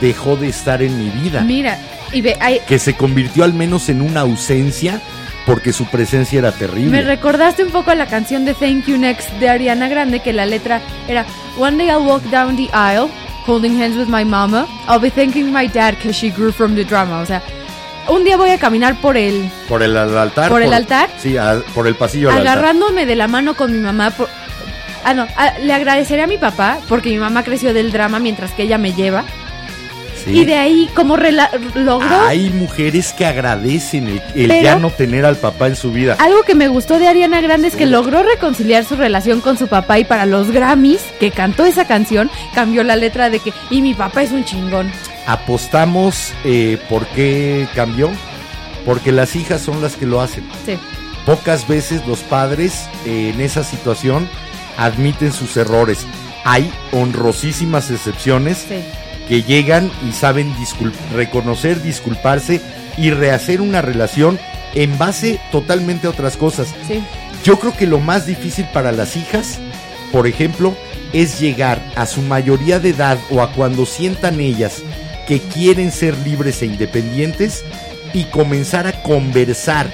dejó 0.00 0.36
de 0.36 0.48
estar 0.48 0.82
en 0.82 0.96
mi 0.98 1.10
vida, 1.10 1.40
pero 1.40 1.44
Mira, 1.44 1.78
y 2.12 2.20
ve, 2.22 2.36
hay- 2.40 2.60
que 2.66 2.78
se 2.78 2.94
convirtió 2.94 3.44
al 3.44 3.52
menos 3.54 3.88
en 3.88 4.00
una 4.00 4.20
ausencia 4.20 5.00
porque 5.46 5.72
su 5.72 5.86
presencia 5.86 6.38
era 6.38 6.52
terrible. 6.52 6.90
Me 6.90 7.02
recordaste 7.02 7.64
un 7.64 7.70
poco 7.70 7.90
a 7.90 7.94
la 7.94 8.06
canción 8.06 8.44
de 8.44 8.54
Thank 8.54 8.86
You 8.86 8.96
Next 8.98 9.30
de 9.40 9.48
Ariana 9.48 9.88
Grande, 9.88 10.20
que 10.20 10.32
la 10.32 10.46
letra 10.46 10.80
era 11.08 11.24
One 11.58 11.76
day 11.76 11.88
I'll 11.88 12.06
walk 12.06 12.22
down 12.30 12.56
the 12.56 12.68
aisle, 12.72 13.08
holding 13.46 13.80
hands 13.82 13.96
with 13.96 14.06
my 14.08 14.24
mama. 14.24 14.66
I'll 14.88 15.00
be 15.00 15.10
thanking 15.10 15.50
my 15.52 15.66
dad 15.66 15.96
because 15.96 16.14
she 16.18 16.30
grew 16.30 16.52
from 16.52 16.74
the 16.76 16.84
drama. 16.84 17.20
O 17.20 17.26
sea, 17.26 17.42
un 18.12 18.24
día 18.24 18.36
voy 18.36 18.50
a 18.50 18.58
caminar 18.58 19.00
por 19.00 19.16
el, 19.16 19.50
por 19.68 19.82
el 19.82 19.96
al- 19.96 20.16
altar. 20.16 20.48
¿Por 20.50 20.62
el 20.62 20.72
altar? 20.72 21.08
Sí, 21.18 21.36
por 21.74 21.86
el 21.86 21.94
pasillo 21.94 22.30
al 22.30 22.38
altar. 22.38 22.58
agarrándome 22.58 23.06
de 23.06 23.16
la 23.16 23.28
mano 23.28 23.54
con 23.54 23.72
mi 23.72 23.78
mamá. 23.78 24.10
Por, 24.10 24.28
ah, 25.04 25.14
no, 25.14 25.26
ah, 25.36 25.54
le 25.60 25.72
agradeceré 25.72 26.22
a 26.22 26.26
mi 26.26 26.38
papá 26.38 26.78
porque 26.88 27.10
mi 27.10 27.18
mamá 27.18 27.42
creció 27.44 27.72
del 27.74 27.92
drama 27.92 28.18
mientras 28.18 28.52
que 28.52 28.62
ella 28.64 28.78
me 28.78 28.92
lleva. 28.92 29.24
Sí. 30.24 30.30
Y 30.40 30.44
de 30.44 30.54
ahí, 30.56 30.88
rela- 30.94 31.50
logró 31.74 32.20
Hay 32.26 32.50
mujeres 32.50 33.12
que 33.12 33.26
agradecen 33.26 34.06
el, 34.08 34.22
el 34.34 34.48
Pero- 34.48 34.62
ya 34.62 34.76
no 34.76 34.90
tener 34.90 35.24
al 35.24 35.36
papá 35.36 35.66
en 35.68 35.76
su 35.76 35.90
vida. 35.92 36.16
Algo 36.18 36.42
que 36.42 36.54
me 36.54 36.68
gustó 36.68 36.98
de 36.98 37.08
Ariana 37.08 37.40
Grande 37.40 37.68
es 37.68 37.76
que 37.76 37.86
logró 37.86 38.22
reconciliar 38.22 38.84
su 38.84 38.96
relación 38.96 39.40
con 39.40 39.56
su 39.58 39.66
papá 39.68 39.98
y 39.98 40.04
para 40.04 40.26
los 40.26 40.50
Grammys, 40.50 41.00
que 41.18 41.30
cantó 41.30 41.64
esa 41.64 41.86
canción, 41.86 42.30
cambió 42.54 42.82
la 42.84 42.96
letra 42.96 43.30
de 43.30 43.38
que, 43.40 43.52
y 43.70 43.82
mi 43.82 43.94
papá 43.94 44.22
es 44.22 44.32
un 44.32 44.44
chingón. 44.44 44.90
Apostamos 45.26 46.32
eh, 46.44 46.78
por 46.88 47.06
qué 47.08 47.66
cambió. 47.74 48.10
Porque 48.86 49.12
las 49.12 49.36
hijas 49.36 49.60
son 49.60 49.82
las 49.82 49.96
que 49.96 50.06
lo 50.06 50.20
hacen. 50.22 50.42
Sí, 50.64 50.78
Pocas 51.26 51.68
veces 51.68 52.06
los 52.06 52.20
padres 52.20 52.88
eh, 53.04 53.30
en 53.34 53.40
esa 53.42 53.62
situación 53.62 54.26
admiten 54.78 55.32
sus 55.32 55.56
errores. 55.58 56.06
Hay 56.44 56.72
honrosísimas 56.92 57.90
excepciones 57.90 58.64
sí, 58.66 58.82
que 59.30 59.44
llegan 59.44 59.92
y 60.06 60.12
saben 60.12 60.52
reconocer, 61.14 61.80
disculparse 61.82 62.60
y 62.98 63.12
rehacer 63.12 63.60
una 63.60 63.80
relación 63.80 64.40
en 64.74 64.98
base 64.98 65.38
totalmente 65.52 66.08
a 66.08 66.10
otras 66.10 66.36
cosas. 66.36 66.74
sí. 66.86 67.00
Yo 67.44 67.58
creo 67.58 67.74
que 67.74 67.86
lo 67.86 68.00
más 68.00 68.26
difícil 68.26 68.66
para 68.74 68.92
las 68.92 69.16
hijas, 69.16 69.60
por 70.12 70.26
ejemplo, 70.26 70.76
es 71.14 71.40
llegar 71.40 71.80
a 71.96 72.04
su 72.04 72.20
mayoría 72.22 72.80
de 72.80 72.90
edad 72.90 73.18
o 73.30 73.40
a 73.40 73.52
cuando 73.52 73.86
sientan 73.86 74.40
ellas 74.40 74.82
que 75.26 75.38
quieren 75.38 75.90
ser 75.90 76.18
libres 76.18 76.60
e 76.60 76.66
independientes 76.66 77.64
y 78.12 78.24
comenzar 78.24 78.86
a 78.86 79.02
conversar 79.02 79.90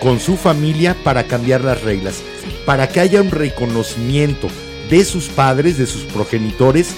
con 0.00 0.20
su 0.20 0.36
familia 0.36 0.96
para 1.04 1.24
cambiar 1.24 1.64
las 1.64 1.82
reglas, 1.82 2.22
para 2.64 2.88
que 2.88 3.00
haya 3.00 3.20
un 3.20 3.30
reconocimiento 3.30 4.48
de 4.88 5.04
sus 5.04 5.26
padres, 5.26 5.76
de 5.76 5.86
sus 5.86 6.04
progenitores, 6.04 6.94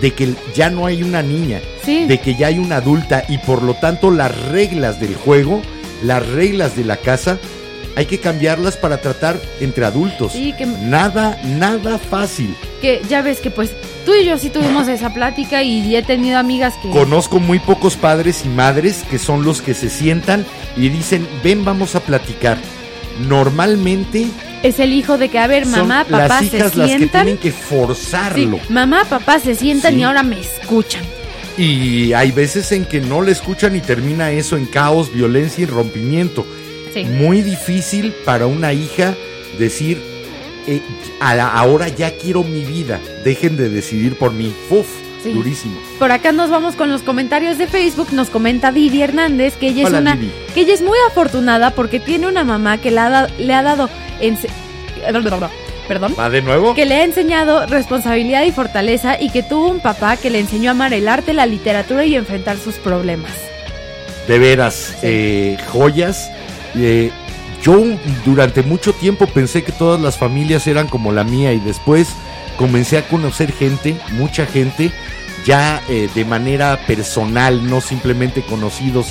de 0.00 0.12
que 0.12 0.34
ya 0.54 0.70
no 0.70 0.86
hay 0.86 1.02
una 1.02 1.22
niña, 1.22 1.60
Sí. 1.84 2.06
de 2.06 2.18
que 2.18 2.34
ya 2.34 2.46
hay 2.48 2.58
una 2.58 2.76
adulta 2.76 3.24
y 3.28 3.38
por 3.38 3.62
lo 3.62 3.74
tanto 3.74 4.10
las 4.10 4.36
reglas 4.48 5.00
del 5.00 5.14
juego, 5.14 5.60
las 6.02 6.26
reglas 6.28 6.76
de 6.76 6.84
la 6.84 6.96
casa, 6.96 7.38
hay 7.96 8.06
que 8.06 8.18
cambiarlas 8.18 8.76
para 8.76 9.00
tratar 9.00 9.38
entre 9.60 9.84
adultos. 9.84 10.32
Sí, 10.32 10.54
que- 10.56 10.64
Nada, 10.66 11.38
nada 11.44 11.98
fácil. 11.98 12.54
Que 12.80 13.02
ya 13.08 13.20
ves 13.20 13.40
que 13.40 13.50
pues 13.50 13.72
tú 14.06 14.12
y 14.14 14.24
yo 14.24 14.38
sí 14.38 14.48
tuvimos 14.48 14.88
esa 14.88 15.12
plática 15.12 15.62
y 15.62 15.94
he 15.94 16.02
tenido 16.02 16.38
amigas 16.38 16.74
que... 16.82 16.88
Conozco 16.90 17.40
muy 17.40 17.58
pocos 17.58 17.96
padres 17.96 18.42
y 18.44 18.48
madres 18.48 19.04
que 19.10 19.18
son 19.18 19.44
los 19.44 19.60
que 19.60 19.74
se 19.74 19.90
sientan 19.90 20.46
y 20.76 20.88
dicen, 20.88 21.26
ven, 21.44 21.64
vamos 21.64 21.94
a 21.94 22.00
platicar. 22.00 22.56
Normalmente 23.28 24.26
Es 24.62 24.78
el 24.78 24.92
hijo 24.92 25.16
de 25.16 25.28
que, 25.30 25.38
a 25.38 25.46
ver, 25.46 25.64
son 25.64 25.88
mamá, 25.88 26.04
papá 26.04 26.28
las 26.28 26.38
se 26.40 26.56
hijas 26.56 26.76
las 26.76 26.88
que 26.88 26.96
sientan. 26.98 27.24
tienen 27.24 27.38
que 27.40 27.50
Sí, 27.50 27.56
forzarlo. 27.68 28.60
mamá, 28.68 29.04
papá 29.08 29.38
se 29.40 29.54
sientan 29.54 29.94
Sí. 29.94 30.00
y 30.00 30.02
ahora 30.02 30.22
me 30.22 30.38
escuchan. 30.40 31.02
Y 31.56 32.12
hay 32.12 32.30
veces 32.30 32.70
en 32.72 32.84
que 32.84 33.00
no 33.00 33.22
le 33.22 33.32
escuchan 33.32 33.74
y 33.76 33.80
termina 33.80 34.30
eso 34.32 34.56
en 34.56 34.66
caos, 34.66 35.12
violencia 35.12 35.62
y 35.62 35.66
rompimiento. 35.66 36.46
Sí. 36.94 37.04
Muy 37.04 37.40
difícil 37.42 38.12
para 38.24 38.46
una 38.46 38.72
hija 38.72 39.14
decir, 39.58 39.98
eh, 40.66 40.80
ahora 41.20 41.88
ya 41.88 42.16
quiero 42.16 42.42
mi 42.44 42.64
vida, 42.64 43.00
dejen 43.24 43.56
de 43.56 43.68
decidir 43.70 44.16
por 44.16 44.32
mí. 44.32 44.52
Uf, 44.70 44.86
Sí. 45.22 45.32
durísimo. 45.32 45.78
Por 45.98 46.12
acá 46.12 46.32
nos 46.32 46.48
vamos 46.50 46.76
con 46.76 46.90
los 46.90 47.02
comentarios 47.02 47.58
de 47.58 47.66
Facebook. 47.66 48.08
Nos 48.12 48.30
comenta 48.30 48.72
Didi 48.72 49.02
Hernández 49.02 49.54
que 49.56 49.68
ella 49.68 49.86
Hola, 49.86 49.98
es 49.98 50.02
una 50.02 50.16
Didi. 50.16 50.32
que 50.54 50.60
ella 50.62 50.74
es 50.74 50.80
muy 50.82 50.96
afortunada 51.10 51.72
porque 51.72 52.00
tiene 52.00 52.26
una 52.26 52.42
mamá 52.44 52.78
que 52.78 52.90
le 52.90 53.00
ha, 53.00 53.10
da- 53.10 53.28
le 53.38 53.52
ha 53.52 53.62
dado 53.62 53.88
ense- 54.20 54.48
perdón 55.88 56.14
¿Va 56.18 56.30
de 56.30 56.40
nuevo? 56.42 56.74
que 56.74 56.86
le 56.86 56.94
ha 56.96 57.04
enseñado 57.04 57.66
responsabilidad 57.66 58.44
y 58.44 58.52
fortaleza 58.52 59.20
y 59.20 59.30
que 59.30 59.42
tuvo 59.42 59.68
un 59.68 59.80
papá 59.80 60.16
que 60.16 60.30
le 60.30 60.38
enseñó 60.38 60.70
a 60.70 60.72
amar 60.72 60.92
el 60.94 61.08
arte, 61.08 61.32
la 61.32 61.46
literatura 61.46 62.04
y 62.04 62.14
enfrentar 62.14 62.58
sus 62.58 62.76
problemas. 62.76 63.32
De 64.28 64.38
veras, 64.38 64.96
eh, 65.02 65.56
joyas. 65.72 66.30
Eh, 66.76 67.10
yo 67.62 67.82
durante 68.24 68.62
mucho 68.62 68.92
tiempo 68.92 69.26
pensé 69.26 69.64
que 69.64 69.72
todas 69.72 70.00
las 70.00 70.16
familias 70.16 70.66
eran 70.66 70.86
como 70.86 71.12
la 71.12 71.24
mía 71.24 71.52
y 71.52 71.58
después 71.60 72.08
comencé 72.56 72.98
a 72.98 73.08
conocer 73.08 73.52
gente, 73.52 73.96
mucha 74.12 74.46
gente, 74.46 74.92
ya 75.46 75.82
eh, 75.88 76.08
de 76.14 76.24
manera 76.24 76.78
personal, 76.86 77.68
no 77.68 77.80
simplemente 77.80 78.42
conocidos, 78.42 79.08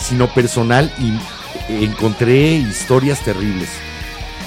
sino 0.00 0.28
personal 0.32 0.92
y 0.98 1.10
eh, 1.72 1.84
encontré 1.84 2.54
historias 2.54 3.20
terribles. 3.20 3.68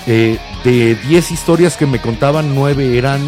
Eh, 0.07 0.37
de 0.63 0.95
10 0.95 1.31
historias 1.31 1.77
que 1.77 1.85
me 1.85 1.99
contaban, 1.99 2.53
9 2.53 2.97
eran 2.97 3.25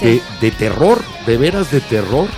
de, 0.00 0.14
Sí. 0.14 0.22
de 0.40 0.50
terror, 0.50 1.02
de 1.26 1.36
veras 1.36 1.70
de 1.70 1.80
terror 1.80 2.28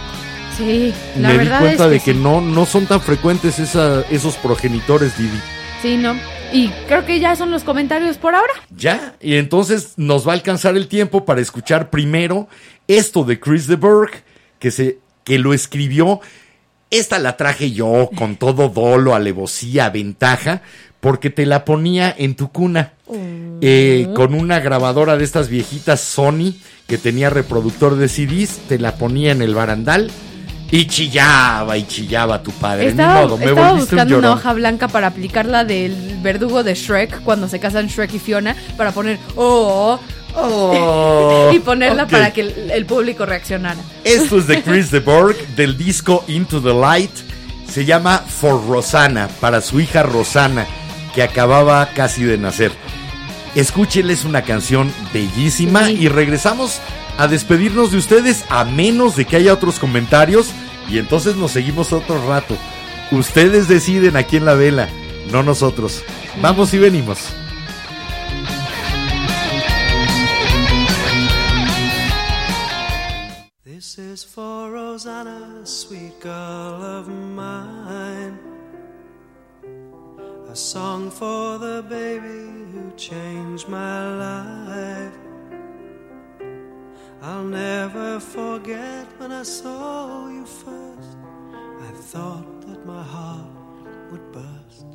Sí, 0.56 0.92
la 1.18 1.28
me 1.28 1.38
di 1.38 1.48
cuenta 1.48 1.70
es 1.70 1.76
que 1.82 1.88
de 1.88 2.00
que 2.00 2.12
sí. 2.12 2.18
no, 2.18 2.40
no 2.40 2.64
son 2.66 2.86
tan 2.86 3.00
frecuentes 3.00 3.58
esa- 3.58 4.02
esos 4.10 4.36
progenitores, 4.36 5.16
Didi. 5.18 5.38
Sí, 5.82 5.96
no. 5.98 6.14
Y 6.52 6.68
creo 6.88 7.04
que 7.04 7.20
ya 7.20 7.36
son 7.36 7.50
los 7.50 7.62
comentarios 7.64 8.16
por 8.18 8.34
ahora. 8.34 8.52
Ya, 8.74 9.14
y 9.20 9.34
entonces 9.36 9.92
nos 9.96 10.26
va 10.26 10.32
a 10.32 10.34
alcanzar 10.36 10.76
el 10.76 10.88
tiempo 10.88 11.24
para 11.24 11.40
escuchar 11.40 11.90
primero 11.90 12.48
esto 12.88 13.24
de 13.24 13.38
Chris 13.38 13.66
de 13.66 13.76
Burgh, 13.76 14.12
que, 14.58 14.70
se, 14.70 14.98
que 15.24 15.38
lo 15.38 15.54
escribió. 15.54 16.20
Esta 16.90 17.18
la 17.18 17.36
traje 17.36 17.72
yo 17.72 18.10
con 18.16 18.36
todo 18.36 18.68
dolo, 18.68 19.14
alevosía, 19.14 19.90
ventaja, 19.90 20.62
porque 21.00 21.30
te 21.30 21.46
la 21.46 21.64
ponía 21.64 22.14
en 22.16 22.36
tu 22.36 22.50
cuna. 22.50 22.92
Eh, 23.60 24.08
con 24.14 24.34
una 24.34 24.60
grabadora 24.60 25.16
de 25.16 25.24
estas 25.24 25.48
viejitas 25.48 26.00
Sony 26.00 26.54
que 26.86 26.98
tenía 26.98 27.30
reproductor 27.30 27.96
de 27.96 28.08
CDs, 28.08 28.58
te 28.68 28.78
la 28.78 28.96
ponía 28.96 29.32
en 29.32 29.42
el 29.42 29.54
barandal 29.54 30.10
Y 30.70 30.86
chillaba 30.86 31.76
y 31.78 31.86
chillaba 31.86 32.42
tu 32.42 32.50
padre. 32.52 32.88
Estaba, 32.88 33.20
Ni 33.20 33.26
modo, 33.26 33.38
me 33.38 33.44
estaba 33.46 33.70
volviste 33.70 33.94
un 33.94 33.98
buscando 33.98 34.18
una 34.18 34.32
hoja 34.32 34.52
blanca 34.52 34.88
para 34.88 35.06
aplicarla 35.08 35.64
del 35.64 36.18
verdugo 36.22 36.64
de 36.64 36.74
Shrek 36.74 37.22
cuando 37.22 37.48
se 37.48 37.60
casan 37.60 37.86
Shrek 37.86 38.14
y 38.14 38.18
Fiona 38.18 38.56
para 38.76 38.92
poner 38.92 39.18
oh 39.36 40.00
Oh, 40.38 41.50
y 41.52 41.58
ponerla 41.60 42.06
para 42.06 42.32
que 42.32 42.42
el, 42.42 42.70
el 42.70 42.86
público 42.86 43.24
reaccionara. 43.26 43.80
Esto 44.04 44.38
es 44.38 44.46
de 44.46 44.62
Chris 44.62 44.90
de 44.90 45.00
Borg 45.00 45.36
del 45.56 45.76
disco 45.78 46.24
Into 46.28 46.60
the 46.60 46.74
Light. 46.74 47.10
Se 47.70 47.84
llama 47.84 48.18
For 48.18 48.66
Rosana, 48.68 49.28
para 49.40 49.60
su 49.60 49.80
hija 49.80 50.02
Rosana, 50.02 50.66
que 51.14 51.22
acababa 51.22 51.88
casi 51.94 52.22
de 52.22 52.38
nacer. 52.38 52.72
Escúchenles 53.54 54.24
una 54.24 54.42
canción 54.42 54.92
bellísima 55.12 55.86
Sí. 55.86 55.96
y 56.00 56.08
regresamos 56.08 56.78
a 57.18 57.26
despedirnos 57.28 57.90
de 57.90 57.96
ustedes 57.98 58.44
a 58.50 58.64
menos 58.64 59.16
de 59.16 59.24
que 59.24 59.36
haya 59.36 59.54
otros 59.54 59.78
comentarios 59.78 60.50
y 60.90 60.98
entonces 60.98 61.36
nos 61.36 61.52
seguimos 61.52 61.92
otro 61.92 62.26
rato. 62.28 62.56
Ustedes 63.10 63.68
deciden 63.68 64.16
a 64.16 64.24
quién 64.24 64.44
la 64.44 64.54
vela, 64.54 64.88
no 65.32 65.42
nosotros. 65.42 66.02
Vamos 66.42 66.74
y 66.74 66.78
venimos. 66.78 67.18
This 73.96 74.24
is 74.24 74.24
for 74.24 74.72
Rosanna, 74.72 75.64
sweet 75.64 76.20
girl 76.20 76.82
of 76.82 77.08
mine. 77.08 78.38
A 80.50 80.54
song 80.54 81.10
for 81.10 81.56
the 81.56 81.82
baby 81.88 82.68
who 82.72 82.92
changed 82.98 83.68
my 83.70 84.00
life. 84.16 85.14
I'll 87.22 87.44
never 87.44 88.20
forget 88.20 89.06
when 89.16 89.32
I 89.32 89.44
saw 89.44 90.28
you 90.28 90.44
first. 90.44 91.16
I 91.80 91.90
thought 92.12 92.60
that 92.66 92.84
my 92.84 93.02
heart 93.02 93.48
would 94.10 94.30
burst 94.30 94.88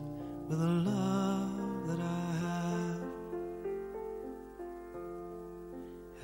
with 0.48 0.60
the 0.60 0.74
love 0.92 1.88
that 1.88 2.00
I 2.00 2.32
have. 2.46 3.02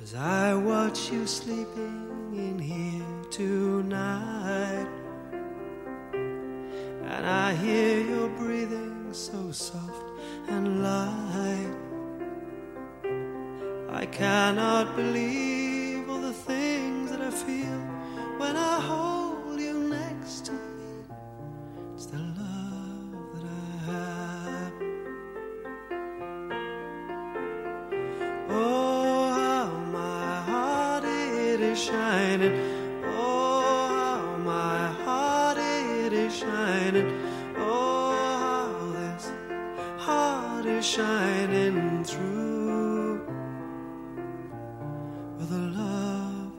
As 0.00 0.14
I 0.14 0.54
watch 0.54 1.10
you 1.10 1.26
sleeping 1.26 2.07
in 2.34 2.58
here 2.58 3.04
tonight, 3.30 4.88
and 6.12 7.26
I 7.26 7.54
hear 7.54 8.00
your 8.04 8.28
breathing 8.30 9.12
so 9.12 9.50
soft 9.52 10.04
and 10.48 10.82
light, 10.82 11.74
I 13.90 14.06
cannot 14.06 14.94
believe 14.96 16.08
all 16.08 16.20
the 16.20 16.32
things 16.32 17.10
that 17.10 17.20
I 17.20 17.30
feel 17.30 17.80
when 18.38 18.56
I 18.56 18.80
hold 18.80 19.60
you 19.60 19.88
next 19.88 20.44
to 20.46 20.52
me. 20.52 20.58
It's 21.94 22.06
the 22.06 22.18
love 22.18 23.12
that 23.34 23.44
I 23.44 23.76
have. 23.90 24.72
Oh, 28.50 28.87
shining. 31.78 32.54
Oh, 33.04 33.62
how 33.88 34.36
my 34.38 34.88
heart 35.04 35.58
it 35.58 36.12
is 36.12 36.34
shining. 36.34 37.08
Oh, 37.56 38.12
how 38.44 38.92
this 38.98 39.30
heart 39.96 40.66
is 40.66 40.84
shining 40.84 42.02
through 42.04 43.20
with 45.38 45.50
the 45.50 45.64
love 45.80 46.52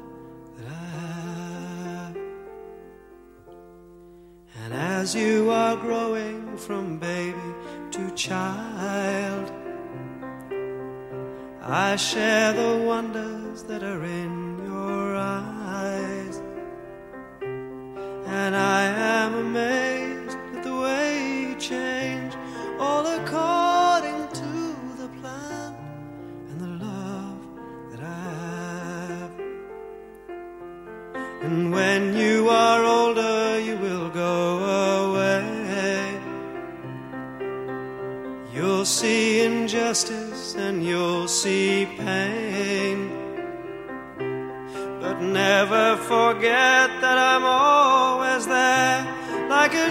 that 0.58 0.68
I 0.68 0.86
have. 0.98 2.18
And 4.64 4.74
as 4.74 5.14
you 5.14 5.50
are 5.52 5.76
growing 5.76 6.56
from 6.56 6.98
baby 6.98 7.50
to 7.92 8.12
child, 8.16 9.52
I 11.62 11.98
share 11.98 12.54
the 12.54 12.86
wonders 12.86 13.64
that 13.64 13.84
are 13.84 14.04
in 14.04 14.39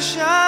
shine. 0.01 0.48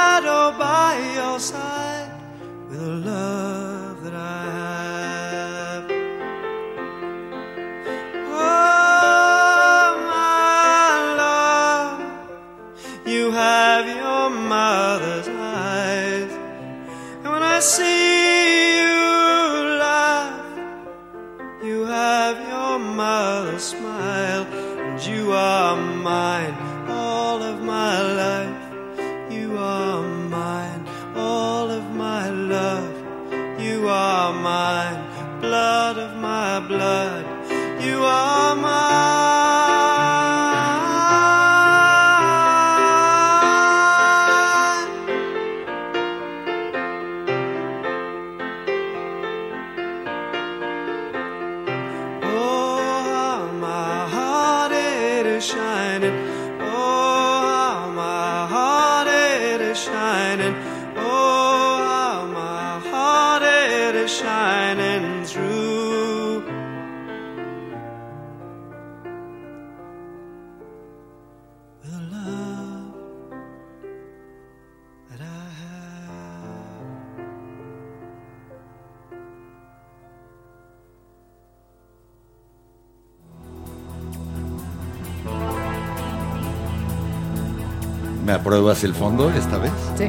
¿Me 88.82 88.84
apruebas 88.84 88.84
el 88.84 88.94
fondo 88.94 89.30
esta 89.30 89.58
vez? 89.58 89.72
Sí. 89.96 90.04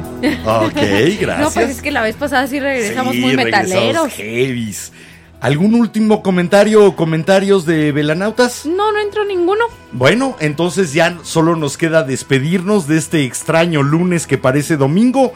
Ok, 0.46 1.20
gracias. 1.20 1.38
No, 1.40 1.50
pues 1.50 1.70
es 1.70 1.82
que 1.82 1.90
la 1.90 2.02
vez 2.02 2.16
pasada 2.16 2.46
sí 2.46 2.58
regresamos 2.60 3.14
Sí, 3.14 3.20
muy 3.20 3.36
metaleros. 3.36 4.12
heavies. 4.12 4.92
¿Algún 5.40 5.74
último 5.74 6.22
comentario 6.22 6.84
o 6.86 6.94
comentarios 6.96 7.66
de 7.66 7.90
Velanautas? 7.90 8.64
No, 8.64 8.92
no 8.92 9.00
entró 9.00 9.24
ninguno. 9.24 9.64
Bueno, 9.90 10.36
entonces 10.40 10.92
ya 10.92 11.18
solo 11.24 11.56
nos 11.56 11.76
queda 11.76 12.04
despedirnos 12.04 12.86
de 12.86 12.96
este 12.98 13.24
extraño 13.24 13.82
lunes 13.82 14.26
que 14.28 14.38
parece 14.38 14.76
domingo. 14.76 15.32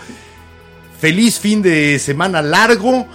Feliz 1.01 1.41
fin 1.41 1.61
de 1.61 1.99
semana 1.99 2.41
largo 2.41 3.07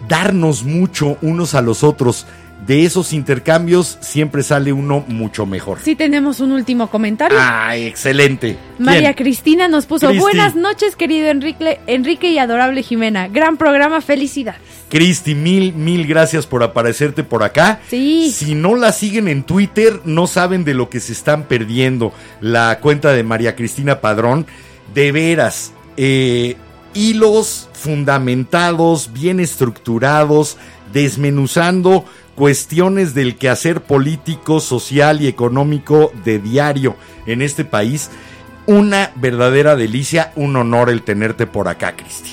darnos 0.07 0.63
mucho 0.63 1.17
unos 1.21 1.55
a 1.55 1.61
los 1.61 1.83
otros. 1.83 2.25
De 2.65 2.85
esos 2.85 3.11
intercambios 3.11 3.97
siempre 4.01 4.43
sale 4.43 4.71
uno 4.71 5.03
mucho 5.07 5.47
mejor. 5.47 5.79
Sí 5.83 5.95
tenemos 5.95 6.39
un 6.41 6.51
último 6.51 6.91
comentario. 6.91 7.37
Ah, 7.41 7.75
excelente. 7.75 8.55
María 8.77 9.13
¿Quién? 9.13 9.25
Cristina 9.25 9.67
nos 9.67 9.87
puso 9.87 10.07
Cristi. 10.07 10.21
buenas 10.21 10.55
noches, 10.55 10.95
querido 10.95 11.29
Enrique, 11.29 11.79
Enrique 11.87 12.29
y 12.29 12.37
adorable 12.37 12.83
Jimena. 12.83 13.27
Gran 13.29 13.57
programa, 13.57 13.99
felicidades. 14.01 14.61
Cristi, 14.89 15.33
mil, 15.33 15.73
mil 15.73 16.05
gracias 16.05 16.45
por 16.45 16.61
aparecerte 16.61 17.23
por 17.23 17.43
acá. 17.43 17.79
Sí. 17.89 18.31
Si 18.31 18.53
no 18.53 18.75
la 18.75 18.91
siguen 18.91 19.27
en 19.27 19.41
Twitter, 19.41 19.99
no 20.05 20.27
saben 20.27 20.63
de 20.63 20.75
lo 20.75 20.87
que 20.89 20.99
se 20.99 21.13
están 21.13 21.45
perdiendo. 21.45 22.13
La 22.41 22.77
cuenta 22.79 23.11
de 23.11 23.23
María 23.23 23.55
Cristina 23.55 24.01
Padrón, 24.01 24.45
de 24.93 25.11
veras, 25.11 25.73
eh, 25.97 26.57
hilos 26.93 27.69
fundamentados, 27.73 29.11
bien 29.13 29.39
estructurados, 29.39 30.57
desmenuzando 30.93 32.05
cuestiones 32.41 33.13
del 33.13 33.37
quehacer 33.37 33.83
político, 33.83 34.61
social 34.61 35.21
y 35.21 35.27
económico 35.27 36.11
de 36.25 36.39
diario 36.39 36.95
en 37.27 37.43
este 37.43 37.65
país. 37.65 38.09
Una 38.65 39.11
verdadera 39.13 39.75
delicia, 39.75 40.33
un 40.35 40.55
honor 40.55 40.89
el 40.89 41.03
tenerte 41.03 41.45
por 41.45 41.67
acá, 41.67 41.95
Cristi. 41.95 42.31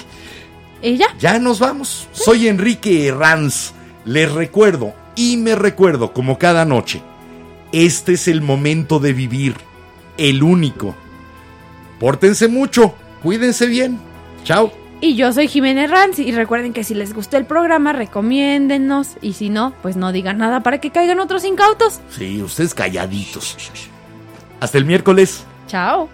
¿Ella? 0.81 1.09
Ya 1.19 1.39
nos 1.39 1.59
vamos. 1.59 2.09
Soy 2.13 2.49
Enrique 2.49 3.07
Herranz. 3.07 3.75
Les 4.07 4.33
recuerdo 4.33 4.95
y 5.15 5.37
me 5.37 5.55
recuerdo 5.55 6.15
como 6.15 6.39
cada 6.39 6.65
noche. 6.65 7.03
Este 7.73 8.15
es 8.15 8.29
el 8.29 8.41
momento 8.41 9.01
de 9.01 9.13
vivir. 9.13 9.57
El 10.17 10.43
único. 10.43 10.95
Pórtense 12.01 12.49
mucho. 12.49 12.95
Cuídense 13.23 13.67
bien. 13.67 14.01
Chao. 14.43 14.73
Y 15.01 15.15
yo 15.15 15.33
soy 15.33 15.47
Jimena 15.47 15.87
Ranz 15.87 16.19
y 16.19 16.33
recuerden 16.33 16.73
que 16.73 16.83
si 16.83 16.93
les 16.93 17.15
gustó 17.15 17.37
el 17.37 17.45
programa, 17.45 17.93
recomiéndennos 17.93 19.16
y 19.23 19.35
si 19.35 19.49
no, 19.49 19.73
pues 19.81 19.97
no 19.97 20.11
digan 20.11 20.39
nada 20.39 20.61
para 20.61 20.81
que 20.81 20.91
caigan 20.91 21.20
otros 21.20 21.45
incautos. 21.45 22.01
Sí, 22.11 22.43
ustedes 22.43 22.75
calladitos. 22.75 23.57
Hasta 24.59 24.77
el 24.77 24.85
miércoles. 24.85 25.45
Chao. 25.69 26.09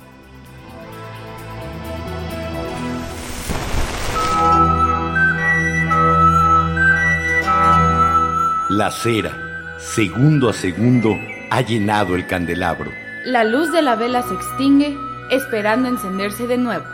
La 8.68 8.90
cera, 8.90 9.78
segundo 9.78 10.50
a 10.50 10.52
segundo, 10.52 11.16
ha 11.50 11.60
llenado 11.62 12.16
el 12.16 12.26
candelabro. 12.26 12.90
La 13.24 13.44
luz 13.44 13.72
de 13.72 13.80
la 13.80 13.94
vela 13.96 14.22
se 14.22 14.34
extingue, 14.34 14.94
esperando 15.30 15.88
encenderse 15.88 16.46
de 16.46 16.58
nuevo. 16.58 16.93